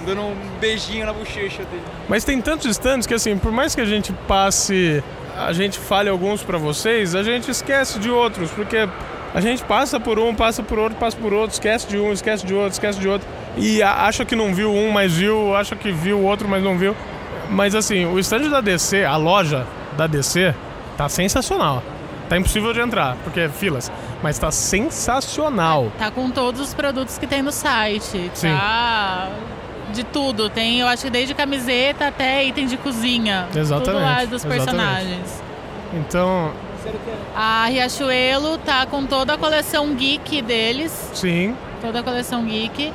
Dando 0.07 0.23
um 0.23 0.37
beijinho 0.61 1.07
na 1.07 1.13
bochecha 1.13 1.65
dele. 1.65 1.83
Mas 2.09 2.25
tem 2.25 2.41
tantos 2.41 2.71
stands 2.71 3.07
que, 3.07 3.15
assim, 3.15 3.37
por 3.37 3.53
mais 3.53 3.75
que 3.75 3.81
a 3.81 3.85
gente 3.85 4.13
passe, 4.27 5.03
a 5.37 5.53
gente 5.53 5.79
fale 5.79 6.09
alguns 6.09 6.43
pra 6.43 6.59
vocês, 6.59 7.15
a 7.15 7.23
gente 7.23 7.51
esquece 7.51 7.99
de 7.99 8.11
outros, 8.11 8.51
porque 8.51 8.89
a 9.35 9.41
gente 9.41 9.63
passa 9.65 10.01
por 10.01 10.19
um, 10.19 10.35
passa 10.35 10.63
por 10.63 10.79
outro, 10.79 10.99
passa 10.99 11.17
por 11.17 11.33
outro, 11.33 11.53
esquece 11.53 11.87
de 11.87 11.99
um, 11.99 12.13
esquece 12.13 12.45
de 12.45 12.55
outro, 12.55 12.73
esquece 12.73 12.99
de 12.99 13.09
outro, 13.09 13.29
e 13.57 13.83
acha 13.83 14.25
que 14.25 14.35
não 14.35 14.55
viu 14.55 14.73
um, 14.73 14.91
mas 14.91 15.13
viu, 15.13 15.55
acha 15.55 15.77
que 15.77 15.93
viu 15.93 16.19
o 16.19 16.25
outro, 16.25 16.49
mas 16.49 16.63
não 16.63 16.77
viu. 16.77 16.97
Mas, 17.49 17.75
assim, 17.75 18.07
o 18.07 18.19
stand 18.19 18.49
da 18.49 18.61
DC, 18.61 19.05
a 19.05 19.17
loja 19.17 19.67
da 19.97 20.07
DC, 20.07 20.55
tá 20.97 21.09
sensacional. 21.09 21.83
Tá 22.29 22.39
impossível 22.39 22.73
de 22.73 22.81
entrar, 22.81 23.17
porque 23.25 23.41
é 23.41 23.49
filas, 23.49 23.91
mas 24.23 24.39
tá 24.39 24.53
sensacional. 24.53 25.91
Tá 25.99 26.13
com 26.13 26.31
todos 26.31 26.61
os 26.61 26.73
produtos 26.73 27.19
que 27.19 27.27
tem 27.27 27.43
no 27.43 27.51
site. 27.51 28.31
Sim. 28.35 28.57
Tá 28.57 29.29
de 29.91 30.05
tudo. 30.05 30.49
Tem, 30.49 30.81
eu 30.81 30.87
acho 30.89 31.05
que 31.05 31.11
desde 31.11 31.35
camiseta 31.35 32.09
até 32.09 32.45
item 32.45 32.67
de 32.67 32.77
cozinha. 32.77 33.47
Exatamente, 33.55 33.91
Tudo 33.93 34.03
lá 34.03 34.25
dos 34.25 34.45
exatamente. 34.45 34.65
personagens. 34.65 35.43
Então, 35.93 36.53
A 37.37 37.67
Riachuelo 37.67 38.59
tá 38.59 38.87
com 38.87 39.05
toda 39.05 39.35
a 39.35 39.39
coleção 39.39 39.95
geek 39.95 40.41
deles. 40.43 41.11
sim. 41.15 41.55
Toda 41.83 42.01
a 42.01 42.03
coleção 42.03 42.45
geek. 42.45 42.93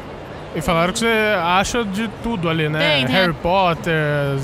E 0.55 0.61
falaram 0.61 0.93
que 0.93 0.99
você 0.99 1.35
acha 1.43 1.83
de 1.83 2.07
tudo 2.23 2.47
ali, 2.49 2.69
né? 2.69 2.79
Tem, 2.79 3.05
tem 3.05 3.15
Harry 3.15 3.33
Potter. 3.33 3.93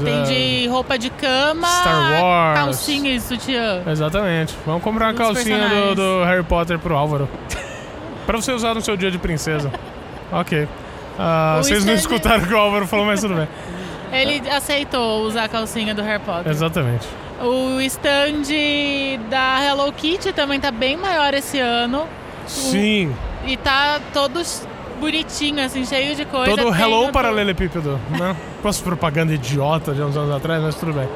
Tem 0.03 0.19
eh, 0.19 0.23
de 0.63 0.67
roupa 0.67 0.97
de 0.97 1.09
cama, 1.11 1.65
Star 1.67 2.21
Wars. 2.21 2.59
calcinha 2.59 3.11
e 3.15 3.21
sutiã. 3.21 3.81
Exatamente. 3.87 4.53
Vamos 4.65 4.83
comprar 4.83 5.05
uma 5.07 5.13
calcinha 5.13 5.69
do, 5.69 5.95
do 5.95 6.23
Harry 6.25 6.43
Potter 6.43 6.77
pro 6.79 6.97
Álvaro. 6.97 7.29
pra 8.25 8.35
você 8.35 8.51
usar 8.51 8.73
no 8.73 8.81
seu 8.81 8.97
dia 8.97 9.09
de 9.09 9.17
princesa. 9.17 9.71
ok. 10.33 10.67
Ah, 11.17 11.57
O 11.59 11.63
vocês 11.63 11.85
não 11.85 11.93
escutaram 11.93 12.43
o 12.43 12.47
que 12.47 12.53
o 12.53 12.57
Álvaro 12.57 12.87
falou, 12.87 13.05
mas 13.05 13.21
tudo 13.21 13.35
bem. 13.35 13.47
Ele 14.11 14.49
aceitou 14.49 15.21
usar 15.23 15.45
a 15.45 15.49
calcinha 15.49 15.95
do 15.95 16.01
Harry 16.01 16.21
Potter. 16.23 16.51
Exatamente. 16.51 17.07
O 17.41 17.79
stand 17.81 18.43
da 19.29 19.63
Hello 19.65 19.91
Kitty 19.93 20.33
também 20.33 20.59
tá 20.59 20.69
bem 20.71 20.97
maior 20.97 21.33
esse 21.33 21.59
ano. 21.59 22.05
Sim. 22.45 23.15
E 23.45 23.55
tá 23.57 23.99
todos 24.13 24.67
bonitinho, 24.99 25.63
assim, 25.65 25.85
cheio 25.85 26.15
de 26.15 26.25
coisa. 26.25 26.55
Todo 26.55 26.75
hello 26.75 27.07
o 27.07 27.11
para 27.11 27.29
do- 27.29 27.35
Lelepípedo, 27.35 27.99
né? 28.19 28.35
Com 28.61 28.69
essa 28.69 28.83
propaganda 28.83 29.33
idiota 29.33 29.93
de 29.93 30.01
uns 30.01 30.15
anos 30.15 30.35
atrás, 30.35 30.61
mas 30.61 30.75
tudo 30.75 30.93
bem. 30.93 31.07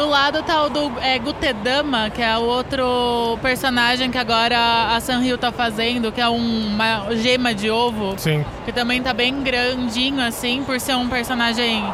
Do 0.00 0.08
lado 0.08 0.42
tá 0.42 0.62
o 0.64 0.70
do 0.70 0.90
é, 1.02 1.18
Gutedama, 1.18 2.08
que 2.08 2.22
é 2.22 2.34
o 2.38 2.40
outro 2.40 3.38
personagem 3.42 4.10
que 4.10 4.16
agora 4.16 4.56
a 4.96 4.98
Sanrio 4.98 5.36
tá 5.36 5.52
fazendo, 5.52 6.10
que 6.10 6.18
é 6.22 6.26
um- 6.26 6.68
uma 6.68 7.14
gema 7.16 7.52
de 7.52 7.70
ovo. 7.70 8.14
Sim. 8.16 8.42
Que 8.64 8.72
também 8.72 9.02
tá 9.02 9.12
bem 9.12 9.42
grandinho, 9.42 10.22
assim, 10.26 10.62
por 10.64 10.80
ser 10.80 10.94
um 10.96 11.06
personagem 11.06 11.84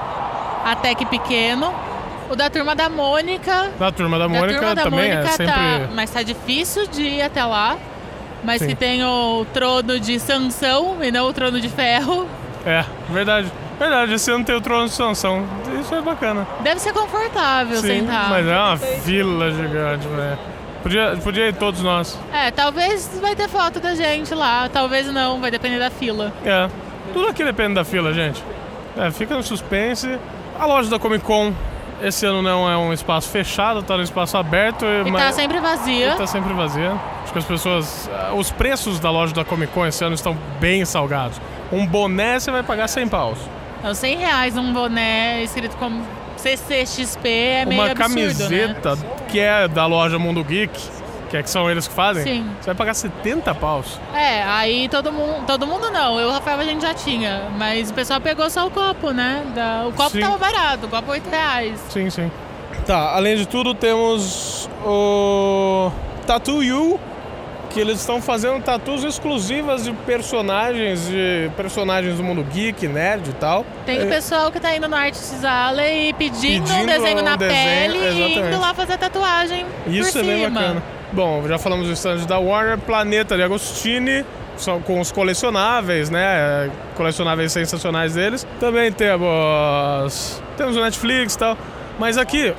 até 0.65 0.95
que 0.95 1.05
pequeno. 1.05 1.75
O 2.31 2.37
da 2.37 2.49
turma 2.49 2.77
da 2.77 2.89
Mônica. 2.89 3.71
Da 3.77 3.91
turma 3.91 4.21
da 4.21 4.29
Mônica 4.29 4.57
turma 4.61 4.75
da 4.77 4.83
também 4.85 5.11
Mônica 5.11 5.29
é 5.29 5.33
sempre. 5.33 5.47
tá. 5.53 5.89
Mas 5.93 6.09
tá 6.09 6.23
difícil 6.23 6.87
de 6.87 7.03
ir 7.03 7.23
até 7.23 7.45
lá. 7.45 7.77
Mas 8.45 8.61
Sim. 8.61 8.69
que 8.69 8.75
tem 8.77 9.03
o 9.03 9.45
trono 9.53 9.99
de 9.99 10.21
Sansão 10.21 10.99
e 11.03 11.11
não 11.11 11.27
o 11.27 11.33
trono 11.33 11.61
de 11.61 11.69
ferro. 11.69 12.29
É, 12.65 12.85
verdade. 13.11 13.51
Verdade, 13.79 14.15
esse 14.15 14.31
ano 14.31 14.43
tem 14.45 14.55
o 14.55 14.61
trono 14.61 14.87
de 14.87 14.93
Sansão. 14.95 15.45
Isso 15.87 15.95
é 15.95 16.03
bacana. 16.03 16.45
Deve 16.61 16.80
ser 16.80 16.93
confortável 16.93 17.76
Sim, 17.76 18.01
sentar. 18.01 18.28
mas 18.28 18.45
é 18.45 18.59
uma 18.59 18.76
fila 18.76 19.51
gigante, 19.53 20.09
velho. 20.09 20.39
Podia, 20.82 21.16
podia 21.22 21.49
ir 21.49 21.55
todos 21.55 21.80
nós. 21.80 22.18
É, 22.32 22.51
talvez 22.51 23.18
vai 23.20 23.37
ter 23.37 23.49
foto 23.49 23.78
da 23.78 23.95
gente 23.95 24.34
lá, 24.34 24.68
talvez 24.68 25.07
não, 25.12 25.41
vai 25.41 25.51
depender 25.51 25.78
da 25.78 25.89
fila. 25.91 26.32
É. 26.45 26.68
Tudo 27.12 27.28
aqui 27.28 27.45
depende 27.45 27.74
da 27.74 27.84
fila, 27.84 28.12
gente. 28.12 28.43
É, 28.97 29.12
fica 29.12 29.37
no 29.37 29.45
suspense. 29.45 30.18
A 30.59 30.66
loja 30.66 30.91
da 30.91 30.99
Comic 30.99 31.24
Con, 31.24 31.53
esse 32.03 32.26
ano 32.26 32.43
não 32.43 32.68
é 32.68 32.76
um 32.76 32.93
espaço 32.93 33.28
fechado, 33.28 33.80
tá 33.82 33.97
no 33.97 34.03
espaço 34.03 34.37
aberto. 34.37 34.84
E 34.84 35.12
tá 35.12 35.30
sempre 35.30 35.61
vazia. 35.61 36.14
E 36.14 36.16
tá 36.16 36.26
sempre 36.26 36.53
vazia. 36.53 36.95
Acho 37.22 37.32
que 37.32 37.39
as 37.39 37.45
pessoas. 37.45 38.11
ah, 38.12 38.32
Os 38.34 38.51
preços 38.51 38.99
da 38.99 39.11
loja 39.11 39.32
da 39.32 39.45
Comic 39.45 39.72
Con 39.72 39.87
esse 39.87 40.05
ano 40.05 40.16
estão 40.16 40.37
bem 40.59 40.84
salgados. 40.84 41.41
Um 41.72 41.87
boné 41.87 42.41
você 42.41 42.51
vai 42.51 42.64
pagar 42.64 42.89
100 42.89 43.09
paus. 43.09 43.39
Então, 43.87 43.95
100 43.95 44.16
reais 44.16 44.57
um 44.57 44.72
boné 44.72 45.45
escrito 45.45 45.76
como 45.76 46.05
CCXP 46.39 47.28
é 47.28 47.64
meio 47.64 47.82
Uma 47.82 47.93
absurdo, 47.93 48.11
né? 48.18 48.26
camiseta 48.26 48.99
que 49.28 49.39
é 49.39 49.68
da 49.68 49.87
loja 49.87 50.18
Mundo 50.18 50.43
Geek, 50.43 50.76
que 51.30 51.37
é 51.37 51.43
que 51.45 51.49
são 51.49 51.70
eles 51.70 51.87
que 51.87 51.95
fazem, 51.95 52.24
Sim. 52.24 52.51
você 52.61 52.66
vai 52.66 52.74
pagar 52.74 52.95
70 52.95 53.55
paus. 53.55 54.01
É, 54.12 54.43
aí 54.43 54.89
todo 54.89 55.12
mundo. 55.12 55.47
Todo 55.47 55.68
mundo 55.68 55.89
não, 55.93 56.18
eu 56.18 56.26
e 56.26 56.30
o 56.30 56.32
Rafael 56.32 56.59
a 56.59 56.64
gente 56.64 56.82
já 56.82 56.95
tinha. 56.95 57.45
Mas 57.57 57.89
o 57.89 57.95
pessoal 57.95 58.20
pegou 58.20 58.51
só 58.51 58.66
o 58.66 58.70
copo, 58.72 59.12
né? 59.12 59.45
Da- 59.55 59.84
o 59.87 59.93
copo 59.93 60.11
Sim. 60.11 60.20
tava 60.20 60.37
barato, 60.37 60.87
o 60.87 60.89
copo 60.89 61.12
8 61.12 61.30
reais. 61.30 61.78
Sim, 61.89 62.11
sim. 62.11 62.28
Tá, 62.89 63.14
além 63.14 63.37
de 63.37 63.47
tudo, 63.47 63.72
temos 63.72 64.68
o 64.84 65.93
Tattoo 66.26 66.61
You, 66.61 66.99
que 67.77 67.81
eles 67.83 68.01
estão 68.01 68.22
fazendo 68.22 68.62
tatuas 68.62 69.05
exclusivas 69.05 69.85
de 69.85 69.93
personagens, 69.93 71.09
de 71.09 71.51
personagens 71.59 72.16
do 72.16 72.24
mundo 72.24 72.43
geek, 72.43 72.89
nerd 72.89 73.29
e 73.29 73.33
tal. 73.35 73.66
Tem 73.85 73.99
o 73.99 74.03
É, 74.05 74.07
pessoal 74.07 74.51
que 74.51 74.59
tá 74.59 74.74
indo 74.74 74.89
no 74.89 74.97
Artist 74.97 75.45
Alley 75.45 76.09
e 76.09 76.12
pedindo, 76.14 76.64
um 76.64 76.66
Pedindo 76.68 76.87
desenho 76.87 77.20
um 77.20 77.22
na 77.22 77.37
desenho, 77.37 77.61
pele 77.93 77.99
e 77.99 78.12
indo 78.12 78.29
exatamente. 78.31 78.57
lá 78.62 78.72
fazer 78.72 78.97
tatuagem 78.97 79.66
Isso 79.87 80.18
é 80.18 80.22
bem 80.22 80.45
cima. 80.47 80.59
bacana. 80.59 80.83
Bom, 81.12 81.45
já 81.47 81.59
falamos 81.59 81.87
do 81.87 81.93
stand 81.93 82.24
da 82.27 82.39
Warner, 82.39 82.79
Planeta 82.79 83.37
de 83.37 83.43
Agostini, 83.43 84.24
com 84.87 84.99
os 84.99 85.12
colecionáveis, 85.12 86.09
né? 86.09 86.70
Colecionáveis 86.97 87.53
sensacionais 87.53 88.14
deles. 88.14 88.47
Também 88.59 88.91
temos, 88.91 90.43
temos 90.57 90.77
o 90.79 90.81
Netflix 90.81 91.35
e 91.35 91.39
tal. 91.39 91.59
Mas 91.99 92.16
aqui, 92.16 92.55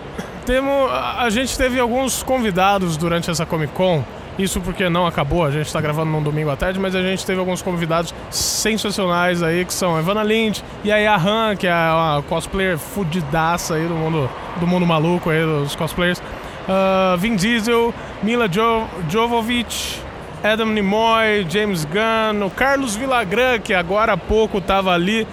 temos, 0.45 0.91
a 0.91 1.27
gente 1.31 1.57
teve 1.57 1.79
alguns 1.79 2.21
convidados 2.21 2.97
durante 2.97 3.31
essa 3.31 3.47
Comic 3.47 3.73
Con. 3.73 4.03
Isso 4.37 4.61
porque 4.61 4.87
não 4.87 5.07
acabou, 5.07 5.43
a 5.43 5.49
gente 5.49 5.71
tá 5.73 5.81
gravando 5.81 6.11
num 6.11 6.21
domingo 6.21 6.51
à 6.51 6.55
tarde, 6.55 6.79
mas 6.79 6.93
a 6.93 7.01
gente 7.01 7.25
teve 7.25 7.39
alguns 7.39 7.61
convidados 7.61 8.13
sensacionais 8.29 9.41
aí, 9.41 9.65
que 9.65 9.73
são 9.73 9.97
Ivana 9.99 10.23
Lind 10.23 10.59
e 10.83 10.91
a 10.91 10.97
Yahan, 10.97 11.55
que 11.55 11.65
é 11.65 11.73
uma 11.73 12.23
cosplayer 12.27 12.77
fudidaça 12.77 13.75
aí 13.75 13.87
do 13.87 13.95
mundo, 13.95 14.29
do 14.59 14.67
mundo 14.67 14.85
maluco 14.85 15.31
aí, 15.31 15.43
dos 15.43 15.75
cosplayers. 15.75 16.21
Ah, 16.69 17.15
Vin 17.17 17.35
Diesel, 17.35 17.93
Mila 18.21 18.47
jo 18.47 18.85
Jovovich, 19.09 20.01
Adam 20.43 20.67
Nimoy, 20.67 21.47
James 21.49 21.85
Gunn, 21.85 22.45
o 22.45 22.51
Carlos 22.51 22.95
Villagrán, 22.95 23.59
que 23.59 23.73
agora 23.73 24.13
há 24.13 24.17
pouco 24.17 24.61
tava 24.61 24.91
ali, 24.91 25.25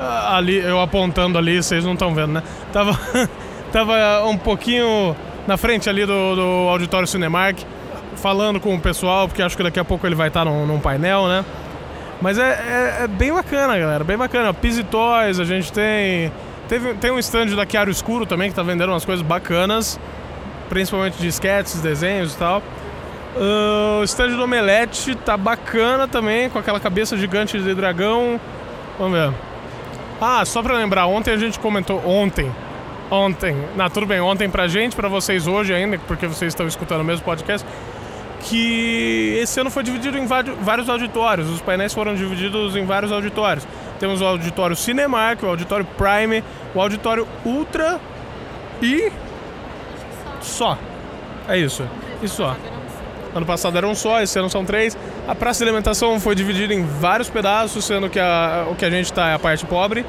ah, 0.00 0.36
ali 0.36 0.56
eu 0.56 0.80
apontando 0.80 1.38
ali, 1.38 1.62
vocês 1.62 1.84
não 1.84 1.92
estão 1.92 2.12
vendo, 2.14 2.32
né? 2.32 2.42
Tava, 2.72 2.98
tava 3.70 4.26
um 4.26 4.36
pouquinho 4.36 5.14
na 5.46 5.56
frente 5.56 5.88
ali 5.88 6.04
do, 6.04 6.34
do 6.34 6.68
Auditório 6.68 7.06
Cinemark, 7.06 7.60
falando 8.16 8.60
com 8.60 8.74
o 8.74 8.80
pessoal, 8.80 9.26
porque 9.28 9.42
acho 9.42 9.56
que 9.56 9.62
daqui 9.62 9.78
a 9.80 9.84
pouco 9.84 10.06
ele 10.06 10.14
vai 10.14 10.28
estar 10.28 10.44
num, 10.44 10.66
num 10.66 10.80
painel, 10.80 11.26
né? 11.28 11.44
Mas 12.20 12.38
é, 12.38 12.42
é- 13.00 13.04
é 13.04 13.06
bem 13.08 13.32
bacana, 13.32 13.78
galera, 13.78 14.04
bem 14.04 14.16
bacana. 14.16 14.52
Pizzy 14.52 14.84
Toys, 14.84 15.40
a 15.40 15.44
gente 15.44 15.72
tem. 15.72 16.30
Teve, 16.68 16.94
tem 16.94 17.10
um 17.10 17.18
stand 17.18 17.46
da 17.56 17.66
Chiaro 17.66 17.90
Escuro 17.90 18.26
também, 18.26 18.50
que 18.50 18.54
tá 18.54 18.62
vendendo 18.62 18.90
umas 18.90 19.04
coisas 19.04 19.24
bacanas, 19.24 19.98
principalmente 20.68 21.16
de 21.18 21.26
sketches, 21.28 21.80
desenhos 21.80 22.34
e 22.34 22.36
tal. 22.38 22.62
Ah, 23.36 23.98
o 24.00 24.04
stand 24.04 24.28
do 24.36 24.42
Omelete 24.44 25.14
tá 25.14 25.36
bacana 25.36 26.06
também, 26.06 26.48
com 26.50 26.58
aquela 26.58 26.78
cabeça 26.78 27.16
gigante 27.16 27.58
de 27.58 27.74
dragão. 27.74 28.38
Vamos 28.98 29.18
ver. 29.18 29.32
Ah, 30.20 30.44
só 30.44 30.62
pra 30.62 30.74
lembrar, 30.74 31.06
ontem 31.06 31.32
a 31.32 31.36
gente 31.38 31.58
comentou. 31.58 32.02
Ontem. 32.06 32.50
Ontem. 33.10 33.56
Não, 33.74 33.88
tudo 33.90 34.06
bem, 34.06 34.20
ontem 34.20 34.48
pra 34.48 34.68
gente, 34.68 34.94
pra 34.94 35.08
vocês 35.08 35.46
hoje 35.46 35.72
ainda, 35.74 35.98
porque 36.06 36.26
vocês 36.26 36.52
estão 36.52 36.66
escutando 36.66 37.00
o 37.00 37.04
mesmo 37.04 37.24
podcast. 37.24 37.66
Que 38.42 39.38
esse 39.42 39.60
ano 39.60 39.70
foi 39.70 39.82
dividido 39.82 40.16
em 40.18 40.26
vários 40.26 40.88
auditórios. 40.88 41.48
Os 41.50 41.60
painéis 41.60 41.92
foram 41.92 42.14
divididos 42.14 42.74
em 42.74 42.84
vários 42.84 43.12
auditórios. 43.12 43.66
Temos 43.98 44.20
o 44.20 44.24
auditório 44.24 44.74
Cinemark, 44.74 45.42
o 45.42 45.46
auditório 45.46 45.86
Prime, 45.96 46.42
o 46.74 46.80
auditório 46.80 47.28
Ultra 47.44 48.00
e. 48.82 49.12
Só. 50.40 50.78
É 51.48 51.58
isso. 51.58 51.84
E 52.22 52.28
só. 52.28 52.56
Ano 53.34 53.46
passado 53.46 53.76
eram 53.76 53.94
só, 53.94 54.20
esse 54.22 54.38
ano 54.38 54.48
são 54.50 54.64
três. 54.64 54.96
A 55.28 55.34
praça 55.34 55.58
de 55.62 55.68
alimentação 55.68 56.18
foi 56.18 56.34
dividida 56.34 56.72
em 56.74 56.82
vários 56.84 57.28
pedaços, 57.28 57.84
sendo 57.84 58.08
que 58.08 58.18
a- 58.18 58.66
o 58.70 58.74
que 58.74 58.84
a 58.84 58.90
gente 58.90 59.04
está 59.06 59.28
é 59.28 59.34
a 59.34 59.38
parte 59.38 59.64
pobre. 59.66 60.04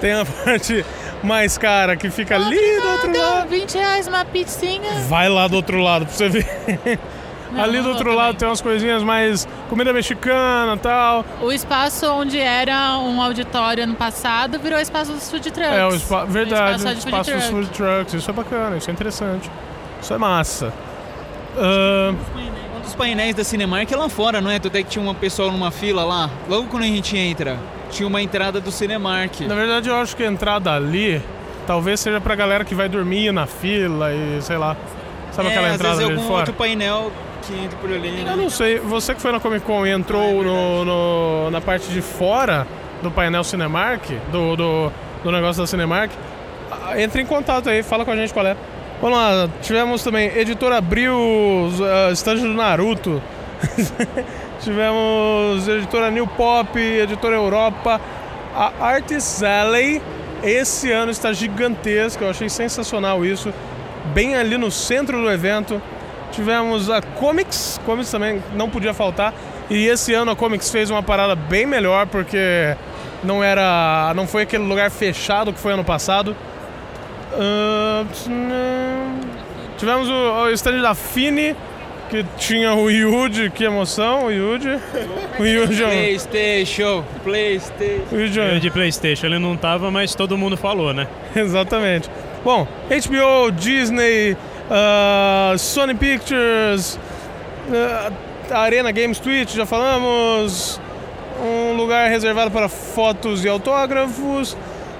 Tem 0.00 0.12
a 0.12 0.24
parte 0.44 0.84
mais 1.22 1.56
cara 1.56 1.96
que 1.96 2.10
fica 2.10 2.34
ali 2.34 2.56
do 2.80 2.88
outro 2.88 3.16
lado. 3.18 3.48
20 3.48 3.74
reais 3.74 4.08
uma 4.08 4.24
pizzinha. 4.24 4.90
Vai 5.08 5.28
lá 5.28 5.46
do 5.46 5.54
outro 5.56 5.78
lado 5.78 6.04
pra 6.04 6.14
você 6.14 6.28
ver. 6.28 6.98
Não, 7.52 7.62
ali 7.64 7.80
do 7.80 7.88
outro 7.88 8.14
lado 8.14 8.36
tem 8.36 8.46
umas 8.48 8.60
coisinhas 8.60 9.02
mais 9.02 9.46
comida 9.68 9.92
mexicana 9.92 10.74
e 10.74 10.78
tal. 10.78 11.24
O 11.40 11.50
espaço 11.52 12.06
onde 12.12 12.38
era 12.38 12.96
um 12.98 13.20
auditório 13.20 13.84
ano 13.84 13.94
passado 13.94 14.58
virou 14.58 14.78
espaço 14.78 15.12
dos 15.12 15.30
food 15.30 15.50
trucks. 15.50 15.72
É, 15.72 15.84
o 15.86 15.90
espa 15.94 16.24
verdade, 16.24 16.78
Espaço 16.78 16.94
de 16.96 17.00
food 17.02 17.08
espaço 17.08 17.30
dos 17.32 17.44
truck. 17.48 17.50
food 17.66 17.70
trucks. 17.70 18.14
Isso 18.14 18.30
é 18.30 18.34
bacana, 18.34 18.76
isso 18.76 18.90
é 18.90 18.92
interessante. 18.92 19.50
Isso 20.00 20.14
é 20.14 20.18
massa. 20.18 20.72
Ahn, 21.58 22.14
Um 22.76 22.80
dos 22.80 22.94
painéis 22.94 23.34
da 23.34 23.44
Cinemark 23.44 23.90
é 23.92 23.96
lá 23.96 24.08
fora, 24.08 24.40
não 24.40 24.50
é? 24.50 24.58
Tu 24.58 24.68
até 24.68 24.82
que 24.82 24.88
tinha 24.90 25.02
uma 25.02 25.14
pessoa 25.14 25.50
numa 25.50 25.70
fila 25.70 26.04
lá. 26.04 26.30
Logo 26.48 26.68
quando 26.68 26.84
a 26.84 26.86
gente 26.86 27.16
entra, 27.16 27.58
tinha 27.90 28.06
uma 28.06 28.22
entrada 28.22 28.60
do 28.60 28.70
Cinemark. 28.70 29.40
na 29.42 29.54
verdade, 29.54 29.88
eu 29.88 29.96
acho 29.96 30.16
que 30.16 30.22
a 30.22 30.26
entrada 30.26 30.72
ali 30.72 31.20
talvez 31.66 32.00
seja 32.00 32.20
pra 32.20 32.34
galera 32.34 32.64
que 32.64 32.74
vai 32.74 32.88
dormir 32.88 33.32
na 33.32 33.46
fila 33.46 34.12
e 34.14 34.40
sei 34.40 34.56
lá. 34.56 34.76
Sabe 35.32 35.48
é, 35.48 35.50
aquela 35.52 35.68
às 35.68 35.74
entrada 35.74 35.94
vezes 35.96 36.06
ali 36.06 36.14
de 36.14 36.20
algum 36.20 36.28
fora? 36.28 36.40
outro 36.40 36.54
painel 36.54 37.12
que 37.42 37.68
por 37.76 37.90
ali, 37.92 38.10
né? 38.10 38.32
Eu 38.32 38.36
não 38.36 38.50
sei, 38.50 38.78
você 38.78 39.14
que 39.14 39.20
foi 39.20 39.32
na 39.32 39.40
Comic 39.40 39.64
Con 39.64 39.86
e 39.86 39.90
entrou 39.90 40.42
no, 40.42 40.84
no- 40.84 41.50
na 41.50 41.60
parte 41.60 41.90
de 41.90 42.00
fora 42.00 42.66
do 43.02 43.10
painel 43.10 43.42
Cinemark, 43.44 44.04
do, 44.30 44.56
do, 44.56 44.92
do 45.24 45.32
negócio 45.32 45.62
da 45.62 45.66
Cinemark, 45.66 46.10
ah, 46.70 47.00
entre 47.00 47.22
em 47.22 47.26
contato 47.26 47.68
aí, 47.68 47.82
fala 47.82 48.04
com 48.04 48.10
a 48.10 48.16
gente 48.16 48.32
qual 48.32 48.46
é. 48.46 48.56
Vamos 49.00 49.16
lá, 49.18 49.48
tivemos 49.62 50.02
também 50.04 50.28
Editora 50.36 50.76
Abril, 50.76 51.14
uh, 51.16 52.12
estande 52.12 52.42
do 52.42 52.52
Naruto. 52.52 53.22
tivemos 54.60 55.66
Editora 55.68 56.10
New 56.10 56.26
Pop, 56.26 56.78
Editora 56.78 57.34
Europa, 57.36 58.00
a 58.54 58.72
Artist 58.80 59.42
Alley. 59.42 60.02
Esse 60.42 60.90
ano 60.90 61.10
está 61.10 61.32
gigantesca, 61.32 62.24
eu 62.24 62.30
achei 62.30 62.48
sensacional 62.48 63.24
isso. 63.24 63.52
Bem 64.14 64.34
ali 64.36 64.56
no 64.56 64.70
centro 64.70 65.20
do 65.20 65.30
evento. 65.30 65.80
Tivemos 66.32 66.88
a 66.88 67.02
Comics, 67.02 67.80
Comics 67.84 68.10
também 68.10 68.42
não 68.54 68.70
podia 68.70 68.94
faltar. 68.94 69.34
E 69.68 69.86
esse 69.86 70.12
ano 70.14 70.32
a 70.32 70.36
Comics 70.36 70.70
fez 70.70 70.90
uma 70.90 71.02
parada 71.02 71.34
bem 71.34 71.66
melhor 71.66 72.06
porque 72.06 72.76
não 73.22 73.42
era, 73.42 74.12
não 74.14 74.26
foi 74.26 74.42
aquele 74.42 74.64
lugar 74.64 74.90
fechado 74.90 75.52
que 75.52 75.58
foi 75.58 75.72
ano 75.72 75.84
passado. 75.84 76.36
Ah, 77.32 78.04
tivemos 79.76 80.08
o, 80.08 80.12
o 80.12 80.50
stand 80.50 80.80
da 80.82 80.94
Fini 80.94 81.54
que 82.10 82.24
tinha 82.36 82.74
o 82.74 82.90
Yuji, 82.90 83.50
que 83.50 83.62
emoção, 83.62 84.26
o 84.26 84.32
Yuji. 84.32 84.80
O 85.38 85.44
Yuji, 85.44 85.84
é 85.84 85.86
Playstation, 85.86 87.04
Playstation. 87.22 88.16
o 88.16 88.20
Yuji 88.20 88.66
é 88.66 88.70
Playstation 88.70 89.26
ele 89.26 89.38
não 89.38 89.56
tava, 89.56 89.92
mas 89.92 90.12
todo 90.16 90.36
mundo 90.36 90.56
falou, 90.56 90.92
né? 90.92 91.06
Exatamente. 91.36 92.10
Bom, 92.44 92.66
HBO, 92.88 93.52
Disney, 93.52 94.36
ah, 94.70 95.54
Sony 95.58 95.94
Pictures, 95.94 96.98
ah, 97.72 98.60
Arena 98.60 98.90
Games 98.92 99.18
Twitch, 99.18 99.54
já 99.54 99.66
falamos. 99.66 100.80
Um 101.42 101.72
lugar 101.72 102.10
reservado 102.10 102.50
para 102.50 102.68
fotos 102.68 103.44
e 103.44 103.48
autógrafos 103.48 104.56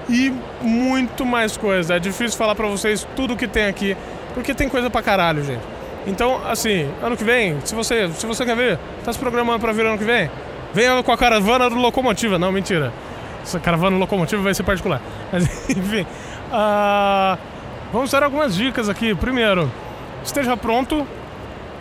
e 0.09 0.33
muito 0.61 1.25
mais 1.25 1.55
coisa. 1.55 1.95
É 1.95 1.99
difícil 1.99 2.37
falar 2.37 2.55
pra 2.55 2.67
vocês 2.67 3.07
tudo 3.15 3.35
que 3.35 3.47
tem 3.47 3.65
aqui, 3.65 3.95
porque 4.33 4.53
tem 4.53 4.67
coisa 4.67 4.89
pra 4.89 5.01
caralho, 5.01 5.43
gente. 5.43 5.61
Então, 6.07 6.41
assim, 6.47 6.89
ano 7.01 7.15
que 7.15 7.23
vem, 7.23 7.59
se 7.63 7.75
você, 7.75 8.09
se 8.09 8.25
você 8.25 8.43
quer 8.43 8.55
ver, 8.55 8.79
tá 9.03 9.13
se 9.13 9.19
programando 9.19 9.59
pra 9.59 9.71
vir 9.71 9.85
ano 9.85 9.97
que 9.97 10.03
vem, 10.03 10.29
venha 10.73 11.01
com 11.03 11.11
a 11.11 11.17
caravana 11.17 11.69
do 11.69 11.75
Locomotiva. 11.75 12.39
Não, 12.39 12.51
mentira. 12.51 12.91
Essa 13.43 13.59
caravana 13.59 13.95
do 13.95 13.99
Locomotiva 13.99 14.41
vai 14.41 14.53
ser 14.53 14.63
particular. 14.63 15.01
Mas, 15.31 15.69
enfim, 15.69 16.05
ah, 16.51 17.37
vamos 17.91 18.11
dar 18.11 18.23
algumas 18.23 18.55
dicas 18.55 18.89
aqui. 18.89 19.13
Primeiro, 19.15 19.71
esteja 20.23 20.55
pronto 20.57 21.05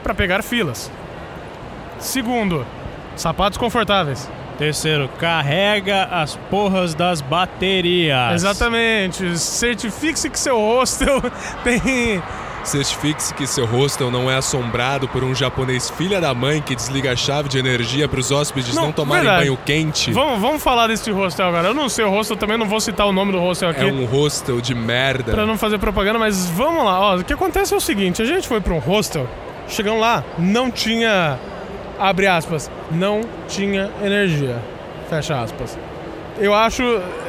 para 0.02 0.14
pegar 0.14 0.42
filas. 0.42 0.90
Segundo, 1.98 2.66
sapatos 3.16 3.58
confortáveis. 3.58 4.28
Terceiro, 4.58 5.08
carrega 5.18 6.04
as 6.04 6.36
porras 6.50 6.94
das 6.94 7.22
baterias. 7.22 8.34
Exatamente. 8.34 9.38
Certifique-se 9.38 10.28
que 10.28 10.38
seu 10.38 10.60
hostel 10.60 11.22
tem. 11.64 12.22
Certifique-se 12.64 13.32
que 13.34 13.46
seu 13.46 13.64
hostel 13.64 14.10
não 14.10 14.30
é 14.30 14.36
assombrado 14.36 15.08
por 15.08 15.24
um 15.24 15.34
japonês 15.34 15.88
filha 15.90 16.20
da 16.20 16.34
mãe 16.34 16.60
que 16.60 16.74
desliga 16.76 17.12
a 17.12 17.16
chave 17.16 17.48
de 17.48 17.58
energia 17.58 18.06
para 18.06 18.20
os 18.20 18.30
hóspedes 18.30 18.74
não, 18.74 18.86
Não, 18.86 18.92
tomarem 18.92 19.24
verdade. 19.24 19.44
banho 19.46 19.58
quente. 19.64 20.12
Vamos, 20.12 20.40
vamos 20.40 20.62
falar 20.62 20.86
desse 20.86 21.10
hostel 21.10 21.46
agora. 21.48 21.68
Eu 21.68 21.74
não 21.74 21.88
sei 21.88 22.04
o 22.04 22.10
hostel, 22.10 22.36
também 22.36 22.58
não 22.58 22.66
vou 22.66 22.78
citar 22.80 23.06
o 23.06 23.12
nome 23.12 23.32
do 23.32 23.38
hostel 23.38 23.70
aqui. 23.70 23.80
É 23.80 23.86
um 23.86 24.04
hostel 24.04 24.60
de 24.60 24.74
merda. 24.74 25.32
Pra 25.32 25.46
não 25.46 25.56
fazer 25.56 25.78
propaganda, 25.78 26.18
mas 26.18 26.50
vamos 26.50 26.84
lá. 26.84 27.00
Ó, 27.00 27.16
o 27.16 27.24
que 27.24 27.32
acontece 27.32 27.72
é 27.72 27.76
o 27.76 27.80
seguinte: 27.80 28.20
a 28.20 28.24
gente 28.26 28.46
foi 28.46 28.60
pra 28.60 28.74
um 28.74 28.78
hostel, 28.78 29.26
chegamos 29.66 30.00
lá, 30.00 30.22
não 30.38 30.70
tinha. 30.70 31.38
Abre 31.98 32.26
aspas, 32.26 32.70
não 32.90 33.20
tinha 33.48 33.90
energia. 34.02 34.56
Fecha 35.08 35.40
aspas. 35.40 35.78
Eu 36.38 36.54
acho. 36.54 36.82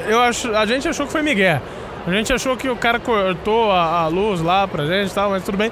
Eu 0.08 0.20
acho. 0.20 0.54
A 0.56 0.66
gente 0.66 0.88
achou 0.88 1.06
que 1.06 1.12
foi 1.12 1.22
Miguel. 1.22 1.62
A 2.08 2.12
gente 2.12 2.34
achou 2.34 2.58
que 2.58 2.68
o 2.70 2.76
cara 2.76 3.00
cortou 3.00 3.72
a, 3.72 4.02
a 4.02 4.08
luz 4.08 4.42
lá 4.42 4.68
pra 4.68 4.86
gente 4.86 5.12
e 5.12 5.14
tal, 5.14 5.30
mas 5.30 5.44
tudo 5.44 5.58
bem. 5.58 5.72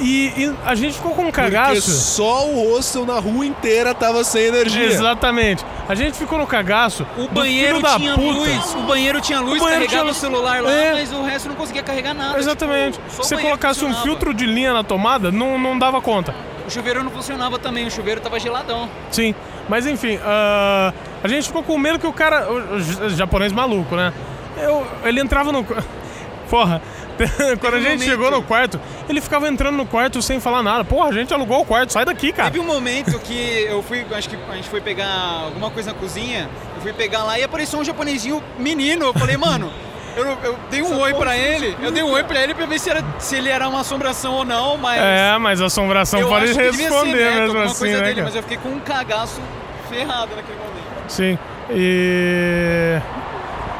E, 0.00 0.32
e 0.36 0.54
a 0.66 0.74
gente 0.74 0.94
ficou 0.94 1.12
com 1.12 1.22
um 1.22 1.30
Porque 1.30 1.40
cagaço. 1.42 1.82
só 1.88 2.48
o 2.48 2.72
hostel 2.74 3.06
na 3.06 3.20
rua 3.20 3.46
inteira 3.46 3.94
tava 3.94 4.24
sem 4.24 4.46
energia. 4.46 4.86
Exatamente. 4.86 5.64
A 5.88 5.94
gente 5.94 6.18
ficou 6.18 6.36
no 6.36 6.46
cagaço. 6.48 7.06
O 7.16 7.28
banheiro 7.28 7.80
tinha 7.96 8.14
puta. 8.14 8.26
luz, 8.32 8.74
o 8.74 8.80
banheiro 8.80 9.20
tinha 9.20 9.38
luz, 9.40 9.60
O 9.60 9.64
banheiro 9.64 9.84
carregava 9.84 10.10
tinha- 10.10 10.10
o 10.10 10.14
celular 10.14 10.60
lá, 10.62 10.72
É. 10.72 10.92
mas 10.94 11.12
o 11.12 11.22
resto 11.22 11.48
não 11.48 11.54
conseguia 11.54 11.84
carregar 11.84 12.12
nada. 12.12 12.36
Exatamente. 12.38 12.98
tipo, 12.98 13.08
só 13.12 13.22
o 13.22 13.24
Se 13.24 13.36
você 13.36 13.40
colocasse 13.42 13.84
um 13.84 13.94
filtro 14.02 14.34
de 14.34 14.46
linha 14.46 14.72
na 14.72 14.82
tomada, 14.82 15.30
não, 15.30 15.56
não 15.56 15.78
dava 15.78 16.00
conta. 16.02 16.34
O 16.66 16.70
chuveiro 16.70 17.04
não 17.04 17.10
funcionava 17.12 17.56
também, 17.60 17.86
o 17.86 17.90
chuveiro 17.90 18.20
tava 18.20 18.40
geladão. 18.40 18.88
Sim, 19.12 19.32
mas 19.68 19.86
enfim, 19.86 20.18
ah, 20.24 20.92
a 21.22 21.28
gente 21.28 21.46
ficou 21.46 21.62
com 21.62 21.78
medo 21.78 22.00
que 22.00 22.06
o 22.06 22.12
cara. 22.12 22.48
O, 22.50 23.10
japonês 23.10 23.52
maluco, 23.52 23.94
né? 23.94 24.12
Eu, 24.56 24.86
ele 25.04 25.20
entrava 25.20 25.52
no. 25.52 25.64
Porra, 26.50 26.80
quando 27.60 27.74
a 27.74 27.80
gente 27.80 27.92
momento- 27.92 28.04
chegou 28.04 28.30
no 28.30 28.42
quarto, 28.42 28.80
ele 29.08 29.20
ficava 29.20 29.48
entrando 29.48 29.76
no 29.76 29.86
quarto 29.86 30.20
sem 30.20 30.40
falar 30.40 30.62
nada. 30.62 30.84
Porra, 30.84 31.08
a 31.08 31.12
gente 31.12 31.32
alugou 31.32 31.60
o 31.60 31.64
quarto, 31.64 31.92
sai 31.92 32.04
daqui, 32.04 32.32
cara. 32.32 32.50
Teve 32.50 32.62
um 32.62 32.66
momento 32.66 33.18
que 33.20 33.66
eu 33.68 33.82
fui, 33.82 34.04
acho 34.14 34.28
que 34.28 34.36
a 34.50 34.54
gente 34.54 34.68
foi 34.68 34.80
pegar 34.80 35.42
alguma 35.44 35.70
coisa 35.70 35.92
na 35.92 35.98
cozinha, 35.98 36.48
eu 36.76 36.82
fui 36.82 36.92
pegar 36.92 37.24
lá 37.24 37.38
e 37.38 37.42
apareceu 37.42 37.78
um 37.78 37.84
japonesinho 37.84 38.42
menino. 38.58 39.06
Eu 39.06 39.14
falei, 39.14 39.36
mano, 39.36 39.72
eu, 40.16 40.26
eu 40.44 40.58
dei 40.70 40.82
um 40.82 40.98
oi 41.00 41.14
pra 41.14 41.36
ele, 41.36 41.76
eu 41.82 41.90
dei 41.90 42.02
um 42.02 42.10
oi 42.10 42.22
pra 42.24 42.42
ele 42.42 42.54
pra 42.54 42.66
ver 42.66 42.78
se, 42.78 42.90
era, 42.90 43.02
se 43.18 43.36
ele 43.36 43.48
era 43.48 43.68
uma 43.68 43.80
assombração 43.80 44.34
ou 44.34 44.44
não, 44.44 44.76
mas. 44.76 45.00
É, 45.00 45.38
mas 45.38 45.60
a 45.60 45.66
assombração 45.66 46.20
eu 46.20 46.28
pode 46.28 46.44
acho 46.44 46.54
que 46.54 46.70
devia 46.70 46.88
responder 46.88 47.10
ser 47.10 47.24
neto, 47.24 47.34
mesmo 47.34 47.46
alguma 47.46 47.64
assim, 47.64 47.78
coisa 47.78 47.98
né, 47.98 48.04
dele, 48.04 48.22
mas 48.22 48.36
eu 48.36 48.42
fiquei 48.42 48.58
com 48.58 48.68
um 48.68 48.80
cagaço 48.80 49.40
ferrado 49.88 50.36
naquele 50.36 50.58
momento. 50.58 50.84
Sim. 51.08 51.38
E. 51.70 53.00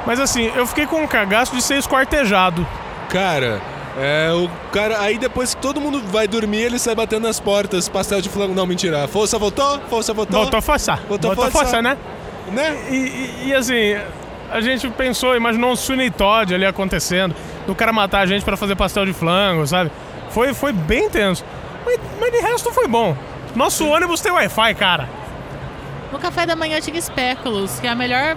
Mas 0.06 0.20
assim, 0.20 0.50
eu 0.54 0.66
fiquei 0.66 0.86
com 0.86 1.02
um 1.02 1.06
cagaço 1.06 1.54
de 1.54 1.62
ser 1.62 1.78
esquartejado. 1.78 2.66
Cara, 3.08 3.60
é 3.98 4.30
o 4.32 4.48
cara. 4.70 5.00
Aí 5.00 5.16
depois 5.18 5.54
que 5.54 5.60
todo 5.62 5.80
mundo 5.80 6.00
vai 6.08 6.26
dormir, 6.28 6.62
ele 6.62 6.78
sai 6.78 6.94
batendo 6.94 7.26
nas 7.26 7.40
portas, 7.40 7.88
pastel 7.88 8.20
de 8.20 8.28
flango. 8.28 8.54
Não, 8.54 8.66
mentira. 8.66 9.06
Força 9.08 9.38
voltou? 9.38 9.78
Força 9.88 10.12
voltou? 10.12 10.40
Voltou 10.40 10.58
a 10.58 10.62
forçar. 10.62 10.98
Voltou 11.08 11.30
a 11.30 11.34
Voltou 11.34 11.48
a 11.60 11.64
forçar. 11.64 11.82
né? 11.82 11.96
Né? 12.52 12.76
E, 12.90 12.94
e- 12.94 13.44
e, 13.48 13.54
assim, 13.54 13.96
a 14.50 14.60
gente 14.60 14.88
pensou, 14.90 15.34
imaginou 15.34 15.70
um 15.72 15.76
Sweeney 15.76 16.10
Todd 16.10 16.54
ali 16.54 16.66
acontecendo, 16.66 17.34
do 17.66 17.74
cara 17.74 17.92
matar 17.92 18.20
a 18.20 18.26
gente 18.26 18.44
pra 18.44 18.56
fazer 18.56 18.76
pastel 18.76 19.06
de 19.06 19.14
flango, 19.14 19.66
sabe? 19.66 19.90
Foi, 20.30 20.52
foi 20.52 20.72
bem 20.72 21.08
tenso. 21.08 21.42
Mas, 21.86 21.98
mas 22.20 22.30
de 22.32 22.38
resto 22.40 22.70
foi 22.72 22.86
bom. 22.86 23.16
Nosso 23.54 23.86
ônibus 23.88 24.20
tem 24.20 24.30
Wi-Fi, 24.32 24.74
cara. 24.74 25.08
No 26.12 26.18
café 26.18 26.44
da 26.44 26.54
manhã 26.54 26.80
tinha 26.80 26.98
espéculos, 26.98 27.78
que 27.80 27.86
é 27.86 27.90
a 27.90 27.94
melhor 27.94 28.36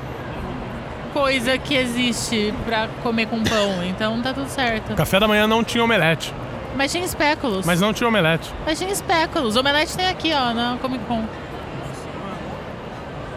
coisa 1.08 1.58
que 1.58 1.76
existe 1.76 2.54
pra 2.66 2.88
comer 3.04 3.28
com 3.28 3.44
pão. 3.44 3.84
Então 3.84 4.22
tá 4.22 4.34
tudo 4.34 4.50
certo. 4.50 4.96
Café 4.96 5.20
da 5.20 5.28
manhã 5.28 5.48
não 5.48 5.64
tinha 5.64 5.84
omelete, 5.84 6.34
Mas 6.76 6.92
tinha 6.92 7.04
espéculos. 7.06 7.66
mas 7.66 7.82
não 7.82 7.94
tinha 7.94 8.08
omelete. 8.08 8.54
Mas 8.66 8.78
tinha 8.78 8.92
espéculos. 8.92 9.56
Omelete 9.56 9.96
tem 9.98 10.08
aqui, 10.08 10.32
ó, 10.34 10.54
na 10.54 10.78
Comic 10.82 11.04
Con. 11.06 11.24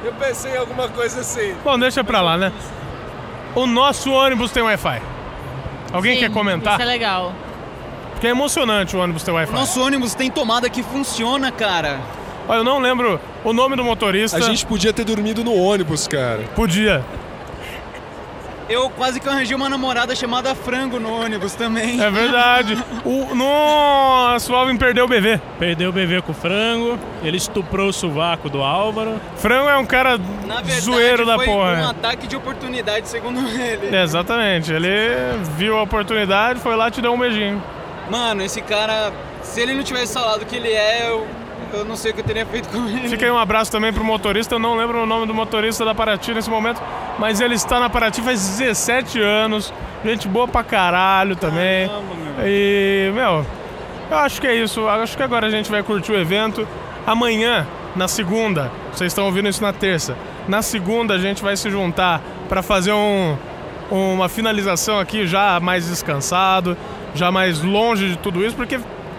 Eu 0.03 0.13
pensei 0.15 0.53
em 0.53 0.57
alguma 0.57 0.89
coisa 0.89 1.21
assim. 1.21 1.55
Bom, 1.63 1.79
deixa 1.79 2.03
pra 2.03 2.21
lá, 2.23 2.37
né? 2.37 2.53
O 3.55 3.67
nosso 3.67 4.11
ônibus 4.13 4.51
tem 4.51 4.63
Wi-Fi. 4.63 5.03
Alguém 5.93 6.15
Sim, 6.15 6.21
quer 6.21 6.31
comentar? 6.31 6.75
Isso 6.75 6.83
é 6.83 6.87
legal. 6.87 7.33
Porque 8.13 8.27
é 8.27 8.31
emocionante 8.31 8.97
o 8.97 9.01
ônibus 9.01 9.23
ter 9.23 9.31
Wi-Fi. 9.31 9.53
Nosso 9.55 9.83
ônibus 9.83 10.15
tem 10.15 10.31
tomada 10.31 10.71
que 10.71 10.83
funciona, 10.83 11.51
cara. 11.51 11.99
Olha, 12.49 12.59
eu 12.59 12.65
não 12.65 12.79
lembro 12.79 13.21
o 13.45 13.53
nome 13.53 13.77
do 13.77 13.85
motorista. 13.85 14.37
A 14.37 14.41
gente 14.41 14.65
podia 14.67 14.93
ter 14.93 15.05
dormido 15.05 15.45
no 15.45 15.55
ônibus, 15.55 16.09
cara. 16.09 16.43
Podia. 16.55 17.05
Eu 18.71 18.89
quase 18.89 19.19
que 19.19 19.29
arranjei 19.29 19.57
uma 19.57 19.69
namorada 19.69 20.15
chamada 20.15 20.55
Frango 20.55 21.01
no 21.01 21.13
ônibus 21.13 21.55
também. 21.57 22.01
É 22.01 22.09
verdade. 22.09 22.79
O, 23.05 23.35
nossa, 23.35 24.53
o 24.53 24.55
Alvin 24.55 24.77
perdeu 24.77 25.07
o 25.07 25.09
bebê. 25.09 25.41
Perdeu 25.59 25.91
o 25.91 25.93
bebê 25.93 26.23
com 26.23 26.31
o 26.31 26.35
frango, 26.35 26.97
ele 27.21 27.37
estuprou 27.37 27.89
o 27.89 27.93
sovaco 27.93 28.49
do 28.49 28.63
Álvaro. 28.63 29.21
Frango 29.37 29.69
é 29.69 29.77
um 29.77 29.85
cara 29.85 30.17
Na 30.47 30.57
verdade, 30.63 30.81
zoeiro 30.83 31.27
da 31.27 31.35
foi 31.35 31.47
porra. 31.47 31.83
um 31.83 31.89
ataque 31.89 32.29
de 32.29 32.37
oportunidade, 32.37 33.09
segundo 33.09 33.41
ele. 33.61 33.95
Exatamente. 33.97 34.73
Ele 34.73 34.89
viu 35.57 35.77
a 35.77 35.83
oportunidade, 35.83 36.61
foi 36.61 36.77
lá 36.77 36.87
e 36.87 36.91
te 36.93 37.01
deu 37.03 37.13
um 37.13 37.19
beijinho. 37.19 37.61
Mano, 38.09 38.41
esse 38.43 38.63
cara, 38.63 39.13
se 39.43 39.61
ele 39.61 39.75
não 39.75 39.83
tivesse 39.83 40.15
falado 40.15 40.47
que 40.47 40.55
ele 40.55 40.71
é, 40.71 41.09
eu, 41.11 41.27
eu 41.73 41.85
não 41.85 41.97
sei 41.97 42.11
o 42.11 42.15
que 42.15 42.21
eu 42.21 42.25
teria 42.25 42.47
feito 42.47 42.69
com 42.69 42.87
ele. 42.89 43.09
Fica 43.09 43.25
aí 43.25 43.31
um 43.31 43.39
abraço 43.39 43.71
também 43.71 43.93
pro 43.93 44.05
motorista. 44.05 44.55
Eu 44.55 44.59
não 44.59 44.77
lembro 44.77 45.03
o 45.03 45.07
nome 45.07 45.27
do 45.27 45.35
motorista 45.35 45.85
da 45.85 45.95
Paraty 45.95 46.35
nesse 46.35 46.51
momento, 46.51 46.83
mas 47.19 47.41
ele 47.41 47.55
está 47.55 47.79
na 47.81 47.89
Paraty 47.89 48.23
faz 48.23 48.59
17 48.59 49.21
anos. 49.21 49.73
Gente 50.05 50.29
boa 50.29 50.49
pra 50.49 50.63
caralho 50.63 51.37
também. 51.37 51.91
E, 52.45 53.11
meu, 53.15 53.45
eu 54.11 54.17
acho 54.19 54.41
que 54.41 54.47
é 54.47 54.55
isso. 54.55 54.81
Eu 54.81 54.89
Acho 54.89 55.17
que 55.17 55.23
agora 55.23 55.47
a 55.47 55.51
gente 55.51 55.71
vai 55.71 55.83
curtir 55.83 56.13
o 56.13 56.19
evento. 56.19 56.67
Amanhã, 57.07 57.67
na 57.95 58.09
segunda, 58.09 58.71
vocês 58.93 59.13
estão 59.13 59.27
ouvindo 59.27 59.49
isso 59.49 59.63
na 59.63 59.73
terça. 59.73 60.17
Na 60.49 60.63
segunda 60.63 61.15
a 61.15 61.19
gente 61.19 61.43
vai 61.43 61.57
se 61.57 61.71
juntar 61.71 62.21
para 62.49 62.63
fazer 62.63 62.93
um, 62.93 63.37
uma 63.91 64.29
finalização 64.29 64.99
aqui 64.99 65.27
já 65.27 65.59
mais 65.61 65.89
descansado, 65.89 66.77
já 67.15 67.31
mais 67.31 67.63
longe 67.63 68.11
de 68.11 68.19
tudo 68.19 68.45
isso, 68.45 68.57
porque 68.57 68.79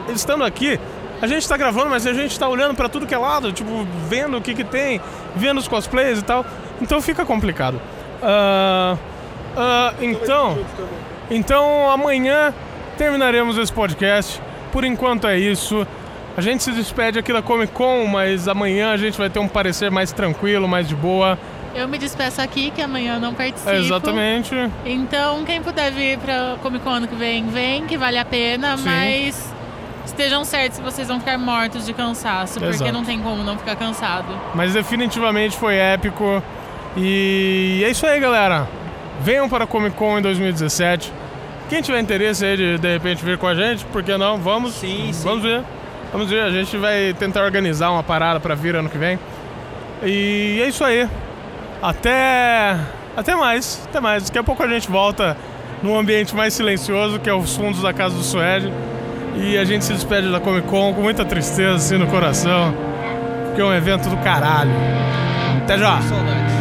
estando 0.10 0.44
aqui, 0.44 0.80
a 1.22 1.28
gente 1.28 1.48
tá 1.48 1.56
gravando, 1.56 1.90
mas 1.90 2.08
a 2.08 2.14
gente 2.14 2.38
tá 2.38 2.48
olhando 2.48 2.76
para 2.76 2.90
tudo 2.90 3.06
que 3.06 3.14
é 3.14 3.18
lado, 3.18 3.52
tipo, 3.54 3.86
vendo 4.10 4.38
o 4.38 4.42
que 4.42 4.56
que 4.56 4.64
tem, 4.64 5.00
vendo 5.36 5.60
os 5.60 5.68
cosplays 5.68 6.20
e 6.20 6.24
tal. 6.24 6.46
Então 6.82 7.02
fica 7.02 7.24
complicado. 7.24 7.80
Ah, 8.24 8.98
ah, 9.56 9.94
então, 10.02 10.58
então 11.30 11.92
amanhã 11.92 12.54
terminaremos 12.98 13.58
esse 13.58 13.72
podcast. 13.72 14.42
Por 14.72 14.84
enquanto 14.84 15.28
é 15.28 15.38
isso. 15.38 15.86
A 16.36 16.42
gente 16.42 16.64
se 16.64 16.72
despede 16.72 17.20
aqui 17.20 17.34
da 17.34 17.42
Comic 17.42 17.74
Con, 17.74 18.06
mas 18.08 18.48
amanhã 18.48 18.94
a 18.94 18.98
gente 18.98 19.18
vai 19.18 19.30
ter 19.30 19.40
um 19.40 19.48
parecer 19.48 19.92
mais 19.92 20.14
tranquilo, 20.14 20.68
mais 20.68 20.88
de 20.88 20.96
boa. 20.96 21.38
Eu 21.76 21.88
me 21.88 21.98
despeço 21.98 22.42
aqui, 22.42 22.72
que 22.72 22.82
amanhã 22.82 23.16
eu 23.16 23.20
não 23.20 23.34
participo. 23.34 23.70
Exatamente. 23.70 24.56
Então, 24.86 25.44
quem 25.46 25.62
puder 25.62 25.92
vir 25.92 26.18
pra 26.20 26.56
Comic 26.62 26.84
Con 26.84 26.90
ano 26.90 27.08
que 27.08 27.16
vem, 27.16 27.48
vem, 27.48 27.86
que 27.86 27.98
vale 27.98 28.18
a 28.18 28.26
pena, 28.26 28.78
Sim. 28.78 28.86
mas 28.86 29.51
estejam 30.06 30.44
certos 30.44 30.78
se 30.78 30.82
vocês 30.84 31.08
vão 31.08 31.20
ficar 31.20 31.38
mortos 31.38 31.86
de 31.86 31.94
cansaço, 31.94 32.60
porque 32.60 32.76
Exato. 32.76 32.92
não 32.92 33.04
tem 33.04 33.20
como 33.20 33.44
não 33.44 33.58
ficar 33.58 33.76
cansado. 33.76 34.28
Mas 34.54 34.74
definitivamente 34.74 35.58
foi 35.58 35.76
épico. 35.76 36.42
E 36.98 37.82
é 37.86 37.90
isso 37.90 38.06
aí, 38.06 38.20
galera. 38.20 38.68
Venham 39.22 39.48
para 39.48 39.64
a 39.64 39.68
Comic 39.68 39.96
Con 39.96 40.20
em 40.20 40.22
2017. 40.22 41.12
Quem 41.70 41.82
tiver 41.82 42.00
interesse 42.00 42.44
aí 42.44 42.58
de 42.58 42.78
de 42.78 42.94
repente 42.94 43.24
vir 43.24 43.38
com 43.38 43.48
a 43.48 43.56
gente, 43.56 43.86
por 43.86 44.04
que 44.04 44.18
não? 44.18 44.38
Vamos. 44.38 44.74
Sim, 44.74 45.12
sim. 45.14 45.24
Vamos 45.24 45.44
ver. 45.44 45.64
Vamos 46.12 46.30
ver. 46.30 46.42
A 46.44 46.52
gente 46.52 46.76
vai 46.76 47.14
tentar 47.18 47.44
organizar 47.44 47.92
uma 47.92 48.04
parada 48.04 48.40
para 48.40 48.56
vir 48.56 48.76
ano 48.76 48.90
que 48.90 48.98
vem. 48.98 49.18
E 50.04 50.60
é 50.62 50.68
isso 50.68 50.84
aí. 50.84 51.08
Até. 51.82 52.76
Até 53.16 53.36
mais. 53.36 53.82
Até 53.90 54.00
mais. 54.00 54.26
Daqui 54.26 54.38
a 54.40 54.44
pouco 54.44 54.62
a 54.64 54.68
gente 54.68 54.90
volta 54.90 55.38
num 55.82 55.98
ambiente 55.98 56.36
mais 56.36 56.54
silencioso, 56.54 57.20
que 57.20 57.30
é 57.30 57.34
os 57.34 57.56
fundos 57.56 57.82
da 57.82 57.94
casa 57.94 58.16
do 58.16 58.24
Suede. 58.24 58.72
E 59.36 59.58
a 59.58 59.64
gente 59.64 59.86
se 59.86 59.94
despede 59.94 60.32
da 60.32 60.40
Comic 60.40 60.68
Con 60.68 60.94
com 60.94 61.02
muita 61.02 61.26
tristeza 61.26 61.76
assim 61.76 61.98
no 61.98 62.08
coração. 62.08 62.74
Porque 63.46 63.62
é 63.62 63.66
um 63.66 63.74
evento 63.74 64.10
do 64.10 64.18
caralho. 64.18 64.72
Até 65.64 65.78
já! 65.78 66.02
Saudades. 66.02 66.61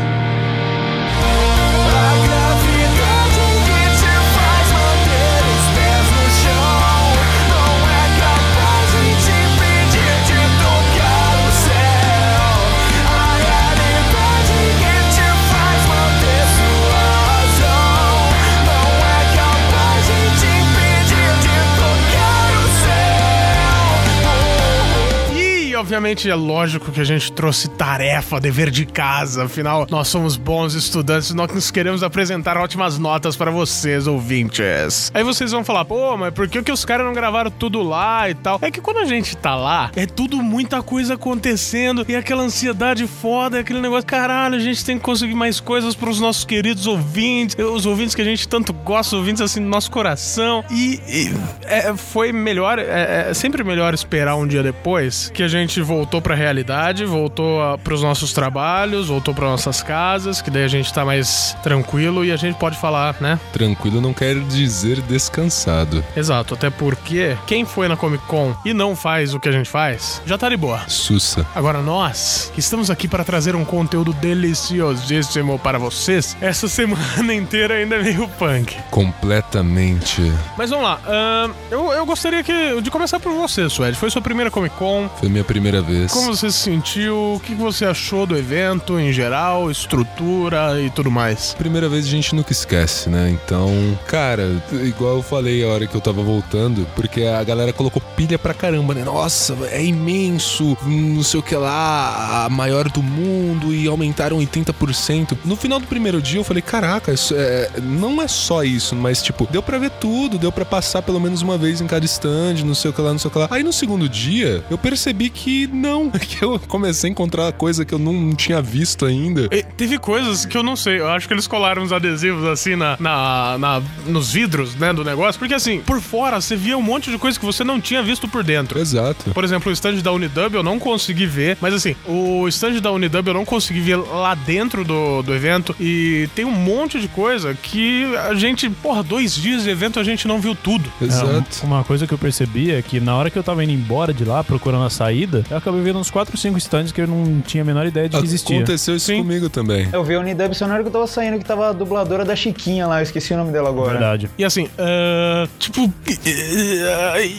Obviamente 25.80 26.28
é 26.28 26.34
lógico 26.34 26.92
que 26.92 27.00
a 27.00 27.04
gente 27.04 27.32
trouxe 27.32 27.68
tarefa, 27.70 28.38
dever 28.38 28.70
de 28.70 28.84
casa. 28.84 29.44
Afinal, 29.44 29.86
nós 29.90 30.08
somos 30.08 30.36
bons 30.36 30.74
estudantes, 30.74 31.32
nós 31.32 31.70
queremos 31.70 32.02
apresentar 32.02 32.58
ótimas 32.58 32.98
notas 32.98 33.34
para 33.34 33.50
vocês, 33.50 34.06
ouvintes. 34.06 35.10
Aí 35.14 35.24
vocês 35.24 35.52
vão 35.52 35.64
falar, 35.64 35.86
pô, 35.86 36.18
mas 36.18 36.34
por 36.34 36.48
que, 36.48 36.62
que 36.62 36.70
os 36.70 36.84
caras 36.84 37.06
não 37.06 37.14
gravaram 37.14 37.50
tudo 37.50 37.82
lá 37.82 38.28
e 38.28 38.34
tal? 38.34 38.58
É 38.60 38.70
que 38.70 38.80
quando 38.80 38.98
a 38.98 39.06
gente 39.06 39.34
tá 39.34 39.56
lá, 39.56 39.90
é 39.96 40.04
tudo 40.04 40.42
muita 40.42 40.82
coisa 40.82 41.14
acontecendo 41.14 42.04
e 42.06 42.14
aquela 42.14 42.42
ansiedade 42.42 43.06
foda, 43.06 43.60
aquele 43.60 43.80
negócio, 43.80 44.06
caralho, 44.06 44.56
a 44.56 44.60
gente 44.60 44.84
tem 44.84 44.98
que 44.98 45.02
conseguir 45.02 45.34
mais 45.34 45.60
coisas 45.60 45.94
para 45.94 46.10
os 46.10 46.20
nossos 46.20 46.44
queridos 46.44 46.86
ouvintes, 46.86 47.56
os 47.58 47.86
ouvintes 47.86 48.14
que 48.14 48.20
a 48.20 48.24
gente 48.24 48.46
tanto 48.46 48.74
gosta, 48.74 49.16
os 49.16 49.20
ouvintes 49.20 49.40
assim 49.40 49.62
do 49.62 49.68
nosso 49.68 49.90
coração. 49.90 50.62
E, 50.70 51.00
e, 51.08 51.34
é, 51.62 51.96
foi 51.96 52.32
melhor, 52.32 52.78
é, 52.78 53.28
é 53.30 53.34
sempre 53.34 53.64
melhor 53.64 53.94
esperar 53.94 54.36
um 54.36 54.46
dia 54.46 54.62
depois 54.62 55.30
que 55.32 55.42
a 55.42 55.48
gente 55.48 55.69
voltou 55.78 56.22
pra 56.22 56.34
realidade, 56.34 57.04
voltou 57.04 57.62
a, 57.62 57.76
pros 57.76 58.02
nossos 58.02 58.32
trabalhos, 58.32 59.08
voltou 59.08 59.34
para 59.34 59.46
nossas 59.46 59.82
casas, 59.82 60.40
que 60.40 60.50
daí 60.50 60.64
a 60.64 60.68
gente 60.68 60.92
tá 60.92 61.04
mais 61.04 61.54
tranquilo 61.62 62.24
e 62.24 62.32
a 62.32 62.36
gente 62.36 62.56
pode 62.56 62.78
falar, 62.78 63.16
né? 63.20 63.38
Tranquilo 63.52 64.00
não 64.00 64.14
quer 64.14 64.40
dizer 64.40 65.00
descansado. 65.02 66.02
Exato, 66.16 66.54
até 66.54 66.70
porque 66.70 67.36
quem 67.46 67.64
foi 67.64 67.88
na 67.88 67.96
Comic 67.96 68.24
Con 68.26 68.54
e 68.64 68.72
não 68.72 68.96
faz 68.96 69.34
o 69.34 69.40
que 69.40 69.48
a 69.48 69.52
gente 69.52 69.68
faz, 69.68 70.22
já 70.24 70.38
tá 70.38 70.48
de 70.48 70.56
boa. 70.56 70.80
Sussa. 70.88 71.46
Agora 71.54 71.82
nós, 71.82 72.50
que 72.54 72.60
estamos 72.60 72.90
aqui 72.90 73.06
para 73.06 73.24
trazer 73.24 73.54
um 73.54 73.64
conteúdo 73.64 74.12
deliciosíssimo 74.14 75.58
para 75.58 75.78
vocês, 75.78 76.36
essa 76.40 76.68
semana 76.68 77.34
inteira 77.34 77.74
ainda 77.74 77.96
é 77.96 78.02
meio 78.02 78.26
punk. 78.38 78.76
Completamente. 78.90 80.32
Mas 80.56 80.70
vamos 80.70 80.84
lá, 80.84 81.00
ahn, 81.06 81.52
eu, 81.70 81.92
eu 81.92 82.06
gostaria 82.06 82.42
que, 82.42 82.80
de 82.80 82.90
começar 82.90 83.20
por 83.20 83.32
você, 83.32 83.68
Suede. 83.68 83.96
Foi 83.96 84.10
sua 84.10 84.22
primeira 84.22 84.50
Comic 84.50 84.74
Con. 84.76 85.08
Foi 85.18 85.28
minha 85.28 85.44
primeira 85.44 85.59
vez. 85.82 86.12
Como 86.12 86.34
você 86.34 86.50
se 86.50 86.58
sentiu? 86.58 87.34
O 87.34 87.40
que 87.40 87.54
você 87.54 87.84
achou 87.84 88.26
do 88.26 88.36
evento 88.36 88.98
em 88.98 89.12
geral, 89.12 89.70
estrutura 89.70 90.80
e 90.80 90.90
tudo 90.90 91.11
mais? 91.11 91.54
Primeira 91.54 91.88
vez 91.88 92.06
a 92.06 92.08
gente 92.08 92.34
nunca 92.34 92.52
esquece, 92.52 93.08
né? 93.11 93.30
Então, 93.30 93.70
cara, 94.06 94.62
igual 94.84 95.16
eu 95.16 95.22
falei 95.22 95.62
a 95.62 95.68
hora 95.68 95.86
que 95.86 95.94
eu 95.94 96.00
tava 96.00 96.22
voltando, 96.22 96.86
porque 96.96 97.24
a 97.24 97.42
galera 97.44 97.72
colocou 97.72 98.02
pilha 98.16 98.38
pra 98.38 98.54
caramba, 98.54 98.94
né? 98.94 99.04
Nossa, 99.04 99.56
é 99.70 99.84
imenso, 99.84 100.76
não 100.86 101.22
sei 101.22 101.40
o 101.40 101.42
que 101.42 101.54
lá, 101.54 102.46
a 102.46 102.48
maior 102.48 102.88
do 102.88 103.02
mundo 103.02 103.74
e 103.74 103.86
aumentaram 103.86 104.38
80%. 104.38 105.36
No 105.44 105.56
final 105.56 105.78
do 105.78 105.86
primeiro 105.86 106.22
dia 106.22 106.40
eu 106.40 106.44
falei, 106.44 106.62
caraca, 106.62 107.12
isso 107.12 107.34
é, 107.36 107.70
não 107.82 108.22
é 108.22 108.28
só 108.28 108.64
isso, 108.64 108.96
mas 108.96 109.22
tipo, 109.22 109.46
deu 109.50 109.62
pra 109.62 109.78
ver 109.78 109.90
tudo, 109.90 110.38
deu 110.38 110.50
pra 110.52 110.64
passar 110.64 111.02
pelo 111.02 111.20
menos 111.20 111.42
uma 111.42 111.58
vez 111.58 111.80
em 111.80 111.86
cada 111.86 112.04
stand, 112.06 112.64
não 112.64 112.74
sei 112.74 112.90
o 112.90 112.94
que 112.94 113.00
lá, 113.00 113.11
não 113.12 113.18
sei 113.18 113.28
o 113.28 113.32
que 113.32 113.38
lá. 113.38 113.48
Aí 113.50 113.62
no 113.62 113.72
segundo 113.72 114.08
dia, 114.08 114.64
eu 114.70 114.78
percebi 114.78 115.28
que 115.28 115.49
não, 115.72 116.11
que 116.12 116.42
eu 116.44 116.59
comecei 116.68 117.09
a 117.09 117.11
encontrar 117.11 117.53
coisa 117.53 117.84
que 117.84 117.92
eu 117.94 117.98
não 117.98 118.34
tinha 118.34 118.61
visto 118.62 119.05
ainda. 119.07 119.48
E 119.53 119.62
teve 119.62 119.98
coisas 119.98 120.44
que 120.44 120.57
eu 120.57 120.62
não 120.62 120.76
sei. 120.76 121.01
Eu 121.01 121.09
acho 121.09 121.26
que 121.26 121.34
eles 121.34 121.46
colaram 121.46 121.82
uns 121.82 121.92
adesivos 121.92 122.44
assim 122.46 122.76
na, 122.76 122.96
na, 123.01 123.59
na- 123.59 123.82
nos 124.07 124.32
vidros, 124.32 124.74
né, 124.74 124.92
do 124.92 125.05
negócio. 125.05 125.38
Porque 125.38 125.55
assim, 125.55 125.80
por 125.80 126.01
fora 126.01 126.40
você 126.40 126.57
via 126.57 126.76
um 126.76 126.82
monte 126.82 127.11
de 127.11 127.18
coisa 127.18 127.38
que 127.38 127.44
você 127.44 127.64
não 127.64 127.80
tinha 127.80 128.03
visto 128.03 128.28
por 128.28 128.42
dentro. 128.44 128.78
Exato. 128.78 129.30
Por 129.32 129.44
exemplo, 129.44 129.70
o 129.70 129.72
stand 129.72 129.96
da 130.03 130.12
Unidub 130.12 130.55
eu 130.55 130.62
não 130.62 130.78
consegui 130.78 131.26
ver, 131.26 131.57
mas 131.61 131.74
assim, 131.74 131.94
o 132.07 132.46
stand 132.48 132.80
da 132.80 132.90
Unidub 132.92 133.26
eu 133.28 133.34
não 133.34 133.44
consegui 133.44 133.80
ver 133.80 133.96
lá 133.96 134.34
dentro 134.34 134.84
do, 134.84 135.22
do 135.22 135.34
evento 135.34 135.74
e 135.80 136.28
tem 136.34 136.44
um 136.44 136.51
monte 136.51 137.01
de 137.01 137.09
coisa 137.09 137.55
que 137.55 138.05
a 138.28 138.34
gente, 138.34 138.68
porra, 138.68 139.03
dois 139.03 139.34
dias 139.34 139.64
de 139.64 139.70
evento 139.70 139.98
a 139.98 140.05
gente 140.05 140.26
não 140.28 140.40
viu 140.40 140.55
tudo. 140.55 140.90
Exato. 141.01 141.61
É, 141.62 141.66
uma 141.66 141.84
coisa 141.84 142.07
que 142.07 142.12
eu 142.14 142.18
percebi 142.18 142.70
é 142.70 142.82
que 142.82 143.01
na 143.01 143.14
hora 143.16 143.30
que 143.30 143.38
eu 143.38 143.42
tava 143.42 143.62
indo 143.64 143.72
embora 143.72 144.12
de 144.12 144.24
lá, 144.24 144.42
procurando 144.44 144.84
a 144.84 144.90
saída, 144.90 145.39
eu 145.49 145.57
acabei 145.57 145.80
vendo 145.80 145.99
uns 145.99 146.11
4 146.11 146.34
ou 146.34 146.38
5 146.38 146.59
stands 146.59 146.93
que 146.93 147.01
eu 147.01 147.07
não 147.07 147.41
tinha 147.41 147.62
a 147.62 147.66
menor 147.66 147.86
ideia 147.86 148.09
de 148.09 148.16
que 148.18 148.24
existia. 148.24 148.57
Aconteceu 148.57 148.97
isso 148.97 149.07
Sim. 149.07 149.18
comigo 149.18 149.49
também. 149.49 149.88
Eu 149.93 150.03
vi 150.05 150.14
a 150.14 150.20
Unidub 150.20 150.55
só 150.55 150.66
na 150.66 150.74
hora 150.74 150.82
que 150.82 150.88
eu 150.88 150.93
tava 150.93 151.07
saindo, 151.07 151.38
que 151.38 151.45
tava 151.45 151.70
a 151.70 151.72
dubladora 151.72 152.24
da 152.24 152.34
Chiquinha 152.36 152.86
lá, 152.86 153.01
eu 153.01 153.03
esqueci 153.03 153.32
o 153.32 153.36
nome 153.36 153.53
dela 153.53 153.68
agora. 153.68 153.91
Verdade. 153.93 154.30
E 154.38 154.45
assim, 154.45 154.68
ah, 154.78 155.47
tipo, 155.59 155.93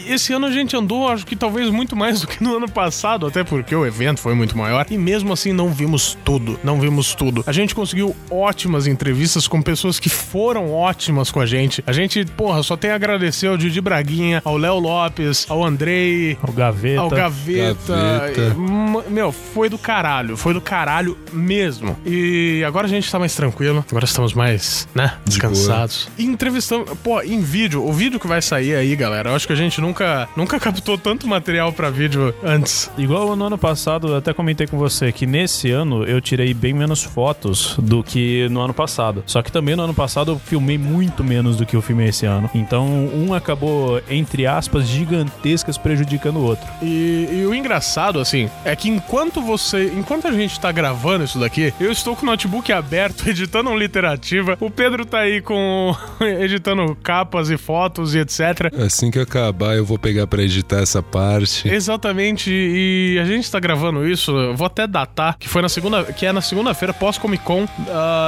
esse 0.08 0.32
ano 0.32 0.46
a 0.46 0.50
gente 0.50 0.76
andou, 0.76 1.08
acho 1.08 1.26
que 1.26 1.36
talvez 1.36 1.70
muito 1.70 1.96
mais 1.96 2.20
do 2.20 2.26
que 2.26 2.42
no 2.42 2.56
ano 2.56 2.68
passado, 2.70 3.26
até 3.26 3.44
porque 3.44 3.74
o 3.74 3.86
evento 3.86 4.20
foi 4.20 4.34
muito 4.34 4.56
maior. 4.56 4.86
E 4.90 4.98
mesmo 4.98 5.32
assim 5.32 5.52
não 5.52 5.68
vimos 5.68 6.16
tudo, 6.24 6.58
não 6.62 6.80
vimos 6.80 7.14
tudo. 7.14 7.42
A 7.46 7.52
gente 7.52 7.74
conseguiu 7.74 8.14
ótimas 8.30 8.86
entrevistas 8.86 9.46
com 9.48 9.60
pessoas 9.62 9.98
que 9.98 10.08
foram 10.08 10.72
ótimas 10.72 11.30
com 11.30 11.40
a 11.40 11.46
gente. 11.46 11.82
A 11.86 11.92
gente, 11.92 12.24
porra, 12.24 12.62
só 12.62 12.76
tem 12.76 12.90
a 12.90 12.94
agradecer 12.94 13.46
ao 13.46 13.56
Didi 13.56 13.80
Braguinha, 13.80 14.40
ao 14.44 14.56
Léo 14.56 14.78
Lopes, 14.78 15.46
ao 15.48 15.64
Andrei, 15.64 16.36
O 16.42 16.52
Gaveta. 16.52 17.00
ao 17.00 17.10
Gaveta, 17.10 17.91
Eita. 17.94 18.54
m- 18.54 19.02
meu, 19.08 19.32
foi 19.32 19.68
do 19.68 19.78
caralho. 19.78 20.36
Foi 20.36 20.54
do 20.54 20.60
caralho 20.60 21.16
mesmo. 21.32 21.96
E 22.06 22.62
agora 22.66 22.86
a 22.86 22.90
gente 22.90 23.10
tá 23.10 23.18
mais 23.18 23.34
tranquilo. 23.34 23.84
Agora 23.90 24.04
estamos 24.04 24.32
mais, 24.34 24.88
né? 24.94 25.14
De. 25.24 25.32
Descansados. 25.32 26.08
E 26.18 26.24
entrevistamos. 26.24 26.90
Pô, 27.02 27.20
em 27.22 27.40
vídeo. 27.40 27.84
O 27.86 27.92
vídeo 27.92 28.18
que 28.20 28.26
vai 28.26 28.40
sair 28.42 28.74
aí, 28.74 28.94
galera. 28.96 29.30
Eu 29.30 29.36
acho 29.36 29.46
que 29.46 29.52
a 29.52 29.56
gente 29.56 29.80
nunca, 29.80 30.28
nunca 30.36 30.58
captou 30.60 30.96
tanto 30.96 31.26
material 31.26 31.72
pra 31.72 31.90
vídeo 31.90 32.34
antes. 32.44 32.90
Igual 32.96 33.34
no 33.36 33.44
ano 33.46 33.58
passado, 33.58 34.08
eu 34.08 34.16
até 34.16 34.32
comentei 34.32 34.66
com 34.66 34.78
você 34.78 35.10
que 35.12 35.26
nesse 35.26 35.70
ano 35.70 36.04
eu 36.04 36.20
tirei 36.20 36.52
bem 36.54 36.72
menos 36.72 37.02
fotos 37.02 37.76
do 37.78 38.02
que 38.02 38.48
no 38.50 38.60
ano 38.60 38.74
passado. 38.74 39.22
Só 39.26 39.42
que 39.42 39.50
também 39.50 39.74
no 39.76 39.82
ano 39.82 39.94
passado 39.94 40.32
eu 40.32 40.38
filmei 40.38 40.78
muito 40.78 41.24
menos 41.24 41.56
do 41.56 41.66
que 41.66 41.74
eu 41.76 41.82
filmei 41.82 42.08
esse 42.08 42.26
ano. 42.26 42.48
Então 42.54 42.86
um 43.14 43.34
acabou, 43.34 44.00
entre 44.10 44.46
aspas, 44.46 44.86
gigantescas 44.86 45.76
prejudicando 45.78 46.36
o 46.36 46.42
outro. 46.44 46.66
E, 46.82 47.28
e 47.32 47.46
o 47.46 47.54
engraçado, 47.54 47.71
assim, 47.76 48.50
é 48.64 48.74
que 48.74 48.88
enquanto 48.88 49.40
você. 49.40 49.92
Enquanto 49.96 50.26
a 50.28 50.32
gente 50.32 50.58
tá 50.58 50.70
gravando 50.72 51.24
isso 51.24 51.38
daqui, 51.38 51.72
eu 51.80 51.90
estou 51.90 52.16
com 52.16 52.22
o 52.22 52.26
notebook 52.26 52.72
aberto, 52.72 53.26
editando 53.30 53.70
um 53.70 53.76
literativa. 53.76 54.56
O 54.60 54.70
Pedro 54.70 55.04
tá 55.04 55.20
aí 55.20 55.40
com. 55.40 55.94
editando 56.20 56.96
capas 57.02 57.50
e 57.50 57.56
fotos 57.56 58.14
e 58.14 58.18
etc. 58.18 58.72
Assim 58.84 59.10
que 59.10 59.18
acabar, 59.18 59.76
eu 59.76 59.84
vou 59.84 59.98
pegar 59.98 60.26
pra 60.26 60.42
editar 60.42 60.78
essa 60.78 61.02
parte. 61.02 61.68
Exatamente, 61.68 62.50
e 62.50 63.18
a 63.20 63.24
gente 63.24 63.50
tá 63.50 63.60
gravando 63.60 64.06
isso, 64.06 64.32
vou 64.54 64.66
até 64.66 64.86
datar, 64.86 65.36
que 65.38 65.48
foi 65.48 65.62
na 65.62 65.68
segunda, 65.68 66.04
que 66.04 66.26
é 66.26 66.32
na 66.32 66.40
segunda-feira 66.40 66.92
pós-Comic 66.92 67.44
Con, 67.44 67.66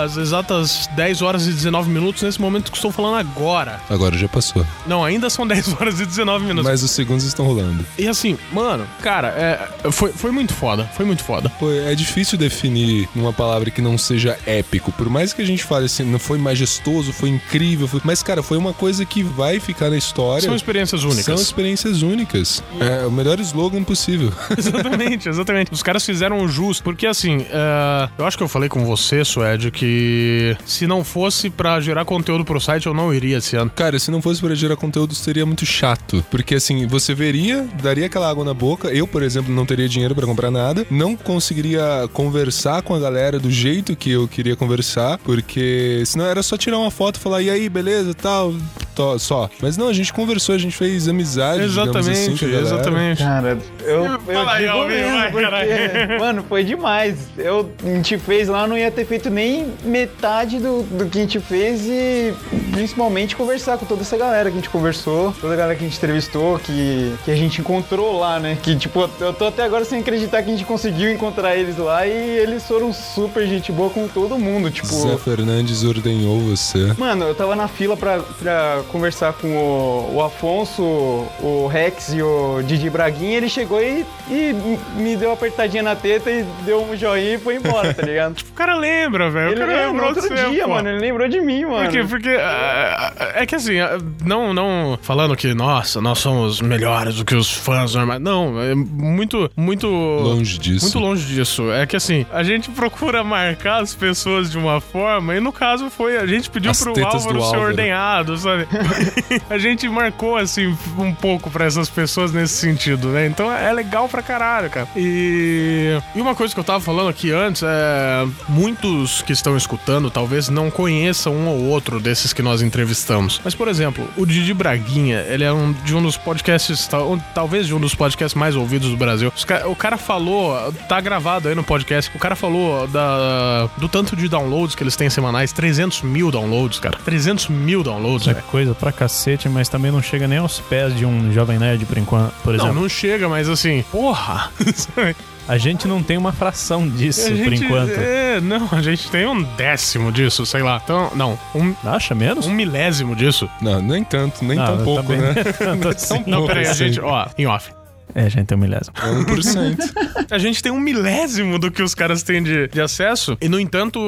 às 0.04 0.16
exatas 0.16 0.88
10 0.96 1.22
horas 1.22 1.46
e 1.46 1.52
19 1.52 1.90
minutos, 1.90 2.22
nesse 2.22 2.40
momento 2.40 2.70
que 2.70 2.76
estou 2.76 2.90
falando 2.90 3.16
agora. 3.16 3.80
Agora 3.88 4.16
já 4.16 4.28
passou. 4.28 4.64
Não, 4.86 5.04
ainda 5.04 5.30
são 5.30 5.46
10 5.46 5.74
horas 5.80 6.00
e 6.00 6.06
19 6.06 6.44
minutos. 6.44 6.70
Mas 6.70 6.82
os 6.82 6.90
segundos 6.90 7.24
estão 7.24 7.44
rolando. 7.44 7.84
E 7.98 8.06
assim, 8.06 8.38
mano, 8.52 8.86
cara, 9.02 9.33
é, 9.36 9.90
foi, 9.90 10.12
foi 10.12 10.30
muito 10.30 10.52
foda, 10.52 10.84
foi 10.96 11.04
muito 11.04 11.22
foda. 11.24 11.48
Pô, 11.58 11.70
é 11.70 11.94
difícil 11.94 12.38
definir 12.38 13.08
numa 13.14 13.32
palavra 13.32 13.70
que 13.70 13.80
não 13.82 13.96
seja 13.98 14.38
épico. 14.46 14.92
Por 14.92 15.08
mais 15.08 15.32
que 15.32 15.42
a 15.42 15.46
gente 15.46 15.64
fale 15.64 15.86
assim, 15.86 16.04
não 16.04 16.18
foi 16.18 16.38
majestoso, 16.38 17.12
foi 17.12 17.28
incrível, 17.28 17.86
foi- 17.88 18.00
mas 18.04 18.22
cara, 18.22 18.42
foi 18.42 18.56
uma 18.58 18.72
coisa 18.72 19.04
que 19.04 19.22
vai 19.22 19.60
ficar 19.60 19.90
na 19.90 19.96
história. 19.96 20.42
São 20.46 20.54
experiências 20.56 21.02
únicas. 21.04 21.24
São 21.24 21.34
experiências 21.34 22.02
únicas. 22.02 22.62
É 22.80 23.06
o 23.06 23.10
melhor 23.10 23.38
slogan 23.40 23.82
possível. 23.82 24.32
exatamente, 24.56 25.28
exatamente. 25.28 25.72
Os 25.72 25.82
caras 25.82 26.04
fizeram 26.04 26.40
o 26.40 26.48
justo, 26.48 26.82
porque 26.82 27.06
assim, 27.06 27.46
é, 27.50 28.08
eu 28.18 28.26
acho 28.26 28.36
que 28.36 28.42
eu 28.42 28.48
falei 28.48 28.68
com 28.68 28.84
você, 28.84 29.24
Suede, 29.24 29.70
que 29.70 30.56
se 30.64 30.86
não 30.86 31.02
fosse 31.04 31.50
pra 31.50 31.80
gerar 31.80 32.04
conteúdo 32.04 32.44
pro 32.44 32.60
site, 32.60 32.86
eu 32.86 32.94
não 32.94 33.12
iria 33.12 33.38
esse 33.38 33.56
ano. 33.56 33.70
Cara, 33.74 33.98
se 33.98 34.10
não 34.10 34.20
fosse 34.22 34.40
pra 34.40 34.54
gerar 34.54 34.76
conteúdo, 34.76 35.14
seria 35.14 35.44
muito 35.46 35.64
chato. 35.66 36.24
Porque 36.30 36.54
assim, 36.54 36.86
você 36.86 37.14
veria, 37.14 37.66
daria 37.82 38.06
aquela 38.06 38.28
água 38.28 38.44
na 38.44 38.54
boca. 38.54 38.88
Eu, 38.88 39.06
por 39.06 39.22
exemplo, 39.24 39.52
não 39.52 39.66
teria 39.66 39.88
dinheiro 39.88 40.14
pra 40.14 40.26
comprar 40.26 40.50
nada. 40.50 40.86
Não 40.90 41.16
conseguiria 41.16 42.08
conversar 42.12 42.82
com 42.82 42.94
a 42.94 42.98
galera 42.98 43.38
do 43.38 43.50
jeito 43.50 43.96
que 43.96 44.10
eu 44.12 44.28
queria 44.28 44.56
conversar. 44.56 45.18
Porque 45.18 46.02
senão 46.06 46.24
era 46.26 46.42
só 46.42 46.56
tirar 46.56 46.78
uma 46.78 46.90
foto 46.90 47.16
e 47.16 47.20
falar, 47.20 47.42
e 47.42 47.50
aí, 47.50 47.68
beleza, 47.68 48.14
tal, 48.14 48.54
tó- 48.94 49.18
só. 49.18 49.48
Mas 49.60 49.76
não, 49.76 49.88
a 49.88 49.92
gente 49.92 50.12
conversou, 50.12 50.54
a 50.54 50.58
gente 50.58 50.76
fez 50.76 51.08
amizade. 51.08 51.60
assim, 51.62 51.70
Exatamente, 51.72 52.38
com 52.38 52.44
a 52.44 52.48
galera. 52.48 52.66
exatamente. 52.66 53.22
Cara, 53.22 53.58
eu, 53.82 54.04
eu 54.04 54.20
Fala 54.20 54.52
aí, 54.52 54.64
digo 54.64 54.72
Alvin, 54.76 54.94
mesmo, 54.94 55.12
vai, 55.14 55.30
porque, 55.30 55.44
caralho. 55.44 56.20
mano, 56.20 56.44
foi 56.48 56.64
demais. 56.64 57.16
Eu, 57.38 57.70
a 57.82 57.86
gente 57.88 58.18
fez 58.18 58.48
lá, 58.48 58.66
não 58.66 58.76
ia 58.76 58.90
ter 58.90 59.04
feito 59.06 59.30
nem 59.30 59.66
metade 59.84 60.58
do, 60.58 60.82
do 60.82 61.06
que 61.06 61.18
a 61.18 61.20
gente 61.22 61.40
fez 61.40 61.82
e 61.86 62.32
principalmente 62.72 63.36
conversar 63.36 63.78
com 63.78 63.86
toda 63.86 64.02
essa 64.02 64.16
galera 64.16 64.50
que 64.50 64.56
a 64.56 64.60
gente 64.60 64.70
conversou, 64.70 65.32
toda 65.40 65.54
a 65.54 65.56
galera 65.56 65.76
que 65.78 65.84
a 65.84 65.88
gente 65.88 65.96
entrevistou, 65.96 66.58
que, 66.58 67.12
que 67.24 67.30
a 67.30 67.36
gente 67.36 67.60
encontrou 67.60 68.18
lá, 68.18 68.38
né? 68.40 68.58
Que, 68.62 68.74
tipo, 68.76 69.08
eu 69.20 69.32
tô 69.32 69.46
até 69.46 69.62
agora 69.62 69.84
sem 69.84 70.00
acreditar 70.00 70.42
que 70.42 70.50
a 70.50 70.52
gente 70.52 70.64
conseguiu 70.64 71.12
encontrar 71.12 71.56
eles 71.56 71.76
lá 71.76 72.06
e 72.06 72.38
eles 72.38 72.66
foram 72.66 72.92
super 72.92 73.46
gente 73.46 73.70
boa 73.72 73.90
com 73.90 74.08
todo 74.08 74.38
mundo, 74.38 74.70
tipo... 74.70 74.86
Zé 74.86 75.16
Fernandes 75.16 75.84
ordenhou 75.84 76.40
você. 76.40 76.92
Mano, 76.98 77.24
eu 77.24 77.34
tava 77.34 77.54
na 77.54 77.68
fila 77.68 77.96
pra, 77.96 78.20
pra 78.20 78.82
conversar 78.90 79.32
com 79.34 79.48
o, 79.48 80.16
o 80.16 80.22
Afonso, 80.22 80.82
o 80.82 81.68
Rex 81.70 82.12
e 82.12 82.22
o 82.22 82.62
Didi 82.62 82.90
Braguinha. 82.90 83.36
Ele 83.36 83.48
chegou 83.48 83.82
e, 83.82 84.04
e 84.30 84.54
me 84.96 85.16
deu 85.16 85.30
uma 85.30 85.34
apertadinha 85.34 85.82
na 85.82 85.96
teta 85.96 86.30
e 86.30 86.44
deu 86.64 86.82
um 86.82 86.96
joinha 86.96 87.34
e 87.34 87.38
foi 87.38 87.56
embora, 87.56 87.92
tá 87.92 88.02
ligado? 88.02 88.36
O 88.54 88.56
cara 88.56 88.76
lembra, 88.76 89.30
velho. 89.30 89.48
O 89.48 89.52
ele 89.52 89.60
cara 89.60 89.86
lembrou 89.88 90.08
outro 90.10 90.22
você, 90.22 90.48
dia, 90.48 90.62
pô. 90.62 90.70
mano. 90.70 90.88
Ele 90.88 91.00
lembrou 91.00 91.28
de 91.28 91.40
mim, 91.40 91.64
mano. 91.64 91.84
Por 91.84 91.90
quê? 91.90 92.04
Porque 92.08 92.28
ah, 92.28 93.32
é 93.34 93.44
que 93.44 93.56
assim, 93.56 93.80
ah, 93.80 93.98
não, 94.24 94.54
não 94.54 94.96
falando 95.02 95.34
que, 95.34 95.52
nossa, 95.54 96.00
nós 96.00 96.20
somos 96.20 96.60
melhores 96.60 97.16
do 97.16 97.24
que 97.24 97.34
os 97.34 97.50
fãs 97.50 97.96
normais. 97.96 98.20
Não, 98.20 98.62
é 98.62 98.74
muito, 99.04 99.50
muito. 99.56 99.86
Longe 99.86 100.58
disso. 100.58 100.84
Muito 100.86 100.98
longe 100.98 101.26
disso. 101.26 101.70
É 101.72 101.86
que 101.86 101.96
assim, 101.96 102.24
a 102.32 102.42
gente 102.42 102.70
procura 102.70 103.22
marcar 103.24 103.82
as 103.82 103.94
pessoas 103.94 104.50
de 104.50 104.58
uma 104.58 104.80
forma, 104.80 105.34
e 105.36 105.40
no 105.40 105.52
caso 105.52 105.90
foi, 105.90 106.16
a 106.16 106.26
gente 106.26 106.50
pediu 106.50 106.70
As 106.70 106.80
pro 106.80 106.90
Álvaro 107.04 107.34
do 107.34 107.40
ser 107.40 107.46
Álvaro. 107.46 107.62
ordenhado, 107.62 108.36
sabe? 108.38 108.66
a 109.50 109.58
gente 109.58 109.88
marcou, 109.88 110.36
assim, 110.36 110.76
um 110.98 111.14
pouco 111.14 111.50
pra 111.50 111.64
essas 111.64 111.88
pessoas 111.88 112.32
nesse 112.32 112.54
sentido, 112.54 113.08
né? 113.08 113.26
Então 113.26 113.50
é 113.52 113.72
legal 113.72 114.08
pra 114.08 114.22
caralho, 114.22 114.70
cara. 114.70 114.88
E, 114.96 115.98
e 116.14 116.20
uma 116.20 116.34
coisa 116.34 116.54
que 116.54 116.60
eu 116.60 116.64
tava 116.64 116.80
falando 116.80 117.08
aqui 117.08 117.30
antes 117.30 117.62
é. 117.64 118.26
Muitos 118.48 119.22
que 119.22 119.32
estão 119.32 119.56
escutando 119.56 120.10
talvez 120.10 120.48
não 120.48 120.70
conheçam 120.70 121.34
um 121.34 121.48
ou 121.48 121.64
outro 121.64 121.98
desses 122.00 122.32
que 122.32 122.42
nós 122.42 122.62
entrevistamos. 122.62 123.40
Mas, 123.44 123.54
por 123.54 123.68
exemplo, 123.68 124.08
o 124.16 124.24
Didi 124.24 124.54
Braguinha, 124.54 125.20
ele 125.28 125.44
é 125.44 125.52
um, 125.52 125.72
de 125.72 125.94
um 125.94 126.02
dos 126.02 126.16
podcasts, 126.16 126.86
tal- 126.86 127.18
talvez 127.34 127.66
de 127.66 127.74
um 127.74 127.80
dos 127.80 127.94
podcasts 127.94 128.34
mais 128.38 128.54
ouvidos 128.56 128.93
do 128.94 128.98
Brasil. 128.98 129.32
Ca- 129.46 129.66
o 129.68 129.74
cara 129.76 129.96
falou, 129.96 130.72
tá 130.88 131.00
gravado 131.00 131.48
aí 131.48 131.54
no 131.54 131.64
podcast, 131.64 132.10
o 132.14 132.18
cara 132.18 132.34
falou 132.36 132.86
da, 132.88 133.68
do 133.78 133.88
tanto 133.88 134.14
de 134.16 134.28
downloads 134.28 134.74
que 134.74 134.82
eles 134.82 134.96
têm 134.96 135.10
semanais, 135.10 135.52
300 135.52 136.02
mil 136.02 136.30
downloads, 136.30 136.78
cara. 136.78 136.96
300 137.04 137.48
mil 137.48 137.82
downloads, 137.82 138.26
É 138.28 138.34
velho. 138.34 138.44
coisa 138.46 138.74
pra 138.74 138.92
cacete, 138.92 139.48
mas 139.48 139.68
também 139.68 139.90
não 139.90 140.02
chega 140.02 140.26
nem 140.28 140.38
aos 140.38 140.60
pés 140.60 140.96
de 140.96 141.04
um 141.04 141.32
Jovem 141.32 141.58
Nerd, 141.58 141.84
por 141.86 141.98
enquanto, 141.98 142.32
por 142.42 142.54
Não, 142.56 142.64
exemplo. 142.64 142.82
não 142.82 142.88
chega, 142.88 143.28
mas 143.28 143.48
assim, 143.48 143.84
porra! 143.90 144.50
A 145.46 145.58
gente 145.58 145.86
não 145.86 146.02
tem 146.02 146.16
uma 146.16 146.32
fração 146.32 146.88
disso, 146.88 147.26
A 147.26 147.28
por 147.28 147.36
gente- 147.36 147.64
enquanto. 147.64 147.90
É, 147.90 148.40
não, 148.40 148.66
a 148.72 148.80
gente 148.80 149.10
tem 149.10 149.26
um 149.26 149.42
décimo 149.42 150.10
disso, 150.10 150.46
sei 150.46 150.62
lá. 150.62 150.80
Então, 150.82 151.10
não, 151.14 151.38
um, 151.54 151.74
Acha 151.84 152.14
menos? 152.14 152.46
um 152.46 152.50
milésimo 152.50 153.14
disso. 153.14 153.46
Não, 153.60 153.78
nem 153.82 154.02
tanto, 154.02 154.42
nem 154.42 154.56
Não, 154.56 154.64
tão 154.64 154.82
pouco, 154.82 155.12
né? 155.12 155.34
tanto 155.58 155.88
assim. 155.88 156.24
Não, 156.26 156.38
pouco 156.38 156.46
peraí, 156.46 156.66
a 156.66 156.70
assim. 156.70 156.86
gente, 156.86 157.00
ó, 157.00 157.26
em 157.36 157.44
off. 157.46 157.70
É, 158.14 158.22
a 158.26 158.28
gente 158.28 158.46
tem 158.46 158.56
um 158.56 158.60
milésimo. 158.60 158.94
É 158.96 159.10
1%. 159.32 160.24
A 160.30 160.38
gente 160.38 160.62
tem 160.62 160.72
um 160.72 160.80
milésimo 160.80 161.58
do 161.58 161.70
que 161.70 161.82
os 161.82 161.94
caras 161.94 162.22
têm 162.22 162.42
de, 162.42 162.66
de 162.68 162.80
acesso. 162.80 163.36
E, 163.40 163.48
no 163.48 163.60
entanto, 163.60 164.00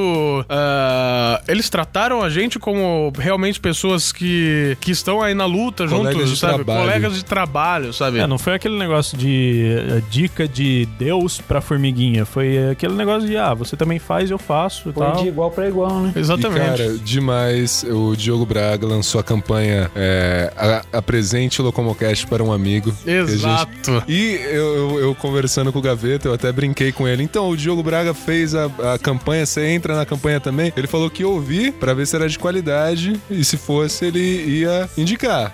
ah, 0.49 1.41
eles 1.47 1.69
trataram 1.69 2.23
a 2.23 2.31
gente 2.31 2.59
como 2.59 3.13
realmente 3.19 3.61
pessoas 3.61 4.13
que, 4.13 4.77
que 4.81 4.91
estão 4.91 5.21
aí 5.23 5.35
na 5.35 5.45
luta 5.45 5.87
Colegas 5.87 6.15
juntos, 6.15 6.31
de 6.31 6.37
sabe? 6.39 6.55
trabalho. 6.55 6.81
Colegas 6.81 7.15
de 7.15 7.25
trabalho, 7.25 7.93
sabe? 7.93 8.19
É, 8.19 8.27
não 8.27 8.39
foi 8.39 8.55
aquele 8.55 8.79
negócio 8.79 9.17
de 9.17 9.77
eh, 9.79 10.03
dica 10.11 10.49
de 10.49 10.87
Deus 10.99 11.41
pra 11.41 11.61
formiguinha. 11.61 12.25
Foi 12.25 12.71
aquele 12.71 12.95
negócio 12.95 13.29
de, 13.29 13.37
ah, 13.37 13.53
você 13.55 13.77
também 13.77 13.99
faz, 13.99 14.31
eu 14.31 14.39
faço 14.39 14.89
e 14.89 14.93
Foi 14.93 15.05
tal. 15.07 15.23
de 15.23 15.29
igual 15.29 15.51
pra 15.51 15.69
igual, 15.69 16.01
né? 16.01 16.13
Exatamente. 16.17 16.83
E, 16.83 16.87
cara, 16.87 16.99
demais. 16.99 17.85
O 17.89 18.17
Diogo 18.17 18.47
Braga 18.47 18.87
lançou 18.87 19.21
a 19.21 19.25
campanha 19.25 19.91
é, 19.95 20.53
a- 20.57 20.83
Apresente 20.99 21.61
o 21.61 21.65
Locomocast 21.65 22.27
para 22.27 22.43
um 22.43 22.53
amigo. 22.53 22.93
Que 23.05 23.11
a 23.11 23.21
gente- 23.27 23.33
Exato. 23.35 23.96
E 24.09 24.35
eu, 24.45 24.77
eu- 24.77 24.99
eu 25.01 25.15
conversando 25.15 25.73
com 25.73 25.79
o 25.79 25.83
Gaveta, 25.83 26.29
eu 26.29 26.35
até 26.35 26.51
brinquei 26.53 26.93
com 26.93 27.07
ele. 27.07 27.23
Então, 27.23 27.49
o 27.49 27.57
Diogo 27.57 27.83
Braga 27.83 28.13
fez 28.15 28.55
a, 28.55 28.67
a 28.95 28.99
campanha, 28.99 29.45
você 29.47 29.67
entra 29.69 29.95
na 29.97 30.05
campanha 30.07 30.41
também. 30.41 30.73
Ele 30.77 30.87
falou 30.87 31.09
que 31.11 31.23
ia 31.23 31.29
ouvir 31.29 31.73
pra 31.73 31.95
ver 31.95 32.07
se 32.07 32.15
era 32.17 32.29
de 32.29 32.39
qualidade 32.39 33.21
e 33.31 33.45
se 33.45 33.57
fosse, 33.57 34.07
ele 34.07 34.21
ia 34.21 34.89
indicar. 34.97 35.53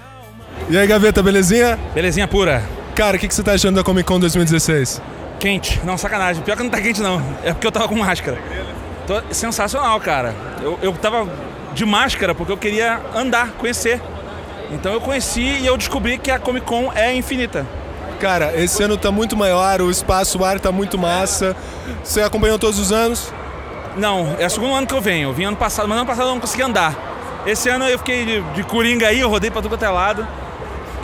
E 0.70 0.76
aí, 0.78 0.86
Gaveta, 0.86 1.22
belezinha? 1.22 1.78
Belezinha 1.94 2.28
pura. 2.28 2.62
Cara, 2.94 3.16
o 3.16 3.20
que, 3.20 3.26
que 3.26 3.34
você 3.34 3.42
tá 3.42 3.52
achando 3.52 3.76
da 3.76 3.82
Comic 3.82 4.06
Con 4.06 4.20
2016? 4.20 5.00
Quente. 5.40 5.80
Não, 5.84 5.96
sacanagem. 5.98 6.42
Pior 6.42 6.56
que 6.56 6.62
não 6.62 6.70
tá 6.70 6.80
quente, 6.80 7.00
não. 7.00 7.20
É 7.42 7.52
porque 7.52 7.66
eu 7.66 7.72
tava 7.72 7.88
com 7.88 7.96
máscara. 7.96 8.38
Tô 9.06 9.20
sensacional, 9.34 9.98
cara. 10.00 10.34
Eu, 10.62 10.78
eu 10.82 10.92
tava 10.92 11.28
de 11.74 11.84
máscara 11.84 12.34
porque 12.34 12.52
eu 12.52 12.56
queria 12.56 13.00
andar, 13.16 13.52
conhecer. 13.52 14.00
Então 14.70 14.92
eu 14.92 15.00
conheci 15.00 15.40
e 15.42 15.66
eu 15.66 15.76
descobri 15.76 16.16
que 16.18 16.30
a 16.30 16.38
Comic 16.38 16.64
Con 16.66 16.92
é 16.94 17.12
infinita. 17.14 17.66
Cara, 18.22 18.52
esse 18.54 18.80
ano 18.80 18.96
tá 18.96 19.10
muito 19.10 19.36
maior, 19.36 19.82
o 19.82 19.90
espaço, 19.90 20.38
o 20.38 20.44
ar 20.44 20.60
tá 20.60 20.70
muito 20.70 20.96
massa. 20.96 21.56
Você 22.04 22.22
acompanhou 22.22 22.56
todos 22.56 22.78
os 22.78 22.92
anos? 22.92 23.32
Não, 23.96 24.36
é 24.38 24.46
o 24.46 24.48
segundo 24.48 24.72
ano 24.74 24.86
que 24.86 24.94
eu 24.94 25.00
venho. 25.00 25.30
Eu 25.30 25.32
vim 25.32 25.42
ano 25.42 25.56
passado, 25.56 25.88
mas 25.88 25.98
ano 25.98 26.06
passado 26.06 26.28
eu 26.28 26.34
não 26.34 26.40
consegui 26.40 26.62
andar. 26.62 26.94
Esse 27.44 27.68
ano 27.68 27.84
eu 27.84 27.98
fiquei 27.98 28.24
de, 28.24 28.40
de 28.54 28.62
coringa 28.62 29.08
aí, 29.08 29.18
eu 29.18 29.28
rodei 29.28 29.50
pra 29.50 29.60
tudo 29.60 29.72
quanto 29.72 29.84
é 29.84 29.88
lado. 29.88 30.24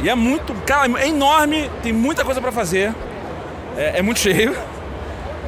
E 0.01 0.09
é 0.09 0.15
muito. 0.15 0.55
Cara, 0.65 0.89
é 0.97 1.09
enorme, 1.09 1.69
tem 1.83 1.93
muita 1.93 2.25
coisa 2.25 2.41
pra 2.41 2.53
fazer. 2.53 2.95
É, 3.77 3.99
é 3.99 4.03
muito 4.03 4.21
cheio. 4.21 4.57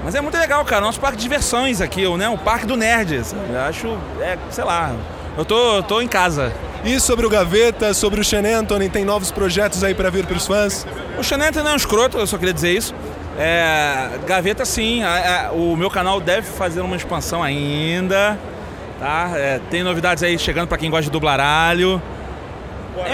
Mas 0.05 0.17
é 0.17 0.21
muito 0.21 0.37
legal, 0.37 0.65
cara. 0.65 0.81
Nosso 0.81 0.99
parque 0.99 1.19
de 1.19 1.23
diversões 1.23 1.81
aqui, 1.81 2.03
né? 2.17 2.29
O 2.29 2.37
parque 2.37 2.67
do 2.67 2.77
nerd. 2.77 3.23
sabe? 3.25 3.43
Eu 3.49 3.61
acho, 3.61 3.99
é, 4.21 4.37
sei 4.51 4.65
lá. 4.65 4.93
Eu 5.37 5.45
tô, 5.45 5.83
tô 5.83 6.01
em 6.01 6.09
casa. 6.09 6.53
E 6.85 6.99
sobre 6.99 7.27
o 7.27 7.31
Gaveta, 7.31 7.93
sobre 7.93 8.21
o 8.21 8.25
Sean 8.25 8.43
Anthony, 8.59 8.89
tem 8.89 9.05
novos 9.05 9.31
projetos 9.31 9.85
aí 9.85 9.95
pra 9.95 10.09
vir 10.11 10.27
pros 10.27 10.47
fãs? 10.47 10.87
O 11.19 11.23
não 11.63 11.71
é 11.71 11.73
um 11.75 11.77
escroto, 11.77 12.19
eu 12.19 12.27
só 12.27 12.39
queria 12.39 12.55
dizer 12.55 12.73
isso. 12.73 12.95
É, 13.39 14.11
gaveta 14.27 14.65
sim, 14.65 15.03
a- 15.03 15.49
a- 15.49 15.53
o 15.53 15.77
meu 15.77 15.91
canal 15.91 16.21
deve 16.21 16.47
fazer 16.47 16.81
uma 16.81 16.97
expansão 16.97 17.43
ainda, 17.43 18.39
tá? 18.99 19.31
É, 19.35 19.61
tem 19.71 19.83
novidades 19.83 20.23
aí 20.23 20.39
chegando 20.39 20.69
pra 20.69 20.77
quem 20.79 20.91
gosta 20.91 21.05
de 21.05 21.11
dublaralho. 21.11 22.03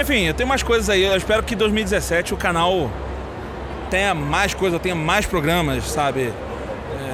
Enfim, 0.01 0.25
eu 0.27 0.35
tenho 0.35 0.49
mais 0.49 0.63
coisas 0.63 0.89
aí. 0.89 1.05
Eu 1.05 1.17
espero 1.17 1.43
que 1.43 1.55
em 1.55 1.57
2017 1.57 2.35
o 2.35 2.37
canal 2.37 2.91
tenha 3.91 4.15
mais 4.15 4.55
coisas, 4.55 4.81
tenha 4.81 4.95
mais 4.95 5.27
programas, 5.27 5.85
sabe? 5.85 6.33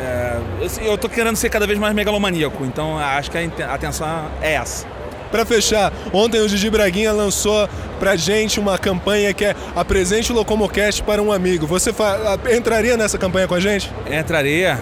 É, 0.00 0.36
eu, 0.60 0.84
eu 0.92 0.98
tô 0.98 1.08
querendo 1.08 1.36
ser 1.36 1.48
cada 1.50 1.66
vez 1.66 1.78
mais 1.78 1.94
megalomaníaco, 1.94 2.64
então 2.64 2.98
acho 2.98 3.30
que 3.30 3.38
a 3.38 3.74
atenção 3.74 4.26
é 4.40 4.54
essa. 4.54 4.86
Pra 5.32 5.44
fechar, 5.44 5.92
ontem 6.12 6.40
o 6.40 6.48
Didi 6.48 6.70
Braguinha 6.70 7.10
lançou 7.12 7.68
pra 7.98 8.14
gente 8.14 8.60
uma 8.60 8.78
campanha 8.78 9.32
que 9.34 9.44
é 9.46 9.56
Apresente 9.74 10.30
o 10.30 10.34
Locomocast 10.34 11.02
para 11.02 11.20
um 11.20 11.32
amigo. 11.32 11.66
Você 11.66 11.92
fa- 11.92 12.38
entraria 12.54 12.96
nessa 12.96 13.18
campanha 13.18 13.48
com 13.48 13.54
a 13.54 13.60
gente? 13.60 13.90
Entraria. 14.08 14.78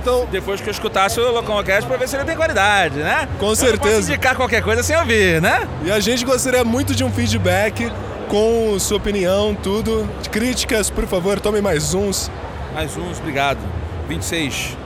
Então, 0.00 0.26
depois 0.30 0.60
que 0.60 0.68
eu 0.68 0.70
escutasse 0.70 1.18
o 1.20 1.32
Locomocast 1.32 1.86
pra 1.86 1.96
ver 1.96 2.08
se 2.08 2.14
ele 2.16 2.24
tem 2.24 2.36
qualidade, 2.36 2.96
né? 2.98 3.28
Com 3.38 3.46
Eu 3.46 3.48
não 3.50 3.56
certeza. 3.56 3.96
posso 3.96 4.08
indicar 4.10 4.36
qualquer 4.36 4.62
coisa 4.62 4.82
sem 4.82 4.96
ouvir, 4.96 5.42
né? 5.42 5.66
E 5.84 5.90
a 5.90 5.98
gente 5.98 6.24
gostaria 6.24 6.62
muito 6.64 6.94
de 6.94 7.02
um 7.02 7.10
feedback 7.10 7.90
com 8.28 8.78
sua 8.78 8.98
opinião, 8.98 9.54
tudo. 9.60 10.08
Críticas, 10.30 10.88
por 10.88 11.06
favor, 11.06 11.40
tome 11.40 11.60
mais 11.60 11.92
uns. 11.94 12.30
Mais 12.72 12.96
uns, 12.96 13.18
obrigado. 13.18 13.58
26. 14.08 14.76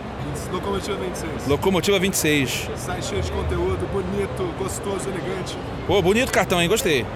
Locomotiva 0.53 0.98
26. 0.98 1.46
Locomotiva 1.48 1.98
26. 1.98 2.70
Sai 2.76 3.03
cheio 3.03 3.22
de 3.22 3.32
conteúdo, 3.32 3.88
bonito, 3.92 4.55
gostoso, 4.59 5.09
elegante. 5.09 5.57
Pô, 5.86 6.00
bonito 6.03 6.30
cartão, 6.30 6.61
hein? 6.61 6.68
Gostei. 6.68 7.07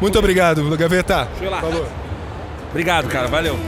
Muito 0.00 0.18
obrigado, 0.18 0.76
Gaveta. 0.76 1.24
Deixa 1.24 1.44
eu 1.44 1.50
lá. 1.50 1.60
Falou. 1.60 1.86
Obrigado, 2.70 3.08
cara. 3.08 3.26
Valeu. 3.26 3.58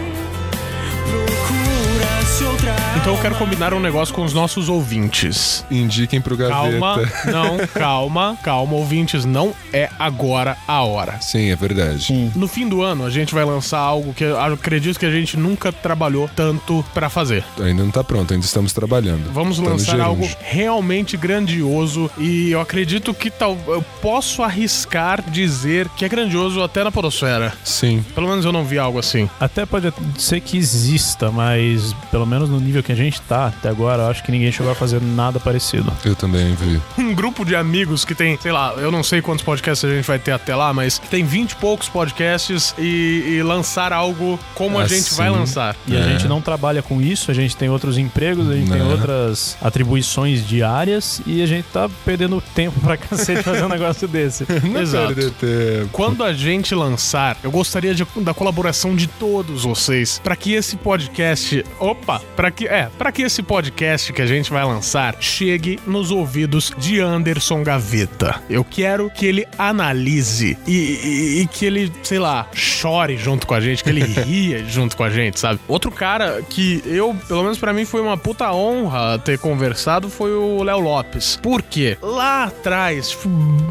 Então 3.01 3.14
eu 3.14 3.22
quero 3.22 3.34
combinar 3.36 3.72
um 3.72 3.80
negócio 3.80 4.14
com 4.14 4.22
os 4.22 4.34
nossos 4.34 4.68
ouvintes. 4.68 5.64
Indiquem 5.70 6.20
pro 6.20 6.36
Gaveta. 6.36 6.61
Calma, 6.61 6.96
não, 7.32 7.66
calma, 7.68 8.38
calma, 8.42 8.74
ouvintes, 8.74 9.24
não 9.24 9.55
é 9.72 9.88
agora 9.98 10.55
a 10.68 10.82
hora. 10.82 11.18
Sim, 11.22 11.51
é 11.51 11.57
verdade. 11.57 12.30
No 12.36 12.46
fim 12.46 12.68
do 12.68 12.82
ano, 12.82 13.07
a 13.07 13.11
gente 13.11 13.32
vai 13.34 13.42
lançar 13.42 13.78
algo 13.78 14.12
que 14.12 14.22
eu 14.22 14.38
acredito 14.38 14.98
que 15.01 15.07
a 15.07 15.11
gente 15.11 15.38
nunca 15.38 15.72
trabalhou 15.72 16.28
tanto 16.36 16.84
pra 16.92 17.09
fazer. 17.09 17.42
Ainda 17.59 17.82
não 17.82 17.90
tá 17.90 18.05
pronto, 18.05 18.34
ainda 18.34 18.44
estamos 18.44 18.72
trabalhando. 18.74 19.32
Vamos 19.32 19.59
Tá 19.59 19.64
lançar 19.64 19.98
algo 20.01 20.28
realmente 20.42 21.16
grandioso 21.16 22.11
e 22.18 22.51
eu 22.51 22.61
acredito 22.61 23.14
que 23.14 23.30
tal 23.30 23.57
eu 23.66 23.82
posso 24.03 24.42
arriscar 24.42 25.22
dizer 25.26 25.88
que 25.96 26.05
é 26.05 26.09
grandioso 26.09 26.62
até 26.62 26.84
na 26.84 26.92
podosfera. 26.92 27.55
Sim. 27.64 28.05
Pelo 28.14 28.28
menos 28.28 28.44
eu 28.44 28.53
não 28.53 28.62
vi 28.64 28.78
algo 28.78 28.98
assim. 28.98 29.28
Até 29.40 29.64
pode 29.64 29.90
ser 30.18 30.40
que 30.42 30.59
exista, 30.59 31.30
mas 31.30 31.94
pelo 32.11 32.26
menos 32.26 32.51
no 32.51 32.61
nível 32.61 32.82
que 32.82 32.89
a 32.91 32.95
gente 32.95 33.20
tá 33.22 33.47
até 33.47 33.68
agora, 33.68 34.03
eu 34.05 34.09
acho 34.09 34.22
que 34.22 34.30
ninguém 34.32 34.51
chegou 34.53 34.70
a 34.72 34.74
fazer 34.74 35.01
nada 35.01 35.38
parecido. 35.41 35.93
Eu 36.05 36.14
também 36.14 36.55
vi. 36.55 36.80
um 36.99 37.14
grupo 37.14 37.45
de 37.45 37.55
amigos 37.57 38.05
que 38.05 38.14
tem, 38.14 38.38
sei 38.41 38.53
lá, 38.53 38.74
eu 38.76 38.91
não 38.91 39.03
sei 39.03 39.20
quantos 39.22 39.45
podcasts 39.45 39.88
a 39.88 39.95
gente 39.95 40.07
vai 40.07 40.18
ter 40.18 40.32
até 40.32 40.55
lá, 40.55 40.72
mas 40.72 40.99
que 40.99 41.09
tem 41.09 41.24
20 41.24 41.53
e 41.53 41.57
poucos 41.57 41.88
podcasts 41.88 42.74
e, 42.78 43.36
e 43.36 43.43
lançar 43.43 43.93
algo 43.93 44.38
como 44.55 44.78
a 44.78 44.86
gente 44.86 45.14
vai 45.14 45.28
Assim, 45.28 45.38
lançar. 45.38 45.76
E 45.86 45.97
a 45.97 46.03
gente 46.03 46.26
não 46.28 46.41
trabalha 46.41 46.82
com 46.82 47.01
isso, 47.01 47.30
a 47.30 47.34
gente 47.34 47.57
tem 47.57 47.68
outros 47.68 47.99
empregos, 47.99 48.49
a 48.49 48.55
gente 48.55 48.70
tem 48.70 48.80
Né. 48.82 48.91
outras 48.93 49.57
atribuições 49.61 50.47
diárias 50.47 51.20
e 51.26 51.43
a 51.43 51.47
gente 51.47 51.66
tá 51.72 51.88
perdendo 52.05 52.41
tempo 52.55 52.78
pra 52.80 52.97
cacete 52.99 53.43
fazer 53.43 53.64
um 53.64 53.68
negócio 53.68 54.07
desse. 54.09 54.45
Não 54.64 54.80
Exato. 54.80 55.14
perder 55.14 55.30
tempo. 55.32 55.88
Quando 55.93 56.22
a 56.24 56.32
gente 56.32 56.74
lançar, 56.74 57.36
eu 57.43 57.51
gostaria 57.51 57.95
de- 57.95 58.07
da 58.16 58.32
colaboração 58.34 58.95
de 58.95 59.07
todos 59.07 59.64
vocês 59.64 60.20
para 60.22 60.36
que 60.36 60.53
esse 60.53 60.76
podcast, 60.76 61.64
opa, 61.78 62.20
para 62.36 62.51
que 62.51 62.66
é, 62.66 62.80
para 62.99 63.11
que 63.12 63.22
esse 63.22 63.43
podcast 63.43 64.12
que 64.12 64.22
a 64.22 64.26
gente 64.26 64.51
vai 64.51 64.64
lançar 64.64 65.16
chegue 65.20 65.78
nos 65.87 66.11
ouvidos 66.11 66.72
de 66.78 67.01
Anderson 67.01 67.62
Gaveta. 67.62 68.41
Eu 68.49 68.64
quero 68.64 69.11
que 69.11 69.26
ele 69.26 69.47
analise 69.59 70.57
e, 70.66 70.72
e- 70.72 71.41
e 71.43 71.47
que 71.47 71.64
ele, 71.66 71.93
sei 72.03 72.18
lá, 72.18 72.47
chore 72.53 73.16
junto 73.16 73.47
com 73.47 73.55
a 73.55 73.61
gente, 73.61 73.83
que 73.83 73.91
ele 73.91 74.03
ria 74.22 74.64
junto 74.64 74.97
com 74.97 75.05
a 75.05 75.11
gente, 75.11 75.39
sabe? 75.41 75.61
Outro 75.68 75.91
cara 75.91 76.43
que 76.49 76.83
eu, 76.87 77.14
pelo 77.28 77.43
menos 77.43 77.59
pra 77.59 77.72
mim 77.72 77.85
foi 77.85 78.01
uma 78.01 78.16
puta 78.16 78.53
honra 78.53 79.18
ter 79.18 79.39
conversado 79.39 80.09
foi 80.09 80.33
o 80.33 80.62
Léo 80.62 80.78
Lopes. 80.81 81.39
Por 81.43 81.62
quê? 81.62 81.97
Lá 82.03 82.45
atrás, 82.45 83.11
tipo, 83.11 83.28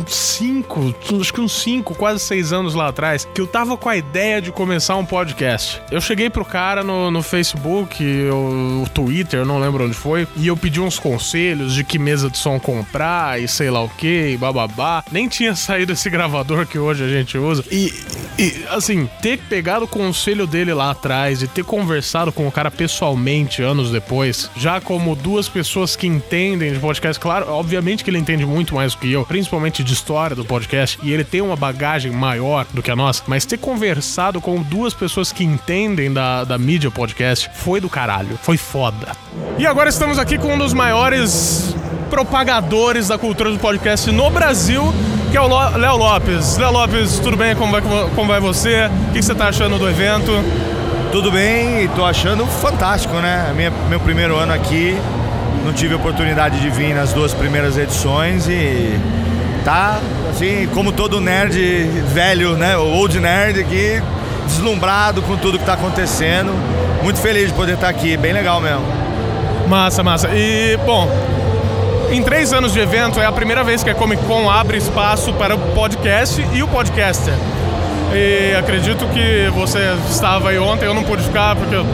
cinco, 0.07 0.93
acho 1.19 1.33
que 1.33 1.41
uns 1.41 1.51
cinco, 1.53 1.95
quase 1.95 2.19
seis 2.23 2.51
anos 2.51 2.73
lá 2.75 2.87
atrás, 2.89 3.27
que 3.33 3.41
eu 3.41 3.47
tava 3.47 3.77
com 3.77 3.89
a 3.89 3.95
ideia 3.97 4.41
de 4.41 4.51
começar 4.51 4.95
um 4.95 5.05
podcast. 5.05 5.81
Eu 5.91 6.01
cheguei 6.01 6.29
pro 6.29 6.43
cara 6.45 6.83
no, 6.83 7.11
no 7.11 7.21
Facebook, 7.21 8.03
o 8.31 8.87
Twitter, 8.99 9.45
não 9.45 9.59
lembro 9.59 9.85
onde 9.85 9.93
foi, 9.93 10.27
e 10.35 10.47
eu 10.47 10.57
pedi 10.57 10.81
uns 10.81 10.99
conselhos 10.99 11.73
de 11.73 11.85
que 11.85 11.97
mesa 11.97 12.29
de 12.29 12.37
som 12.37 12.59
comprar 12.59 13.41
e 13.41 13.47
sei 13.47 13.69
lá 13.69 13.81
o 13.81 13.87
que, 13.87 14.35
bababá. 14.37 15.03
Nem 15.09 15.29
tinha 15.29 15.55
saído 15.55 15.93
esse 15.93 16.09
gravador 16.09 16.65
que 16.65 16.77
hoje 16.77 17.03
a 17.03 17.07
gente 17.07 17.37
usa. 17.37 17.63
E, 17.71 17.93
e, 18.37 18.65
assim, 18.69 19.09
ter 19.21 19.37
pegado 19.37 19.85
o 19.85 19.87
conselho 19.87 20.45
dele 20.45 20.73
lá 20.73 20.91
atrás 20.91 21.41
e 21.41 21.47
ter 21.47 21.63
conversado 21.63 22.31
com 22.31 22.45
o 22.45 22.51
cara 22.51 22.69
pessoalmente 22.69 23.61
anos 23.61 23.89
depois, 23.89 24.51
já 24.57 24.81
como 24.81 25.15
duas 25.15 25.47
pessoas 25.47 25.95
que 25.95 26.05
entendem 26.05 26.73
de 26.73 26.79
podcast, 26.79 27.19
claro, 27.19 27.49
obviamente 27.49 28.03
que 28.03 28.09
ele 28.09 28.17
entende 28.17 28.45
muito 28.45 28.75
mais 28.75 28.93
do 28.93 28.99
que 28.99 29.09
eu, 29.09 29.25
principalmente 29.25 29.81
de 29.81 29.93
história 29.93 30.35
do 30.35 30.43
podcast, 30.43 30.99
e 31.01 31.13
ele 31.13 31.23
tem 31.23 31.39
uma 31.39 31.55
bagagem 31.55 32.11
maior 32.11 32.65
do 32.73 32.83
que 32.83 32.91
a 32.91 32.95
nossa, 32.95 33.23
mas 33.27 33.45
ter 33.45 33.57
conversado 33.57 34.41
com 34.41 34.61
duas 34.61 34.93
pessoas 34.93 35.31
que 35.31 35.43
entendem 35.43 36.11
da, 36.11 36.43
da 36.43 36.57
mídia 36.57 36.91
podcast 36.91 37.49
foi 37.53 37.79
do 37.79 37.89
caralho, 37.89 38.37
foi 38.41 38.57
foda. 38.57 38.88
E 39.57 39.67
agora 39.67 39.89
estamos 39.89 40.17
aqui 40.17 40.37
com 40.37 40.53
um 40.53 40.57
dos 40.57 40.73
maiores 40.73 41.75
propagadores 42.09 43.07
da 43.07 43.17
cultura 43.17 43.51
do 43.51 43.59
podcast 43.59 44.11
no 44.11 44.29
Brasil, 44.29 44.93
que 45.31 45.37
é 45.37 45.41
o 45.41 45.47
Léo 45.77 45.97
Lopes. 45.97 46.57
Léo 46.57 46.71
Lopes, 46.71 47.19
tudo 47.19 47.37
bem? 47.37 47.55
Como 47.55 47.71
vai, 47.71 47.81
como 48.15 48.27
vai 48.27 48.39
você? 48.39 48.89
O 49.09 49.13
que 49.13 49.21
você 49.21 49.35
tá 49.35 49.47
achando 49.47 49.77
do 49.77 49.89
evento? 49.89 50.31
Tudo 51.11 51.31
bem, 51.31 51.83
e 51.83 51.87
tô 51.89 52.05
achando 52.05 52.45
fantástico, 52.45 53.15
né? 53.15 53.51
Minha, 53.55 53.71
meu 53.89 53.99
primeiro 53.99 54.35
ano 54.37 54.53
aqui, 54.53 54.95
não 55.65 55.73
tive 55.73 55.95
oportunidade 55.95 56.59
de 56.59 56.69
vir 56.69 56.93
nas 56.93 57.13
duas 57.13 57.33
primeiras 57.33 57.77
edições 57.77 58.47
e 58.47 58.99
tá, 59.65 59.99
assim, 60.29 60.67
como 60.73 60.91
todo 60.91 61.19
nerd 61.19 61.59
velho, 62.13 62.55
né? 62.55 62.77
Old 62.77 63.19
nerd 63.19 63.59
aqui, 63.59 64.01
deslumbrado 64.45 65.21
com 65.23 65.35
tudo 65.35 65.59
que 65.59 65.65
tá 65.65 65.73
acontecendo. 65.73 66.51
Muito 67.03 67.19
feliz 67.19 67.47
de 67.47 67.53
poder 67.53 67.73
estar 67.73 67.89
aqui, 67.89 68.17
bem 68.17 68.33
legal 68.33 68.59
mesmo. 68.59 68.83
Massa, 69.67 70.03
massa. 70.03 70.29
E, 70.33 70.77
bom, 70.85 71.07
em 72.11 72.21
três 72.23 72.51
anos 72.51 72.73
de 72.73 72.79
evento 72.79 73.19
é 73.19 73.25
a 73.25 73.31
primeira 73.31 73.63
vez 73.63 73.83
que 73.83 73.89
a 73.89 73.95
Comic 73.95 74.23
Con 74.25 74.49
abre 74.49 74.77
espaço 74.77 75.31
para 75.33 75.55
o 75.55 75.59
podcast 75.73 76.45
e 76.53 76.63
o 76.63 76.67
podcaster. 76.67 77.33
E 78.13 78.55
acredito 78.55 79.05
que 79.07 79.49
você 79.53 79.79
estava 80.09 80.49
aí 80.49 80.57
ontem, 80.57 80.85
eu 80.85 80.93
não 80.93 81.03
pude 81.03 81.23
ficar 81.23 81.55
porque 81.55 81.75
eu 81.75 81.85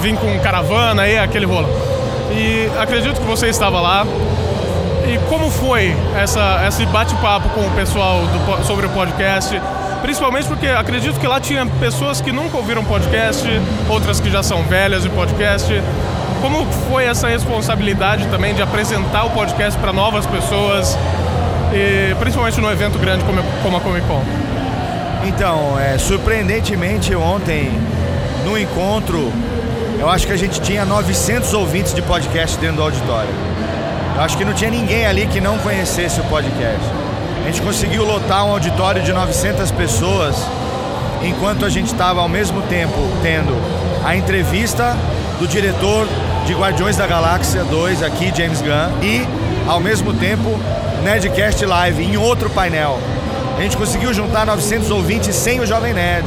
vim 0.00 0.16
com 0.16 0.38
caravana 0.40 1.06
e 1.06 1.18
aquele 1.18 1.46
rolo. 1.46 1.68
E 2.32 2.68
acredito 2.80 3.20
que 3.20 3.26
você 3.26 3.48
estava 3.48 3.80
lá. 3.80 4.06
E 5.06 5.18
como 5.28 5.50
foi 5.50 5.94
essa, 6.16 6.64
esse 6.66 6.84
bate-papo 6.86 7.48
com 7.50 7.60
o 7.60 7.70
pessoal 7.72 8.22
do 8.22 8.64
sobre 8.64 8.86
o 8.86 8.88
podcast? 8.90 9.60
Principalmente 10.02 10.46
porque 10.46 10.66
acredito 10.68 11.18
que 11.18 11.26
lá 11.26 11.40
tinha 11.40 11.66
pessoas 11.66 12.20
que 12.20 12.32
nunca 12.32 12.56
ouviram 12.56 12.84
podcast, 12.84 13.46
outras 13.88 14.20
que 14.20 14.30
já 14.30 14.42
são 14.42 14.62
velhas 14.62 15.02
de 15.02 15.08
podcast. 15.08 15.82
Como 16.40 16.64
foi 16.88 17.04
essa 17.04 17.28
responsabilidade 17.28 18.26
também 18.26 18.54
de 18.54 18.62
apresentar 18.62 19.24
o 19.24 19.30
podcast 19.30 19.78
para 19.80 19.92
novas 19.92 20.26
pessoas, 20.26 20.96
e 21.72 22.14
principalmente 22.16 22.60
num 22.60 22.70
evento 22.70 22.98
grande 22.98 23.24
como, 23.62 23.76
a 23.76 23.80
Comic 23.80 24.06
Con? 24.06 24.22
Então, 25.26 25.78
é, 25.78 25.98
surpreendentemente 25.98 27.14
ontem, 27.14 27.72
no 28.44 28.56
encontro, 28.56 29.32
eu 29.98 30.08
acho 30.08 30.26
que 30.26 30.32
a 30.32 30.36
gente 30.36 30.60
tinha 30.60 30.84
900 30.84 31.52
ouvintes 31.54 31.92
de 31.92 32.02
podcast 32.02 32.56
dentro 32.58 32.76
do 32.76 32.82
auditório. 32.82 33.30
Eu 34.14 34.22
acho 34.22 34.36
que 34.36 34.44
não 34.44 34.52
tinha 34.52 34.70
ninguém 34.70 35.04
ali 35.04 35.26
que 35.26 35.40
não 35.40 35.58
conhecesse 35.58 36.20
o 36.20 36.24
podcast. 36.24 37.05
A 37.46 37.48
gente 37.48 37.62
conseguiu 37.62 38.04
lotar 38.04 38.44
um 38.44 38.50
auditório 38.50 39.00
de 39.00 39.12
900 39.12 39.70
pessoas, 39.70 40.34
enquanto 41.22 41.64
a 41.64 41.68
gente 41.68 41.92
estava 41.92 42.20
ao 42.20 42.28
mesmo 42.28 42.60
tempo 42.62 42.92
tendo 43.22 43.56
a 44.04 44.16
entrevista 44.16 44.96
do 45.38 45.46
diretor 45.46 46.08
de 46.44 46.54
Guardiões 46.54 46.96
da 46.96 47.06
Galáxia 47.06 47.62
2 47.62 48.02
aqui, 48.02 48.32
James 48.36 48.60
Gunn, 48.60 49.00
e 49.00 49.24
ao 49.68 49.78
mesmo 49.78 50.12
tempo 50.12 50.58
Nerdcast 51.04 51.64
Live 51.64 52.02
em 52.02 52.16
outro 52.16 52.50
painel. 52.50 52.98
A 53.56 53.62
gente 53.62 53.76
conseguiu 53.76 54.12
juntar 54.12 54.44
900 54.44 54.90
ouvintes 54.90 55.36
sem 55.36 55.60
o 55.60 55.66
Jovem 55.66 55.94
Nerd. 55.94 56.26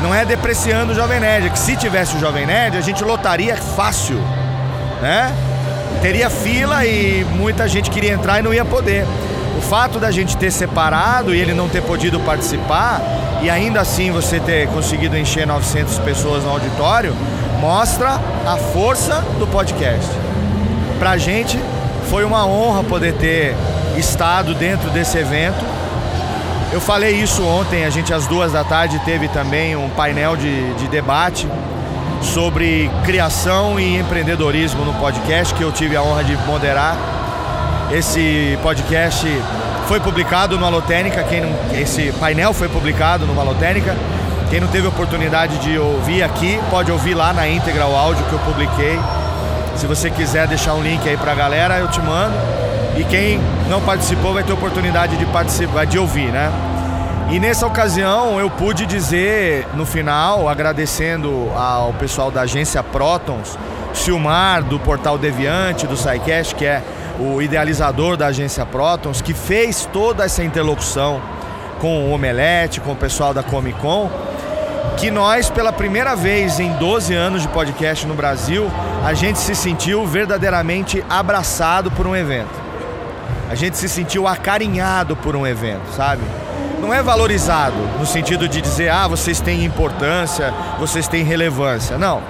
Não 0.00 0.14
é 0.14 0.24
depreciando 0.24 0.92
o 0.92 0.94
Jovem 0.94 1.18
Nerd, 1.18 1.48
é 1.48 1.50
que 1.50 1.58
se 1.58 1.74
tivesse 1.74 2.14
o 2.14 2.20
Jovem 2.20 2.46
Nerd, 2.46 2.76
a 2.76 2.82
gente 2.82 3.02
lotaria 3.02 3.56
fácil, 3.56 4.20
né? 5.02 5.34
Teria 6.00 6.30
fila 6.30 6.86
e 6.86 7.26
muita 7.32 7.66
gente 7.66 7.90
queria 7.90 8.12
entrar 8.12 8.38
e 8.38 8.42
não 8.42 8.54
ia 8.54 8.64
poder. 8.64 9.04
O 9.58 9.60
fato 9.60 9.98
da 9.98 10.12
gente 10.12 10.36
ter 10.36 10.52
separado 10.52 11.34
e 11.34 11.40
ele 11.40 11.52
não 11.52 11.68
ter 11.68 11.82
podido 11.82 12.20
participar, 12.20 13.02
e 13.42 13.50
ainda 13.50 13.80
assim 13.80 14.12
você 14.12 14.38
ter 14.38 14.68
conseguido 14.68 15.18
encher 15.18 15.48
900 15.48 15.98
pessoas 15.98 16.44
no 16.44 16.50
auditório, 16.50 17.12
mostra 17.60 18.20
a 18.46 18.56
força 18.56 19.20
do 19.36 19.48
podcast. 19.48 20.08
Pra 21.00 21.18
gente 21.18 21.58
foi 22.08 22.24
uma 22.24 22.46
honra 22.46 22.84
poder 22.84 23.14
ter 23.14 23.56
estado 23.96 24.54
dentro 24.54 24.90
desse 24.90 25.18
evento. 25.18 25.64
Eu 26.72 26.80
falei 26.80 27.16
isso 27.16 27.42
ontem, 27.42 27.84
a 27.84 27.90
gente 27.90 28.14
às 28.14 28.28
duas 28.28 28.52
da 28.52 28.62
tarde 28.62 29.00
teve 29.00 29.26
também 29.26 29.74
um 29.74 29.88
painel 29.90 30.36
de, 30.36 30.72
de 30.74 30.86
debate 30.86 31.48
sobre 32.22 32.88
criação 33.04 33.78
e 33.78 33.98
empreendedorismo 33.98 34.84
no 34.84 34.94
podcast 34.94 35.52
que 35.52 35.62
eu 35.62 35.72
tive 35.72 35.96
a 35.96 36.02
honra 36.02 36.22
de 36.22 36.36
moderar. 36.46 37.17
Esse 37.90 38.58
podcast 38.62 39.26
foi 39.86 39.98
publicado 39.98 40.58
no 40.58 40.66
Alotênica, 40.66 41.22
quem 41.24 41.40
não, 41.40 41.50
esse 41.72 42.12
painel 42.20 42.52
foi 42.52 42.68
publicado 42.68 43.24
no 43.24 43.40
Alotênica. 43.40 43.96
Quem 44.50 44.60
não 44.60 44.68
teve 44.68 44.86
oportunidade 44.86 45.56
de 45.58 45.78
ouvir 45.78 46.22
aqui, 46.22 46.60
pode 46.70 46.92
ouvir 46.92 47.14
lá 47.14 47.32
na 47.32 47.48
íntegra 47.48 47.86
o 47.86 47.96
áudio 47.96 48.24
que 48.26 48.32
eu 48.32 48.38
publiquei. 48.40 48.98
Se 49.74 49.86
você 49.86 50.10
quiser 50.10 50.46
deixar 50.46 50.74
um 50.74 50.82
link 50.82 51.06
aí 51.08 51.16
pra 51.16 51.34
galera, 51.34 51.78
eu 51.78 51.88
te 51.88 52.00
mando. 52.00 52.34
E 52.96 53.04
quem 53.04 53.40
não 53.70 53.80
participou 53.80 54.34
vai 54.34 54.42
ter 54.42 54.52
oportunidade 54.52 55.16
de 55.16 55.24
participar, 55.26 55.86
de 55.86 55.98
ouvir, 55.98 56.30
né? 56.30 56.50
E 57.30 57.38
nessa 57.38 57.66
ocasião 57.66 58.38
eu 58.38 58.50
pude 58.50 58.84
dizer 58.84 59.66
no 59.74 59.86
final, 59.86 60.48
agradecendo 60.48 61.50
ao 61.54 61.92
pessoal 61.94 62.30
da 62.30 62.42
agência 62.42 62.82
Protons, 62.82 63.58
Silmar 63.94 64.62
do 64.62 64.78
Portal 64.78 65.16
Deviante, 65.16 65.86
do 65.86 65.96
SciCast, 65.96 66.54
que 66.54 66.64
é 66.66 66.82
o 67.18 67.42
idealizador 67.42 68.16
da 68.16 68.26
agência 68.26 68.64
Protons, 68.64 69.20
que 69.20 69.34
fez 69.34 69.88
toda 69.92 70.24
essa 70.24 70.42
interlocução 70.42 71.20
com 71.80 72.06
o 72.06 72.12
Omelete, 72.12 72.80
com 72.80 72.92
o 72.92 72.96
pessoal 72.96 73.34
da 73.34 73.42
Comic 73.42 73.78
Con, 73.80 74.10
que 74.96 75.10
nós, 75.10 75.48
pela 75.50 75.72
primeira 75.72 76.16
vez 76.16 76.58
em 76.58 76.72
12 76.74 77.14
anos 77.14 77.42
de 77.42 77.48
podcast 77.48 78.06
no 78.06 78.14
Brasil, 78.14 78.70
a 79.04 79.14
gente 79.14 79.38
se 79.38 79.54
sentiu 79.54 80.06
verdadeiramente 80.06 81.04
abraçado 81.08 81.90
por 81.90 82.06
um 82.06 82.16
evento. 82.16 82.68
A 83.50 83.54
gente 83.54 83.76
se 83.76 83.88
sentiu 83.88 84.26
acarinhado 84.26 85.16
por 85.16 85.34
um 85.34 85.46
evento, 85.46 85.90
sabe? 85.96 86.22
Não 86.80 86.92
é 86.92 87.02
valorizado 87.02 87.76
no 87.98 88.06
sentido 88.06 88.48
de 88.48 88.60
dizer, 88.60 88.88
ah, 88.90 89.08
vocês 89.08 89.40
têm 89.40 89.64
importância, 89.64 90.52
vocês 90.78 91.08
têm 91.08 91.24
relevância. 91.24 91.96
Não. 91.98 92.22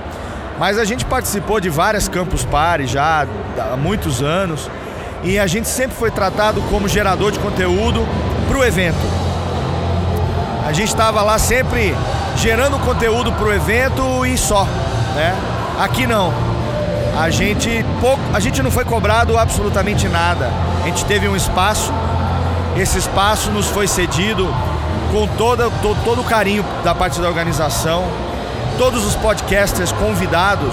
Mas 0.58 0.78
a 0.78 0.84
gente 0.84 1.04
participou 1.04 1.60
de 1.60 1.70
várias 1.70 2.08
Campus 2.08 2.44
Party 2.44 2.86
já 2.86 3.26
há 3.58 3.76
muitos 3.76 4.22
anos 4.22 4.68
e 5.22 5.38
a 5.38 5.46
gente 5.46 5.68
sempre 5.68 5.96
foi 5.96 6.10
tratado 6.10 6.60
como 6.62 6.88
gerador 6.88 7.30
de 7.30 7.38
conteúdo 7.38 8.06
para 8.48 8.58
o 8.58 8.64
evento. 8.64 8.98
A 10.66 10.72
gente 10.72 10.88
estava 10.88 11.22
lá 11.22 11.38
sempre 11.38 11.94
gerando 12.36 12.78
conteúdo 12.84 13.32
para 13.32 13.46
o 13.46 13.52
evento 13.52 14.26
e 14.26 14.36
só, 14.36 14.64
né? 15.14 15.34
Aqui 15.78 16.06
não. 16.06 16.32
A 17.18 17.30
gente 17.30 17.84
pouco, 18.00 18.20
a 18.32 18.40
gente 18.40 18.62
não 18.62 18.70
foi 18.70 18.84
cobrado 18.84 19.38
absolutamente 19.38 20.08
nada. 20.08 20.50
A 20.82 20.86
gente 20.86 21.04
teve 21.04 21.28
um 21.28 21.34
espaço, 21.34 21.92
esse 22.76 22.98
espaço 22.98 23.50
nos 23.50 23.66
foi 23.66 23.86
cedido 23.86 24.46
com 25.12 25.26
toda, 25.36 25.70
to, 25.70 25.96
todo 26.04 26.20
o 26.20 26.24
carinho 26.24 26.64
da 26.84 26.94
parte 26.94 27.20
da 27.20 27.28
organização. 27.28 28.04
Todos 28.78 29.04
os 29.04 29.16
podcasters 29.16 29.90
convidados 29.92 30.72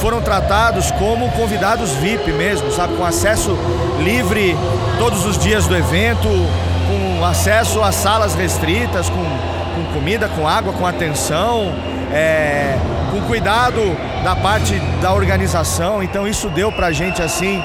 foram 0.00 0.20
tratados 0.20 0.90
como 0.92 1.30
convidados 1.32 1.92
VIP 1.92 2.32
mesmo, 2.32 2.70
sabe? 2.72 2.94
Com 2.96 3.04
acesso 3.04 3.56
livre 4.00 4.56
todos 4.98 5.24
os 5.24 5.38
dias 5.38 5.66
do 5.66 5.76
evento, 5.76 6.28
com 6.28 7.24
acesso 7.24 7.80
a 7.80 7.92
salas 7.92 8.34
restritas, 8.34 9.08
com, 9.08 9.14
com 9.24 9.94
comida, 9.94 10.28
com 10.28 10.46
água, 10.48 10.72
com 10.72 10.84
atenção, 10.84 11.72
é, 12.12 12.76
com 13.12 13.20
cuidado 13.22 13.80
da 14.24 14.34
parte 14.34 14.74
da 15.00 15.12
organização. 15.12 16.02
Então 16.02 16.26
isso 16.26 16.48
deu 16.50 16.72
pra 16.72 16.90
gente 16.90 17.22
assim 17.22 17.62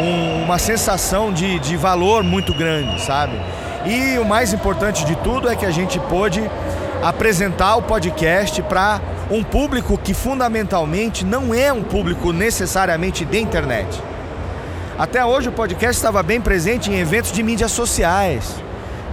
um- 0.00 0.44
uma 0.44 0.58
sensação 0.58 1.32
de, 1.32 1.58
de 1.58 1.76
valor 1.76 2.22
muito 2.22 2.54
grande, 2.54 3.00
sabe? 3.04 3.32
E 3.84 4.16
o 4.18 4.24
mais 4.24 4.52
importante 4.52 5.04
de 5.04 5.16
tudo 5.16 5.50
é 5.50 5.56
que 5.56 5.66
a 5.66 5.70
gente 5.72 5.98
pôde 5.98 6.42
apresentar 7.02 7.76
o 7.76 7.82
podcast 7.82 8.62
para 8.62 8.98
um 9.30 9.42
público 9.42 9.96
que 9.96 10.12
fundamentalmente 10.12 11.24
não 11.24 11.54
é 11.54 11.72
um 11.72 11.82
público 11.82 12.32
necessariamente 12.32 13.24
de 13.24 13.38
internet. 13.38 14.02
Até 14.98 15.24
hoje 15.24 15.48
o 15.48 15.52
podcast 15.52 15.96
estava 15.96 16.22
bem 16.22 16.40
presente 16.40 16.90
em 16.90 16.98
eventos 16.98 17.32
de 17.32 17.42
mídias 17.42 17.72
sociais, 17.72 18.54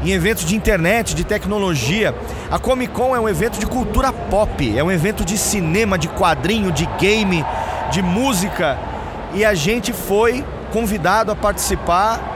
em 0.03 0.11
eventos 0.11 0.45
de 0.45 0.55
internet, 0.55 1.15
de 1.15 1.23
tecnologia. 1.23 2.13
A 2.51 2.59
Comic 2.59 2.93
Con 2.93 3.15
é 3.15 3.19
um 3.19 3.29
evento 3.29 3.59
de 3.59 3.65
cultura 3.65 4.11
pop, 4.11 4.77
é 4.77 4.83
um 4.83 4.91
evento 4.91 5.23
de 5.23 5.37
cinema, 5.37 5.97
de 5.97 6.07
quadrinho, 6.09 6.71
de 6.71 6.85
game, 6.99 7.45
de 7.91 8.01
música. 8.01 8.77
E 9.33 9.45
a 9.45 9.53
gente 9.53 9.93
foi 9.93 10.45
convidado 10.71 11.31
a 11.31 11.35
participar 11.35 12.30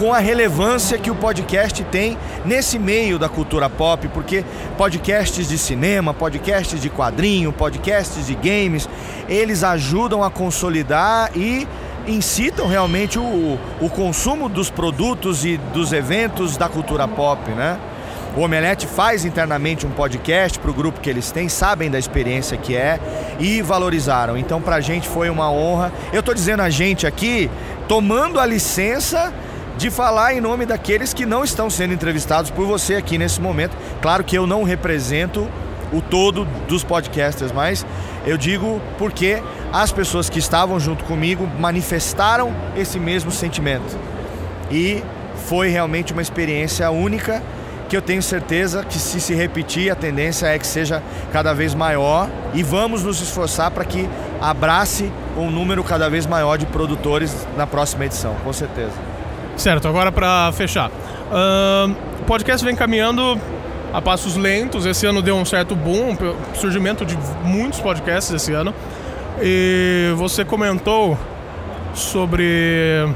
com 0.00 0.14
a 0.14 0.18
relevância 0.18 0.96
que 0.96 1.10
o 1.10 1.14
podcast 1.14 1.84
tem 1.84 2.16
nesse 2.42 2.78
meio 2.78 3.18
da 3.18 3.28
cultura 3.28 3.68
pop, 3.68 4.08
porque 4.08 4.42
podcasts 4.78 5.46
de 5.46 5.58
cinema, 5.58 6.14
podcasts 6.14 6.80
de 6.80 6.88
quadrinho, 6.88 7.52
podcasts 7.52 8.26
de 8.26 8.34
games, 8.34 8.88
eles 9.28 9.62
ajudam 9.62 10.24
a 10.24 10.30
consolidar 10.30 11.30
e 11.36 11.68
incitam 12.08 12.66
realmente 12.66 13.18
o, 13.18 13.58
o 13.78 13.90
consumo 13.90 14.48
dos 14.48 14.70
produtos 14.70 15.44
e 15.44 15.58
dos 15.58 15.92
eventos 15.92 16.56
da 16.56 16.66
cultura 16.66 17.06
pop, 17.06 17.50
né? 17.50 17.78
O 18.34 18.40
Omelete 18.40 18.86
faz 18.86 19.26
internamente 19.26 19.86
um 19.86 19.90
podcast 19.90 20.58
para 20.58 20.70
o 20.70 20.74
grupo 20.74 21.00
que 21.00 21.10
eles 21.10 21.30
têm, 21.30 21.46
sabem 21.50 21.90
da 21.90 21.98
experiência 21.98 22.56
que 22.56 22.74
é 22.74 22.98
e 23.38 23.60
valorizaram. 23.60 24.38
Então, 24.38 24.62
para 24.62 24.76
a 24.76 24.80
gente 24.80 25.06
foi 25.06 25.28
uma 25.28 25.50
honra. 25.50 25.92
Eu 26.10 26.20
estou 26.20 26.32
dizendo 26.34 26.62
a 26.62 26.70
gente 26.70 27.06
aqui, 27.06 27.50
tomando 27.86 28.40
a 28.40 28.46
licença 28.46 29.30
de 29.80 29.88
falar 29.88 30.34
em 30.34 30.42
nome 30.42 30.66
daqueles 30.66 31.14
que 31.14 31.24
não 31.24 31.42
estão 31.42 31.70
sendo 31.70 31.94
entrevistados 31.94 32.50
por 32.50 32.66
você 32.66 32.96
aqui 32.96 33.16
nesse 33.16 33.40
momento. 33.40 33.74
Claro 34.02 34.22
que 34.22 34.36
eu 34.36 34.46
não 34.46 34.62
represento 34.62 35.48
o 35.90 36.02
todo 36.02 36.44
dos 36.68 36.84
podcasters, 36.84 37.50
mas 37.50 37.86
eu 38.26 38.36
digo 38.36 38.78
porque 38.98 39.42
as 39.72 39.90
pessoas 39.90 40.28
que 40.28 40.38
estavam 40.38 40.78
junto 40.78 41.02
comigo 41.04 41.48
manifestaram 41.58 42.54
esse 42.76 43.00
mesmo 43.00 43.30
sentimento. 43.30 43.98
E 44.70 45.02
foi 45.48 45.70
realmente 45.70 46.12
uma 46.12 46.20
experiência 46.20 46.90
única 46.90 47.42
que 47.88 47.96
eu 47.96 48.02
tenho 48.02 48.22
certeza 48.22 48.84
que 48.84 48.98
se 48.98 49.18
se 49.18 49.34
repetir 49.34 49.90
a 49.90 49.94
tendência 49.94 50.46
é 50.46 50.58
que 50.58 50.66
seja 50.66 51.02
cada 51.32 51.54
vez 51.54 51.74
maior 51.74 52.28
e 52.52 52.62
vamos 52.62 53.02
nos 53.02 53.18
esforçar 53.22 53.70
para 53.70 53.86
que 53.86 54.06
abrace 54.42 55.10
um 55.38 55.50
número 55.50 55.82
cada 55.82 56.10
vez 56.10 56.26
maior 56.26 56.58
de 56.58 56.66
produtores 56.66 57.34
na 57.56 57.66
próxima 57.66 58.04
edição, 58.04 58.36
com 58.44 58.52
certeza. 58.52 59.09
Certo, 59.60 59.86
agora 59.86 60.10
pra 60.10 60.50
fechar. 60.52 60.90
Ahn, 61.30 61.92
o 62.18 62.24
podcast 62.24 62.64
vem 62.64 62.74
caminhando 62.74 63.38
a 63.92 64.00
passos 64.00 64.34
lentos. 64.34 64.86
Esse 64.86 65.04
ano 65.04 65.20
deu 65.20 65.36
um 65.36 65.44
certo 65.44 65.76
boom, 65.76 66.16
surgimento 66.54 67.04
de 67.04 67.14
muitos 67.44 67.78
podcasts 67.78 68.32
esse 68.32 68.54
ano. 68.54 68.74
E 69.42 70.14
você 70.16 70.46
comentou 70.46 71.18
sobre 71.92 73.06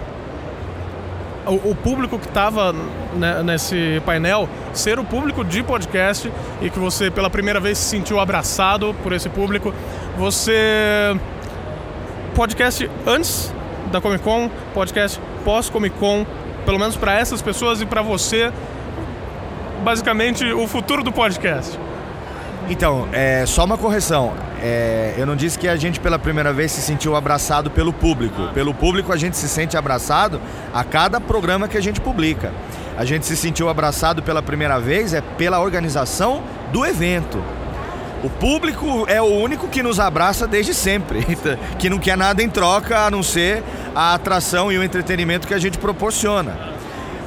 o, 1.46 1.71
o 1.71 1.75
público 1.75 2.18
que 2.18 2.26
estava 2.26 2.75
nesse 3.42 4.03
painel 4.04 4.46
ser 4.75 4.99
o 4.99 5.04
público 5.04 5.42
de 5.42 5.62
podcast 5.62 6.30
e 6.61 6.68
que 6.68 6.79
você 6.79 7.11
pela 7.11 7.30
primeira 7.30 7.58
vez 7.58 7.79
se 7.79 7.88
sentiu 7.88 8.21
abraçado 8.21 8.95
por 9.03 9.14
esse 9.14 9.30
público. 9.30 9.72
Você 10.18 11.18
podcast 12.34 12.91
antes 13.07 13.50
da 13.95 14.00
Comic 14.00 14.25
Con, 14.25 14.50
podcast 14.75 15.21
pós 15.45 15.71
Comic 15.71 15.96
Con, 15.99 16.26
pelo 16.66 16.80
menos 16.80 16.96
para 16.96 17.14
essas 17.14 17.41
pessoas 17.41 17.80
e 17.80 17.87
para 17.87 18.03
você, 18.03 18.53
basicamente 19.84 20.45
o 20.53 20.66
futuro 20.66 21.04
do 21.04 21.12
podcast. 21.12 21.79
Então, 22.68 23.07
é, 23.12 23.45
só 23.46 23.64
uma 23.64 23.79
correção. 23.79 24.33
É, 24.61 25.14
eu 25.16 25.26
não 25.26 25.37
disse 25.37 25.57
que 25.57 25.68
a 25.68 25.76
gente 25.76 26.00
pela 26.00 26.18
primeira 26.18 26.53
vez 26.53 26.72
se 26.72 26.80
sentiu 26.80 27.14
abraçado 27.14 27.71
pelo 27.71 27.92
público. 27.92 28.49
Pelo 28.53 28.75
público 28.75 29.12
a 29.12 29.16
gente 29.16 29.37
se 29.37 29.49
sente 29.49 29.76
abraçado 29.76 30.41
a 30.72 30.83
cada 30.83 31.21
programa 31.21 31.68
que 31.68 31.79
a 31.79 31.83
gente 31.83 32.00
publica. 32.00 32.53
A 32.96 33.04
gente 33.04 33.26
se 33.26 33.37
sentiu 33.37 33.68
abraçado 33.68 34.22
pela 34.22 34.42
primeira 34.42 34.80
vez 34.80 35.14
é 35.14 35.21
pela 35.21 35.61
organização 35.61 36.42
do 36.72 36.84
evento. 36.84 37.41
O 38.25 38.30
público 38.30 39.05
é 39.07 39.21
o 39.21 39.26
único 39.26 39.68
que 39.68 39.83
nos 39.83 40.01
abraça 40.01 40.46
desde 40.46 40.72
sempre, 40.72 41.26
que 41.79 41.91
não 41.91 41.99
quer 41.99 42.17
nada 42.17 42.42
em 42.42 42.49
troca 42.49 43.01
a 43.01 43.11
não 43.11 43.22
ser 43.22 43.63
a 43.95 44.14
atração 44.14 44.72
e 44.72 44.79
o 44.79 44.83
entretenimento 44.83 45.46
que 45.46 45.53
a 45.53 45.59
gente 45.59 45.76
proporciona. 45.76 46.57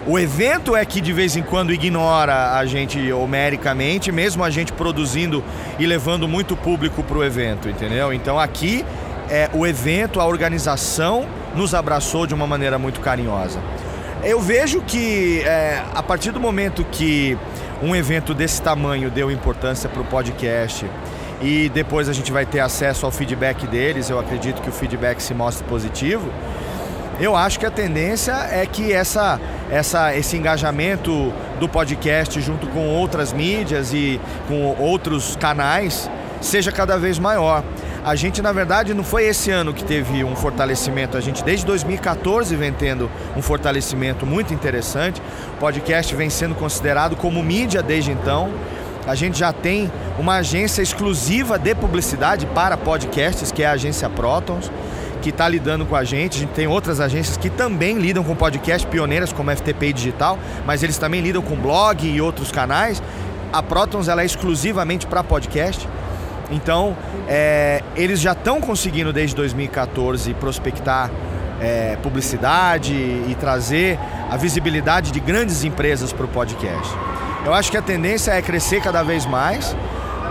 O 0.07 0.18
evento 0.18 0.76
é 0.76 0.84
que 0.84 0.99
de 0.99 1.14
vez 1.14 1.36
em 1.36 1.44
quando 1.44 1.72
ignora 1.72 2.53
a 2.57 2.65
gente 2.65 3.11
homericamente, 3.11 4.11
mesmo 4.11 4.44
a 4.44 4.49
gente 4.49 4.74
produzindo 4.74 5.44
e 5.78 5.86
levando 5.86 6.28
muito 6.28 6.57
público 6.57 7.03
para 7.03 7.18
o 7.19 7.24
evento, 7.24 7.69
entendeu? 7.69 8.11
Então 8.11 8.40
aqui 8.40 8.84
é 9.30 9.52
o 9.53 9.68
evento, 9.68 10.19
a 10.19 10.26
organização 10.26 11.28
nos 11.53 11.76
abraçou 11.76 12.26
de 12.26 12.34
uma 12.34 12.48
maneira 12.48 12.80
muito 12.80 13.02
carinhosa. 13.02 13.60
Eu 14.24 14.41
vejo 14.41 14.82
que 14.82 15.41
é, 15.41 15.84
a 15.94 16.02
partir 16.02 16.32
do 16.32 16.40
momento 16.40 16.84
que 16.91 17.38
um 17.82 17.95
evento 17.95 18.34
desse 18.34 18.62
tamanho 18.62 19.10
deu 19.10 19.30
importância 19.32 19.90
para 19.90 20.02
o 20.02 20.06
podcast 20.06 20.86
e 21.41 21.70
depois 21.70 22.10
a 22.10 22.14
gente 22.14 22.32
vai 22.32 22.45
ter 22.45 22.60
acesso 22.60 23.06
ao 23.06 23.12
feedback 23.12 23.68
deles, 23.68 24.10
eu 24.10 24.20
acredito 24.20 24.62
que 24.62 24.70
o 24.70 24.72
feedback 24.72 25.22
se 25.22 25.34
mostre 25.34 25.66
positivo. 25.68 26.32
Eu 27.20 27.36
acho 27.36 27.60
que 27.60 27.66
a 27.66 27.72
tendência 27.72 28.34
é 28.52 28.66
que 28.66 28.94
essa, 28.94 29.40
essa, 29.72 30.16
esse 30.16 30.38
engajamento 30.38 31.34
do 31.60 31.68
podcast 31.68 32.40
junto 32.41 32.68
com 32.68 32.88
outras 32.88 33.34
mídias 33.34 33.91
e 33.91 34.20
com 34.48 34.76
outros 34.80 35.36
canais 35.36 36.10
seja 36.41 36.72
cada 36.72 36.98
vez 36.98 37.18
maior. 37.18 37.64
A 38.08 38.16
gente, 38.16 38.42
na 38.42 38.54
verdade, 38.54 38.94
não 38.94 39.04
foi 39.04 39.26
esse 39.26 39.52
ano 39.52 39.74
que 39.74 39.84
teve 39.84 40.24
um 40.24 40.34
fortalecimento. 40.34 41.18
A 41.18 41.20
gente, 41.20 41.44
desde 41.44 41.66
2014, 41.66 42.56
vem 42.56 42.72
tendo 42.72 43.12
um 43.36 43.42
fortalecimento 43.42 44.26
muito 44.26 44.54
interessante. 44.54 45.22
O 45.56 45.60
podcast 45.60 46.16
vem 46.16 46.30
sendo 46.30 46.56
considerado 46.56 47.18
como 47.18 47.44
mídia 47.44 47.84
desde 47.84 48.12
então. 48.12 48.50
A 49.06 49.14
gente 49.14 49.38
já 49.38 49.52
tem 49.52 49.92
uma 50.18 50.36
agência 50.36 50.82
exclusiva 50.82 51.60
de 51.60 51.76
publicidade 51.76 52.46
para 52.46 52.78
podcasts, 52.78 53.52
que 53.52 53.62
é 53.62 53.66
a 53.66 53.72
agência 53.72 54.10
Protons, 54.10 54.72
que 55.22 55.28
está 55.28 55.50
lidando 55.50 55.86
com 55.86 55.98
a 55.98 56.06
gente. 56.06 56.38
A 56.38 56.40
gente 56.40 56.54
tem 56.54 56.66
outras 56.66 57.02
agências 57.02 57.36
que 57.36 57.50
também 57.50 57.98
lidam 57.98 58.24
com 58.24 58.34
podcast, 58.38 58.88
pioneiras 58.88 59.34
como 59.34 59.52
a 59.52 59.56
FTP 59.58 59.92
Digital, 59.92 60.40
mas 60.66 60.82
eles 60.82 60.98
também 60.98 61.20
lidam 61.20 61.42
com 61.42 61.58
blog 61.58 62.08
e 62.08 62.22
outros 62.22 62.54
canais. 62.54 63.04
A 63.52 63.62
Protons 63.62 64.08
ela 64.08 64.22
é 64.22 64.26
exclusivamente 64.26 65.06
para 65.06 65.22
podcast. 65.26 65.86
Então, 66.50 66.96
é, 67.28 67.82
eles 67.95 68.20
já 68.22 68.32
estão 68.32 68.62
conseguindo 68.62 69.12
desde 69.12 69.36
2014 69.36 70.34
prospectar 70.36 71.10
é, 71.60 71.98
publicidade 72.04 72.94
e 72.94 73.36
trazer 73.40 73.98
a 74.30 74.38
visibilidade 74.38 75.12
de 75.12 75.20
grandes 75.20 75.64
empresas 75.64 76.14
para 76.14 76.26
o 76.26 76.28
podcast. 76.30 76.94
Eu 77.45 77.54
acho 77.54 77.72
que 77.72 77.78
a 77.78 77.82
tendência 77.82 78.32
é 78.32 78.41
crescer 78.41 78.82
cada 78.82 79.04
vez 79.04 79.26
mais. 79.26 79.76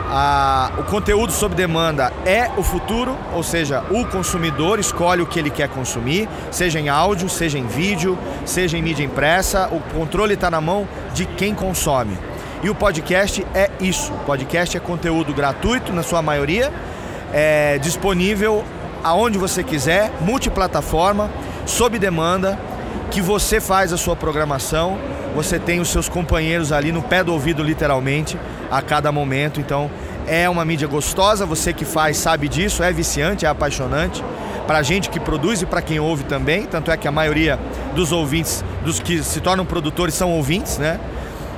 A- 0.08 0.70
o 0.78 0.84
conteúdo 0.84 1.32
sob 1.32 1.54
demanda 1.56 2.12
é 2.24 2.48
o 2.56 2.62
futuro, 2.62 3.16
ou 3.34 3.42
seja, 3.42 3.82
o 3.90 4.04
consumidor 4.06 4.78
escolhe 4.78 5.20
o 5.20 5.26
que 5.26 5.36
ele 5.38 5.50
quer 5.50 5.68
consumir, 5.68 6.28
seja 6.50 6.78
em 6.78 6.88
áudio, 6.88 7.28
seja 7.28 7.58
em 7.58 7.66
vídeo, 7.66 8.16
seja 8.44 8.78
em 8.78 8.82
mídia 8.82 9.02
impressa, 9.02 9.68
o 9.72 9.80
controle 9.92 10.34
está 10.34 10.48
na 10.48 10.60
mão 10.60 10.86
de 11.12 11.26
quem 11.26 11.52
consome. 11.54 12.16
E 12.62 12.70
o 12.70 12.74
podcast 12.74 13.46
é 13.54 13.70
isso. 13.80 14.12
O 14.12 14.18
podcast 14.20 14.76
é 14.76 14.80
conteúdo 14.80 15.32
gratuito, 15.34 15.92
na 15.92 16.02
sua 16.02 16.22
maioria, 16.22 16.72
é 17.32 17.78
disponível 17.78 18.64
aonde 19.04 19.38
você 19.38 19.62
quiser, 19.62 20.10
multiplataforma, 20.20 21.30
sob 21.64 21.98
demanda, 21.98 22.58
que 23.10 23.20
você 23.20 23.60
faz 23.60 23.92
a 23.92 23.96
sua 23.96 24.16
programação, 24.16 24.98
você 25.34 25.58
tem 25.58 25.80
os 25.80 25.88
seus 25.88 26.08
companheiros 26.08 26.72
ali 26.72 26.90
no 26.90 27.02
pé 27.02 27.22
do 27.22 27.32
ouvido, 27.32 27.62
literalmente, 27.62 28.38
a 28.70 28.80
cada 28.82 29.12
momento. 29.12 29.60
Então, 29.60 29.90
é 30.26 30.48
uma 30.48 30.64
mídia 30.64 30.88
gostosa, 30.88 31.46
você 31.46 31.72
que 31.72 31.84
faz 31.84 32.16
sabe 32.16 32.48
disso, 32.48 32.82
é 32.82 32.92
viciante, 32.92 33.44
é 33.44 33.48
apaixonante. 33.48 34.24
Pra 34.66 34.82
gente 34.82 35.08
que 35.08 35.20
produz 35.20 35.62
e 35.62 35.66
para 35.66 35.80
quem 35.80 36.00
ouve 36.00 36.24
também, 36.24 36.64
tanto 36.64 36.90
é 36.90 36.96
que 36.96 37.06
a 37.06 37.12
maioria 37.12 37.58
dos 37.94 38.10
ouvintes, 38.10 38.64
dos 38.84 38.98
que 38.98 39.22
se 39.22 39.40
tornam 39.40 39.64
produtores, 39.64 40.14
são 40.14 40.32
ouvintes, 40.32 40.78
né? 40.78 40.98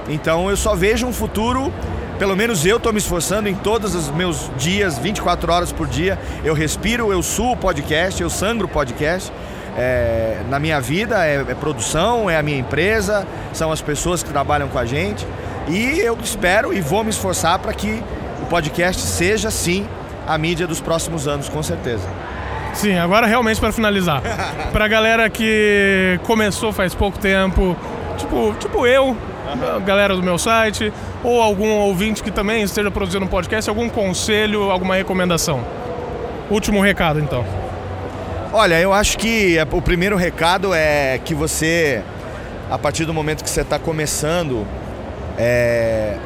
Então 0.09 0.49
eu 0.49 0.57
só 0.57 0.75
vejo 0.75 1.07
um 1.07 1.13
futuro, 1.13 1.73
pelo 2.19 2.35
menos 2.35 2.65
eu 2.65 2.79
estou 2.79 2.93
me 2.93 2.99
esforçando 2.99 3.49
em 3.49 3.55
todos 3.55 3.95
os 3.95 4.09
meus 4.11 4.51
dias, 4.57 4.99
24 4.99 5.53
horas 5.53 5.73
por 5.73 5.87
dia. 5.87 6.19
Eu 6.45 6.55
respiro, 6.55 7.13
eu 7.13 7.23
suo 7.23 7.53
o 7.53 7.57
podcast, 7.57 8.23
eu 8.23 8.31
sangro 8.31 8.67
o 8.67 8.71
podcast. 8.71 9.33
É, 9.77 10.41
na 10.49 10.59
minha 10.59 10.81
vida 10.81 11.25
é, 11.25 11.37
é 11.37 11.55
produção, 11.55 12.29
é 12.29 12.37
a 12.37 12.43
minha 12.43 12.59
empresa, 12.59 13.25
são 13.53 13.71
as 13.71 13.81
pessoas 13.81 14.23
que 14.23 14.31
trabalham 14.31 14.69
com 14.69 14.79
a 14.79 14.85
gente. 14.85 15.27
E 15.69 16.01
eu 16.01 16.19
espero 16.23 16.73
e 16.73 16.81
vou 16.81 17.05
me 17.05 17.11
esforçar 17.11 17.59
para 17.59 17.73
que 17.73 18.03
o 18.43 18.47
podcast 18.47 19.03
seja 19.03 19.51
sim 19.51 19.87
a 20.27 20.37
mídia 20.37 20.67
dos 20.67 20.81
próximos 20.81 21.29
anos, 21.29 21.49
com 21.49 21.63
certeza. 21.63 22.09
Sim, 22.75 22.99
agora 22.99 23.27
realmente 23.27 23.61
para 23.61 23.73
finalizar. 23.73 24.23
pra 24.73 24.89
galera 24.89 25.29
que 25.31 26.19
começou 26.25 26.73
faz 26.73 26.95
pouco 26.95 27.19
tempo, 27.19 27.77
tipo, 28.17 28.55
tipo 28.59 28.87
eu, 28.87 29.17
a 29.28 29.28
galera 29.85 30.15
do 30.15 30.23
meu 30.23 30.39
site, 30.39 30.93
ou 31.25 31.41
algum 31.43 31.69
ouvinte 31.71 32.23
que 32.23 32.31
também 32.31 32.63
esteja 32.63 32.91
produzindo 32.91 33.25
um 33.25 33.29
podcast, 33.29 33.69
algum 33.69 33.89
conselho, 33.89 34.71
alguma 34.71 34.95
recomendação? 34.97 35.61
Último 36.51 36.81
recado, 36.81 37.19
então. 37.21 37.45
Olha, 38.53 38.81
eu 38.81 38.93
acho 38.93 39.19
que 39.19 39.59
é, 39.59 39.67
o 39.71 39.83
primeiro 39.83 40.17
recado 40.17 40.73
é 40.73 41.19
que 41.23 41.35
você, 41.35 42.03
a 42.71 42.79
partir 42.79 43.05
do 43.05 43.13
momento 43.13 43.45
que 43.45 43.51
você 43.51 43.61
está 43.61 43.79
começando, 43.79 44.67
é, 45.39 46.17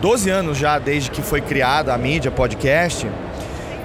12 0.00 0.30
anos 0.30 0.56
já 0.56 0.78
desde 0.78 1.10
que 1.10 1.20
foi 1.20 1.40
criada 1.42 1.92
a 1.92 1.98
mídia 1.98 2.30
podcast, 2.30 3.06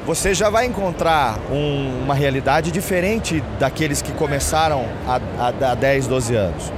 você 0.06 0.34
já 0.34 0.50
vai 0.50 0.66
encontrar 0.66 1.38
um- 1.52 2.04
uma 2.04 2.14
realidade 2.14 2.72
diferente 2.72 3.44
daqueles 3.60 4.02
que 4.02 4.12
começaram 4.14 4.86
há, 5.08 5.20
há, 5.40 5.72
há 5.72 5.76
10, 5.76 6.08
12 6.08 6.36
anos. 6.36 6.72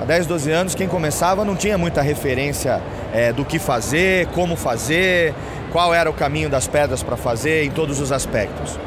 Há 0.00 0.04
10, 0.04 0.26
12 0.26 0.50
anos, 0.52 0.74
quem 0.76 0.86
começava 0.86 1.44
não 1.44 1.56
tinha 1.56 1.76
muita 1.76 2.00
referência 2.00 2.80
é, 3.12 3.32
do 3.32 3.44
que 3.44 3.58
fazer, 3.58 4.26
como 4.28 4.54
fazer, 4.54 5.34
qual 5.72 5.92
era 5.92 6.08
o 6.08 6.12
caminho 6.12 6.48
das 6.48 6.68
pedras 6.68 7.02
para 7.02 7.16
fazer 7.16 7.64
em 7.64 7.70
todos 7.70 8.00
os 8.00 8.12
aspectos. 8.12 8.78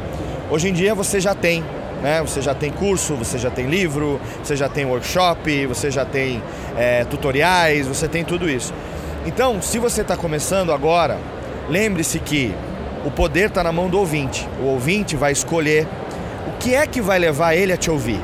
Hoje 0.49 0.69
em 0.69 0.73
dia 0.73 0.95
você 0.95 1.19
já 1.19 1.35
tem, 1.35 1.65
né? 2.01 2.21
Você 2.21 2.41
já 2.41 2.55
tem 2.55 2.71
curso, 2.71 3.15
você 3.15 3.38
já 3.38 3.49
tem 3.49 3.67
livro, 3.67 4.21
você 4.41 4.55
já 4.55 4.69
tem 4.69 4.85
workshop, 4.85 5.65
você 5.65 5.91
já 5.91 6.05
tem 6.05 6.41
é, 6.77 7.03
tutoriais, 7.03 7.88
você 7.88 8.07
tem 8.07 8.23
tudo 8.23 8.49
isso. 8.49 8.73
Então, 9.25 9.61
se 9.61 9.79
você 9.79 10.01
está 10.03 10.15
começando 10.15 10.71
agora, 10.71 11.17
lembre-se 11.69 12.19
que 12.19 12.55
o 13.05 13.11
poder 13.11 13.47
está 13.47 13.63
na 13.63 13.71
mão 13.71 13.89
do 13.89 13.99
ouvinte. 13.99 14.47
O 14.61 14.67
ouvinte 14.67 15.17
vai 15.17 15.33
escolher 15.33 15.85
o 16.47 16.57
que 16.57 16.73
é 16.73 16.88
que 16.88 17.01
vai 17.01 17.19
levar 17.19 17.53
ele 17.53 17.73
a 17.73 17.77
te 17.77 17.91
ouvir. 17.91 18.19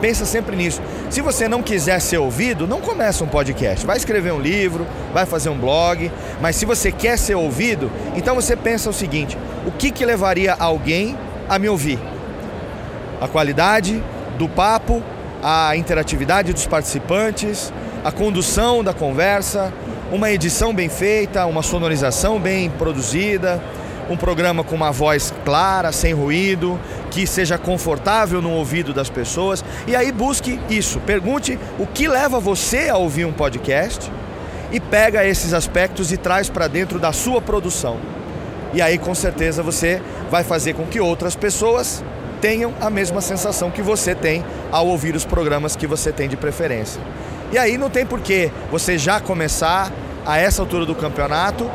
Pensa 0.00 0.24
sempre 0.24 0.56
nisso. 0.56 0.80
Se 1.14 1.20
você 1.20 1.48
não 1.48 1.62
quiser 1.62 2.00
ser 2.00 2.18
ouvido, 2.18 2.66
não 2.66 2.80
começa 2.80 3.22
um 3.22 3.28
podcast. 3.28 3.86
Vai 3.86 3.96
escrever 3.96 4.32
um 4.32 4.40
livro, 4.40 4.84
vai 5.12 5.24
fazer 5.24 5.48
um 5.48 5.56
blog. 5.56 6.10
Mas 6.40 6.56
se 6.56 6.66
você 6.66 6.90
quer 6.90 7.16
ser 7.16 7.36
ouvido, 7.36 7.88
então 8.16 8.34
você 8.34 8.56
pensa 8.56 8.90
o 8.90 8.92
seguinte: 8.92 9.38
o 9.64 9.70
que, 9.70 9.92
que 9.92 10.04
levaria 10.04 10.56
alguém 10.58 11.16
a 11.48 11.56
me 11.56 11.68
ouvir? 11.68 12.00
A 13.20 13.28
qualidade 13.28 14.02
do 14.36 14.48
papo, 14.48 15.00
a 15.40 15.76
interatividade 15.76 16.52
dos 16.52 16.66
participantes, 16.66 17.72
a 18.04 18.10
condução 18.10 18.82
da 18.82 18.92
conversa, 18.92 19.72
uma 20.10 20.32
edição 20.32 20.74
bem 20.74 20.88
feita, 20.88 21.46
uma 21.46 21.62
sonorização 21.62 22.40
bem 22.40 22.68
produzida, 22.70 23.62
um 24.10 24.16
programa 24.16 24.64
com 24.64 24.74
uma 24.74 24.90
voz 24.90 25.32
clara, 25.44 25.92
sem 25.92 26.12
ruído, 26.12 26.76
que 27.14 27.28
seja 27.28 27.56
confortável 27.56 28.42
no 28.42 28.50
ouvido 28.50 28.92
das 28.92 29.08
pessoas. 29.08 29.64
E 29.86 29.94
aí 29.94 30.10
busque 30.10 30.58
isso, 30.68 30.98
pergunte 30.98 31.56
o 31.78 31.86
que 31.86 32.08
leva 32.08 32.40
você 32.40 32.88
a 32.88 32.96
ouvir 32.96 33.24
um 33.24 33.32
podcast 33.32 34.10
e 34.72 34.80
pega 34.80 35.24
esses 35.24 35.54
aspectos 35.54 36.10
e 36.10 36.16
traz 36.16 36.50
para 36.50 36.66
dentro 36.66 36.98
da 36.98 37.12
sua 37.12 37.40
produção. 37.40 38.00
E 38.72 38.82
aí 38.82 38.98
com 38.98 39.14
certeza 39.14 39.62
você 39.62 40.02
vai 40.28 40.42
fazer 40.42 40.74
com 40.74 40.84
que 40.86 40.98
outras 40.98 41.36
pessoas 41.36 42.02
tenham 42.40 42.74
a 42.80 42.90
mesma 42.90 43.20
sensação 43.20 43.70
que 43.70 43.80
você 43.80 44.12
tem 44.12 44.44
ao 44.72 44.88
ouvir 44.88 45.14
os 45.14 45.24
programas 45.24 45.76
que 45.76 45.86
você 45.86 46.10
tem 46.10 46.28
de 46.28 46.36
preferência. 46.36 47.00
E 47.52 47.58
aí 47.58 47.78
não 47.78 47.88
tem 47.88 48.04
porquê 48.04 48.50
você 48.72 48.98
já 48.98 49.20
começar 49.20 49.92
a 50.26 50.36
essa 50.36 50.62
altura 50.62 50.84
do 50.84 50.96
campeonato 50.96 51.70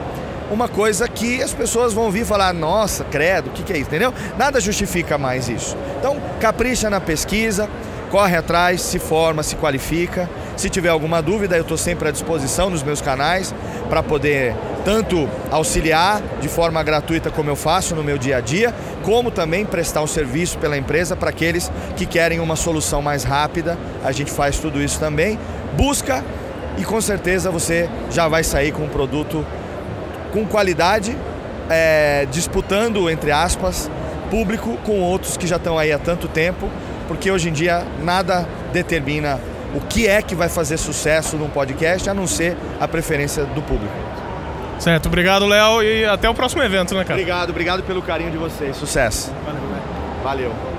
uma 0.52 0.68
coisa 0.68 1.08
que 1.08 1.42
as 1.42 1.54
pessoas 1.54 1.94
vão 1.94 2.06
ouvir 2.06 2.22
e 2.22 2.26
falar, 2.26 2.54
nossa, 2.54 3.04
credo, 3.04 3.50
o 3.50 3.52
que, 3.52 3.64
que 3.64 3.74
é 3.74 3.78
isso, 3.78 3.90
entendeu? 3.90 4.14
Nada 4.38 4.60
justifica 4.60 5.18
mais 5.18 5.48
isso. 5.48 5.78
Então, 6.00 6.18
capricha 6.40 6.90
na 6.90 7.00
pesquisa, 7.00 7.70
corre 8.10 8.36
atrás, 8.36 8.82
se 8.82 9.00
forma, 9.00 9.44
se 9.44 9.56
qualifica. 9.56 10.30
Se 10.58 10.70
tiver 10.70 10.90
alguma 10.90 11.22
dúvida, 11.22 11.56
eu 11.56 11.62
estou 11.62 11.78
sempre 11.78 12.10
à 12.10 12.12
disposição 12.12 12.70
nos 12.70 12.84
meus 12.84 13.02
canais 13.02 13.54
para 13.90 14.04
poder 14.04 14.56
tanto 14.84 15.30
auxiliar 15.52 16.22
de 16.42 16.48
forma 16.48 16.82
gratuita 16.84 17.30
como 17.30 17.50
eu 17.50 17.56
faço 17.56 17.96
no 17.96 18.04
meu 18.04 18.18
dia 18.18 18.38
a 18.38 18.42
dia, 18.42 18.74
como 19.04 19.32
também 19.32 19.66
prestar 19.66 20.02
um 20.02 20.08
serviço 20.08 20.58
pela 20.58 20.78
empresa 20.78 21.16
para 21.16 21.30
aqueles 21.30 21.72
que 21.96 22.06
querem 22.06 22.40
uma 22.40 22.56
solução 22.56 23.02
mais 23.02 23.24
rápida. 23.24 23.78
A 24.04 24.12
gente 24.12 24.32
faz 24.32 24.58
tudo 24.58 24.82
isso 24.82 25.00
também. 25.00 25.40
Busca 25.78 26.24
e 26.78 26.84
com 26.84 27.00
certeza 27.00 27.52
você 27.52 27.90
já 28.10 28.28
vai 28.28 28.44
sair 28.44 28.72
com 28.72 28.84
um 28.84 28.90
produto 28.90 29.46
com 30.32 30.46
qualidade, 30.46 31.18
é, 31.70 32.28
disputando, 32.32 33.10
entre 33.10 33.32
aspas, 33.32 33.90
público 34.30 34.78
com 34.84 35.02
outros 35.02 35.38
que 35.38 35.48
já 35.48 35.56
estão 35.58 35.78
aí 35.78 35.92
há 35.92 36.00
tanto 36.00 36.28
tempo, 36.28 36.70
porque 37.08 37.32
hoje 37.32 37.50
em 37.50 37.54
dia 37.54 37.86
nada 38.02 38.48
determina 38.72 39.40
o 39.74 39.82
que 39.82 40.08
é 40.08 40.22
que 40.22 40.36
vai 40.36 40.50
fazer 40.50 40.78
sucesso 40.78 41.38
num 41.38 41.50
podcast, 41.50 42.10
a 42.10 42.14
não 42.14 42.26
ser 42.26 42.58
a 42.80 42.88
preferência 42.88 43.46
do 43.46 43.62
público. 43.62 43.94
Certo, 44.80 45.08
obrigado, 45.08 45.46
Léo, 45.46 45.84
e 45.84 46.06
até 46.06 46.30
o 46.30 46.34
próximo 46.34 46.64
evento, 46.64 46.96
né, 46.96 47.04
cara? 47.04 47.16
Obrigado, 47.20 47.50
obrigado 47.50 47.84
pelo 47.84 48.02
carinho 48.02 48.32
de 48.32 48.38
vocês. 48.38 48.76
Sucesso. 48.78 49.32
Valeu. 49.46 49.62
Valeu. 50.24 50.79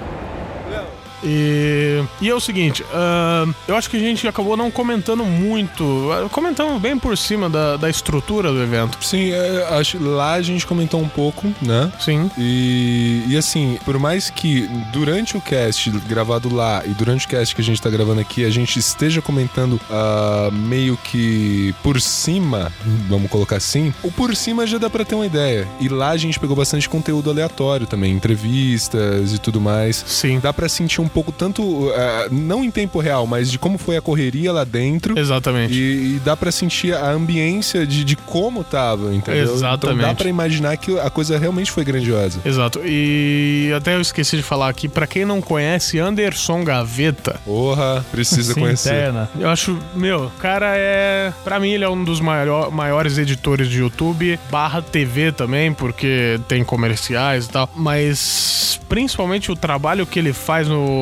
E, 1.22 2.02
e 2.20 2.28
é 2.28 2.34
o 2.34 2.40
seguinte, 2.40 2.84
ah, 2.92 3.46
eu 3.68 3.76
acho 3.76 3.88
que 3.90 3.96
a 3.96 4.00
gente 4.00 4.26
acabou 4.26 4.56
não 4.56 4.70
comentando 4.70 5.24
muito, 5.24 6.08
comentamos 6.30 6.80
bem 6.80 6.98
por 6.98 7.16
cima 7.16 7.48
da, 7.48 7.76
da 7.76 7.90
estrutura 7.90 8.50
do 8.52 8.62
evento. 8.62 8.98
Sim, 9.04 9.30
é, 9.30 9.68
acho 9.78 10.02
lá 10.02 10.34
a 10.34 10.42
gente 10.42 10.66
comentou 10.66 11.00
um 11.00 11.08
pouco, 11.08 11.52
né? 11.60 11.92
Sim. 12.00 12.30
E, 12.38 13.24
e 13.28 13.36
assim, 13.36 13.78
por 13.84 13.98
mais 13.98 14.30
que 14.30 14.68
durante 14.92 15.36
o 15.36 15.40
cast 15.40 15.90
gravado 16.08 16.54
lá 16.54 16.82
e 16.84 16.90
durante 16.90 17.26
o 17.26 17.28
cast 17.28 17.54
que 17.54 17.60
a 17.60 17.64
gente 17.64 17.80
tá 17.80 17.90
gravando 17.90 18.20
aqui, 18.20 18.44
a 18.44 18.50
gente 18.50 18.78
esteja 18.78 19.20
comentando 19.20 19.80
ah, 19.90 20.50
meio 20.52 20.96
que 20.96 21.74
por 21.82 22.00
cima, 22.00 22.72
vamos 23.08 23.30
colocar 23.30 23.56
assim, 23.56 23.92
o 24.02 24.10
por 24.10 24.34
cima 24.34 24.66
já 24.66 24.78
dá 24.78 24.88
pra 24.88 25.04
ter 25.04 25.14
uma 25.14 25.26
ideia. 25.26 25.68
E 25.80 25.88
lá 25.88 26.10
a 26.10 26.16
gente 26.16 26.38
pegou 26.38 26.56
bastante 26.56 26.88
conteúdo 26.88 27.30
aleatório 27.30 27.86
também, 27.86 28.12
entrevistas 28.12 29.32
e 29.32 29.38
tudo 29.38 29.60
mais. 29.60 30.04
Sim. 30.06 30.38
Dá 30.40 30.52
pra 30.52 30.68
sentir 30.68 31.00
um 31.00 31.08
pouco 31.10 31.32
tanto, 31.32 31.92
ah, 31.94 32.28
não 32.30 32.64
em 32.64 32.70
tempo 32.70 32.98
real, 32.98 33.26
mas 33.26 33.50
de 33.50 33.58
como 33.58 33.78
foi 33.78 33.96
a 33.96 34.00
correria 34.00 34.52
lá 34.52 34.64
dentro. 34.64 35.18
Exatamente. 35.18 35.74
E, 35.74 36.16
e 36.16 36.18
dá 36.24 36.36
pra 36.36 36.50
sentir 36.50 36.94
a 36.94 37.10
ambiência 37.10 37.86
de, 37.86 38.04
de 38.04 38.16
como 38.16 38.64
tava, 38.64 39.14
entendeu? 39.14 39.44
Então 39.44 39.60
dá 39.60 39.68
Exatamente. 39.68 40.16
pra 40.16 40.28
imaginar 40.28 40.76
que 40.76 40.98
a 40.98 41.10
coisa 41.10 41.38
realmente 41.38 41.70
foi 41.70 41.84
grandiosa. 41.84 42.40
Exato. 42.44 42.80
E 42.84 43.72
até 43.76 43.94
eu 43.94 44.00
esqueci 44.00 44.36
de 44.36 44.42
falar 44.42 44.68
aqui, 44.68 44.88
pra 44.88 45.06
quem 45.06 45.24
não 45.24 45.40
conhece, 45.40 45.98
Anderson 45.98 46.64
Gaveta. 46.64 47.40
Porra, 47.44 48.04
precisa 48.10 48.54
conhecer. 48.54 49.12
Eu 49.38 49.48
acho, 49.48 49.78
meu, 49.94 50.26
o 50.26 50.30
cara 50.38 50.72
é. 50.76 51.32
Pra 51.44 51.58
mim, 51.58 51.70
ele 51.70 51.84
é 51.84 51.88
um 51.88 52.02
dos 52.02 52.20
maior, 52.20 52.70
maiores 52.70 53.18
editores 53.18 53.68
de 53.68 53.78
YouTube, 53.78 54.38
barra 54.50 54.82
TV 54.82 55.32
também, 55.32 55.72
porque 55.72 56.40
tem 56.48 56.64
comerciais 56.64 57.46
e 57.46 57.48
tal. 57.50 57.70
Mas 57.74 58.80
principalmente 58.88 59.52
o 59.52 59.56
trabalho 59.56 60.04
que 60.04 60.18
ele 60.18 60.32
faz 60.32 60.68
no. 60.68 60.99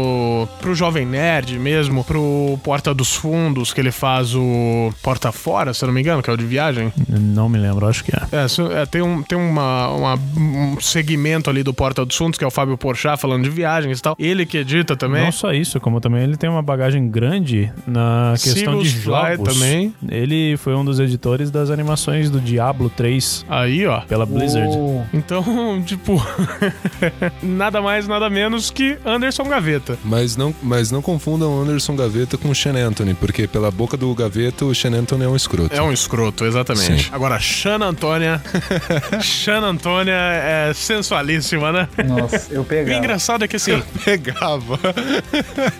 Pro 0.60 0.74
Jovem 0.74 1.06
Nerd 1.06 1.58
mesmo, 1.58 2.04
pro 2.04 2.58
Porta 2.62 2.92
dos 2.94 3.14
Fundos, 3.14 3.72
que 3.72 3.80
ele 3.80 3.90
faz 3.92 4.34
o 4.34 4.92
Porta 5.02 5.32
Fora, 5.32 5.72
se 5.74 5.84
eu 5.84 5.86
não 5.88 5.94
me 5.94 6.00
engano, 6.00 6.22
que 6.22 6.30
é 6.30 6.32
o 6.32 6.36
de 6.36 6.44
viagem. 6.44 6.92
Não 7.08 7.48
me 7.48 7.58
lembro, 7.58 7.86
acho 7.86 8.04
que 8.04 8.12
é. 8.14 8.20
É, 8.32 8.82
é, 8.82 8.86
tem, 8.86 9.02
um, 9.02 9.22
tem 9.22 9.36
uma, 9.38 9.88
uma- 9.88 10.18
um 10.36 10.80
segmento 10.80 11.50
ali 11.50 11.62
do 11.62 11.72
Porta 11.74 12.04
dos 12.04 12.16
Fundos, 12.16 12.38
que 12.38 12.44
é 12.44 12.46
o 12.46 12.50
Fábio 12.50 12.76
Porchat 12.76 13.20
falando 13.20 13.44
de 13.44 13.50
viagens 13.50 13.98
e 13.98 14.02
tal. 14.02 14.16
Ele 14.18 14.44
que 14.46 14.58
edita 14.58 14.96
também. 14.96 15.24
Não 15.24 15.32
só 15.32 15.52
isso, 15.52 15.80
como 15.80 16.00
também 16.00 16.22
ele 16.22 16.36
tem 16.36 16.48
uma 16.48 16.62
bagagem 16.62 17.08
grande 17.08 17.70
na 17.86 18.34
questão 18.40 18.78
de 18.78 18.88
jogos. 18.88 19.54
também. 19.54 19.94
Ele 20.08 20.56
foi 20.56 20.74
um 20.74 20.84
dos 20.84 20.98
editores 21.00 21.50
das 21.50 21.70
animações 21.70 22.30
do 22.30 22.40
Diablo 22.40 22.90
3 22.90 23.44
Aí, 23.48 23.86
ó. 23.86 24.00
pela 24.02 24.24
Blizzard. 24.26 24.68
Então, 25.12 25.42
tipo, 25.84 26.20
nada 27.42 27.80
mais, 27.80 28.06
nada 28.08 28.28
menos 28.30 28.70
que 28.70 28.98
Anderson 29.04 29.44
Gaveta. 29.44 29.88
Mas 30.05 30.36
não, 30.36 30.55
mas 30.62 30.90
não 30.90 31.01
confundam 31.02 31.60
Anderson 31.62 31.94
Gaveta 31.97 32.36
com 32.36 32.51
o 32.51 32.55
Sean 32.55 32.74
Anthony, 32.74 33.15
porque 33.15 33.47
pela 33.47 33.70
boca 33.70 33.97
do 33.97 34.12
Gaveta, 34.15 34.65
o 34.65 34.74
Sean 34.74 34.93
Anthony 34.93 35.24
é 35.24 35.28
um 35.28 35.36
escroto. 35.36 35.74
É 35.74 35.81
um 35.82 35.93
escroto, 35.93 36.44
exatamente. 36.44 37.05
Sim. 37.05 37.09
Agora, 37.12 37.39
Xana 37.39 37.86
Antônia. 37.86 38.43
Xana 39.23 39.66
Antônia 39.69 40.12
é 40.15 40.73
sensualíssima, 40.74 41.73
né? 41.73 41.89
Nossa, 42.06 42.52
eu 42.52 42.62
O 42.62 42.65
pegava. 42.65 42.98
engraçado 42.98 43.44
é 43.44 43.48
que 43.48 43.56
assim. 43.56 43.82
Pegava. 44.05 44.78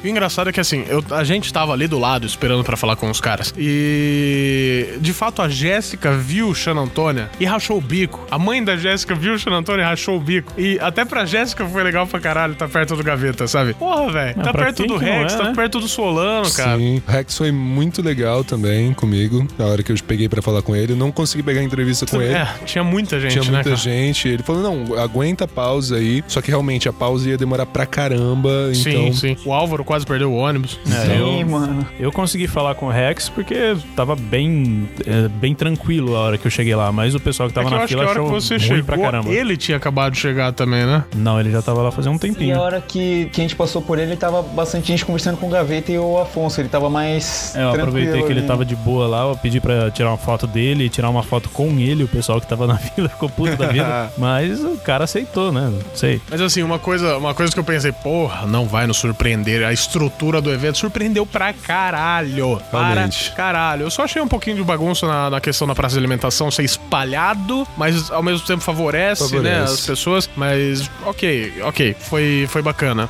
O 0.03 0.07
engraçado 0.07 0.49
é 0.51 0.53
que 0.53 0.61
assim, 0.61 0.85
eu- 0.89 1.05
a 1.11 1.25
gente 1.25 1.53
tava 1.53 1.73
ali 1.73 1.87
do 1.87 1.99
lado 1.99 2.27
esperando 2.27 2.63
pra 2.65 2.77
falar 2.77 2.97
com 2.97 3.11
os 3.11 3.21
caras. 3.21 3.53
E 3.57 4.95
de 5.01 5.13
fato 5.13 5.43
a 5.43 5.49
Jéssica 5.49 6.13
viu 6.13 6.49
o 6.49 6.55
Xana 6.55 6.81
Antônia 6.81 7.31
e 7.39 7.45
rachou 7.45 7.79
o 7.79 7.81
bico. 7.81 8.27
A 8.31 8.39
mãe 8.39 8.63
da 8.63 8.77
Jéssica 8.77 9.15
viu 9.15 9.35
o 9.35 9.39
Xana 9.39 9.57
Antônia 9.57 9.83
e 9.83 9.87
rachou 9.87 10.17
o 10.17 10.21
bico. 10.21 10.53
E 10.57 10.79
até 10.81 11.05
pra 11.05 11.25
Jéssica 11.25 11.67
foi 11.67 11.83
legal 11.83 12.07
pra 12.07 12.21
caralho 12.21 12.55
tá 12.55 12.69
perto 12.69 12.97
do 12.97 13.03
Gaveta, 13.03 13.47
sabe? 13.47 13.75
Porra, 13.75 13.98
velho. 14.11 14.35
Ah, 14.39 14.43
Tá 14.45 14.53
perto 14.53 14.87
do 14.87 14.99
que 14.99 15.05
Rex, 15.05 15.33
é, 15.35 15.37
tá 15.37 15.45
né? 15.45 15.53
perto 15.55 15.81
do 15.81 15.89
Solano, 15.89 16.51
cara. 16.53 16.79
Sim. 16.79 17.03
O 17.07 17.11
Rex 17.11 17.37
foi 17.37 17.51
muito 17.53 18.01
legal 18.03 18.45
também 18.45 18.93
comigo, 18.95 19.47
na 19.59 19.67
hora 19.67 19.83
que 19.83 19.93
eu 19.93 19.97
peguei 20.07 20.29
pra 20.29 20.41
falar 20.41 20.63
com 20.63 20.75
ele. 20.75 20.93
Eu 20.93 20.97
não 20.97 21.11
consegui 21.11 21.43
pegar 21.43 21.63
entrevista 21.63 22.07
com 22.07 22.21
ele. 22.23 22.35
É, 22.35 22.49
tinha 22.65 22.85
muita 22.85 23.19
gente, 23.21 23.33
Tinha 23.33 23.45
né, 23.45 23.51
muita 23.51 23.65
cara? 23.65 23.77
gente. 23.77 24.29
Ele 24.29 24.43
falou: 24.43 24.63
não, 24.63 24.99
aguenta 24.99 25.45
a 25.45 25.49
pausa 25.49 25.97
aí. 25.97 26.23
Só 26.29 26.41
que 26.41 26.49
realmente 26.51 26.89
a 26.89 26.93
pausa 26.93 27.29
ia 27.29 27.37
demorar 27.37 27.67
pra 27.67 27.85
caramba. 27.87 28.73
Sim, 28.75 28.91
então. 29.07 29.13
sim. 29.13 29.37
O 29.45 29.53
Álvaro 29.53 29.85
quase 29.85 30.07
perdeu 30.07 30.31
o 30.33 30.37
ônibus. 30.37 30.79
É, 30.91 31.19
eu, 31.21 31.47
mano. 31.47 31.87
eu 31.99 32.11
consegui 32.13 32.47
falar 32.47 32.75
com 32.75 32.87
o 32.87 32.91
Rex 32.91 33.29
porque 33.29 33.77
tava 33.97 34.15
bem, 34.17 34.89
é, 35.07 35.29
bem 35.29 35.55
tranquilo 35.55 36.17
a 36.17 36.21
hora 36.21 36.39
que 36.39 36.47
eu 36.47 36.51
cheguei 36.51 36.75
lá, 36.75 36.91
mas 36.93 37.15
o 37.15 37.21
pessoal 37.21 37.49
que 37.49 37.53
É 37.59 37.63
tava 37.63 37.69
que 37.69 37.75
eu 37.75 37.79
na 37.79 37.85
acho 37.85 37.89
que 37.89 37.95
fila 38.01 38.07
a 38.07 38.11
hora 38.11 38.21
achou 38.21 38.35
que 38.35 38.41
você 38.43 38.55
ruim 38.57 38.61
chegou, 38.61 38.85
pra 38.85 38.99
caramba. 38.99 39.31
ele 39.31 39.57
tinha 39.57 39.77
acabado 39.77 40.13
de 40.13 40.19
chegar 40.19 40.53
também, 40.53 40.85
né? 40.87 41.05
Não, 41.17 41.41
ele 41.41 41.51
já 41.51 41.61
tava 41.63 41.83
lá 41.83 41.91
fazia 41.91 42.11
um 42.11 42.17
E 42.17 42.19
tempinho. 42.19 42.57
a 42.59 42.61
hora 42.63 42.81
que, 42.81 43.27
que 43.33 43.41
a 43.41 43.45
gente 43.45 43.57
passou 43.57 43.78
por 43.83 43.99
ele, 43.99 44.17
tava 44.17 44.43
bastante 44.43 44.89
gente 44.89 45.05
conversando 45.05 45.37
com 45.37 45.47
o 45.47 45.51
Gaveta 45.51 45.93
e 45.93 45.99
o 45.99 46.19
Afonso. 46.19 46.61
Ele 46.61 46.69
tava 46.69 46.89
mais. 46.91 47.55
É, 47.55 47.63
eu 47.63 47.71
aproveitei 47.71 48.03
tranquilo 48.03 48.27
que 48.27 48.33
ele 48.33 48.41
ali. 48.41 48.49
tava 48.49 48.65
de 48.65 48.77
boa 48.77 49.07
lá, 49.07 49.29
eu 49.29 49.37
pedi 49.37 49.61
pra 49.61 49.91
tirar 49.91 50.11
uma 50.11 50.19
foto 50.19 50.47
dele 50.47 50.85
e 50.85 50.89
tirar 50.89 51.11
uma 51.11 51.23
foto 51.23 51.49
com 51.49 51.79
ele, 51.79 52.05
o 52.05 52.09
pessoal 52.09 52.41
que 52.41 52.47
tava 52.47 52.67
na 52.67 52.77
fila 52.79 53.09
ficou 53.09 53.29
puto 53.29 53.57
da 53.57 53.69
vida. 53.69 54.13
mas 54.19 54.63
o 54.63 54.77
cara 54.79 55.05
aceitou, 55.05 55.53
né? 55.53 55.71
Não 55.73 55.97
sei. 55.97 56.21
Mas 56.31 56.41
assim, 56.41 56.63
uma 56.63 56.79
coisa, 56.79 57.17
uma 57.17 57.35
coisa 57.35 57.53
que 57.53 57.59
eu 57.59 57.65
pensei, 57.65 57.93
porra, 57.93 58.47
não 58.47 58.67
vai 58.67 58.87
nos 58.87 58.97
surpreender. 58.97 59.65
A 59.65 59.73
estrutura 59.73 60.41
do 60.41 60.53
evento 60.53 60.79
surpreendeu 60.79 61.25
pra 61.27 61.53
caralho. 61.53 62.61
Realmente. 62.71 63.31
Para 63.31 63.37
caralho. 63.37 63.83
Eu 63.83 63.91
só 63.91 64.05
achei 64.05 64.21
um 64.21 64.29
pouquinho 64.29 64.57
de 64.57 64.63
bagunça 64.65 65.07
na, 65.07 65.31
na 65.31 65.41
questão 65.41 65.67
da 65.67 65.75
praça 65.75 65.95
de 65.95 65.99
alimentação 65.99 66.51
ser 66.51 66.65
espalhado, 66.65 67.67
mas 67.77 68.11
ao 68.11 68.23
mesmo 68.23 68.47
tempo 68.47 68.63
favorece, 68.63 69.25
Favorece. 69.29 69.43
né, 69.43 69.63
as 69.63 69.87
pessoas. 69.87 70.29
Mas 70.37 70.91
ok, 71.05 71.63
ok, 71.63 71.97
foi, 71.99 72.47
foi 72.49 72.63
bacana. 72.63 73.09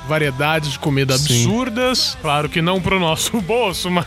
Variedades 0.59 0.71
de 0.73 0.79
comida 0.79 1.17
Sim. 1.17 1.45
absurdas. 1.45 2.17
Claro 2.21 2.49
que 2.49 2.61
não 2.61 2.81
pro 2.81 2.99
nosso 2.99 3.41
bolso, 3.43 3.91
mas, 3.91 4.07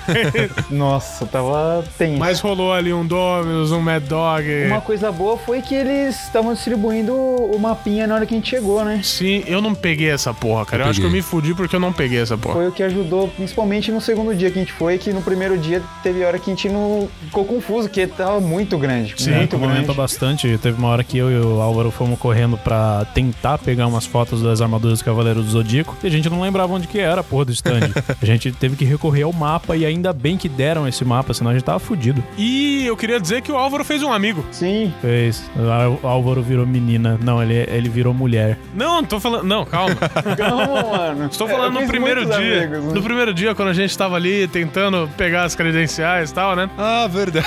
Nossa, 0.70 1.26
tava 1.26 1.84
tenso. 1.98 2.20
mas 2.20 2.40
rolou 2.40 2.74
ali 2.74 2.94
um 2.94 3.06
Domino's, 3.06 3.72
um 3.72 3.80
Mad 3.80 4.04
Dog. 4.04 4.44
Uma 4.68 4.82
coisa 4.82 5.12
boa 5.12 5.38
foi 5.38 5.62
que 5.62 5.74
eles 5.74 6.22
estavam 6.26 6.54
distribuindo 6.54 7.14
o 7.16 7.58
mapinha 7.60 8.06
na 8.06 8.16
hora 8.16 8.26
que 8.26 8.34
a 8.34 8.38
gente 8.38 8.50
chegou, 8.50 8.84
né? 8.84 9.02
Sim, 9.04 9.44
eu 9.48 9.62
não 9.62 9.74
peguei 9.74 10.10
essa 10.10 10.34
porra, 10.34 10.66
cara. 10.66 10.84
Eu, 10.84 10.86
Eu 10.88 10.92
acho 10.92 11.00
que 11.00 11.06
eu 11.06 11.12
me 11.12 11.22
fudi 11.22 11.54
porque 11.54 11.76
eu 11.76 11.80
não 11.80 11.94
peguei 11.94 12.20
essa 12.20 12.38
porra. 12.38 12.56
Foi 12.56 12.68
o 12.68 12.72
que 12.72 12.84
ajudou, 12.84 13.28
principalmente 13.30 13.92
no 13.92 14.02
segundo 14.02 14.36
dia 14.36 14.52
que 14.52 14.60
a 14.60 14.62
gente 14.62 14.74
foi, 14.74 14.98
que 14.98 15.12
no 15.14 15.22
primeiro 15.22 15.58
dia 15.58 15.82
teve 16.04 16.24
hora 16.24 16.38
que 16.38 16.52
a 16.52 16.54
gente 16.54 16.68
não 16.70 17.08
ficou 17.26 17.46
confuso, 17.46 17.88
porque 17.88 18.06
tava 18.08 18.40
muito 18.40 18.78
grande. 18.78 19.14
Sim, 19.18 19.32
muito 19.32 19.58
grande. 19.58 19.92
bastante. 19.94 20.58
Teve 20.58 20.78
uma 20.78 20.90
hora 20.90 21.04
que 21.04 21.18
eu 21.18 21.32
e 21.32 21.38
o 21.40 21.62
Álvaro 21.62 21.92
fomos 21.92 22.20
correndo 22.20 22.58
pra 22.58 23.06
tentar 23.14 23.58
pegar 23.58 23.88
umas 23.88 24.06
fotos 24.06 24.42
das 24.42 24.62
armaduras 24.62 25.00
do 25.00 25.06
Cavaleiro 25.06 25.42
do 25.42 25.50
Zodíaco 25.50 25.96
e 26.04 26.08
a 26.08 26.10
gente 26.10 26.30
não 26.30 26.41
lembrava 26.42 26.74
onde 26.74 26.88
que 26.88 27.00
era 27.00 27.22
a 27.22 27.24
porra 27.24 27.46
do 27.46 27.52
stand. 27.52 27.80
a 28.22 28.26
gente 28.26 28.52
teve 28.52 28.76
que 28.76 28.86
recorrer 28.86 29.24
ao 29.24 29.34
mapa 29.34 29.76
e 29.76 29.86
ainda 29.86 30.12
bem 30.14 30.38
que 30.38 30.50
deram 30.50 30.88
esse 30.88 31.04
mapa, 31.06 31.34
senão 31.34 31.52
a 31.52 31.54
gente 31.54 31.64
tava 31.64 31.80
fudido. 31.80 32.24
E 32.38 32.86
eu 32.86 32.96
queria 32.98 33.20
dizer 33.20 33.42
que 33.42 33.52
o 33.52 33.56
Álvaro 33.58 33.84
fez 33.84 34.04
um 34.04 34.12
amigo. 34.12 34.46
Sim. 34.52 34.94
Fez. 35.02 35.50
O 36.04 36.08
Álvaro 36.08 36.42
virou 36.42 36.66
menina. 36.66 37.18
Não, 37.24 37.42
ele, 37.42 37.54
ele 37.70 37.90
virou 37.90 38.14
mulher. 38.14 38.58
Não, 38.74 39.04
tô 39.04 39.20
falando. 39.20 39.44
Não, 39.44 39.66
calma. 39.66 39.96
Calma, 40.38 40.66
mano. 40.84 41.26
Estou 41.32 41.48
falando 41.48 41.80
no 41.80 41.88
primeiro 41.88 42.26
dia. 42.26 42.64
amigos, 42.64 42.84
né? 42.86 42.94
No 42.94 43.02
primeiro 43.04 43.34
dia, 43.34 43.54
quando 43.56 43.70
a 43.70 43.74
gente 43.74 43.96
tava 43.98 44.16
ali 44.16 44.48
tentando 44.48 45.10
pegar 45.18 45.44
as 45.44 45.56
credenciais 45.56 46.32
e 46.32 46.34
tal, 46.34 46.56
né? 46.56 46.70
Ah, 46.78 47.08
verdade. 47.08 47.46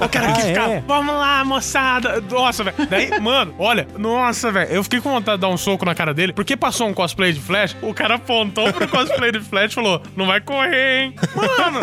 O 0.00 0.08
cara 0.08 0.28
Ah, 0.30 0.32
que 0.32 0.42
ficava, 0.42 0.72
é? 0.74 0.84
vamos 0.86 1.14
lá, 1.14 1.44
moçada. 1.44 2.22
Nossa, 2.30 2.64
velho. 2.64 2.76
Daí, 2.88 3.20
mano, 3.20 3.54
olha, 3.58 3.86
nossa, 3.98 4.50
velho. 4.50 4.70
Eu 4.70 4.82
fiquei 4.84 5.00
com 5.00 5.10
vontade 5.10 5.36
de 5.38 5.42
dar 5.42 5.48
um 5.48 5.56
soco 5.56 5.84
na 5.84 5.94
cara 5.94 6.14
dele, 6.14 6.32
porque 6.32 6.56
passou 6.56 6.88
um 6.88 6.94
cosplay 6.94 7.32
de 7.32 7.40
Flash, 7.40 7.76
o 7.82 7.92
cara 7.94 8.18
apontou 8.30 8.72
pro 8.72 8.86
cosplay 8.88 9.32
de 9.32 9.40
Flash 9.40 9.72
e 9.72 9.74
falou: 9.74 10.00
não 10.16 10.26
vai 10.26 10.40
correr, 10.40 11.02
hein? 11.02 11.14
Mano, 11.34 11.80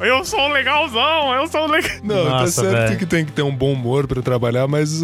eu 0.00 0.24
sou 0.24 0.40
um 0.40 0.52
legalzão, 0.52 1.34
eu 1.34 1.46
sou 1.46 1.66
um 1.66 1.70
legal. 1.70 1.90
Não, 2.02 2.24
tá 2.24 2.30
Nossa, 2.30 2.62
certo 2.62 2.72
velho. 2.72 2.98
que 2.98 3.06
tem 3.06 3.24
que 3.24 3.32
ter 3.32 3.42
um 3.42 3.54
bom 3.54 3.72
humor 3.72 4.06
pra 4.06 4.22
trabalhar, 4.22 4.66
mas. 4.66 5.02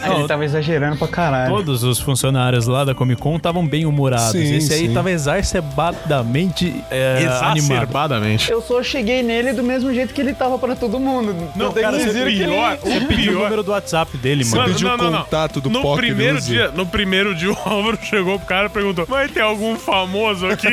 Aí 0.00 0.14
ele 0.18 0.28
tava 0.28 0.44
exagerando 0.44 0.96
pra 0.96 1.08
caralho. 1.08 1.54
Todos 1.54 1.82
os 1.82 1.98
funcionários 1.98 2.66
lá 2.66 2.84
da 2.84 2.94
Comic 2.94 3.20
Con 3.20 3.36
estavam 3.36 3.66
bem 3.66 3.84
humorados. 3.84 4.32
Sim, 4.32 4.56
Esse 4.56 4.72
aí 4.72 4.88
sim. 4.88 4.94
tava 4.94 5.10
exacerbadamente 5.10 6.84
é, 6.90 7.26
animado. 7.42 7.56
Exacerbadamente. 7.58 8.50
Eu 8.50 8.62
só 8.62 8.82
cheguei 8.82 9.22
nele 9.22 9.52
do 9.52 9.62
mesmo 9.62 9.92
jeito 9.92 10.14
que 10.14 10.20
ele 10.20 10.34
tava 10.34 10.58
pra 10.58 10.76
todo 10.76 11.00
mundo. 11.00 11.34
Não, 11.56 11.72
cara, 11.72 11.98
que 11.98 12.06
pior, 12.12 12.78
ele... 12.84 13.04
o 13.04 13.08
Pediu 13.08 13.32
o 13.32 13.36
pior. 13.36 13.44
número 13.44 13.62
do 13.62 13.72
WhatsApp 13.72 14.16
dele, 14.18 14.44
mano. 14.44 14.62
Você 14.62 14.72
pediu 14.72 14.94
o 14.94 14.98
contato 14.98 15.60
do 15.60 15.70
no 15.70 15.96
primeiro 15.96 16.40
dia, 16.40 16.70
No 16.70 16.86
primeiro 16.86 17.34
dia, 17.34 17.50
o 17.50 17.56
Álvaro 17.64 17.98
chegou 18.02 18.38
pro 18.38 18.46
cara 18.46 18.66
e 18.66 18.70
perguntou: 18.70 19.06
Vai 19.06 19.28
ter 19.28 19.40
algum 19.40 19.76
famoso 19.76 20.27
aqui? 20.50 20.68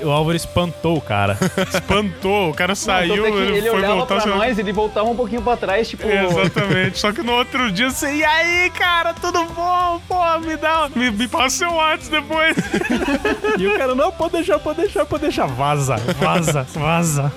O 0.02 0.10
Álvaro 0.10 0.36
espantou 0.36 0.96
o 0.96 1.00
cara. 1.00 1.36
Espantou, 1.72 2.50
o 2.50 2.54
cara 2.54 2.70
Não, 2.70 2.76
saiu, 2.76 3.24
tanto 3.24 3.38
é 3.38 3.42
ele, 3.42 3.56
ele 3.58 3.68
foi 3.70 3.78
olhava 3.78 3.94
voltar. 3.96 4.22
pra 4.22 4.36
nós, 4.36 4.58
ele 4.58 4.72
voltava 4.72 5.08
um 5.08 5.16
pouquinho 5.16 5.42
pra 5.42 5.56
trás, 5.56 5.88
tipo... 5.88 6.06
Exatamente. 6.06 6.98
Só 6.98 7.12
que 7.12 7.22
no 7.22 7.32
outro 7.32 7.70
dia 7.72 7.90
você, 7.90 8.14
e 8.14 8.24
aí, 8.24 8.70
cara, 8.70 9.14
tudo 9.14 9.44
bom? 9.46 10.00
Pô, 10.06 10.38
me 10.38 10.56
dá. 10.56 10.88
Me, 10.94 11.10
me 11.10 11.28
passa 11.28 11.58
seu 11.58 11.72
WhatsApp 11.72 12.10
depois. 12.10 12.56
e 13.58 13.66
o 13.66 13.76
cara, 13.78 13.94
não, 13.94 14.12
pode 14.12 14.32
deixar, 14.32 14.58
pode 14.58 14.80
deixar, 14.80 15.04
pode 15.06 15.22
deixar. 15.22 15.46
Vaza, 15.46 15.96
vaza, 16.18 16.66
vaza. 16.74 17.32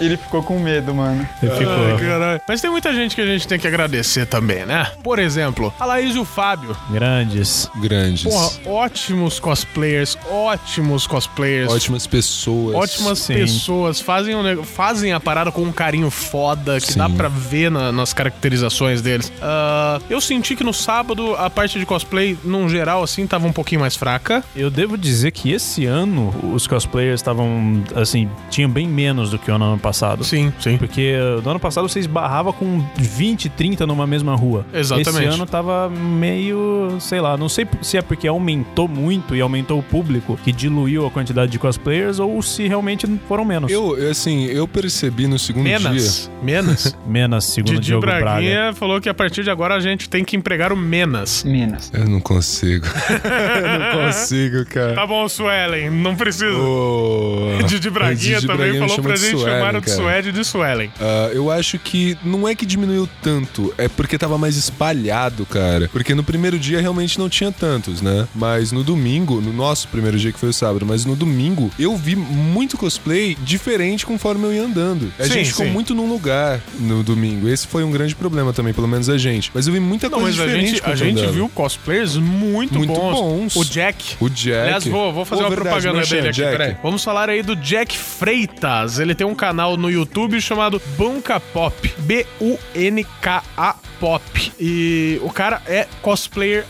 Ele 0.00 0.16
ficou 0.16 0.42
com 0.42 0.58
medo, 0.58 0.94
mano. 0.94 1.28
Ele 1.42 1.52
ficou. 1.52 1.72
Ai, 1.72 1.98
caralho. 1.98 2.40
Mas 2.48 2.60
tem 2.60 2.70
muita 2.70 2.92
gente 2.94 3.14
que 3.14 3.20
a 3.20 3.26
gente 3.26 3.46
tem 3.46 3.58
que 3.58 3.66
agradecer 3.66 4.26
também, 4.26 4.64
né? 4.64 4.90
Por 5.02 5.18
exemplo, 5.18 5.72
a 5.78 5.84
Laís 5.84 6.14
e 6.14 6.18
o 6.18 6.24
Fábio. 6.24 6.76
Grandes. 6.90 7.68
Grandes. 7.76 8.24
Porra, 8.24 8.50
ótimos 8.66 9.38
cosplayers, 9.38 10.14
ótimos 10.30 11.06
cosplayers. 11.06 11.70
Ótimas 11.72 12.06
pessoas. 12.06 12.74
Ótimas 12.74 13.18
Sim. 13.18 13.34
pessoas, 13.34 14.00
fazem, 14.00 14.34
o 14.34 14.42
nego- 14.42 14.62
fazem 14.64 15.12
a 15.12 15.20
parada 15.20 15.50
com 15.52 15.62
um 15.62 15.72
carinho 15.72 16.10
foda, 16.10 16.80
que 16.80 16.92
Sim. 16.92 16.98
dá 16.98 17.08
pra 17.08 17.28
ver 17.28 17.70
na- 17.70 17.92
nas 17.92 18.12
caracterizações 18.12 19.00
deles. 19.02 19.32
Ah, 19.42 20.00
eu 20.08 20.20
senti 20.20 20.54
que 20.56 20.64
no 20.64 20.72
sábado 20.72 21.34
a 21.36 21.48
parte 21.50 21.78
de 21.78 21.86
cosplay, 21.86 22.36
num 22.44 22.68
geral, 22.68 23.02
assim, 23.02 23.26
tava 23.26 23.46
um 23.46 23.52
pouquinho 23.52 23.80
mais 23.80 23.96
fraca. 23.96 24.42
Eu 24.54 24.70
devo 24.70 24.96
dizer 24.96 25.30
que 25.30 25.52
esse 25.52 25.84
ano 25.86 26.34
os 26.52 26.66
cosplayers 26.66 27.20
estavam, 27.20 27.82
assim, 27.94 28.28
tinham 28.50 28.70
bem 28.70 28.86
menos 28.86 29.30
do 29.30 29.38
que 29.38 29.50
o 29.50 29.54
ano 29.54 29.78
passado. 29.78 30.24
Sim, 30.24 30.52
sim. 30.60 30.76
Porque 30.76 31.14
uh, 31.16 31.42
no 31.42 31.50
ano 31.50 31.60
passado 31.60 31.88
você 31.88 32.00
esbarrava 32.00 32.52
com 32.52 32.84
20, 32.96 33.48
30 33.48 33.86
numa 33.86 34.06
mesma 34.06 34.34
rua. 34.36 34.64
Exatamente. 34.72 35.24
Esse 35.24 35.34
ano 35.34 35.46
tava 35.46 35.88
meio, 35.90 36.96
sei 37.00 37.20
lá, 37.20 37.36
não 37.36 37.48
sei 37.48 37.66
se 37.82 37.96
é 37.96 38.02
porque 38.02 38.26
aumentou 38.28 38.88
muito 38.88 39.34
e 39.36 39.40
aumentou 39.40 39.78
o 39.78 39.82
público 39.82 40.05
que 40.44 40.52
diluiu 40.52 41.06
a 41.06 41.10
quantidade 41.10 41.50
de 41.50 41.58
cosplayers 41.58 42.18
ou 42.18 42.40
se 42.42 42.66
realmente 42.66 43.06
foram 43.28 43.44
menos. 43.44 43.70
Eu, 43.70 43.96
assim, 44.10 44.44
eu 44.46 44.66
percebi 44.66 45.26
no 45.26 45.38
segundo 45.38 45.64
Menos. 45.64 46.22
dia. 46.24 46.32
Menos. 46.42 46.96
Menos, 47.06 47.44
segundo 47.44 47.74
Didi 47.74 47.86
Diogo 47.86 48.04
Braga. 48.04 48.20
Braguinha 48.20 48.72
falou 48.74 49.00
que 49.00 49.08
a 49.08 49.14
partir 49.14 49.42
de 49.42 49.50
agora 49.50 49.74
a 49.74 49.80
gente 49.80 50.08
tem 50.08 50.24
que 50.24 50.36
empregar 50.36 50.72
o 50.72 50.76
menos. 50.76 51.44
Menos. 51.44 51.90
Eu 51.92 52.04
não 52.04 52.20
consigo. 52.20 52.84
eu 53.24 53.78
não 53.78 54.06
consigo, 54.06 54.64
cara. 54.66 54.94
Tá 54.94 55.06
bom, 55.06 55.28
Suelen, 55.28 55.90
não 55.90 56.16
precisa. 56.16 56.56
Ô, 56.56 57.58
Didi 57.66 57.90
Braguinha 57.90 58.36
Didi 58.36 58.46
também 58.46 58.72
Braguinha 58.72 58.88
falou 58.88 59.02
pra 59.02 59.16
gente 59.16 59.38
Suelen, 59.38 59.58
chamar 59.58 59.76
o 59.76 59.80
de. 59.80 59.90
Suede 59.90 60.32
de 60.32 60.44
Suelen. 60.44 60.90
Ah, 61.00 61.30
eu 61.32 61.50
acho 61.50 61.78
que 61.78 62.16
não 62.24 62.46
é 62.46 62.54
que 62.54 62.66
diminuiu 62.66 63.08
tanto, 63.22 63.72
é 63.78 63.88
porque 63.88 64.18
tava 64.18 64.36
mais 64.36 64.56
espalhado, 64.56 65.46
cara. 65.46 65.88
Porque 65.92 66.14
no 66.14 66.24
primeiro 66.24 66.58
dia 66.58 66.80
realmente 66.80 67.18
não 67.18 67.28
tinha 67.28 67.52
tantos, 67.52 68.02
né? 68.02 68.26
Mas 68.34 68.72
no 68.72 68.82
domingo, 68.82 69.40
no 69.40 69.52
nosso 69.52 69.88
primeiro 69.96 70.18
dia 70.18 70.30
que 70.32 70.38
foi 70.38 70.50
o 70.50 70.52
sábado, 70.52 70.84
mas 70.86 71.04
no 71.04 71.16
domingo 71.16 71.70
eu 71.78 71.96
vi 71.96 72.14
muito 72.14 72.76
cosplay 72.76 73.36
diferente 73.40 74.04
conforme 74.04 74.44
eu 74.46 74.52
ia 74.52 74.62
andando. 74.62 75.12
A 75.18 75.24
Sim, 75.24 75.32
gente 75.32 75.50
ficou 75.50 75.66
sim. 75.66 75.72
muito 75.72 75.94
num 75.94 76.08
lugar 76.08 76.60
no 76.78 77.02
domingo. 77.02 77.48
Esse 77.48 77.66
foi 77.66 77.82
um 77.82 77.90
grande 77.90 78.14
problema 78.14 78.52
também, 78.52 78.72
pelo 78.74 78.86
menos 78.88 79.08
a 79.08 79.16
gente. 79.18 79.50
Mas 79.54 79.66
eu 79.66 79.72
vi 79.72 79.80
muita 79.80 80.08
Não, 80.08 80.20
coisa 80.20 80.36
mas 80.36 80.40
a 80.40 80.46
diferente. 80.46 80.70
gente, 80.76 80.90
a 80.90 80.94
gente 80.94 81.26
viu 81.32 81.48
cosplayers 81.48 82.16
muito, 82.16 82.74
Muito 82.78 82.92
bons. 82.92 83.20
bons. 83.20 83.56
O 83.56 83.64
Jack. 83.64 84.16
O 84.20 84.28
Jack. 84.28 84.60
Aliás, 84.66 84.86
vou, 84.86 85.12
vou 85.12 85.24
fazer 85.24 85.42
Pô, 85.42 85.48
uma 85.48 85.54
verdade, 85.56 85.82
propaganda 85.82 86.06
dele 86.06 86.28
aqui, 86.28 86.40
peraí. 86.42 86.76
Vamos 86.82 87.02
falar 87.02 87.30
aí 87.30 87.42
do 87.42 87.56
Jack 87.56 87.96
Freitas. 87.96 88.98
Ele 88.98 89.14
tem 89.14 89.26
um 89.26 89.34
canal 89.34 89.76
no 89.76 89.90
YouTube 89.90 90.40
chamado 90.40 90.80
Bunka 90.96 91.40
Pop. 91.40 91.92
B-U-N-K-A 91.98 93.76
Pop. 93.98 94.52
E 94.60 95.18
o 95.22 95.30
cara 95.30 95.62
é 95.66 95.86
cosplayer 96.02 96.64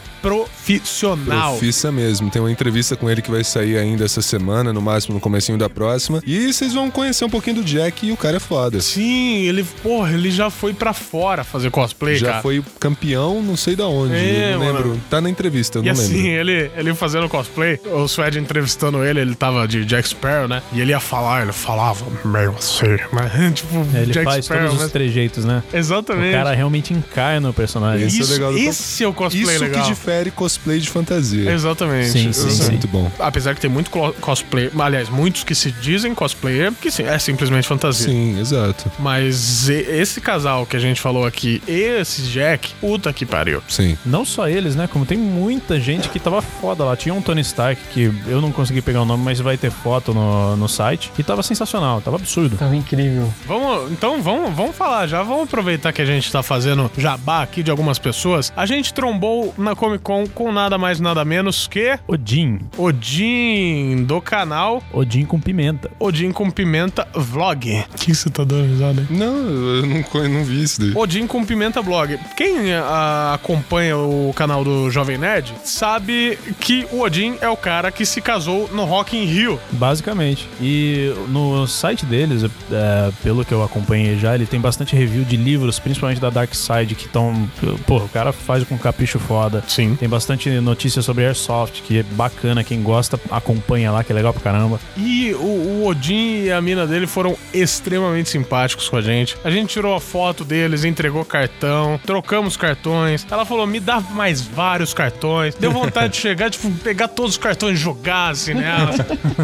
profissional. 0.66 1.52
Profissa 1.52 1.93
mesmo. 1.93 2.30
Tem 2.30 2.40
uma 2.40 2.51
entrevista 2.51 2.97
com 2.97 3.09
ele 3.09 3.22
que 3.22 3.30
vai 3.30 3.44
sair 3.44 3.76
ainda 3.78 4.05
essa 4.05 4.20
semana, 4.22 4.72
no 4.72 4.82
máximo 4.82 5.14
no 5.14 5.20
comecinho 5.20 5.56
da 5.59 5.68
próxima. 5.70 6.20
E 6.26 6.52
vocês 6.52 6.72
vão 6.74 6.90
conhecer 6.90 7.24
um 7.24 7.30
pouquinho 7.30 7.56
do 7.56 7.64
Jack 7.64 8.06
e 8.06 8.12
o 8.12 8.16
cara 8.16 8.36
é 8.36 8.40
foda. 8.40 8.80
Sim, 8.80 9.36
ele, 9.47 9.64
porra, 9.82 10.12
ele 10.12 10.30
já 10.30 10.51
foi 10.51 10.72
pra 10.74 10.93
fora 10.93 11.44
fazer 11.44 11.70
cosplay, 11.70 12.16
Já 12.16 12.26
cara. 12.28 12.43
foi 12.43 12.62
campeão, 12.80 13.43
não 13.43 13.56
sei 13.56 13.76
da 13.76 13.86
onde. 13.86 14.14
É, 14.14 14.52
não 14.52 14.59
mano. 14.64 14.78
lembro. 14.78 15.01
Tá 15.09 15.20
na 15.20 15.30
entrevista, 15.30 15.78
eu 15.78 15.82
E 15.82 15.86
não 15.86 15.93
assim, 15.93 16.14
lembro. 16.22 16.51
ele, 16.51 16.70
ele 16.76 16.94
fazendo 16.94 17.28
cosplay, 17.28 17.78
o 17.84 18.09
Suede 18.09 18.38
entrevistando 18.38 19.05
ele, 19.05 19.20
ele 19.20 19.34
tava 19.34 19.66
de 19.68 19.84
Jack 19.84 20.09
Sparrow, 20.09 20.48
né? 20.48 20.62
E 20.72 20.80
ele 20.80 20.90
ia 20.90 21.01
falar, 21.01 21.43
ele 21.43 21.52
falava 21.52 22.05
meio 22.24 22.51
assim, 22.56 22.97
mas 23.12 23.32
tipo, 23.55 23.86
É, 23.94 24.02
ele 24.02 24.12
Jack 24.12 24.24
faz 24.24 24.44
Sparrow, 24.44 24.64
todos 24.64 24.76
mas- 24.78 24.86
os 24.86 24.93
trejeitos, 24.93 25.44
né? 25.44 25.62
Exatamente. 25.72 26.28
O 26.30 26.32
cara 26.32 26.55
realmente 26.55 26.93
encarna 26.93 27.51
o 27.51 27.52
personagem. 27.52 28.06
Esse 28.06 28.18
é 28.18 28.22
Isso- 28.22 28.32
legal 28.32 28.52
do 28.52 28.59
esse 28.59 29.05
é 29.05 29.09
o 29.09 29.12
cosplay 29.12 29.43
Isso 29.55 29.64
legal. 29.64 29.82
que 29.82 29.88
difere 29.88 30.30
cosplay 30.30 30.55
de 30.64 30.88
fantasia. 30.88 31.50
Exatamente. 31.50 32.10
Sim, 32.10 32.32
sim, 32.32 32.48
Isso 32.48 32.62
é 32.62 32.64
sim. 32.66 32.70
muito 32.72 32.88
bom. 32.88 33.10
Apesar 33.18 33.54
que 33.54 33.60
tem 33.60 33.70
muito 33.70 33.90
cosplay, 33.90 34.70
aliás, 34.78 35.08
muitos 35.08 35.44
que 35.44 35.54
se 35.54 35.70
dizem 35.70 36.14
cosplayer, 36.14 36.72
que 36.72 36.90
sim, 36.90 37.04
é 37.04 37.18
simplesmente 37.18 37.66
fantasia. 37.66 38.06
Sim, 38.06 38.38
exato. 38.38 38.90
Mas 38.98 39.68
esse 39.68 40.20
casal 40.20 40.66
que 40.66 40.76
a 40.76 40.80
gente 40.80 41.00
falou 41.00 41.26
aqui, 41.26 41.62
esse 41.66 42.22
Jack, 42.22 42.72
puta 42.80 43.12
que 43.12 43.24
pariu. 43.24 43.62
Sim. 43.68 43.96
Não 44.04 44.24
só 44.24 44.48
eles, 44.48 44.74
né? 44.74 44.86
Como 44.86 45.06
tem 45.06 45.18
muita 45.18 45.80
gente 45.80 46.08
que 46.08 46.18
tava 46.18 46.42
foda 46.42 46.84
lá. 46.84 46.96
Tinha 46.96 47.14
um 47.14 47.22
Tony 47.22 47.40
Stark 47.40 47.80
que 47.92 48.12
eu 48.26 48.40
não 48.40 48.52
consegui 48.52 48.82
pegar 48.82 49.02
o 49.02 49.04
nome, 49.04 49.24
mas 49.24 49.40
vai 49.40 49.56
ter 49.56 49.70
foto 49.70 50.12
no, 50.12 50.56
no 50.56 50.68
site. 50.68 51.12
E 51.18 51.22
tava 51.22 51.42
sensacional, 51.42 52.00
tava 52.00 52.16
absurdo. 52.16 52.56
Tava 52.56 52.74
incrível. 52.76 53.32
Vamos, 53.46 53.92
então 53.92 54.22
vamos, 54.22 54.54
vamos 54.54 54.76
falar 54.76 55.06
já, 55.06 55.22
vamos 55.22 55.44
aproveitar 55.44 55.92
que 55.92 56.02
a 56.02 56.06
gente 56.06 56.30
tá 56.30 56.42
fazendo 56.42 56.90
jabá 56.96 57.42
aqui 57.42 57.62
de 57.62 57.70
algumas 57.70 57.98
pessoas. 57.98 58.52
A 58.56 58.66
gente 58.66 58.92
trombou 58.92 59.54
na 59.56 59.74
Comic 59.74 60.02
Con 60.02 60.26
com 60.28 60.45
nada 60.52 60.77
mais 60.78 61.01
nada 61.01 61.24
menos 61.24 61.66
que 61.66 61.98
Odin. 62.06 62.60
Odin 62.77 64.05
do 64.05 64.20
canal 64.20 64.82
Odin 64.93 65.24
com 65.24 65.40
pimenta. 65.40 65.90
Odin 65.98 66.32
com 66.32 66.51
Pimenta 66.51 67.06
Vlog. 67.14 67.85
O 67.93 67.97
que 67.97 68.14
você 68.14 68.28
tá 68.31 68.44
dando 68.44 68.66
risada 68.68 69.01
aí? 69.09 69.16
Não, 69.16 69.36
eu 69.36 69.86
não, 69.86 70.02
co- 70.02 70.27
não 70.28 70.44
vi 70.44 70.62
isso 70.62 70.81
daí. 70.81 70.93
Odin 70.94 71.27
com 71.27 71.44
Pimenta 71.44 71.82
Blog. 71.82 72.18
Quem 72.36 72.73
ah, 72.74 73.32
acompanha 73.35 73.97
o 73.97 74.32
canal 74.35 74.64
do 74.64 74.90
Jovem 74.90 75.18
Nerd 75.18 75.52
sabe 75.64 76.39
que 76.60 76.86
o 76.93 77.01
Odin 77.01 77.36
é 77.40 77.48
o 77.48 77.56
cara 77.56 77.90
que 77.90 78.05
se 78.05 78.20
casou 78.20 78.68
no 78.73 78.85
Rock 78.85 79.16
in 79.16 79.24
Rio. 79.24 79.59
Basicamente. 79.73 80.48
E 80.60 81.12
no 81.28 81.66
site 81.66 82.05
deles, 82.05 82.44
é, 82.44 83.10
pelo 83.23 83.44
que 83.44 83.52
eu 83.52 83.62
acompanhei 83.62 84.18
já, 84.18 84.35
ele 84.35 84.47
tem 84.47 84.60
bastante 84.60 84.94
review 84.97 85.24
de 85.24 85.36
livros, 85.36 85.78
principalmente 85.78 86.20
da 86.20 86.31
Dark 86.31 86.55
Side, 86.55 86.94
que 86.94 87.06
estão. 87.06 87.48
Pô, 87.86 87.98
o 87.98 88.09
cara 88.09 88.32
faz 88.32 88.64
com 88.64 88.77
capricho 88.77 89.18
foda. 89.18 89.62
Sim. 89.66 89.97
Tem 89.97 90.09
bastante 90.09 90.35
notícias 90.62 91.04
sobre 91.04 91.24
Airsoft, 91.24 91.82
que 91.82 91.98
é 91.98 92.02
bacana. 92.02 92.64
Quem 92.64 92.82
gosta, 92.82 93.18
acompanha 93.30 93.90
lá, 93.90 94.02
que 94.02 94.12
é 94.12 94.14
legal 94.14 94.32
pra 94.32 94.42
caramba. 94.42 94.80
E 94.96 95.32
o, 95.34 95.38
o 95.38 95.86
Odin 95.86 96.44
e 96.44 96.52
a 96.52 96.60
mina 96.60 96.86
dele 96.86 97.06
foram 97.06 97.36
extremamente 97.52 98.28
simpáticos 98.28 98.88
com 98.88 98.96
a 98.96 99.02
gente. 99.02 99.36
A 99.44 99.50
gente 99.50 99.70
tirou 99.70 99.94
a 99.94 100.00
foto 100.00 100.44
deles, 100.44 100.84
entregou 100.84 101.24
cartão, 101.24 102.00
trocamos 102.04 102.56
cartões. 102.56 103.26
Ela 103.30 103.44
falou: 103.44 103.66
me 103.66 103.80
dá 103.80 104.00
mais 104.00 104.40
vários 104.40 104.92
cartões. 104.92 105.54
Deu 105.54 105.70
vontade 105.70 106.14
de 106.14 106.18
chegar, 106.18 106.50
tipo, 106.50 106.70
pegar 106.78 107.08
todos 107.08 107.32
os 107.32 107.38
cartões 107.38 107.78
e 107.78 107.82
jogar 107.82 108.30
assim 108.30 108.54
nela. 108.54 108.92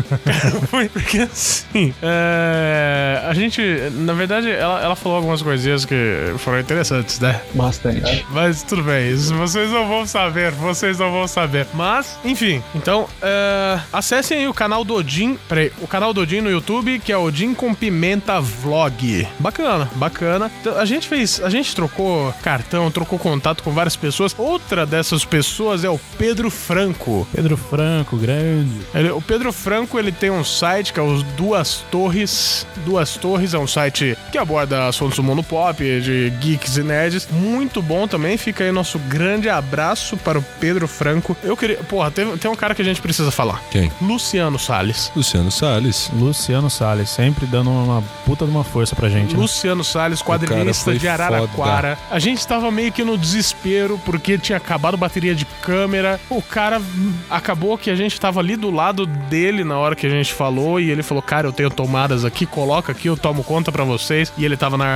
Foi 0.69 0.89
porque 0.89 1.19
assim. 1.19 1.95
é, 2.03 3.23
a 3.27 3.35
gente, 3.35 3.63
na 3.93 4.13
verdade, 4.13 4.51
ela, 4.51 4.83
ela 4.83 4.97
falou 4.97 5.17
algumas 5.17 5.43
coisinhas 5.43 5.85
que 5.85 6.35
foram 6.39 6.61
interessantes, 6.61 7.19
né? 7.21 7.41
Bastante. 7.55 8.25
Mas 8.31 8.63
tudo 8.63 8.83
bem, 8.83 9.13
isso 9.13 9.35
vocês 9.35 9.71
não 9.71 9.87
vão 9.89 10.07
saber, 10.07 10.51
vocês 10.53 10.82
não 10.99 11.11
vão 11.13 11.27
saber. 11.29 11.67
Mas, 11.75 12.19
enfim, 12.25 12.63
então, 12.75 13.09
é, 13.21 13.79
acessem 13.93 14.39
aí 14.39 14.49
o 14.49 14.55
canal 14.55 14.85
do 14.85 14.95
Odin, 14.95 15.39
peraí, 15.49 15.73
o 15.81 15.87
canal 15.87 16.13
do 16.13 16.21
Odin 16.21 16.41
no 16.41 16.51
YouTube, 16.51 16.99
que 16.99 17.13
é 17.13 17.17
Odin 17.17 17.55
com 17.55 17.75
Pimenta 17.75 18.41
Vlog. 18.41 19.27
Bacana, 19.39 19.91
bacana. 19.97 20.51
Então, 20.61 20.79
a 20.79 20.85
gente 20.85 21.09
fez, 21.09 21.41
a 21.43 21.51
gente 21.51 21.75
trocou 21.75 22.33
cartão, 22.43 22.91
trocou 22.91 23.19
contato 23.19 23.63
com 23.63 23.71
várias 23.73 23.97
pessoas. 23.97 24.35
Outra 24.39 24.87
dessas 24.87 25.25
pessoas 25.25 25.85
é 25.85 25.91
o 25.91 26.01
Pedro 26.19 26.51
Franco. 26.51 27.27
Pedro 27.35 27.57
Franco, 27.57 28.17
grande. 28.17 28.73
Ele- 28.95 29.11
o 29.11 29.21
Pedro 29.21 29.53
Franco, 29.53 29.99
ele 29.99 30.13
tem 30.13 30.31
um 30.31 30.45
site 30.45 30.93
que 30.93 31.01
é 31.01 31.03
os 31.03 31.23
Duas 31.23 31.85
Torres. 31.91 32.67
Duas 32.85 33.17
Torres 33.17 33.55
é 33.55 33.59
um 33.59 33.67
site 33.67 34.17
que 34.31 34.39
aborda 34.39 34.87
assuntos 34.89 35.17
do 35.17 35.23
mundo 35.23 35.43
pop, 35.43 35.83
de 36.01 36.31
geeks 36.41 36.77
e 36.77 36.83
nerds. 36.83 37.29
Muito 37.31 37.83
bom 37.83 38.07
também. 38.09 38.37
Fica 38.37 38.65
aí 38.65 38.73
nosso 38.73 38.99
grande 38.99 39.49
abraço 39.49 40.17
para 40.17 40.39
o 40.39 40.43
Pedro 40.61 40.72
Franco. 40.89 41.37
Eu 41.43 41.57
queria... 41.57 41.77
Porra, 41.79 42.11
tem, 42.11 42.37
tem 42.37 42.51
um 42.51 42.55
cara 42.57 42.75
que 42.75 42.83
a 42.83 42.85
gente 42.85 43.01
precisa 43.01 43.31
falar. 43.31 43.63
Quem? 43.71 43.91
Luciano 44.01 44.59
Salles. 44.59 45.11
Luciano 45.15 45.51
Salles. 45.51 46.11
Luciano 46.15 46.69
Salles, 46.71 47.11
sempre 47.11 47.47
dando 47.47 47.71
uma 47.71 48.03
puta 48.25 48.45
de 48.45 48.51
uma 48.51 48.65
força 48.65 48.95
pra 48.97 49.09
gente. 49.09 49.35
né? 49.35 49.41
Luciano 49.41 49.83
Salles, 49.85 50.23
quadrinista 50.23 50.85
foi 50.85 50.99
de 50.99 51.09
Araraquara. 51.09 51.99
A 52.11 52.19
gente 52.19 52.47
tava 52.47 52.71
meio 52.71 52.93
que 52.93 53.03
no 53.05 53.17
desespero 53.17 54.01
porque 54.05 54.39
tinha 54.39 54.57
acabado 54.57 54.95
a 54.95 54.97
bateria 54.97 55.35
de 55.35 55.45
câmera. 55.63 56.21
O 56.31 56.41
cara 56.43 56.81
acabou 57.31 57.77
que 57.79 57.91
a 57.91 57.95
gente 57.97 58.19
tava 58.21 58.41
ali 58.41 58.57
do 58.57 58.71
lado 58.71 59.07
dele 59.07 59.65
na 59.65 59.79
hora 59.79 59.95
que 59.97 60.07
a 60.07 60.11
gente 60.11 60.33
falou 60.33 60.79
e 60.81 60.91
ele 60.91 61.03
falou: 61.03 61.23
Cara, 61.23 61.47
eu 61.47 61.53
tenho 61.53 61.71
tomadas 61.71 62.25
aqui, 62.25 62.47
coloca 62.47 62.93
aqui, 62.93 63.09
eu 63.09 63.17
tomo 63.17 63.43
conta 63.45 63.71
pra 63.73 63.85
vocês. 63.85 64.33
E 64.37 64.45
ele 64.45 64.57
tava 64.57 64.77
na 64.77 64.87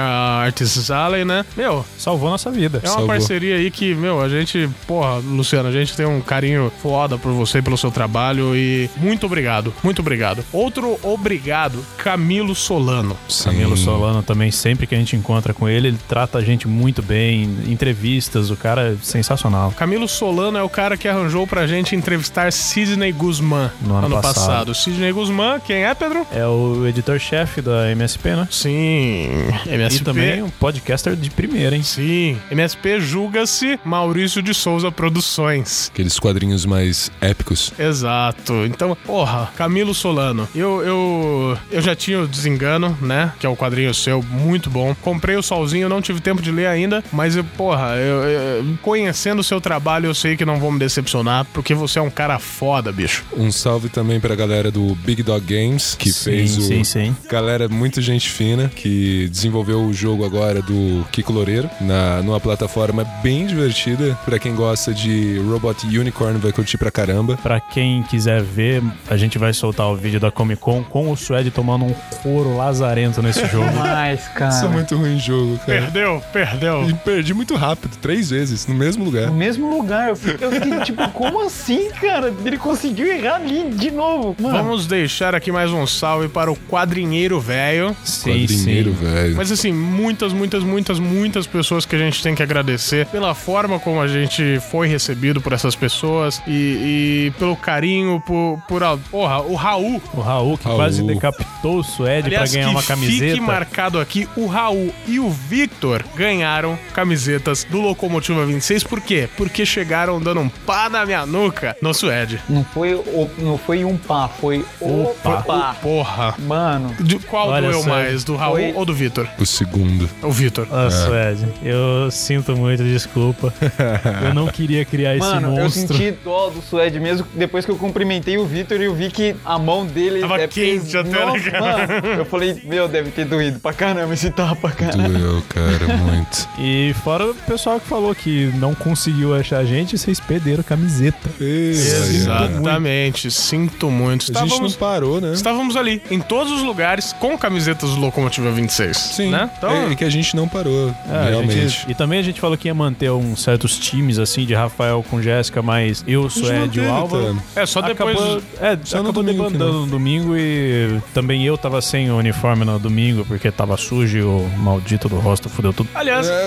Artists 0.44 0.90
Alley, 0.90 1.24
né? 1.24 1.44
Meu, 1.56 1.84
Salvou 1.98 2.30
nossa 2.30 2.50
vida. 2.50 2.78
é 2.82 2.86
uma 2.86 2.88
Salvou. 2.88 3.06
parceria 3.08 3.56
aí 3.56 3.70
que, 3.70 3.94
meu, 3.94 4.20
a 4.20 4.28
gente, 4.28 4.68
porra, 4.86 5.16
Luciano, 5.16 5.55
a 5.64 5.72
gente 5.72 5.96
tem 5.96 6.04
um 6.04 6.20
carinho 6.20 6.70
foda 6.82 7.16
por 7.16 7.32
você, 7.32 7.62
pelo 7.62 7.76
seu 7.78 7.90
trabalho 7.90 8.54
e 8.54 8.90
muito 8.96 9.26
obrigado, 9.26 9.72
muito 9.82 10.00
obrigado. 10.00 10.44
Outro 10.52 10.98
obrigado, 11.02 11.84
Camilo 11.96 12.54
Solano. 12.54 13.16
Camilo 13.44 13.76
Solano 13.76 14.22
também, 14.22 14.50
sempre 14.50 14.86
que 14.86 14.94
a 14.94 14.98
gente 14.98 15.16
encontra 15.16 15.54
com 15.54 15.68
ele, 15.68 15.88
ele 15.88 15.98
trata 16.08 16.38
a 16.38 16.42
gente 16.42 16.66
muito 16.66 17.02
bem, 17.02 17.44
entrevistas, 17.66 18.50
o 18.50 18.56
cara 18.56 18.92
é 18.92 18.96
sensacional. 19.02 19.72
Camilo 19.72 20.08
Solano 20.08 20.58
é 20.58 20.62
o 20.62 20.68
cara 20.68 20.96
que 20.96 21.08
arranjou 21.08 21.46
pra 21.46 21.66
gente 21.66 21.94
entrevistar 21.94 22.52
Sidney 22.52 23.12
Guzman 23.12 23.70
No 23.80 23.94
ano 23.96 24.20
passado. 24.20 24.74
Sidney 24.74 25.12
Guzman, 25.12 25.60
quem 25.60 25.84
é, 25.84 25.94
Pedro? 25.94 26.26
É 26.32 26.46
o 26.46 26.86
editor-chefe 26.86 27.60
da 27.60 27.90
MSP, 27.90 28.30
né? 28.30 28.48
Sim, 28.50 29.28
MSP. 29.66 30.00
E 30.00 30.04
também 30.04 30.42
um 30.42 30.50
podcaster 30.50 31.14
de 31.14 31.30
primeira, 31.30 31.76
hein? 31.76 31.82
Sim, 31.82 32.36
MSP 32.50 33.00
julga-se 33.00 33.78
Maurício 33.84 34.42
de 34.42 34.52
Souza 34.52 34.90
Produções. 34.90 35.45
Edições. 35.50 35.90
Aqueles 35.92 36.18
quadrinhos 36.18 36.64
mais 36.64 37.10
épicos. 37.20 37.72
Exato. 37.78 38.64
Então, 38.66 38.96
porra, 39.06 39.50
Camilo 39.56 39.94
Solano. 39.94 40.48
Eu, 40.54 40.82
eu, 40.82 41.58
eu 41.70 41.80
já 41.82 41.94
tinha 41.94 42.20
o 42.20 42.26
Desengano, 42.28 42.96
né? 43.00 43.32
Que 43.38 43.46
é 43.46 43.48
o 43.48 43.56
quadrinho 43.56 43.92
seu, 43.94 44.22
muito 44.22 44.68
bom. 44.70 44.94
Comprei 45.02 45.36
o 45.36 45.42
Solzinho, 45.42 45.88
não 45.88 46.00
tive 46.02 46.20
tempo 46.20 46.42
de 46.42 46.50
ler 46.50 46.66
ainda, 46.66 47.02
mas, 47.12 47.36
eu, 47.36 47.44
porra, 47.44 47.96
eu, 47.96 48.22
eu- 48.24 48.78
conhecendo 48.82 49.40
o 49.40 49.44
seu 49.44 49.60
trabalho, 49.60 50.06
eu 50.06 50.14
sei 50.14 50.36
que 50.36 50.44
não 50.44 50.58
vou 50.58 50.70
me 50.72 50.78
decepcionar, 50.78 51.46
porque 51.52 51.74
você 51.74 51.98
é 51.98 52.02
um 52.02 52.10
cara 52.10 52.38
foda, 52.38 52.90
bicho. 52.92 53.24
Um 53.36 53.50
salve 53.52 53.88
também 53.88 54.18
pra 54.20 54.34
galera 54.34 54.70
do 54.70 54.94
Big 54.96 55.22
Dog 55.22 55.44
Games, 55.46 55.94
que 55.98 56.10
Sim, 56.12 56.24
fez 56.24 56.56
o. 56.58 56.62
sim, 56.62 56.84
sim. 56.84 57.16
Galera, 57.30 57.68
muito 57.68 58.00
gente 58.00 58.28
fina, 58.28 58.68
que 58.74 59.28
desenvolveu 59.30 59.80
o 59.84 59.92
jogo 59.92 60.24
agora 60.24 60.60
do 60.62 61.04
Kiko 61.12 61.32
Loureiro, 61.32 61.68
na, 61.80 62.22
numa 62.22 62.40
plataforma 62.40 63.04
bem 63.22 63.46
divertida. 63.46 64.16
Pra 64.24 64.38
quem 64.38 64.54
gosta 64.54 64.92
de 64.92 65.35
Robot 65.38 65.86
Unicorn, 65.86 66.38
vai 66.38 66.52
curtir 66.52 66.78
pra 66.78 66.90
caramba. 66.90 67.36
Pra 67.42 67.60
quem 67.60 68.02
quiser 68.02 68.42
ver, 68.42 68.82
a 69.08 69.16
gente 69.16 69.38
vai 69.38 69.52
soltar 69.52 69.86
o 69.88 69.96
vídeo 69.96 70.18
da 70.20 70.30
Comic 70.30 70.60
Con 70.60 70.82
com 70.82 71.10
o 71.10 71.16
Suede 71.16 71.50
tomando 71.50 71.84
um 71.84 71.94
couro 72.22 72.56
lazarento 72.56 73.22
nesse 73.22 73.46
jogo. 73.48 73.66
Mas, 73.76 74.26
cara. 74.28 74.50
Isso 74.54 74.64
é 74.64 74.68
muito 74.68 74.96
ruim 74.96 75.18
jogo, 75.18 75.58
cara. 75.58 75.80
Perdeu, 75.82 76.22
perdeu. 76.32 76.88
E 76.88 76.94
perdi 76.94 77.34
muito 77.34 77.54
rápido, 77.54 77.96
três 78.00 78.30
vezes, 78.30 78.66
no 78.66 78.74
mesmo 78.74 79.04
lugar. 79.04 79.26
No 79.26 79.34
mesmo 79.34 79.70
lugar. 79.76 80.08
Eu 80.08 80.16
fiquei, 80.16 80.46
eu 80.46 80.52
fiquei 80.52 80.80
tipo, 80.80 81.08
como 81.10 81.44
assim, 81.44 81.90
cara? 82.00 82.32
Ele 82.44 82.58
conseguiu 82.58 83.06
errar 83.06 83.36
ali 83.36 83.70
de 83.70 83.90
novo. 83.90 84.34
Mano. 84.40 84.56
Vamos 84.56 84.86
deixar 84.86 85.34
aqui 85.34 85.50
mais 85.52 85.70
um 85.70 85.86
salve 85.86 86.28
para 86.28 86.50
o 86.50 86.56
quadrinheiro 86.56 87.40
velho. 87.40 87.96
Sim, 88.04 88.42
Quadrinheiro, 88.46 88.94
sim. 88.98 89.04
velho. 89.04 89.36
Mas 89.36 89.50
assim, 89.52 89.72
muitas, 89.72 90.32
muitas, 90.32 90.62
muitas, 90.62 90.98
muitas 90.98 91.46
pessoas 91.46 91.84
que 91.84 91.94
a 91.94 91.98
gente 91.98 92.22
tem 92.22 92.34
que 92.34 92.42
agradecer 92.42 93.06
pela 93.06 93.34
forma 93.34 93.78
como 93.78 94.00
a 94.00 94.08
gente 94.08 94.60
foi 94.70 94.88
recebido 94.88 95.25
por 95.40 95.52
essas 95.52 95.74
pessoas 95.74 96.42
e, 96.46 97.30
e 97.30 97.32
pelo 97.38 97.56
carinho, 97.56 98.20
por, 98.26 98.58
por. 98.68 98.82
a- 98.82 98.96
Porra, 99.10 99.40
o 99.42 99.54
Raul. 99.54 100.00
O 100.14 100.20
Raul, 100.20 100.58
que 100.58 100.64
Raul. 100.64 100.76
quase 100.76 101.02
decapitou 101.02 101.78
o 101.78 101.82
Suede 101.84 102.26
Aliás, 102.28 102.50
pra 102.50 102.60
ganhar 102.60 102.70
uma 102.70 102.82
camiseta. 102.82 103.32
fique 103.34 103.40
marcado 103.40 104.00
aqui, 104.00 104.28
o 104.36 104.46
Raul 104.46 104.92
e 105.06 105.18
o 105.20 105.28
Victor 105.30 106.04
ganharam 106.14 106.78
camisetas 106.94 107.64
do 107.64 107.80
Locomotiva 107.80 108.44
26. 108.46 108.84
Por 108.84 109.00
quê? 109.00 109.28
Porque 109.36 109.64
chegaram 109.66 110.20
dando 110.20 110.40
um 110.40 110.48
pá 110.48 110.88
na 110.88 111.04
minha 111.04 111.24
nuca 111.26 111.76
no 111.82 111.92
Suede. 111.94 112.40
Não 112.48 112.64
foi, 112.64 112.94
o, 112.94 113.30
não 113.38 113.58
foi 113.58 113.84
um 113.84 113.96
pá, 113.96 114.28
foi 114.28 114.64
o 114.80 115.14
pá. 115.22 115.76
Porra. 115.82 116.34
Mano. 116.38 116.94
De 117.00 117.18
qual 117.18 117.48
Olha 117.48 117.68
doeu 117.70 117.82
mais, 117.84 118.24
do 118.24 118.36
Raul 118.36 118.56
foi- 118.56 118.72
ou 118.74 118.84
do 118.84 118.94
Victor? 118.94 119.28
O 119.38 119.46
segundo. 119.46 120.08
O 120.22 120.30
Victor. 120.30 120.66
Ah, 120.70 120.90
Suede, 120.90 121.46
eu 121.62 122.10
sinto 122.10 122.56
muito, 122.56 122.82
desculpa. 122.82 123.52
eu 124.26 124.34
não 124.34 124.46
queria 124.48 124.84
criar 124.84 125.15
esse 125.16 125.26
Mano, 125.26 125.48
eu 125.56 125.62
monstro. 125.64 125.88
senti 125.96 126.10
dó 126.24 126.50
do 126.50 126.62
Suede 126.62 126.98
mesmo 127.00 127.26
depois 127.34 127.64
que 127.64 127.70
eu 127.70 127.76
cumprimentei 127.76 128.36
o 128.38 128.46
Vitor 128.46 128.80
e 128.80 128.84
eu 128.84 128.94
vi 128.94 129.10
que 129.10 129.34
a 129.44 129.58
mão 129.58 129.84
dele 129.86 130.20
Tava 130.20 130.40
é 130.40 130.48
quente 130.48 130.96
até, 130.96 131.08
né, 131.10 131.24
Nossa, 131.24 131.50
cara? 131.50 131.86
mano, 132.02 132.06
eu 132.20 132.24
falei, 132.24 132.60
meu, 132.64 132.88
deve 132.88 133.10
ter 133.10 133.24
doído 133.24 133.58
pra 133.60 133.72
caramba 133.72 134.14
esse 134.14 134.30
tapa, 134.30 134.70
cara. 134.70 134.96
Doeu, 134.96 135.42
cara, 135.48 135.96
muito. 135.98 136.46
E 136.58 136.94
fora 137.04 137.30
o 137.30 137.34
pessoal 137.34 137.78
que 137.78 137.86
falou 137.86 138.14
que 138.14 138.46
não 138.56 138.74
conseguiu 138.74 139.34
achar 139.34 139.58
a 139.58 139.64
gente, 139.64 139.96
vocês 139.98 140.18
perderam 140.18 140.60
a 140.60 140.64
camiseta. 140.64 141.28
Exatamente, 141.40 143.30
sinto 143.30 143.90
muito. 143.90 144.22
A 144.22 144.26
gente 144.26 144.34
não 144.34 144.44
Estávamos, 144.46 144.76
parou, 144.76 145.20
né? 145.20 145.32
estávamos 145.32 145.76
ali, 145.76 146.02
em 146.10 146.20
todos 146.20 146.52
os 146.52 146.62
lugares, 146.62 147.12
com 147.14 147.36
camisetas 147.36 147.90
do 147.90 148.00
Locomotiva 148.00 148.50
26. 148.50 148.96
Sim. 148.96 149.30
Né? 149.30 149.50
Então, 149.56 149.90
É 149.90 149.94
que 149.94 150.04
a 150.04 150.10
gente 150.10 150.34
não 150.36 150.48
parou, 150.48 150.94
É, 151.10 151.30
realmente. 151.30 151.68
gente- 151.68 151.90
e 151.90 151.94
também 151.94 152.18
a 152.18 152.22
gente 152.22 152.40
falou 152.40 152.56
que 152.56 152.68
ia 152.68 152.74
manter 152.74 153.10
uns 153.10 153.42
certos 153.42 153.78
times, 153.78 154.18
assim, 154.18 154.44
de 154.44 154.54
Rafael 154.54 155.02
com 155.06 155.20
Jéssica, 155.22 155.62
mas 155.62 156.04
eu, 156.06 156.28
gente 156.28 156.46
Suede 156.46 156.78
e 156.80 156.82
o 156.82 156.88
manteve, 156.88 156.88
Álvaro. 156.88 157.42
é 157.54 157.66
só 157.66 157.80
depois. 157.80 158.16
Acabou, 158.16 158.42
é, 158.60 158.78
Só 158.84 158.96
no 158.98 159.02
acabou 159.04 159.22
domingo 159.22 159.44
que 159.44 159.52
debandando 159.52 159.72
não. 159.72 159.80
no 159.80 159.86
domingo 159.86 160.36
e 160.36 161.00
também 161.14 161.44
eu 161.44 161.56
tava 161.56 161.80
sem 161.80 162.10
o 162.10 162.16
uniforme 162.16 162.64
no 162.64 162.78
domingo 162.78 163.24
porque 163.24 163.50
tava 163.50 163.76
sujo 163.76 164.18
e 164.18 164.22
o 164.22 164.48
maldito 164.58 165.08
do 165.08 165.16
rosto 165.18 165.48
fudeu 165.48 165.72
tudo. 165.72 165.88
Aliás, 165.94 166.26
É, 166.28 166.44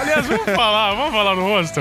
aliás, 0.00 0.26
vamos 0.26 0.44
falar, 0.56 0.94
vamos 0.94 1.12
falar 1.12 1.34
no 1.36 1.42
rosto. 1.42 1.80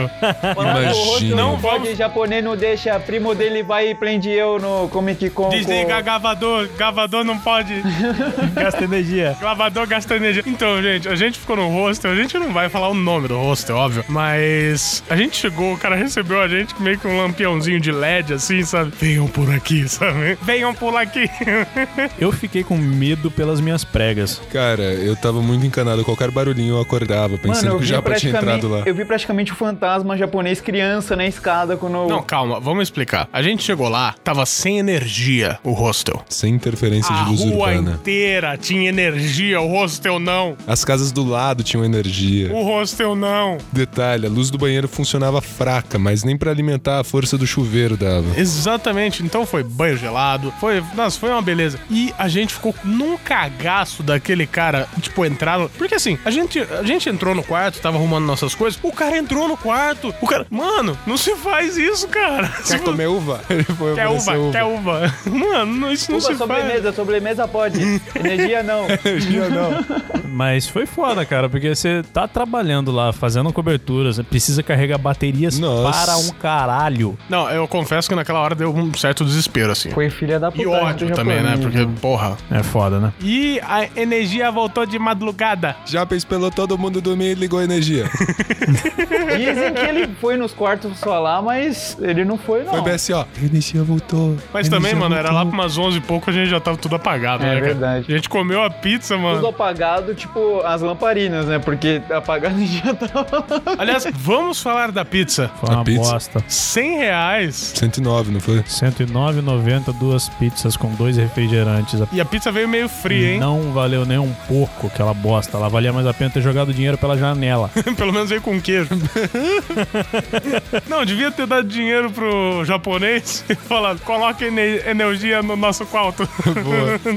Imagina. 0.59 1.35
Não 1.35 1.57
pode, 1.59 1.95
japonês 1.95 2.43
não 2.43 2.55
deixa, 2.55 2.99
primo 2.99 3.33
dele 3.35 3.63
vai 3.63 3.89
e 3.89 3.95
prende 3.95 4.29
eu 4.29 4.59
no 4.59 4.87
Comic 4.89 5.29
Con. 5.29 5.49
Desliga 5.49 5.95
com- 5.97 6.03
gravador, 6.03 6.67
gravador 6.77 7.23
não 7.23 7.37
pode. 7.37 7.73
Gasta 8.55 8.83
energia. 8.83 9.35
Gravador 9.39 9.87
gasta 9.87 10.15
energia. 10.15 10.43
Então, 10.45 10.81
gente, 10.81 11.07
a 11.07 11.15
gente 11.15 11.39
ficou 11.39 11.55
no 11.55 11.69
hostel, 11.69 12.11
a 12.11 12.15
gente 12.15 12.37
não 12.37 12.51
vai 12.53 12.69
falar 12.69 12.89
o 12.89 12.93
nome 12.93 13.27
do 13.27 13.37
hostel, 13.37 13.75
óbvio, 13.75 14.03
mas 14.07 15.03
a 15.09 15.15
gente 15.15 15.37
chegou, 15.37 15.73
o 15.73 15.77
cara 15.77 15.95
recebeu 16.17 16.41
a 16.41 16.47
gente 16.47 16.73
meio 16.81 16.97
que 16.97 17.07
um 17.07 17.15
lampiãozinho 17.17 17.79
de 17.79 17.91
LED, 17.91 18.33
assim, 18.33 18.63
sabe? 18.63 18.91
Venham 18.99 19.27
por 19.27 19.51
aqui, 19.51 19.87
sabe? 19.87 20.35
Venham 20.41 20.73
por 20.73 20.95
aqui. 20.95 21.29
Eu 22.17 22.31
fiquei 22.31 22.63
com 22.63 22.75
medo 22.75 23.29
pelas 23.29 23.61
minhas 23.61 23.83
pregas. 23.83 24.41
Cara, 24.51 24.81
eu 24.83 25.15
tava 25.15 25.41
muito 25.41 25.65
encanado. 25.65 26.03
Qualquer 26.03 26.31
barulhinho 26.31 26.75
eu 26.75 26.81
acordava, 26.81 27.37
pensando 27.37 27.65
Mano, 27.65 27.75
eu 27.75 27.79
que 27.79 27.85
Japa 27.85 28.15
tinha 28.15 28.35
entrado 28.35 28.67
lá. 28.67 28.83
eu 28.85 28.95
vi 28.95 29.05
praticamente 29.05 29.51
o 29.51 29.55
fantasma 29.55 30.17
japonês 30.17 30.59
criança 30.59 31.15
na 31.15 31.27
escada 31.27 31.77
quando. 31.77 32.07
Não, 32.07 32.21
calma, 32.23 32.59
vamos 32.59 32.83
explicar. 32.83 33.27
A 33.31 33.41
gente 33.41 33.63
chegou 33.63 33.87
lá, 33.89 34.15
tava 34.23 34.45
sem 34.45 34.79
energia 34.79 35.59
o 35.63 35.71
hostel. 35.71 36.23
Sem 36.29 36.53
interferência 36.53 37.13
A 37.13 37.23
de 37.23 37.29
luz 37.29 37.41
rua 37.41 37.51
urbana. 37.69 37.91
inteira 37.99 38.57
tinha 38.57 38.89
energia, 38.89 39.61
o 39.61 39.67
hostel 39.67 40.19
não. 40.19 40.55
As 40.65 40.83
casas 40.83 41.11
do 41.11 41.23
lado 41.27 41.63
tinham 41.63 41.83
energia. 41.85 42.51
O 42.53 42.63
hostel 42.63 43.15
não. 43.15 43.57
Detalhe, 43.71 44.25
a 44.25 44.29
luz 44.29 44.49
do 44.49 44.57
banheiro 44.57 44.87
funcionava 44.87 45.41
fraca, 45.41 45.99
mas 45.99 46.06
nem 46.23 46.37
pra 46.37 46.51
alimentar 46.51 46.99
a 46.99 47.03
força 47.03 47.37
do 47.37 47.45
chuveiro 47.47 47.95
dava. 47.97 48.25
Exatamente, 48.39 49.23
então 49.23 49.45
foi 49.45 49.63
banho 49.63 49.97
gelado, 49.97 50.53
foi, 50.59 50.83
nossa, 50.95 51.19
foi 51.19 51.29
uma 51.29 51.41
beleza. 51.41 51.79
E 51.89 52.13
a 52.17 52.27
gente 52.27 52.53
ficou 52.53 52.73
num 52.83 53.17
cagaço 53.17 54.03
daquele 54.03 54.45
cara, 54.47 54.87
tipo, 55.01 55.25
entrar 55.25 55.57
no... 55.59 55.69
Porque 55.69 55.95
assim, 55.95 56.17
a 56.25 56.31
gente, 56.31 56.59
a 56.59 56.83
gente 56.83 57.09
entrou 57.09 57.33
no 57.35 57.43
quarto, 57.43 57.79
tava 57.79 57.97
arrumando 57.97 58.25
nossas 58.25 58.53
coisas, 58.55 58.79
o 58.83 58.91
cara 58.91 59.17
entrou 59.17 59.47
no 59.47 59.57
quarto, 59.57 60.13
o 60.21 60.27
cara... 60.27 60.45
Mano, 60.49 60.97
não 61.05 61.17
se 61.17 61.35
faz 61.35 61.77
isso, 61.77 62.07
cara. 62.07 62.47
Quer 62.67 62.77
vo- 62.79 62.85
comer 62.85 63.07
uva? 63.07 63.41
Ele 63.49 63.63
foi 63.63 63.95
Quer 63.95 64.07
oferecer 64.07 64.37
uva, 64.37 64.51
quer 64.51 64.63
uva. 64.63 65.13
Mano, 65.29 65.73
não- 65.73 65.91
isso 65.91 66.11
não 66.11 66.17
Uva, 66.19 66.27
se 66.27 66.35
faz. 66.35 66.37
sobremesa, 66.37 66.93
sobremesa 66.93 67.47
pode. 67.47 67.79
Energia 68.15 68.63
não. 68.63 68.85
Energia 69.05 69.49
não. 69.49 69.85
Mas 70.31 70.67
foi 70.67 70.85
foda, 70.85 71.25
cara, 71.25 71.49
porque 71.49 71.73
você 71.73 72.03
tá 72.13 72.27
trabalhando 72.27 72.91
lá, 72.91 73.11
fazendo 73.11 73.51
coberturas, 73.51 74.19
precisa 74.29 74.61
carregar 74.61 74.97
baterias 74.97 75.57
Nossa. 75.59 75.83
Para 75.91 76.17
um 76.17 76.29
caralho. 76.31 77.17
Não, 77.29 77.49
eu 77.49 77.67
confesso 77.67 78.07
que 78.09 78.15
naquela 78.15 78.39
hora 78.39 78.55
deu 78.55 78.73
um 78.73 78.93
certo 78.93 79.23
desespero, 79.25 79.71
assim. 79.71 79.91
Foi 79.91 80.09
filha 80.09 80.39
da 80.39 80.51
puta. 80.51 80.63
E 80.63 80.67
ódio 80.67 81.11
também, 81.13 81.41
né? 81.41 81.57
Porque, 81.61 81.85
porra. 82.01 82.37
É 82.51 82.63
foda, 82.63 82.99
né? 82.99 83.13
E 83.21 83.59
a 83.67 83.87
energia 83.99 84.51
voltou 84.51 84.85
de 84.85 84.97
madrugada. 84.99 85.75
Japa 85.85 86.15
espelou 86.15 86.51
todo 86.51 86.77
mundo 86.77 87.01
dormir 87.01 87.31
e 87.31 87.35
ligou 87.35 87.59
a 87.59 87.63
energia. 87.63 88.05
Dizem 89.37 89.73
que 89.73 89.81
ele 89.81 90.07
foi 90.19 90.37
nos 90.37 90.53
quartos 90.53 90.99
falar, 90.99 91.41
mas 91.41 91.97
ele 92.01 92.23
não 92.25 92.37
foi, 92.37 92.63
não. 92.63 92.71
Foi 92.73 92.81
BSO. 92.93 93.15
A 93.17 93.27
energia 93.43 93.83
voltou. 93.83 94.35
Mas 94.53 94.67
A 94.67 94.71
também, 94.71 94.93
mano, 94.95 95.15
era 95.15 95.29
lá 95.31 95.43
voltou. 95.43 95.51
pra 95.51 95.61
umas 95.63 95.77
11 95.77 95.97
e 95.97 96.01
pouco, 96.01 96.29
a 96.29 96.33
gente 96.33 96.49
já 96.49 96.59
tava 96.59 96.77
tudo 96.77 96.95
apagado, 96.95 97.43
É 97.43 97.47
né? 97.47 97.53
cara? 97.55 97.65
verdade. 97.65 98.05
A 98.13 98.15
gente 98.15 98.29
comeu 98.29 98.63
a 98.63 98.69
pizza, 98.69 99.15
Tudo 99.15 99.23
mano. 99.23 99.47
apagado, 99.47 100.13
tipo 100.15 100.61
as 100.61 100.81
lamparinas, 100.81 101.45
né? 101.45 101.59
Porque 101.59 102.01
apagado 102.09 102.55
já 102.65 102.93
tava. 102.95 103.45
Aliás, 103.77 104.07
vamos 104.13 104.61
falar 104.61 104.91
da 104.91 105.05
pizza. 105.05 105.49
Uma 105.61 105.76
A 105.81 105.83
pizza? 105.83 105.99
bosta. 106.11 106.43
100 106.47 106.97
reais. 106.97 107.73
109, 107.75 108.31
não 108.31 108.39
foi? 108.39 108.59
109,90 108.61 109.93
duas 109.97 110.29
pizzas 110.29 110.75
com 110.77 110.93
dois 110.95 111.17
refrigerantes. 111.17 111.99
E 112.11 112.21
a 112.21 112.25
pizza 112.25 112.51
veio 112.51 112.67
meio 112.67 112.87
fria, 112.89 113.33
hein? 113.33 113.39
Não 113.39 113.71
valeu 113.73 114.05
nem 114.05 114.17
um 114.17 114.33
pouco 114.47 114.87
aquela 114.87 115.13
bosta. 115.13 115.57
Ela 115.57 115.69
valia 115.69 115.91
mais 115.93 116.05
a 116.07 116.13
pena 116.13 116.29
ter 116.29 116.41
jogado 116.41 116.73
dinheiro 116.73 116.97
pela 116.97 117.17
janela. 117.17 117.69
Pelo 117.97 118.11
menos 118.13 118.29
veio 118.29 118.41
com 118.41 118.59
queijo. 118.61 118.89
Não, 120.87 121.05
devia 121.05 121.31
ter 121.31 121.45
dado 121.45 121.67
dinheiro 121.67 122.11
pro 122.11 122.63
japonês 122.65 123.43
e 123.49 123.55
falado, 123.55 123.99
coloca 124.01 124.45
ene- 124.45 124.81
energia 124.85 125.41
no 125.41 125.55
nosso 125.55 125.85
quarto. 125.85 126.27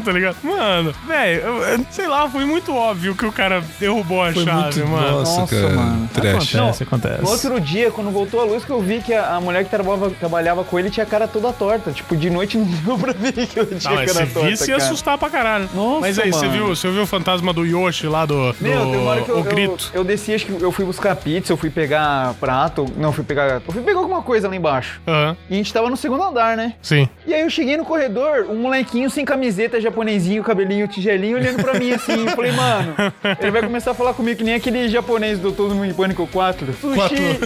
tá 0.04 0.12
ligado? 0.12 0.36
Mano, 0.42 0.94
velho, 1.06 1.42
sei 1.90 2.06
lá, 2.06 2.28
foi 2.28 2.44
muito 2.44 2.74
óbvio 2.74 3.14
que 3.14 3.26
o 3.26 3.32
cara 3.32 3.62
derrubou 3.78 4.22
a 4.24 4.32
Foi 4.32 4.44
chave, 4.44 4.80
muito. 4.80 4.88
mano. 4.90 5.18
Nossa, 5.20 5.40
Nossa, 5.40 5.56
cara. 5.60 5.74
mano. 5.74 6.08
Trash. 6.12 6.54
Acontece, 6.54 6.82
acontece. 6.82 7.22
No 7.22 7.28
outro 7.30 7.60
dia, 7.60 7.90
quando 7.90 8.10
voltou 8.10 8.40
a 8.40 8.44
luz, 8.50 8.64
que 8.64 8.70
eu 8.70 8.80
vi 8.80 9.00
que 9.00 9.12
a, 9.14 9.36
a 9.36 9.40
mulher 9.40 9.64
que 9.64 9.70
trabalhava, 9.70 10.10
trabalhava 10.10 10.64
com 10.64 10.78
ele 10.78 10.90
tinha 10.90 11.04
a 11.04 11.06
cara 11.06 11.26
toda 11.28 11.52
torta. 11.52 11.90
Tipo, 11.92 12.16
de 12.16 12.28
noite 12.30 12.58
não 12.58 12.64
deu 12.66 12.98
pra 12.98 13.12
ver 13.12 13.32
que 13.32 13.58
ela 13.58 13.68
tinha 13.68 13.90
Não, 13.90 14.04
cara 14.06 14.26
se 14.26 14.32
torta. 14.32 14.48
visse 14.48 14.70
ia 14.70 14.76
assustar 14.76 15.16
pra 15.18 15.30
caralho. 15.30 15.68
Nossa, 15.74 16.00
mas 16.00 16.18
aí, 16.18 16.32
você 16.32 16.48
viu, 16.48 16.68
você 16.68 16.90
viu 16.90 17.02
o 17.02 17.06
fantasma 17.06 17.52
do 17.52 17.64
Yoshi 17.64 18.06
lá 18.06 18.26
do, 18.26 18.54
Meu, 18.60 18.84
do 18.84 18.90
tem 18.90 19.00
uma 19.00 19.10
hora 19.10 19.22
que 19.22 19.28
eu, 19.30 19.36
o 19.36 19.38
eu, 19.38 19.44
grito? 19.44 19.90
eu 19.94 20.04
desci, 20.04 20.34
acho 20.34 20.46
que 20.46 20.60
eu 20.62 20.72
fui 20.72 20.84
buscar 20.84 21.14
pizza, 21.16 21.52
eu 21.52 21.56
fui 21.56 21.70
pegar 21.70 22.34
prato. 22.40 22.86
Não, 22.96 23.12
fui 23.12 23.24
pegar. 23.24 23.60
Eu 23.66 23.72
fui 23.72 23.82
pegar 23.82 23.98
alguma 23.98 24.22
coisa 24.22 24.48
lá 24.48 24.56
embaixo. 24.56 25.00
Aham, 25.06 25.36
E 25.48 25.54
a 25.54 25.56
gente 25.56 25.72
tava 25.72 25.88
no 25.88 25.96
segundo 25.96 26.22
andar, 26.22 26.56
né? 26.56 26.74
sim. 26.82 27.08
E 27.26 27.32
aí 27.34 27.42
eu 27.42 27.50
cheguei 27.50 27.76
no 27.76 27.84
corredor, 27.84 28.46
um 28.48 28.56
molequinho 28.56 29.08
sem 29.10 29.24
camiseta, 29.24 29.80
japonesinho, 29.80 30.42
cabelinho, 30.42 30.88
tigelinho, 30.88 31.36
olhando 31.36 31.62
pra 31.62 31.78
mim 31.78 31.92
assim. 31.92 32.26
Eu 32.26 32.34
falei, 32.36 32.50
mano, 32.52 32.94
ele 33.40 33.50
vai 33.50 33.62
começar 33.62 33.92
a 33.92 33.94
falar 33.94 34.14
comigo 34.14 34.38
que 34.38 34.44
nem 34.44 34.54
aquele 34.54 34.88
japonês 34.88 35.38
do 35.38 35.52
Todo 35.52 35.74
Mundo 35.74 35.86
em 35.90 35.94
Pânico 35.94 36.26
4. 36.26 36.66
Sushi! 36.80 37.38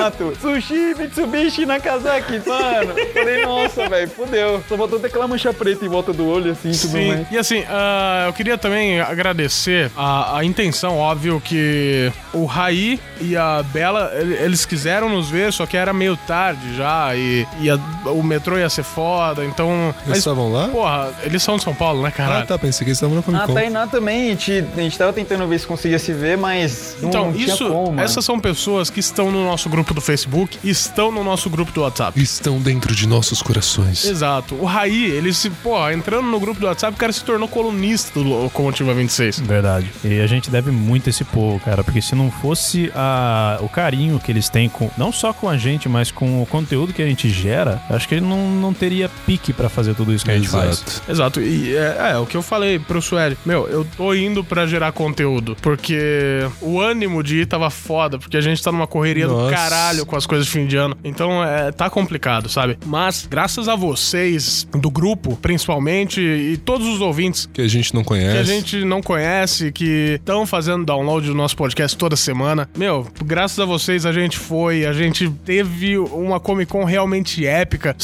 Quatro. 0.00 0.32
Sushi, 0.40 0.94
Mitsubishi, 0.98 1.66
Nakazaki, 1.66 2.40
mano. 2.46 2.94
Falei, 3.12 3.44
nossa, 3.44 3.88
velho, 3.88 4.08
fudeu. 4.10 4.62
Só 4.68 4.76
faltou 4.76 4.98
ter 4.98 5.06
aquela 5.08 5.26
mancha 5.28 5.52
preta 5.52 5.84
em 5.84 5.88
volta 5.88 6.12
do 6.12 6.26
olho, 6.26 6.52
assim, 6.52 6.70
e 6.70 6.76
tudo 6.78 6.90
Sim. 6.92 7.08
mais. 7.08 7.26
E 7.30 7.38
assim, 7.38 7.64
ah, 7.68 8.24
eu 8.26 8.32
queria 8.32 8.56
também 8.58 9.00
agradecer 9.00 9.90
a, 9.96 10.38
a 10.38 10.44
intenção, 10.44 10.96
óbvio, 10.98 11.40
que 11.44 12.10
o 12.32 12.44
Raí 12.44 13.00
e 13.20 13.36
a 13.36 13.62
Bela, 13.72 14.10
ele- 14.14 14.34
eles 14.34 14.64
quiseram 14.64 15.08
nos 15.08 15.30
ver, 15.30 15.52
só 15.52 15.66
que 15.66 15.76
era 15.76 15.92
meio 15.92 16.16
tarde 16.16 16.76
já, 16.76 17.14
e, 17.14 17.46
e 17.60 17.70
a- 17.70 17.78
o 18.06 18.22
metrô 18.22 18.58
ia 18.58 18.68
ser 18.68 18.82
foda, 18.84 19.44
então... 19.44 19.94
Eles 20.06 20.18
estavam 20.18 20.52
lá? 20.52 20.68
Porra, 20.68 21.12
eles 21.22 21.42
são 21.42 21.56
de 21.56 21.62
São 21.64 21.74
Paulo, 21.74 22.02
né, 22.02 22.10
caralho? 22.10 22.42
Ah, 22.42 22.46
tá. 22.46 22.58
Pensei 22.58 22.84
que 22.84 22.90
eles 22.90 22.98
estavam 22.98 23.16
na 23.16 23.22
Comic 23.22 23.42
A 23.42 23.46
Con. 23.46 23.54
Tainá 23.54 23.86
também, 23.86 24.26
a 24.26 24.30
gente, 24.30 24.64
a 24.76 24.80
gente 24.80 24.96
tava 24.96 25.12
tentando 25.12 25.46
ver 25.46 25.58
se 25.58 25.66
conseguia 25.66 25.98
se 25.98 26.12
ver, 26.12 26.36
mas 26.38 26.96
não, 27.00 27.08
Então, 27.08 27.24
não 27.26 27.32
tinha 27.32 27.46
isso, 27.46 27.68
como, 27.68 28.00
essas 28.00 28.24
são 28.24 28.38
pessoas 28.40 28.88
que 28.90 29.00
estão 29.00 29.30
no 29.30 29.44
nosso 29.44 29.68
grupo 29.68 29.83
do 29.92 30.00
Facebook, 30.00 30.58
estão 30.64 31.10
no 31.10 31.24
nosso 31.24 31.50
grupo 31.50 31.72
do 31.72 31.82
WhatsApp. 31.82 32.20
Estão 32.20 32.60
dentro 32.60 32.94
de 32.94 33.06
nossos 33.06 33.42
corações. 33.42 34.04
Exato. 34.04 34.54
O 34.54 34.64
Raí, 34.64 35.04
ele 35.10 35.34
se, 35.34 35.50
pô, 35.50 35.90
entrando 35.90 36.28
no 36.28 36.40
grupo 36.40 36.60
do 36.60 36.66
WhatsApp, 36.66 36.94
o 36.94 36.98
cara 36.98 37.12
se 37.12 37.24
tornou 37.24 37.48
colunista 37.48 38.18
do 38.18 38.22
Locomotiva 38.22 38.94
26. 38.94 39.40
Verdade. 39.40 39.90
E 40.04 40.20
a 40.20 40.26
gente 40.26 40.50
deve 40.50 40.70
muito 40.70 41.10
esse 41.10 41.24
povo, 41.24 41.58
cara, 41.60 41.82
porque 41.82 42.00
se 42.00 42.14
não 42.14 42.30
fosse 42.30 42.90
a, 42.94 43.58
o 43.60 43.68
carinho 43.68 44.18
que 44.20 44.30
eles 44.30 44.48
têm 44.48 44.68
com 44.68 44.90
não 44.96 45.12
só 45.12 45.32
com 45.32 45.48
a 45.48 45.56
gente, 45.56 45.88
mas 45.88 46.10
com 46.10 46.42
o 46.42 46.46
conteúdo 46.46 46.92
que 46.92 47.02
a 47.02 47.06
gente 47.06 47.28
gera, 47.28 47.82
acho 47.90 48.08
que 48.08 48.14
ele 48.14 48.26
não, 48.26 48.50
não 48.50 48.72
teria 48.72 49.10
pique 49.26 49.52
pra 49.52 49.68
fazer 49.68 49.94
tudo 49.94 50.12
isso 50.12 50.24
que 50.24 50.30
a 50.30 50.36
gente 50.36 50.48
faz. 50.48 51.02
Exato. 51.08 51.40
E 51.40 51.74
é, 51.76 52.12
é, 52.12 52.18
o 52.18 52.26
que 52.26 52.36
eu 52.36 52.42
falei 52.42 52.78
pro 52.78 53.02
Sueli. 53.02 53.36
Meu, 53.44 53.66
eu 53.68 53.84
tô 53.96 54.14
indo 54.14 54.44
pra 54.44 54.66
gerar 54.66 54.92
conteúdo. 54.92 55.56
Porque 55.60 56.48
o 56.60 56.80
ânimo 56.80 57.22
de 57.22 57.40
ir 57.40 57.46
tava 57.46 57.70
foda. 57.70 58.18
Porque 58.18 58.36
a 58.36 58.40
gente 58.40 58.62
tá 58.62 58.70
numa 58.70 58.86
correria 58.86 59.26
do 59.26 59.34
Nossa. 59.34 59.54
Caralho 59.74 60.06
com 60.06 60.16
as 60.16 60.24
coisas 60.26 60.46
de 60.46 60.52
fim 60.52 60.66
de 60.66 60.76
ano. 60.76 60.96
Então 61.02 61.42
é, 61.42 61.72
tá 61.72 61.90
complicado, 61.90 62.48
sabe? 62.48 62.78
Mas, 62.86 63.26
graças 63.28 63.68
a 63.68 63.74
vocês, 63.74 64.66
do 64.72 64.90
grupo, 64.90 65.36
principalmente, 65.36 66.20
e 66.20 66.56
todos 66.56 66.86
os 66.86 67.00
ouvintes 67.00 67.48
Que 67.52 67.62
a 67.62 67.68
gente 67.68 67.92
não 67.94 68.02
que 68.02 68.08
conhece. 68.08 68.38
a 68.38 68.42
gente 68.42 68.84
não 68.84 69.02
conhece, 69.02 69.72
que 69.72 70.14
estão 70.20 70.46
fazendo 70.46 70.84
download 70.84 71.26
do 71.26 71.34
nosso 71.34 71.56
podcast 71.56 71.96
toda 71.96 72.14
semana. 72.16 72.68
Meu, 72.76 73.06
graças 73.24 73.58
a 73.58 73.64
vocês 73.64 74.06
a 74.06 74.12
gente 74.12 74.38
foi, 74.38 74.86
a 74.86 74.92
gente 74.92 75.28
teve 75.44 75.98
uma 75.98 76.38
Comic 76.38 76.70
Con 76.70 76.84
realmente 76.84 77.44
épica. 77.46 77.96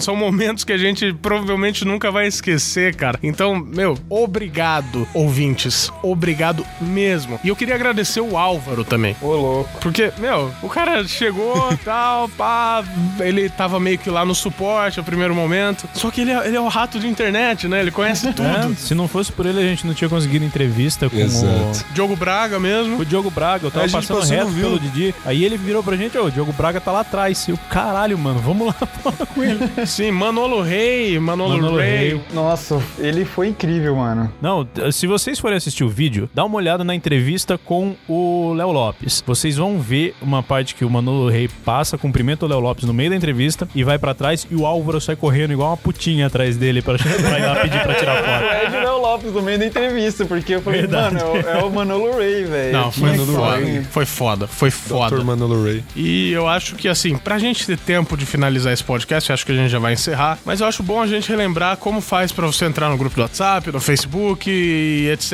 São 0.00 0.16
momentos 0.16 0.64
que 0.64 0.72
a 0.72 0.78
gente 0.78 1.12
provavelmente 1.14 1.84
nunca 1.84 2.10
vai 2.10 2.26
esquecer, 2.26 2.94
cara. 2.96 3.18
Então, 3.22 3.54
meu, 3.56 3.96
obrigado, 4.08 5.06
ouvintes. 5.14 5.90
Obrigado 6.02 6.64
mesmo. 6.80 7.38
E 7.44 7.48
eu 7.48 7.56
queria 7.56 7.74
agradecer 7.74 8.20
o 8.20 8.36
Álvaro 8.36 8.84
também. 8.84 9.14
Ô, 9.20 9.28
louco. 9.34 9.70
Porque, 9.80 10.12
meu, 10.18 10.50
o 10.62 10.68
cara 10.68 11.04
chegou, 11.14 11.76
tal, 11.84 12.28
pá, 12.30 12.84
ele 13.20 13.48
tava 13.48 13.78
meio 13.80 13.98
que 13.98 14.10
lá 14.10 14.24
no 14.24 14.34
suporte 14.34 14.98
no 14.98 15.04
primeiro 15.04 15.34
momento. 15.34 15.88
Só 15.94 16.10
que 16.10 16.20
ele 16.22 16.30
é, 16.30 16.46
ele 16.46 16.56
é 16.56 16.60
o 16.60 16.68
rato 16.68 16.98
de 16.98 17.06
internet, 17.06 17.68
né? 17.68 17.80
Ele 17.80 17.90
conhece 17.90 18.32
tudo. 18.32 18.46
É, 18.46 18.74
se 18.76 18.94
não 18.94 19.06
fosse 19.08 19.30
por 19.32 19.46
ele, 19.46 19.58
a 19.60 19.62
gente 19.62 19.86
não 19.86 19.94
tinha 19.94 20.08
conseguido 20.08 20.44
entrevista 20.44 21.08
com 21.08 21.16
Exato. 21.16 21.84
Diogo 21.92 22.16
Braga 22.16 22.58
mesmo. 22.58 22.96
o, 22.96 23.00
o 23.00 23.04
Diogo 23.04 23.30
Braga. 23.30 23.66
Eu 23.66 23.70
tava 23.70 23.88
passando 23.88 24.18
passou, 24.18 24.36
reto 24.36 24.52
pelo 24.52 24.78
Didi. 24.78 25.14
Aí 25.24 25.44
ele 25.44 25.56
virou 25.56 25.82
pra 25.82 25.96
gente, 25.96 26.16
ô, 26.18 26.24
o 26.24 26.30
Diogo 26.30 26.52
Braga 26.52 26.80
tá 26.80 26.90
lá 26.92 27.00
atrás. 27.00 27.46
E 27.48 27.52
o 27.52 27.58
caralho, 27.70 28.16
mano, 28.18 28.40
vamos 28.40 28.66
lá 28.68 28.72
falar 29.02 29.26
com 29.26 29.42
ele. 29.42 29.86
Sim, 29.86 30.10
Manolo 30.10 30.62
Rey, 30.62 31.18
Manolo, 31.18 31.56
Manolo 31.56 31.76
Rey. 31.78 32.08
Rey. 32.10 32.20
Nossa, 32.32 32.82
ele 32.98 33.24
foi 33.24 33.48
incrível, 33.48 33.96
mano. 33.96 34.32
Não, 34.40 34.66
se 34.90 35.06
vocês 35.06 35.38
forem 35.38 35.56
assistir 35.56 35.84
o 35.84 35.88
vídeo, 35.88 36.28
dá 36.34 36.44
uma 36.44 36.56
olhada 36.56 36.84
na 36.84 36.94
entrevista 36.94 37.58
com 37.58 37.94
o 38.08 38.52
Léo 38.54 38.70
Lopes. 38.72 39.22
Vocês 39.26 39.56
vão 39.56 39.78
ver 39.78 40.14
uma 40.20 40.42
parte 40.42 40.74
que 40.74 40.84
o 40.84 40.90
Manolo 40.90 41.01
Rey 41.28 41.48
passa, 41.64 41.96
cumprimenta 41.98 42.44
o 42.44 42.48
Léo 42.48 42.60
Lopes 42.60 42.84
no 42.84 42.92
meio 42.94 43.10
da 43.10 43.16
entrevista 43.16 43.68
e 43.74 43.82
vai 43.84 43.98
pra 43.98 44.14
trás 44.14 44.46
e 44.50 44.54
o 44.54 44.66
Álvaro 44.66 45.00
sai 45.00 45.16
correndo 45.16 45.52
igual 45.52 45.70
uma 45.70 45.76
putinha 45.76 46.26
atrás 46.26 46.56
dele 46.56 46.80
pra, 46.82 46.96
pra 46.98 47.38
ir 47.38 47.42
lá 47.46 47.56
pedir 47.56 47.82
pra 47.82 47.94
tirar 47.94 48.16
foto. 48.22 48.66
Ed 48.66 48.72
Léo 48.84 48.98
Lopes 49.00 49.32
no 49.32 49.42
meio 49.42 49.58
da 49.58 49.66
entrevista, 49.66 50.24
porque 50.24 50.54
eu 50.54 50.62
falei, 50.62 50.80
Verdade. 50.82 51.14
mano, 51.16 51.36
é 51.36 51.40
o, 51.40 51.48
é 51.60 51.64
o 51.64 51.70
Manolo 51.70 52.16
Ray, 52.16 52.44
velho. 52.44 52.72
Não, 52.72 52.92
foi 52.92 53.16
falar 53.18 53.58
foda. 53.58 53.82
Foi 53.90 54.06
foda, 54.06 54.46
foi 54.46 54.70
foda. 54.70 55.16
Dr. 55.16 55.24
Manolo 55.24 55.64
Ray. 55.64 55.84
E 55.96 56.30
eu 56.32 56.46
acho 56.48 56.74
que, 56.76 56.88
assim, 56.88 57.16
pra 57.16 57.38
gente 57.38 57.66
ter 57.66 57.78
tempo 57.78 58.16
de 58.16 58.24
finalizar 58.26 58.72
esse 58.72 58.84
podcast, 58.84 59.30
eu 59.30 59.34
acho 59.34 59.44
que 59.46 59.52
a 59.52 59.54
gente 59.54 59.70
já 59.70 59.78
vai 59.78 59.92
encerrar, 59.94 60.38
mas 60.44 60.60
eu 60.60 60.66
acho 60.66 60.82
bom 60.82 61.00
a 61.02 61.06
gente 61.06 61.28
relembrar 61.28 61.76
como 61.76 62.00
faz 62.00 62.32
pra 62.32 62.46
você 62.46 62.64
entrar 62.64 62.88
no 62.88 62.96
grupo 62.96 63.14
do 63.16 63.22
WhatsApp, 63.22 63.70
no 63.72 63.80
Facebook 63.80 64.50
e 64.50 65.08
etc. 65.10 65.32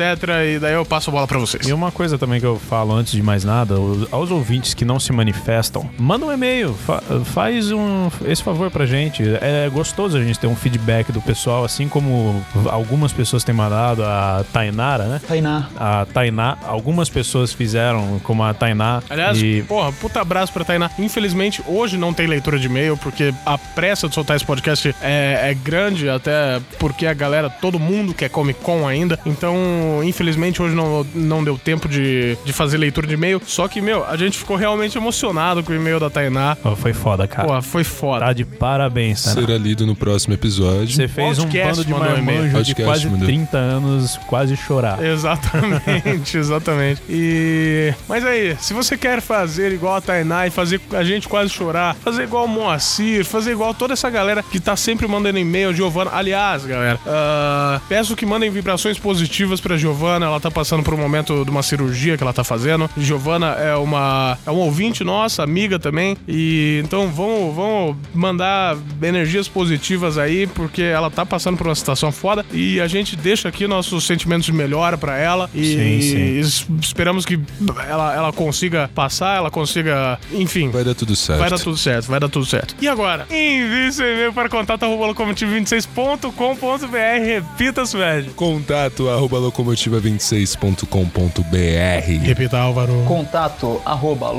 E 0.55 0.59
daí 0.59 0.73
eu 0.73 0.85
passo 0.85 1.09
a 1.09 1.13
bola 1.13 1.27
pra 1.27 1.37
vocês. 1.39 1.67
E 1.67 1.73
uma 1.73 1.91
coisa 1.91 2.17
também 2.17 2.39
que 2.39 2.45
eu 2.45 2.57
falo 2.57 2.93
antes 2.93 3.11
de 3.13 3.21
mais 3.23 3.43
nada, 3.43 3.79
os- 3.79 4.11
aos 4.11 4.31
ouvintes 4.31 4.73
que 4.73 4.83
não 4.85 4.99
se 4.99 5.11
manifestam, 5.11 5.58
manda 5.97 6.25
um 6.25 6.31
e-mail, 6.31 6.73
fa- 6.73 7.01
faz 7.25 7.71
um 7.71 8.09
esse 8.25 8.41
favor 8.43 8.69
pra 8.71 8.85
gente. 8.85 9.23
É 9.41 9.69
gostoso 9.71 10.17
a 10.17 10.23
gente 10.23 10.39
ter 10.39 10.47
um 10.47 10.55
feedback 10.55 11.11
do 11.11 11.21
pessoal, 11.21 11.63
assim 11.63 11.87
como 11.87 12.43
algumas 12.69 13.11
pessoas 13.13 13.43
têm 13.43 13.53
mandado, 13.55 14.03
a 14.03 14.43
Tainara, 14.53 15.05
né? 15.05 15.21
Tainá. 15.27 15.67
A 15.77 16.05
Tainá, 16.13 16.57
algumas 16.65 17.09
pessoas 17.09 17.53
fizeram, 17.53 18.19
como 18.23 18.43
a 18.43 18.53
Tainá. 18.53 19.01
Aliás, 19.09 19.41
e 19.41 19.63
porra, 19.67 19.91
puta 19.93 20.21
abraço 20.21 20.51
pra 20.53 20.63
Tainá. 20.63 20.89
Infelizmente, 20.99 21.61
hoje 21.67 21.97
não 21.97 22.13
tem 22.13 22.27
leitura 22.27 22.57
de 22.59 22.67
e-mail, 22.67 22.97
porque 22.97 23.33
a 23.45 23.57
pressa 23.57 24.07
de 24.07 24.15
soltar 24.15 24.35
esse 24.35 24.45
podcast 24.45 24.95
é, 25.01 25.49
é 25.49 25.53
grande, 25.53 26.09
até 26.09 26.59
porque 26.77 27.05
a 27.05 27.13
galera, 27.13 27.49
todo 27.49 27.79
mundo 27.79 28.13
quer 28.13 28.29
Comic 28.29 28.59
Con 28.61 28.87
ainda. 28.87 29.19
Então, 29.25 29.55
infelizmente, 30.03 30.61
hoje 30.61 30.75
não, 30.75 31.05
não 31.13 31.43
deu 31.43 31.57
tempo 31.57 31.87
de, 31.87 32.37
de 32.45 32.53
fazer 32.53 32.77
leitura 32.77 33.07
de 33.07 33.13
e-mail. 33.13 33.41
Só 33.45 33.67
que, 33.67 33.81
meu, 33.81 34.05
a 34.05 34.15
gente 34.17 34.37
ficou 34.37 34.55
realmente 34.55 34.97
emocionado 34.97 35.38
com 35.63 35.71
o 35.71 35.75
e-mail 35.75 35.99
da 35.99 36.09
Tainá. 36.09 36.57
Ó, 36.63 36.75
foi 36.75 36.93
foda, 36.93 37.27
cara. 37.27 37.47
Pô, 37.47 37.61
foi 37.61 37.83
foda. 37.83 38.25
Tá 38.25 38.33
de 38.33 38.43
parabéns, 38.43 39.23
Tainá. 39.23 39.41
Será 39.41 39.57
lido 39.57 39.85
no 39.85 39.95
próximo 39.95 40.33
episódio. 40.33 40.95
Você 40.95 41.07
fez 41.07 41.39
um 41.39 41.43
Podcast 41.43 41.69
bando 41.69 41.85
de 41.85 41.93
um 41.93 41.97
marmanjo 41.97 42.63
de 42.63 42.75
quase 42.75 43.07
mandou. 43.07 43.25
30 43.25 43.57
anos 43.57 44.17
quase 44.27 44.55
chorar. 44.57 45.03
Exatamente, 45.03 46.37
exatamente. 46.37 47.01
E. 47.09 47.93
Mas 48.07 48.25
aí, 48.25 48.55
se 48.59 48.73
você 48.73 48.97
quer 48.97 49.21
fazer 49.21 49.71
igual 49.71 49.95
a 49.95 50.01
Tainá 50.01 50.47
e 50.47 50.49
fazer 50.49 50.81
a 50.91 51.03
gente 51.03 51.27
quase 51.27 51.49
chorar, 51.49 51.95
fazer 51.95 52.23
igual 52.23 52.45
o 52.45 52.47
Moacir, 52.47 53.23
fazer 53.25 53.51
igual 53.51 53.73
toda 53.73 53.93
essa 53.93 54.09
galera 54.09 54.43
que 54.43 54.59
tá 54.59 54.75
sempre 54.75 55.07
mandando 55.07 55.39
e-mail, 55.39 55.73
Giovana. 55.73 56.11
Aliás, 56.13 56.65
galera, 56.65 56.99
ah, 57.07 57.79
peço 57.87 58.15
que 58.15 58.25
mandem 58.25 58.49
vibrações 58.49 58.99
positivas 58.99 59.61
pra 59.61 59.77
Giovana. 59.77 60.25
Ela 60.25 60.39
tá 60.39 60.51
passando 60.51 60.83
por 60.83 60.93
um 60.93 60.97
momento 60.97 61.43
de 61.45 61.51
uma 61.51 61.63
cirurgia 61.63 62.17
que 62.17 62.23
ela 62.23 62.33
tá 62.33 62.43
fazendo. 62.43 62.89
Giovana 62.97 63.53
é 63.53 63.75
uma. 63.75 64.37
é 64.45 64.51
um 64.51 64.57
ouvinte 64.57 65.03
nossa, 65.29 65.43
amiga 65.43 65.77
também. 65.77 66.17
E 66.27 66.81
então 66.83 67.07
vamos, 67.09 67.55
vamos 67.55 67.95
mandar 68.13 68.75
energias 69.01 69.47
positivas 69.47 70.17
aí, 70.17 70.47
porque 70.47 70.81
ela 70.81 71.09
tá 71.11 71.25
passando 71.25 71.55
por 71.57 71.67
uma 71.67 71.75
situação 71.75 72.11
foda. 72.11 72.43
E 72.51 72.79
a 72.81 72.87
gente 72.87 73.15
deixa 73.15 73.47
aqui 73.47 73.67
nossos 73.67 74.03
sentimentos 74.05 74.45
de 74.47 74.53
melhora 74.53 74.97
pra 74.97 75.17
ela. 75.17 75.49
E 75.53 75.63
Sim, 75.65 76.01
sim. 76.01 76.39
es- 76.39 76.65
esperamos 76.81 77.25
que 77.25 77.39
ela, 77.87 78.13
ela 78.15 78.33
consiga 78.33 78.89
passar, 78.95 79.37
ela 79.37 79.51
consiga. 79.51 80.17
Enfim. 80.33 80.69
Vai 80.69 80.83
dar 80.83 80.95
tudo 80.95 81.15
certo. 81.15 81.39
Vai 81.39 81.49
dar 81.49 81.59
tudo 81.59 81.77
certo, 81.77 82.07
vai 82.07 82.19
dar 82.19 82.29
tudo 82.29 82.45
certo. 82.45 82.75
E 82.81 82.87
agora? 82.87 83.25
Envie 83.29 83.91
seu 83.91 84.11
e-mail 84.11 84.33
para 84.33 84.49
contato 84.49 84.83
arroba 84.83 85.07
locomotivo26.com.br. 85.13 87.25
Repita, 87.25 87.85
Suede. 87.85 88.29
Contato 88.31 89.09
arroba 89.09 89.37
locomotiva26.com.br. 89.39 92.25
Repita, 92.25 92.57
Álvaro. 92.59 93.03
Contato 93.07 93.81
arroba 93.85 94.31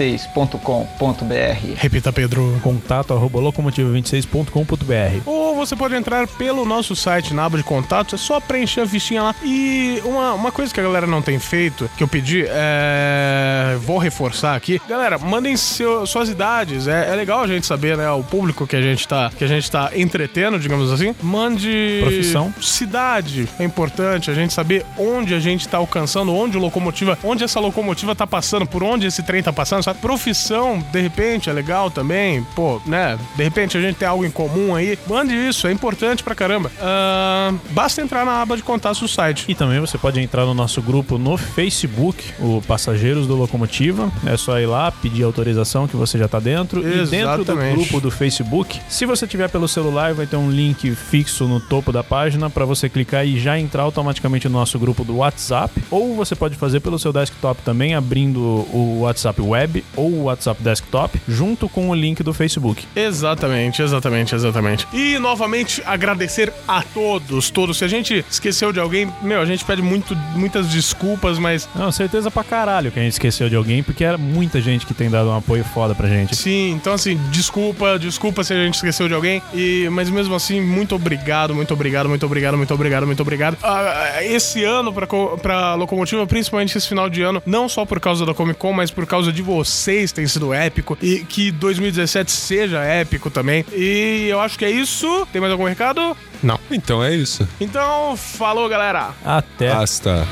locomotiva26.com.br. 0.00 1.74
Repita, 1.76 2.12
Pedro. 2.12 2.58
Contato 2.62 3.12
arroba 3.12 3.38
locomotiva26.com.br. 3.40 5.20
Ou 5.26 5.54
você 5.56 5.76
pode 5.76 5.94
entrar 5.94 6.26
pelo 6.26 6.64
nosso 6.64 6.96
site 6.96 7.34
na 7.34 7.44
aba 7.44 7.58
de 7.58 7.64
contatos, 7.64 8.14
é 8.14 8.16
só 8.24 8.40
preencher 8.40 8.80
a 8.82 8.86
fichinha 8.86 9.22
lá. 9.22 9.34
E 9.42 10.00
uma, 10.04 10.32
uma 10.34 10.52
coisa 10.52 10.72
que 10.72 10.80
a 10.80 10.82
galera 10.82 11.06
não 11.06 11.20
tem 11.22 11.38
feito, 11.38 11.90
que 11.96 12.02
eu 12.02 12.08
pedi, 12.08 12.44
é. 12.48 13.76
Vou 13.82 13.98
reforçar 13.98 14.54
aqui. 14.56 14.80
Galera, 14.88 15.18
mandem 15.18 15.56
seu- 15.56 16.06
suas 16.06 16.28
idades. 16.28 16.86
É, 16.88 17.10
é 17.12 17.14
legal 17.14 17.42
a 17.42 17.46
gente 17.46 17.66
saber, 17.66 17.96
né? 17.96 18.10
O 18.10 18.22
público 18.22 18.66
que 18.66 18.76
a 18.76 18.82
gente 18.82 19.06
tá, 19.06 19.30
que 19.36 19.44
a 19.44 19.46
gente 19.46 19.70
tá 19.70 19.90
entretendo, 19.94 20.58
digamos 20.58 20.90
assim. 20.92 21.14
Mande. 21.22 21.98
Profissão. 22.02 22.52
Cidade. 22.60 23.48
É 23.58 23.64
importante 23.64 24.30
a 24.30 24.34
gente 24.34 24.52
saber 24.52 24.84
onde 24.98 25.34
a 25.34 25.40
gente 25.40 25.68
tá 25.68 25.78
alcançando, 25.78 26.34
onde 26.34 26.56
o 26.56 26.60
locomotiva, 26.60 27.18
onde 27.22 27.44
essa 27.44 27.60
locomotiva 27.60 28.14
tá 28.14 28.26
passando, 28.26 28.66
por 28.66 28.82
onde 28.82 29.06
esse 29.06 29.22
trem 29.22 29.42
tá 29.42 29.52
passando, 29.52 29.82
sabe? 29.82 29.89
Profissão, 29.94 30.82
de 30.92 31.00
repente, 31.00 31.48
é 31.50 31.52
legal 31.52 31.90
também. 31.90 32.42
Pô, 32.54 32.80
né? 32.86 33.18
De 33.36 33.42
repente 33.42 33.76
a 33.76 33.80
gente 33.80 33.96
tem 33.96 34.08
algo 34.08 34.24
em 34.24 34.30
comum 34.30 34.74
aí. 34.74 34.98
Mande 35.08 35.34
isso, 35.34 35.66
é 35.66 35.72
importante 35.72 36.22
pra 36.22 36.34
caramba. 36.34 36.70
Ah, 36.80 37.52
basta 37.70 38.00
entrar 38.00 38.24
na 38.24 38.40
aba 38.40 38.56
de 38.56 38.62
contatos 38.62 39.00
do 39.00 39.08
site. 39.08 39.44
E 39.48 39.54
também 39.54 39.80
você 39.80 39.98
pode 39.98 40.20
entrar 40.20 40.44
no 40.44 40.54
nosso 40.54 40.80
grupo 40.82 41.18
no 41.18 41.36
Facebook, 41.36 42.24
o 42.38 42.62
Passageiros 42.66 43.26
do 43.26 43.36
Locomotiva. 43.36 44.10
É 44.26 44.36
só 44.36 44.58
ir 44.58 44.66
lá, 44.66 44.90
pedir 44.90 45.22
autorização 45.22 45.86
que 45.86 45.96
você 45.96 46.18
já 46.18 46.28
tá 46.28 46.38
dentro. 46.38 46.80
E 46.80 47.06
dentro 47.06 47.44
do 47.44 47.52
Exatamente. 47.52 47.74
grupo 47.74 48.00
do 48.00 48.10
Facebook, 48.10 48.80
se 48.88 49.06
você 49.06 49.26
tiver 49.26 49.48
pelo 49.48 49.68
celular, 49.68 50.14
vai 50.14 50.26
ter 50.26 50.36
um 50.36 50.50
link 50.50 50.94
fixo 50.94 51.46
no 51.46 51.60
topo 51.60 51.92
da 51.92 52.02
página 52.02 52.50
para 52.50 52.64
você 52.64 52.88
clicar 52.88 53.26
e 53.26 53.38
já 53.38 53.58
entrar 53.58 53.82
automaticamente 53.82 54.48
no 54.48 54.58
nosso 54.58 54.78
grupo 54.78 55.04
do 55.04 55.16
WhatsApp. 55.16 55.82
Ou 55.90 56.14
você 56.14 56.34
pode 56.34 56.56
fazer 56.56 56.80
pelo 56.80 56.98
seu 56.98 57.12
desktop 57.12 57.62
também, 57.62 57.94
abrindo 57.94 58.40
o 58.40 59.00
WhatsApp 59.00 59.40
Web 59.40 59.79
Ou 59.96 60.10
o 60.10 60.22
WhatsApp 60.24 60.62
Desktop, 60.62 61.20
junto 61.28 61.68
com 61.68 61.88
o 61.90 61.94
link 61.94 62.22
do 62.22 62.32
Facebook. 62.32 62.86
Exatamente, 62.94 63.82
exatamente, 63.82 64.34
exatamente. 64.34 64.86
E 64.92 65.18
novamente 65.18 65.82
agradecer 65.86 66.52
a 66.66 66.82
todos, 66.82 67.50
todos. 67.50 67.78
Se 67.78 67.84
a 67.84 67.88
gente 67.88 68.24
esqueceu 68.30 68.72
de 68.72 68.80
alguém, 68.80 69.12
meu, 69.22 69.40
a 69.40 69.44
gente 69.44 69.64
pede 69.64 69.82
muito, 69.82 70.16
muitas 70.34 70.68
desculpas, 70.68 71.38
mas. 71.38 71.68
Não, 71.74 71.90
certeza 71.92 72.30
pra 72.30 72.44
caralho 72.44 72.90
que 72.90 72.98
a 72.98 73.02
gente 73.02 73.12
esqueceu 73.12 73.48
de 73.48 73.56
alguém, 73.56 73.82
porque 73.82 74.04
era 74.04 74.18
muita 74.18 74.60
gente 74.60 74.86
que 74.86 74.94
tem 74.94 75.10
dado 75.10 75.28
um 75.30 75.36
apoio 75.36 75.64
foda 75.64 75.94
pra 75.94 76.08
gente. 76.08 76.34
Sim, 76.36 76.70
então 76.70 76.92
assim, 76.92 77.18
desculpa, 77.30 77.98
desculpa 77.98 78.44
se 78.44 78.52
a 78.52 78.64
gente 78.64 78.74
esqueceu 78.74 79.08
de 79.08 79.14
alguém. 79.14 79.42
E, 79.52 79.88
mas 79.90 80.08
mesmo 80.10 80.34
assim, 80.34 80.60
muito 80.60 80.94
obrigado, 80.94 81.54
muito 81.54 81.72
obrigado, 81.72 82.08
muito 82.08 82.24
obrigado, 82.26 82.56
muito 82.56 82.74
obrigado, 82.74 83.06
muito 83.06 83.20
obrigado. 83.20 83.56
Ah, 83.62 84.22
esse 84.22 84.64
ano 84.64 84.92
pra, 84.92 85.06
pra 85.06 85.74
Locomotiva, 85.74 86.26
principalmente 86.26 86.76
esse 86.76 86.88
final 86.88 87.08
de 87.08 87.22
ano, 87.22 87.42
não 87.46 87.68
só 87.68 87.84
por 87.84 88.00
causa 88.00 88.24
da 88.26 88.34
Comic 88.34 88.58
Con, 88.58 88.72
mas 88.72 88.90
por 88.90 89.06
causa 89.06 89.32
de 89.32 89.42
vocês, 89.70 90.12
tem 90.12 90.26
sido 90.26 90.52
épico. 90.52 90.96
E 91.02 91.20
que 91.20 91.50
2017 91.50 92.30
seja 92.30 92.80
épico 92.82 93.30
também. 93.30 93.64
E 93.72 94.26
eu 94.28 94.40
acho 94.40 94.58
que 94.58 94.64
é 94.64 94.70
isso. 94.70 95.26
Tem 95.32 95.40
mais 95.40 95.52
algum 95.52 95.64
recado? 95.64 96.16
Não. 96.42 96.58
Então 96.70 97.02
é 97.02 97.14
isso. 97.14 97.46
Então, 97.60 98.16
falou, 98.16 98.68
galera. 98.68 99.10
Até. 99.24 99.72
Basta. 99.74 100.26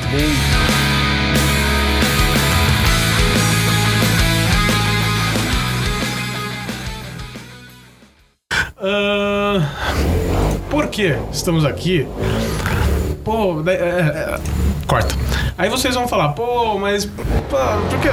Ah, 8.81 9.61
por 10.71 10.89
que 10.89 11.17
estamos 11.33 11.65
aqui? 11.65 12.07
Pô, 13.25 13.63
da- 13.63 13.73
é, 13.73 13.77
é, 13.77 14.39
corta. 14.87 15.15
Aí 15.57 15.69
vocês 15.69 15.95
vão 15.95 16.07
falar, 16.09 16.31
pô, 16.31 16.79
mas. 16.79 17.05
Pô, 17.05 17.13
por 17.91 18.01
que. 18.01 18.09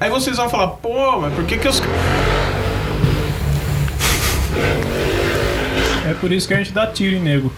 Aí 0.00 0.10
vocês 0.10 0.36
vão 0.36 0.50
falar, 0.50 0.68
pô, 0.68 1.18
mas 1.20 1.32
por 1.34 1.44
que 1.44 1.56
que 1.56 1.66
os. 1.68 1.80
É 6.08 6.14
por 6.20 6.30
isso 6.30 6.46
que 6.46 6.54
a 6.54 6.58
gente 6.58 6.72
dá 6.72 6.86
tiro 6.86 7.16
em 7.16 7.20
nego. 7.20 7.50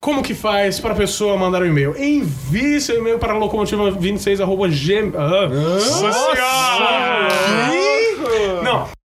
Como 0.00 0.22
que 0.22 0.34
faz 0.34 0.80
para 0.80 0.92
a 0.92 0.96
pessoa 0.96 1.36
mandar 1.36 1.62
um 1.62 1.66
e-mail? 1.66 1.94
Envie 1.96 2.80
seu 2.80 2.98
e-mail 2.98 3.18
para 3.18 3.34
locomotiva26.gmail. 3.34 5.12
Ah, 5.16 5.48
Nossa 5.48 6.12
senhora! 6.12 7.28
Não, 8.62 8.88